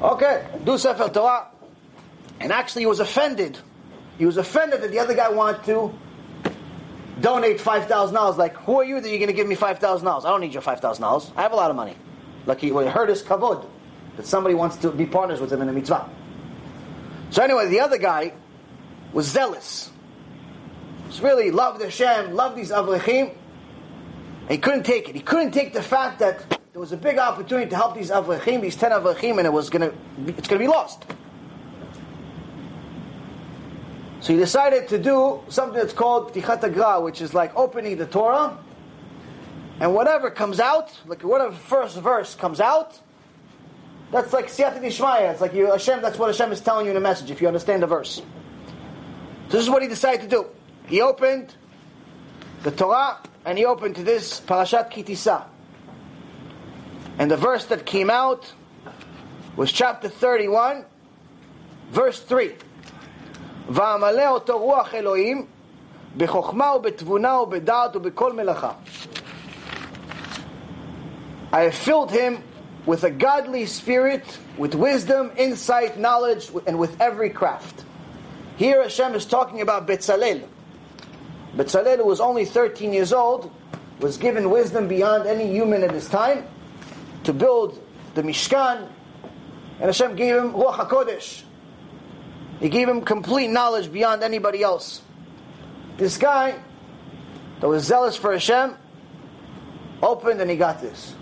Okay, 0.00 0.46
do 0.64 0.76
Sefer 0.76 1.08
Torah. 1.08 1.48
And 2.40 2.52
actually, 2.52 2.82
he 2.82 2.86
was 2.86 3.00
offended. 3.00 3.58
He 4.18 4.26
was 4.26 4.36
offended 4.36 4.82
that 4.82 4.90
the 4.90 4.98
other 4.98 5.14
guy 5.14 5.28
wanted 5.28 5.64
to 5.64 5.94
donate 7.20 7.60
five 7.60 7.86
thousand 7.86 8.14
dollars. 8.14 8.36
Like, 8.36 8.56
who 8.58 8.80
are 8.80 8.84
you 8.84 9.00
that 9.00 9.08
you're 9.08 9.18
going 9.18 9.28
to 9.28 9.34
give 9.34 9.46
me 9.46 9.54
five 9.54 9.78
thousand 9.78 10.06
dollars? 10.06 10.24
I 10.24 10.30
don't 10.30 10.40
need 10.40 10.52
your 10.52 10.62
five 10.62 10.80
thousand 10.80 11.02
dollars. 11.02 11.30
I 11.36 11.42
have 11.42 11.52
a 11.52 11.56
lot 11.56 11.70
of 11.70 11.76
money. 11.76 11.96
Like 12.46 12.60
he 12.60 12.68
it 12.68 12.88
hurt 12.88 13.08
his 13.08 13.22
kavod 13.22 13.66
that 14.16 14.26
somebody 14.26 14.54
wants 14.54 14.76
to 14.78 14.90
be 14.90 15.06
partners 15.06 15.40
with 15.40 15.52
him 15.52 15.62
in 15.62 15.68
a 15.68 15.72
mitzvah. 15.72 16.08
So 17.30 17.42
anyway, 17.42 17.68
the 17.68 17.80
other 17.80 17.98
guy 17.98 18.32
was 19.12 19.26
zealous. 19.26 19.90
He 21.08 21.22
really 21.22 21.50
loved 21.50 21.82
Hashem, 21.82 22.34
loved 22.34 22.56
these 22.56 22.70
avrechim. 22.70 23.34
He 24.48 24.58
couldn't 24.58 24.84
take 24.84 25.08
it. 25.08 25.14
He 25.14 25.20
couldn't 25.20 25.52
take 25.52 25.72
the 25.72 25.82
fact 25.82 26.18
that 26.18 26.48
there 26.72 26.80
was 26.80 26.92
a 26.92 26.96
big 26.96 27.18
opportunity 27.18 27.70
to 27.70 27.76
help 27.76 27.94
these 27.94 28.10
avrechim, 28.10 28.60
these 28.60 28.76
ten 28.76 28.90
avrechim, 28.90 29.38
and 29.38 29.46
it 29.46 29.52
was 29.52 29.70
gonna, 29.70 29.92
it's 30.26 30.48
gonna 30.48 30.58
be 30.58 30.68
lost. 30.68 31.04
So 34.24 34.32
he 34.32 34.38
decided 34.38 34.88
to 34.88 34.96
do 34.96 35.42
something 35.50 35.78
that's 35.78 35.92
called 35.92 36.32
Tichat 36.32 37.02
which 37.02 37.20
is 37.20 37.34
like 37.34 37.54
opening 37.54 37.98
the 37.98 38.06
Torah, 38.06 38.56
and 39.80 39.94
whatever 39.94 40.30
comes 40.30 40.60
out, 40.60 40.98
like 41.04 41.22
whatever 41.22 41.54
first 41.54 41.98
verse 41.98 42.34
comes 42.34 42.58
out, 42.58 42.98
that's 44.10 44.32
like 44.32 44.46
Siyata 44.46 44.80
Dishmaya. 44.80 45.30
It's 45.30 45.42
like 45.42 45.52
you, 45.52 45.70
Hashem, 45.70 46.00
that's 46.00 46.18
what 46.18 46.28
Hashem 46.28 46.52
is 46.52 46.62
telling 46.62 46.86
you 46.86 46.92
in 46.92 46.96
a 46.96 47.00
message, 47.00 47.30
if 47.30 47.42
you 47.42 47.48
understand 47.48 47.82
the 47.82 47.86
verse. 47.86 48.14
So 48.14 48.22
this 49.50 49.60
is 49.60 49.68
what 49.68 49.82
he 49.82 49.88
decided 49.88 50.22
to 50.22 50.28
do. 50.28 50.46
He 50.86 51.02
opened 51.02 51.54
the 52.62 52.70
Torah, 52.70 53.18
and 53.44 53.58
he 53.58 53.66
opened 53.66 53.96
to 53.96 54.02
this 54.02 54.40
Parashat 54.40 54.88
Ki 54.88 55.02
Tisa. 55.02 55.44
And 57.18 57.30
the 57.30 57.36
verse 57.36 57.66
that 57.66 57.84
came 57.84 58.08
out 58.08 58.50
was 59.54 59.70
chapter 59.70 60.08
31, 60.08 60.86
verse 61.90 62.20
3. 62.20 62.54
ואמלא 63.69 64.29
אותו 64.29 64.59
רוח 64.59 64.93
אלוהים 64.93 65.45
בחוכמה 66.17 66.75
ובתבונה 66.75 67.41
ובדעת 67.41 67.95
ובכל 67.95 68.33
מלאכה. 68.33 68.71
I 71.51 71.61
have 71.61 71.75
filled 71.75 72.11
him 72.11 72.43
with 72.85 73.03
a 73.03 73.09
godly 73.09 73.65
spirit, 73.65 74.23
with 74.57 74.75
wisdom, 74.75 75.31
insight, 75.35 75.97
knowledge, 75.97 76.51
and 76.67 76.77
with 76.77 76.99
every 77.01 77.29
craft. 77.29 77.85
Here 78.57 78.83
Hashem 78.83 79.15
is 79.15 79.25
talking 79.25 79.61
about 79.61 79.87
Betzalel. 79.87 80.47
Betzalel, 81.55 81.97
who 81.97 82.05
was 82.05 82.19
only 82.19 82.45
13 82.45 82.93
years 82.93 83.13
old, 83.13 83.51
was 83.99 84.17
given 84.17 84.49
wisdom 84.49 84.87
beyond 84.87 85.27
any 85.27 85.47
human 85.51 85.83
at 85.83 85.91
his 85.91 86.07
time 86.07 86.45
to 87.23 87.33
build 87.33 87.81
the 88.15 88.21
Mishkan, 88.21 88.87
and 89.79 89.85
Hashem 89.85 90.15
gave 90.15 90.35
him 90.35 90.53
Ruach 90.53 90.75
HaKodesh. 90.75 91.43
he 92.60 92.68
gave 92.68 92.88
him 92.88 93.02
complete 93.02 93.48
knowledge 93.48 93.92
beyond 93.92 94.22
anybody 94.22 94.62
else. 94.62 95.02
This 95.96 96.16
guy 96.16 96.58
that 97.60 97.68
was 97.68 97.84
zealous 97.84 98.16
for 98.16 98.32
Hashem 98.32 98.76
opened 100.02 100.40
and 100.40 100.50
he 100.50 100.56
got 100.56 100.80
this. 100.80 101.14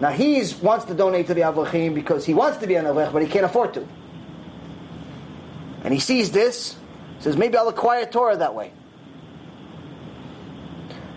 Now 0.00 0.10
he 0.10 0.42
wants 0.62 0.84
to 0.86 0.94
donate 0.94 1.26
to 1.28 1.34
the 1.34 1.42
Avrechim 1.42 1.94
because 1.94 2.24
he 2.24 2.34
wants 2.34 2.58
to 2.58 2.66
be 2.66 2.74
an 2.74 2.84
Avrech, 2.84 3.12
but 3.12 3.22
he 3.22 3.28
can't 3.28 3.46
afford 3.46 3.74
to. 3.74 3.86
And 5.84 5.94
he 5.94 6.00
sees 6.00 6.30
this, 6.32 6.76
says, 7.20 7.36
maybe 7.36 7.56
I'll 7.56 7.68
acquire 7.68 8.04
Torah 8.04 8.36
that 8.36 8.54
way. 8.54 8.72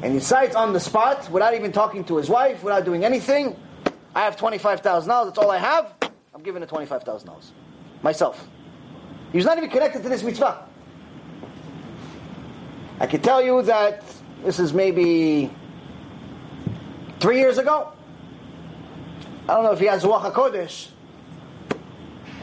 And 0.01 0.13
he 0.13 0.19
decides 0.19 0.55
on 0.55 0.71
the 0.71 0.79
spot, 0.79 1.29
without 1.29 1.53
even 1.55 1.71
talking 1.73 2.05
to 2.05 2.17
his 2.17 2.29
wife, 2.29 2.63
without 2.63 2.85
doing 2.85 3.03
anything, 3.03 3.57
I 4.15 4.21
have 4.21 4.37
$25,000, 4.37 4.81
that's 5.25 5.37
all 5.37 5.51
I 5.51 5.57
have, 5.57 5.93
I'm 6.33 6.41
giving 6.41 6.63
it 6.63 6.69
$25,000. 6.69 7.51
Myself. 8.01 8.47
He 9.32 9.38
was 9.38 9.46
not 9.46 9.58
even 9.58 9.70
connected 9.70 10.02
to 10.02 10.08
this 10.08 10.22
mitzvah. 10.22 10.66
I 13.00 13.06
can 13.06 13.20
tell 13.20 13.42
you 13.42 13.62
that 13.62 14.04
this 14.44 14.58
is 14.58 14.72
maybe 14.72 15.50
three 17.18 17.38
years 17.38 17.58
ago. 17.58 17.92
I 19.48 19.54
don't 19.54 19.64
know 19.64 19.72
if 19.72 19.80
he 19.80 19.86
has 19.86 20.04
Ruach 20.04 20.32
HaKodesh, 20.32 20.88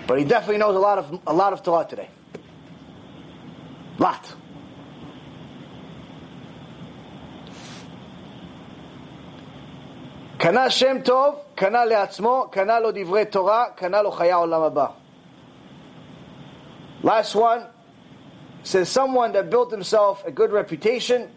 but 0.07 0.19
he 0.19 0.25
definitely 0.25 0.57
knows 0.57 0.75
a 0.75 0.79
lot 0.79 0.97
of 0.97 1.19
a 1.25 1.33
lot 1.33 1.53
of 1.53 1.63
Torah 1.63 1.85
today. 1.85 2.09
Lot. 3.97 4.35
קנה 10.37 10.69
שם 10.69 11.01
טוב, 11.01 11.35
קנה 11.55 11.85
לעצמו, 11.85 12.47
קנה 12.51 12.79
לו 12.79 12.89
דברי 12.93 13.25
תורה, 13.25 13.65
קנה 13.75 14.01
לו 14.01 14.11
חיי 14.11 14.31
העולם 14.31 14.61
הבא. 14.61 14.85
Last 17.02 17.34
one 17.34 17.66
says 18.62 18.88
someone 18.88 19.32
that 19.32 19.50
built 19.50 19.70
himself 19.70 20.24
a 20.26 20.30
good 20.30 20.50
reputation, 20.50 21.30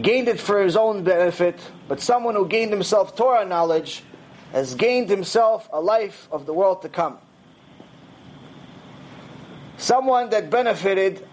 gained 0.00 0.28
it 0.28 0.40
for 0.40 0.62
his 0.62 0.76
own 0.76 1.04
benefit, 1.04 1.58
but 1.88 2.00
someone 2.00 2.34
who 2.34 2.46
gained 2.46 2.70
himself 2.70 3.16
Torah 3.16 3.44
knowledge 3.44 4.02
has 4.52 4.74
gained 4.74 5.10
himself 5.10 5.68
a 5.72 5.80
life 5.80 6.28
of 6.30 6.46
the 6.46 6.52
world 6.52 6.82
to 6.82 6.88
come. 6.88 7.18
Someone 9.76 10.30
that 10.30 10.48
benefited, 10.50 11.26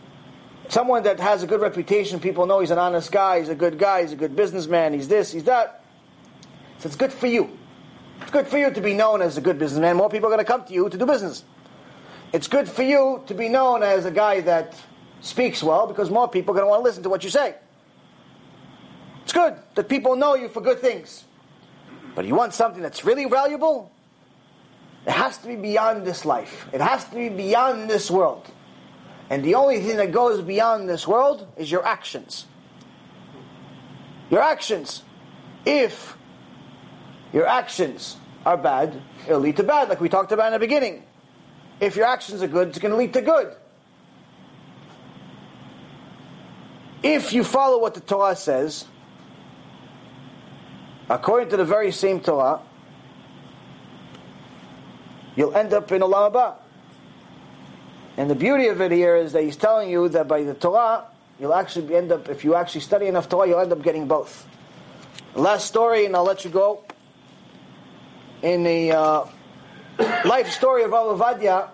someone 0.68 1.03
that 1.03 1.19
has 1.19 1.43
a 1.43 1.47
good 1.47 1.61
reputation, 1.61 2.19
people 2.19 2.45
know 2.45 2.60
he's 2.60 2.72
an 2.72 2.80
honest 2.80 3.11
guy, 3.11 3.39
he's 3.39 3.49
a 3.49 3.55
good 3.55 3.77
guy, 3.77 4.01
he's 4.01 4.11
a 4.11 4.18
good 4.18 4.35
businessman, 4.35 4.93
he's 4.93 5.07
this, 5.07 5.31
he's 5.31 5.45
that. 5.45 5.84
So 6.80 6.88
it's 6.88 6.97
good 6.97 7.14
for 7.14 7.27
you. 7.27 7.57
It's 8.22 8.31
good 8.31 8.47
for 8.47 8.57
you 8.57 8.72
to 8.72 8.81
be 8.81 8.93
known 8.93 9.22
as 9.22 9.38
a 9.38 9.41
good 9.41 9.57
businessman. 9.57 9.95
More 9.95 10.10
people 10.10 10.27
are 10.27 10.35
going 10.35 10.45
to 10.45 10.51
come 10.51 10.65
to 10.65 10.73
you 10.73 10.89
to 10.89 10.97
do 10.97 11.05
business. 11.05 11.45
It's 12.34 12.47
good 12.47 12.68
for 12.68 12.81
you 12.81 13.23
to 13.27 13.35
be 13.35 13.47
known 13.47 13.84
as 13.84 14.05
a 14.05 14.11
guy 14.11 14.41
that 14.41 14.76
speaks 15.22 15.61
well 15.61 15.85
because 15.85 16.10
more 16.10 16.27
people 16.27 16.53
are 16.53 16.57
going 16.57 16.65
to 16.65 16.69
want 16.69 16.80
to 16.80 16.84
listen 16.84 17.03
to 17.03 17.10
what 17.10 17.23
you 17.23 17.30
say. 17.30 17.53
It's 19.22 19.31
good 19.31 19.55
that 19.76 19.88
people 19.88 20.15
know 20.15 20.34
you 20.34 20.49
for 20.49 20.60
good 20.60 20.80
things. 20.80 21.23
But 22.15 22.26
you 22.26 22.34
want 22.34 22.55
something 22.55 22.81
that's 22.81 23.05
really 23.05 23.26
valuable? 23.26 23.91
It 25.05 25.11
has 25.11 25.38
to 25.39 25.47
be 25.47 25.55
beyond 25.55 26.07
this 26.07 26.26
life. 26.26 26.68
It 26.73 26.81
has 26.81 27.05
to 27.10 27.15
be 27.15 27.30
beyond 27.30 27.88
this 27.88 28.10
world. 28.10 28.49
And 29.30 29.43
the 29.43 29.55
only 29.55 29.80
thing 29.81 29.97
that 29.97 30.11
goes 30.11 30.41
beyond 30.41 30.89
this 30.89 31.07
world 31.07 31.47
is 31.55 31.72
your 31.72 31.85
actions. 31.85 32.45
Your 34.31 34.41
actions. 34.41 35.03
If 35.65 36.18
your 37.31 37.45
actions 37.45 38.18
are 38.43 38.57
bad, 38.57 38.99
it'll 39.27 39.39
lead 39.39 39.57
to 39.57 39.64
bad, 39.64 39.89
like 39.89 40.01
we 40.01 40.10
talked 40.10 40.31
about 40.31 40.47
in 40.47 40.53
the 40.53 40.60
beginning. 40.60 41.03
If 41.79 41.95
your 41.95 42.05
actions 42.05 42.41
are 42.41 42.47
good, 42.47 42.69
it's 42.69 42.79
going 42.79 42.91
to 42.91 42.97
lead 42.97 43.13
to 43.13 43.21
good. 43.21 43.55
If 47.01 47.33
you 47.33 47.43
follow 47.43 47.79
what 47.79 47.95
the 47.95 47.99
Torah 47.99 48.35
says, 48.35 48.85
according 51.09 51.49
to 51.49 51.57
the 51.57 51.65
very 51.65 51.91
same 51.91 52.21
Torah, 52.21 52.61
you'll 55.35 55.55
end 55.55 55.73
up 55.73 55.91
in 55.91 56.01
Olam 56.01 56.31
Haba. 56.31 56.55
And 58.15 58.29
the 58.29 58.35
beauty 58.35 58.67
of 58.67 58.79
it 58.79 58.91
here 58.91 59.17
is 59.17 59.33
that 59.33 59.43
he's 59.43 59.57
telling 59.57 59.89
you 59.89 60.07
that 60.09 60.27
by 60.27 60.43
the 60.43 60.53
Torah, 60.53 61.05
you'll 61.39 61.53
actually 61.53 61.93
end 61.95 62.11
up, 62.11 62.29
if 62.29 62.45
you 62.45 62.55
actually 62.55 62.81
study 62.81 63.07
enough 63.07 63.27
Torah, 63.27 63.49
you'll 63.49 63.59
end 63.59 63.73
up 63.73 63.81
getting 63.81 64.07
both. 64.07 64.47
Last 65.35 65.67
story, 65.67 66.05
and 66.05 66.15
I'll 66.15 66.23
let 66.23 66.45
you 66.45 66.51
go. 66.51 66.83
In 68.43 68.63
the 68.63 68.91
uh, 68.91 69.25
life 69.99 70.49
story 70.49 70.83
of 70.83 70.93
Al 70.93 71.71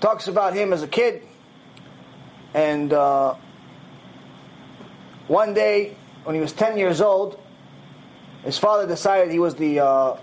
talks 0.00 0.28
about 0.28 0.54
him 0.54 0.72
as 0.72 0.82
a 0.82 0.88
kid, 0.88 1.22
and 2.54 2.92
uh, 2.92 3.34
one 5.28 5.54
day 5.54 5.96
when 6.24 6.34
he 6.34 6.40
was 6.40 6.52
10 6.52 6.76
years 6.76 7.00
old, 7.00 7.38
his 8.44 8.58
father 8.58 8.86
decided 8.86 9.30
he 9.30 9.38
was 9.38 9.54
the 9.54 9.80
uh, 9.80 10.16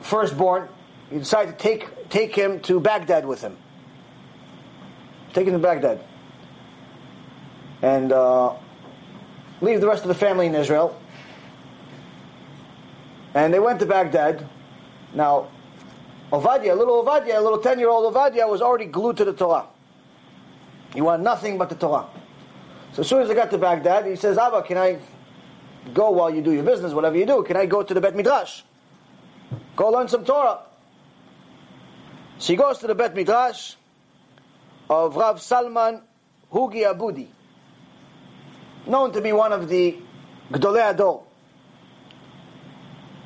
firstborn. 0.00 0.68
He 1.10 1.18
decided 1.18 1.58
to 1.58 1.62
take, 1.62 2.08
take 2.08 2.34
him 2.34 2.60
to 2.60 2.80
Baghdad 2.80 3.26
with 3.26 3.40
him. 3.40 3.56
Take 5.32 5.46
him 5.46 5.52
to 5.52 5.58
Baghdad. 5.58 6.04
and 7.82 8.12
uh, 8.12 8.54
leave 9.60 9.80
the 9.80 9.86
rest 9.88 10.02
of 10.02 10.08
the 10.08 10.14
family 10.14 10.46
in 10.46 10.54
Israel. 10.54 10.98
And 13.34 13.52
they 13.52 13.58
went 13.58 13.80
to 13.80 13.86
Baghdad. 13.86 14.48
Now, 15.14 15.48
Ovadia, 16.32 16.72
a 16.72 16.74
little 16.74 17.04
Ovadia, 17.04 17.36
a 17.36 17.40
little 17.40 17.58
10 17.58 17.78
year 17.78 17.90
old 17.90 18.12
Ovadia 18.12 18.48
was 18.48 18.62
already 18.62 18.86
glued 18.86 19.18
to 19.18 19.24
the 19.24 19.34
Torah. 19.34 19.66
He 20.94 21.02
wanted 21.02 21.22
nothing 21.22 21.58
but 21.58 21.68
the 21.68 21.74
Torah. 21.74 22.06
So 22.94 23.02
as 23.02 23.08
soon 23.08 23.22
as 23.22 23.28
they 23.28 23.34
got 23.34 23.50
to 23.50 23.58
Baghdad, 23.58 24.06
he 24.06 24.16
says, 24.16 24.38
Abba, 24.38 24.62
can 24.62 24.78
I 24.78 24.98
go 25.92 26.10
while 26.10 26.34
you 26.34 26.40
do 26.40 26.52
your 26.52 26.64
business, 26.64 26.92
whatever 26.92 27.16
you 27.18 27.26
do? 27.26 27.42
Can 27.42 27.56
I 27.56 27.66
go 27.66 27.82
to 27.82 27.94
the 27.94 28.00
Bet 28.00 28.16
Midrash? 28.16 28.62
Go 29.76 29.90
learn 29.90 30.08
some 30.08 30.24
Torah. 30.24 30.60
So 32.38 32.52
he 32.52 32.56
goes 32.56 32.78
to 32.78 32.86
the 32.86 32.94
Bet 32.94 33.14
Midrash 33.14 33.74
of 34.88 35.16
Rav 35.16 35.40
Salman 35.40 36.00
Hugi 36.50 36.82
Abudi, 36.84 37.28
known 38.86 39.12
to 39.12 39.20
be 39.20 39.32
one 39.32 39.52
of 39.52 39.68
the 39.68 39.98
Gdolei 40.50 40.94
HaDor. 40.94 41.24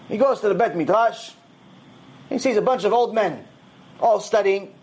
He 0.09 0.19
goes 0.19 0.41
to 0.41 0.49
the 0.49 0.55
Bet 0.55 0.77
Midrash. 0.77 1.33
He 2.28 2.39
sees 2.39 2.57
a 2.57 2.62
bunch 2.62 2.85
of 2.85 2.93
old 2.93 3.15
men 3.15 3.44
all 4.01 4.20
studying. 4.20 4.74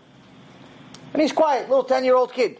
And 1.12 1.22
he's 1.22 1.32
quiet, 1.32 1.68
little 1.68 1.84
10 1.84 2.04
year 2.04 2.16
old 2.16 2.32
kid. 2.32 2.58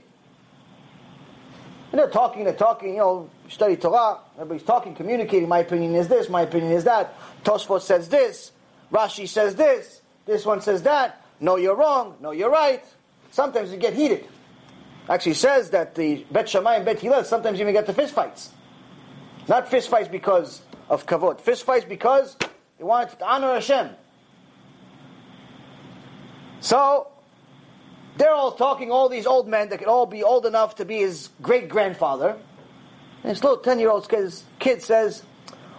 And 1.90 1.98
they're 1.98 2.11
talking, 2.11 2.44
they're 2.44 2.55
talking, 2.55 2.90
you 2.90 2.98
know, 2.98 3.31
study 3.48 3.77
Torah. 3.77 4.19
Everybody's 4.35 4.65
talking, 4.65 4.94
communicating. 4.94 5.48
My 5.48 5.61
opinion 5.61 5.94
is 5.94 6.09
this, 6.09 6.28
my 6.28 6.43
opinion 6.43 6.73
is 6.73 6.85
that. 6.85 7.15
Tosfot 7.44 7.82
says 7.82 8.09
this. 8.09 8.52
Rashi 8.93 9.28
says 9.28 9.55
this. 9.55 10.01
This 10.27 10.44
one 10.44 10.61
says 10.61 10.82
that. 10.82 11.24
No, 11.40 11.56
you're 11.56 11.77
wrong. 11.77 12.16
No, 12.20 12.31
you're 12.31 12.51
right. 12.51 12.85
Sometimes 13.31 13.70
you 13.70 13.77
get 13.77 13.94
heated. 13.94 14.27
Actually 15.09 15.35
says 15.35 15.70
that 15.70 15.94
the 15.94 16.24
Bet 16.31 16.48
Shammai 16.48 16.77
and 16.77 16.85
Bet 16.85 17.01
Hillel 17.01 17.24
sometimes 17.24 17.61
even 17.61 17.74
get 17.74 17.86
to 17.86 17.93
fist 17.93 18.15
fights. 18.15 18.51
Not 19.48 19.69
fist 19.69 19.89
fights 19.89 20.09
because 20.09 20.62
of 20.89 21.06
kavod. 21.06 21.40
Fist 21.40 21.65
fights 21.65 21.85
because 21.85 22.36
they 22.78 22.85
wanted 22.85 23.19
to 23.19 23.27
honor 23.27 23.52
Hashem. 23.52 23.90
So, 26.65 27.09
they're 28.16 28.32
all 28.32 28.53
talking, 28.53 28.91
all 28.91 29.11
these 29.11 29.27
old 29.27 29.47
men 29.47 29.69
that 29.69 29.81
could 29.81 29.86
all 29.86 30.07
be 30.07 30.23
old 30.23 30.47
enough 30.47 30.77
to 30.77 30.86
be 30.86 31.01
his 31.01 31.28
great 31.43 31.69
grandfather. 31.69 32.39
And 33.23 33.31
this 33.31 33.45
little 33.45 33.59
10 33.59 33.81
year 33.81 33.91
old 33.91 34.11
kid 34.59 34.82
says, 34.82 35.23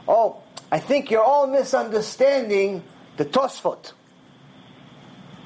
Oh, 0.07 0.44
I 0.72 0.78
think 0.78 1.10
you're 1.10 1.24
all 1.24 1.48
misunderstanding 1.48 2.84
the 3.18 3.26
Tosfot, 3.26 3.94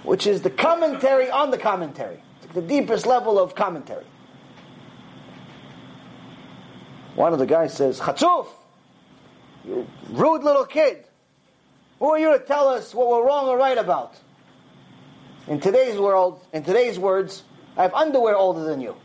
which 0.04 0.28
is 0.28 0.42
the 0.42 0.50
commentary 0.50 1.32
on 1.32 1.52
the 1.52 1.58
commentary, 1.58 2.22
the 2.54 2.62
deepest 2.62 3.06
level 3.06 3.40
of 3.40 3.56
commentary. 3.56 4.06
One 7.16 7.32
of 7.32 7.40
the 7.40 7.46
guys 7.46 7.74
says, 7.74 8.02
Chatzuf, 8.02 8.48
you 9.64 9.88
rude 10.10 10.44
little 10.44 10.66
kid. 10.66 11.06
Who 12.00 12.10
are 12.10 12.20
you 12.20 12.38
to 12.38 12.44
tell 12.44 12.68
us 12.68 12.94
what 12.94 13.08
we're 13.08 13.26
wrong 13.26 13.48
or 13.48 13.58
right 13.58 13.78
about? 13.78 14.18
In 15.50 15.60
today's 15.60 15.98
world, 15.98 16.46
in 16.54 16.64
today's 16.64 17.00
words, 17.00 17.44
I 17.76 17.82
have 17.82 17.94
underwear 17.96 18.36
older 18.36 18.64
than 18.64 18.80
you. 18.82 18.96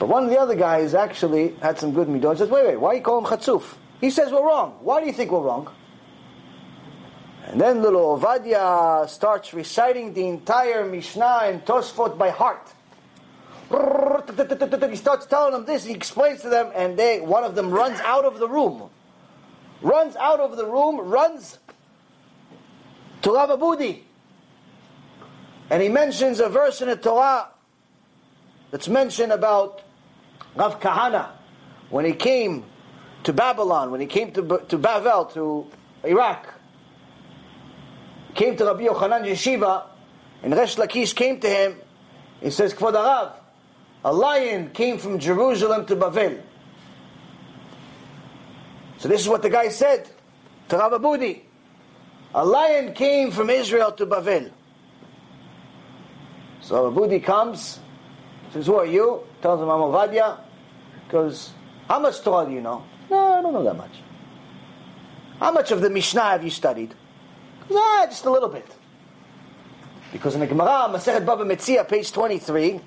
But 0.00 0.08
one 0.08 0.24
of 0.24 0.30
the 0.30 0.40
other 0.40 0.56
guys 0.56 0.92
actually 0.92 1.54
had 1.62 1.78
some 1.78 1.92
good 1.92 2.08
midot 2.08 2.30
and 2.30 2.38
says, 2.38 2.48
wait, 2.50 2.66
wait, 2.66 2.80
why 2.80 2.94
you 2.94 3.00
call 3.00 3.18
him 3.18 3.24
chatzuf? 3.26 3.76
He 4.00 4.10
says 4.10 4.32
we're 4.32 4.44
wrong. 4.44 4.78
Why 4.80 5.00
do 5.00 5.06
you 5.06 5.12
think 5.12 5.30
we're 5.30 5.42
wrong? 5.42 5.72
And 7.46 7.60
then 7.60 7.80
little 7.80 8.18
Ovadia 8.18 9.08
starts 9.08 9.54
reciting 9.54 10.14
the 10.14 10.26
entire 10.26 10.84
Mishnah 10.84 11.42
and 11.44 11.64
Tosfot 11.64 12.18
by 12.18 12.30
heart. 12.30 12.72
He 13.70 14.96
starts 14.96 15.26
telling 15.26 15.52
them 15.52 15.64
this, 15.64 15.84
he 15.84 15.92
explains 15.92 16.42
to 16.42 16.48
them, 16.48 16.72
and 16.74 16.98
they 16.98 17.20
one 17.20 17.44
of 17.44 17.54
them 17.54 17.70
runs 17.70 18.00
out 18.00 18.24
of 18.24 18.40
the 18.40 18.48
room. 18.48 18.90
Runs 19.80 20.16
out 20.16 20.40
of 20.40 20.56
the 20.56 20.66
room, 20.66 20.98
runs 20.98 21.58
to 23.22 23.32
Rav 23.32 23.48
Abudi. 23.50 24.02
And 25.70 25.82
he 25.82 25.88
mentions 25.88 26.40
a 26.40 26.48
verse 26.48 26.82
in 26.82 26.88
the 26.88 26.96
Torah 26.96 27.48
that's 28.70 28.88
mentioned 28.88 29.32
about 29.32 29.82
Rav 30.54 30.80
Kahana 30.80 31.30
when 31.88 32.04
he 32.04 32.12
came 32.12 32.64
to 33.24 33.32
Babylon, 33.32 33.90
when 33.90 34.00
he 34.00 34.06
came 34.06 34.32
to, 34.32 34.42
to 34.42 34.78
Bavel, 34.78 35.32
to 35.34 35.66
Iraq. 36.04 36.52
He 38.28 38.34
came 38.34 38.56
to 38.56 38.64
Rabbi 38.64 38.86
Yochanan 38.86 39.24
Yeshiva, 39.24 39.84
and 40.42 40.52
Resh 40.52 40.76
Lakish 40.76 41.14
came 41.14 41.38
to 41.40 41.48
him. 41.48 41.76
He 42.40 42.50
says, 42.50 42.74
Kvod 42.74 42.94
Arav, 42.94 43.32
a 44.04 44.12
lion 44.12 44.70
came 44.70 44.98
from 44.98 45.18
Jerusalem 45.18 45.86
to 45.86 45.96
Bavel. 45.96 46.40
So 48.98 49.08
this 49.08 49.20
is 49.20 49.28
what 49.28 49.42
the 49.42 49.50
guy 49.50 49.68
said 49.68 50.08
to 50.68 50.76
Rav 50.76 50.92
Abudi. 50.92 51.42
A 52.34 52.44
lion 52.44 52.94
came 52.94 53.30
from 53.30 53.50
Israel 53.50 53.92
to 53.92 54.06
Bavel. 54.06 54.50
So 56.62 56.90
Abudi 56.90 57.22
comes, 57.22 57.78
says, 58.52 58.66
Who 58.66 58.76
are 58.76 58.86
you? 58.86 59.24
Tells 59.42 59.60
him, 59.60 59.68
I'm 59.68 59.80
Ovadia. 59.80 60.38
Goes, 61.10 61.50
How 61.88 61.98
much 61.98 62.22
Torah 62.22 62.46
do 62.46 62.52
you 62.52 62.62
know? 62.62 62.84
No, 63.10 63.34
I 63.34 63.42
don't 63.42 63.52
know 63.52 63.64
that 63.64 63.76
much. 63.76 63.92
How 65.38 65.50
much 65.50 65.72
of 65.72 65.80
the 65.80 65.90
Mishnah 65.90 66.22
have 66.22 66.44
you 66.44 66.50
studied? 66.50 66.94
Ah, 67.70 68.06
just 68.08 68.24
a 68.24 68.30
little 68.30 68.48
bit. 68.48 68.66
Because 70.12 70.34
in 70.34 70.40
the 70.40 70.46
Gemara, 70.46 70.88
Masechet 70.88 71.26
Baba 71.26 71.44
Metzia, 71.44 71.86
page 71.86 72.12
23, 72.12 72.80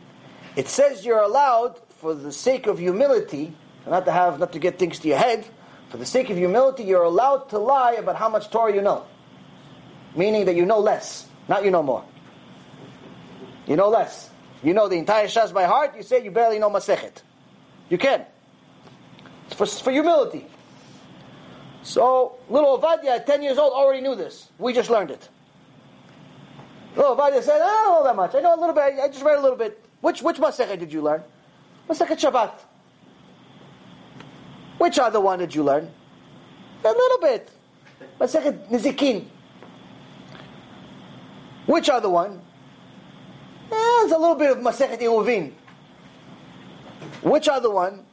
it 0.56 0.68
says 0.68 1.06
you're 1.06 1.22
allowed, 1.22 1.80
for 1.90 2.14
the 2.14 2.32
sake 2.32 2.68
of 2.68 2.80
humility, 2.80 3.54
not 3.86 4.06
to 4.06 4.12
have, 4.12 4.40
not 4.40 4.54
to 4.54 4.60
get 4.60 4.80
things 4.80 5.00
to 5.00 5.08
your 5.08 5.18
head, 5.18 5.46
for 5.90 5.98
the 5.98 6.06
sake 6.06 6.30
of 6.30 6.38
humility, 6.38 6.84
you're 6.84 7.04
allowed 7.04 7.50
to 7.50 7.60
lie 7.60 7.94
about 7.94 8.16
how 8.16 8.30
much 8.30 8.50
Torah 8.50 8.74
you 8.74 8.82
know. 8.82 9.06
Meaning 10.16 10.46
that 10.46 10.56
you 10.56 10.66
know 10.66 10.80
less, 10.80 11.28
not 11.48 11.66
you 11.66 11.72
know 11.72 11.84
more. 11.84 12.04
You 13.68 13.76
know 13.76 13.90
less. 13.90 14.30
You 14.64 14.74
know 14.74 14.88
the 14.88 14.96
entire 14.96 15.28
Shas 15.28 15.54
by 15.54 15.66
heart, 15.66 15.96
you 15.96 16.04
say 16.04 16.24
you 16.24 16.32
barely 16.32 16.60
know 16.60 16.70
Masechet. 16.70 17.22
You 17.90 17.98
can. 17.98 18.26
It's 19.48 19.56
for, 19.56 19.66
for 19.66 19.92
humility. 19.92 20.48
So, 21.84 22.38
little 22.50 22.80
Ovadia 22.80 23.18
at 23.18 23.28
10 23.28 23.44
years 23.44 23.58
old 23.60 23.74
already 23.74 24.02
knew 24.02 24.16
this. 24.16 24.50
We 24.58 24.74
just 24.74 24.90
learned 24.90 25.12
it. 25.12 25.30
Little 26.96 27.16
Ovadia 27.16 27.44
said, 27.44 27.62
I 27.62 27.84
don't 27.84 27.94
know 27.94 28.04
that 28.06 28.16
much. 28.16 28.34
I 28.34 28.40
know 28.40 28.56
a 28.56 28.60
little 28.60 28.74
bit. 28.74 29.00
I 29.00 29.08
just 29.08 29.24
read 29.24 29.38
a 29.38 29.42
little 29.42 29.58
bit. 29.58 29.84
Which, 30.02 30.24
which 30.24 30.38
Masechet 30.38 30.80
did 30.80 30.92
you 30.92 31.02
learn? 31.02 31.24
Masechet 31.88 32.20
Shabbat. 32.20 32.54
Which 34.80 34.98
other 34.98 35.22
one 35.22 35.40
did 35.40 35.54
you 35.54 35.64
learn? 35.64 35.92
A 36.84 36.88
little 36.88 37.20
bit. 37.20 37.52
Masechet 38.20 38.68
Nezikin. 38.70 39.28
Which 41.66 41.90
other 41.90 42.10
one? 42.10 42.42
Eh, 43.72 44.00
there's 44.02 44.12
a 44.12 44.18
little 44.18 44.36
bit 44.36 44.52
of 44.52 44.58
Masechet 44.60 45.02
Eruvin. 45.02 45.54
Which 47.22 47.48
other 47.48 47.72
one? 47.72 48.06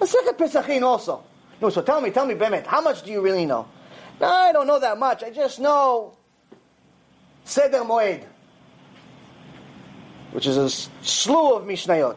Masechet 0.00 0.36
Pesachim 0.36 0.82
also. 0.82 1.24
No, 1.60 1.70
so 1.70 1.82
tell 1.82 2.00
me, 2.00 2.10
tell 2.10 2.26
me, 2.26 2.34
Bemet, 2.34 2.66
how 2.66 2.80
much 2.80 3.02
do 3.02 3.10
you 3.10 3.20
really 3.20 3.46
know? 3.46 3.66
No, 4.20 4.28
I 4.28 4.52
don't 4.52 4.66
know 4.66 4.78
that 4.78 4.98
much. 4.98 5.22
I 5.22 5.30
just 5.30 5.58
know 5.58 6.16
Seder 7.44 7.78
Moed, 7.78 8.24
which 10.32 10.46
is 10.46 10.56
a 10.56 10.68
slew 11.04 11.54
of 11.54 11.64
Mishnayot. 11.64 12.16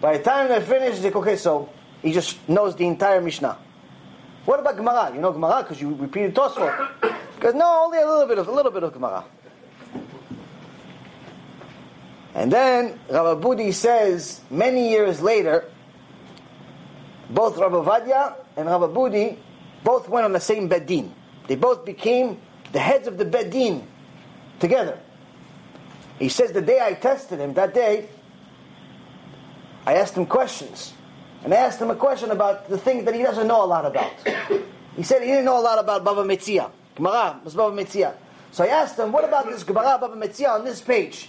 By 0.00 0.18
the 0.18 0.24
time 0.24 0.48
they 0.48 0.60
finish, 0.60 0.98
the 1.00 1.14
okay, 1.14 1.36
so 1.36 1.68
he 2.02 2.12
just 2.12 2.48
knows 2.48 2.74
the 2.76 2.86
entire 2.86 3.20
Mishnah. 3.20 3.58
What 4.46 4.60
about 4.60 4.76
Gemara? 4.76 5.12
You 5.12 5.20
know 5.20 5.32
Gemara 5.32 5.62
because 5.62 5.80
you 5.80 5.94
repeated 5.94 6.34
Tosfot. 6.34 6.88
Because 7.34 7.54
no, 7.54 7.84
only 7.84 7.98
a 7.98 8.06
little 8.06 8.26
bit 8.26 8.38
of 8.38 8.48
a 8.48 8.52
little 8.52 8.70
bit 8.70 8.84
of 8.84 8.92
Gemara. 8.92 9.24
And 12.32 12.52
then 12.52 12.98
Rav 13.10 13.40
Abudi 13.40 13.74
says 13.74 14.40
many 14.48 14.90
years 14.90 15.20
later, 15.20 15.64
both 17.28 17.58
Rav 17.58 17.72
Ovadia 17.72 18.36
and 18.56 18.66
Rav 18.66 18.82
Abudi 18.82 19.36
both 19.82 20.08
went 20.08 20.24
on 20.24 20.32
the 20.32 20.40
same 20.40 20.68
beit 20.68 20.86
din. 20.86 21.12
They 21.48 21.56
both 21.56 21.84
became 21.84 22.40
the 22.72 22.78
heads 22.78 23.08
of 23.08 23.18
the 23.18 23.24
beit 23.24 23.50
din 23.50 23.86
together. 24.60 25.00
He 26.20 26.28
says 26.28 26.52
the 26.52 26.62
day 26.62 26.78
I 26.80 26.94
tested 26.94 27.40
him, 27.40 27.54
that 27.54 27.74
day, 27.74 28.08
I 29.84 29.94
asked 29.94 30.14
him 30.14 30.26
questions. 30.26 30.92
And 31.44 31.54
I 31.54 31.58
asked 31.58 31.80
him 31.80 31.90
a 31.90 31.96
question 31.96 32.30
about 32.30 32.68
the 32.68 32.78
thing 32.78 33.04
that 33.04 33.14
he 33.14 33.22
doesn't 33.22 33.46
know 33.46 33.64
a 33.64 33.66
lot 33.66 33.86
about. 33.86 34.12
he 34.96 35.02
said 35.02 35.22
he 35.22 35.28
didn't 35.28 35.44
know 35.44 35.58
a 35.58 35.62
lot 35.62 35.78
about 35.78 36.04
Baba 36.04 36.22
Metzia. 36.24 36.70
Gemara 36.96 37.40
was 37.44 37.54
Baba 37.54 37.76
Metzia. 37.76 38.14
So 38.52 38.64
I 38.64 38.68
asked 38.68 38.98
him, 38.98 39.12
what 39.12 39.24
about 39.24 39.46
this 39.46 39.62
Gemara 39.62 39.98
Baba 40.00 40.16
Metzia 40.16 40.50
on 40.50 40.64
this 40.64 40.80
page? 40.80 41.28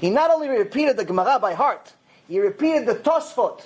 He 0.00 0.10
not 0.10 0.30
only 0.30 0.48
repeated 0.48 0.96
the 0.96 1.04
Gemara 1.04 1.38
by 1.38 1.54
heart, 1.54 1.92
he 2.26 2.40
repeated 2.40 2.86
the 2.86 2.94
Tosfot, 2.94 3.62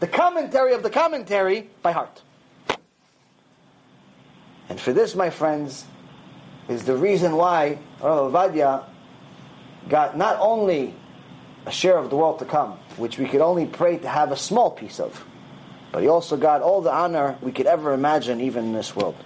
the 0.00 0.06
commentary 0.06 0.74
of 0.74 0.82
the 0.82 0.90
commentary, 0.90 1.70
by 1.82 1.92
heart. 1.92 2.22
And 4.68 4.80
for 4.80 4.92
this, 4.92 5.14
my 5.14 5.30
friends, 5.30 5.84
is 6.68 6.84
the 6.84 6.96
reason 6.96 7.36
why 7.36 7.78
Rav 8.02 8.32
Ovadia 8.32 8.84
got 9.88 10.16
not 10.16 10.36
only 10.40 10.94
a 11.64 11.72
share 11.72 11.96
of 11.96 12.10
the 12.10 12.16
world 12.16 12.38
to 12.40 12.44
come, 12.44 12.78
which 12.98 13.18
we 13.18 13.26
could 13.26 13.40
only 13.40 13.66
pray 13.66 13.98
to 13.98 14.08
have 14.08 14.32
a 14.32 14.36
small 14.36 14.70
piece 14.70 15.00
of. 15.00 15.24
But 15.92 16.02
He 16.02 16.08
also 16.08 16.36
got 16.36 16.62
all 16.62 16.82
the 16.82 16.92
honor 16.92 17.36
we 17.40 17.52
could 17.52 17.66
ever 17.66 17.92
imagine, 17.92 18.40
even 18.40 18.66
in 18.66 18.72
this 18.72 18.94
world. 18.94 19.16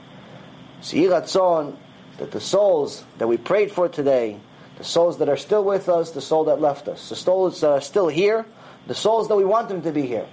So 0.82 0.96
Yehi 0.96 1.08
Ratzon, 1.08 1.76
that 2.18 2.30
the 2.30 2.40
souls 2.40 3.04
that 3.18 3.26
we 3.26 3.36
prayed 3.36 3.72
for 3.72 3.88
today, 3.88 4.38
the 4.78 4.84
souls 4.84 5.18
that 5.18 5.28
are 5.28 5.36
still 5.36 5.64
with 5.64 5.88
us, 5.88 6.10
the 6.10 6.20
soul 6.20 6.44
that 6.44 6.60
left 6.60 6.88
us, 6.88 7.08
the 7.08 7.16
souls 7.16 7.60
that 7.60 7.70
are 7.70 7.80
still 7.80 8.08
here, 8.08 8.46
the 8.86 8.94
souls 8.94 9.28
that 9.28 9.36
we 9.36 9.44
want 9.44 9.68
them 9.68 9.82
to 9.82 9.92
be 9.92 10.06
here. 10.06 10.26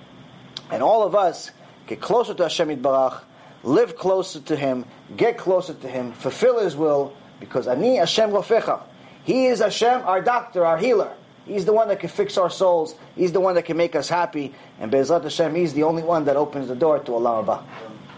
And 0.72 0.84
all 0.84 1.03
of 1.03 1.16
us 1.16 1.52
get 1.88 2.02
closer 2.02 2.34
to 2.34 2.44
Hashem 2.44 2.70
Yitbarach, 2.70 3.22
live 3.64 3.95
closer 3.98 4.40
to 4.41 4.56
Him, 4.56 4.86
get 5.16 5.38
closer 5.38 5.74
to 5.74 5.88
Him, 5.88 6.14
fulfill 6.14 6.60
His 6.60 6.76
will, 6.76 7.14
because 7.40 7.68
Ani 7.68 7.98
Hashem 7.98 8.32
Rofecha. 8.32 8.82
He 9.24 9.48
is 9.48 9.60
Hashem, 9.60 10.02
our 10.02 10.22
doctor, 10.22 10.66
our 10.66 10.78
healer. 10.78 11.14
He's 11.45 11.66
the 11.66 11.74
one 11.74 11.88
that 11.88 11.99
can 11.99 12.10
fix 12.10 12.38
our 12.38 12.49
souls. 12.49 12.95
He's 13.16 13.32
the 13.32 13.40
one 13.40 13.56
that 13.56 13.66
can 13.66 13.78
make 13.78 13.95
us 13.95 14.07
happy. 14.07 14.53
And 14.80 14.91
Be'ezrat 14.91 15.24
Hashem, 15.24 15.56
He's 15.56 15.74
the 15.74 15.84
only 15.84 16.03
one 16.03 16.26
that 16.26 16.36
opens 16.36 16.68
the 16.68 16.76
door 16.76 16.99
to 16.99 17.14
Allah 17.16 17.64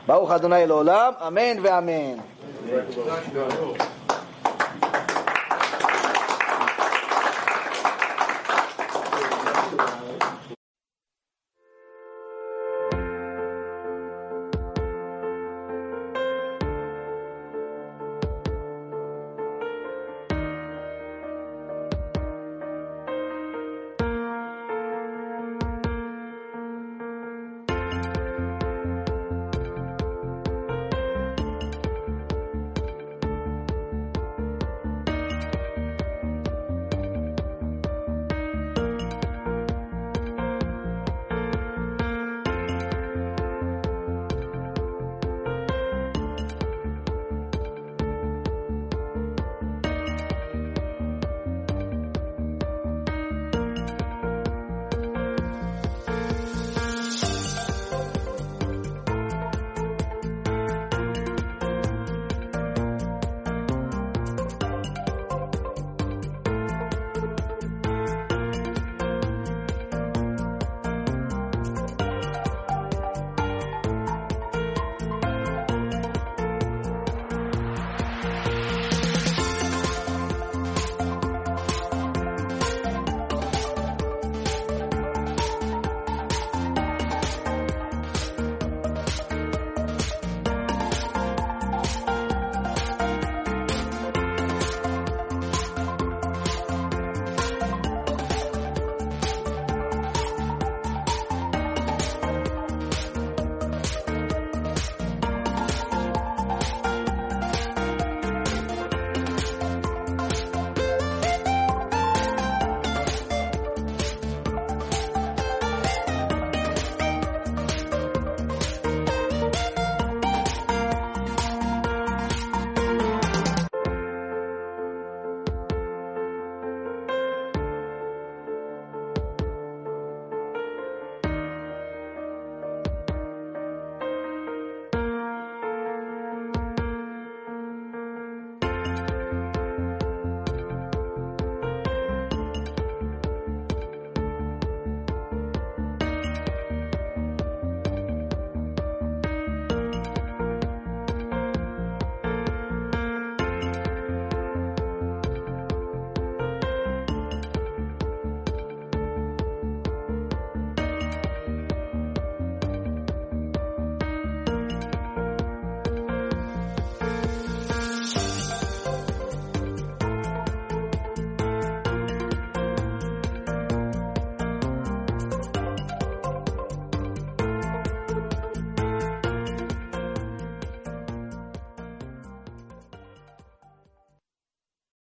Baruch 0.08 0.30
Adonai. 0.30 0.64
Amen 0.64 1.62
ve'amen. 1.62 2.22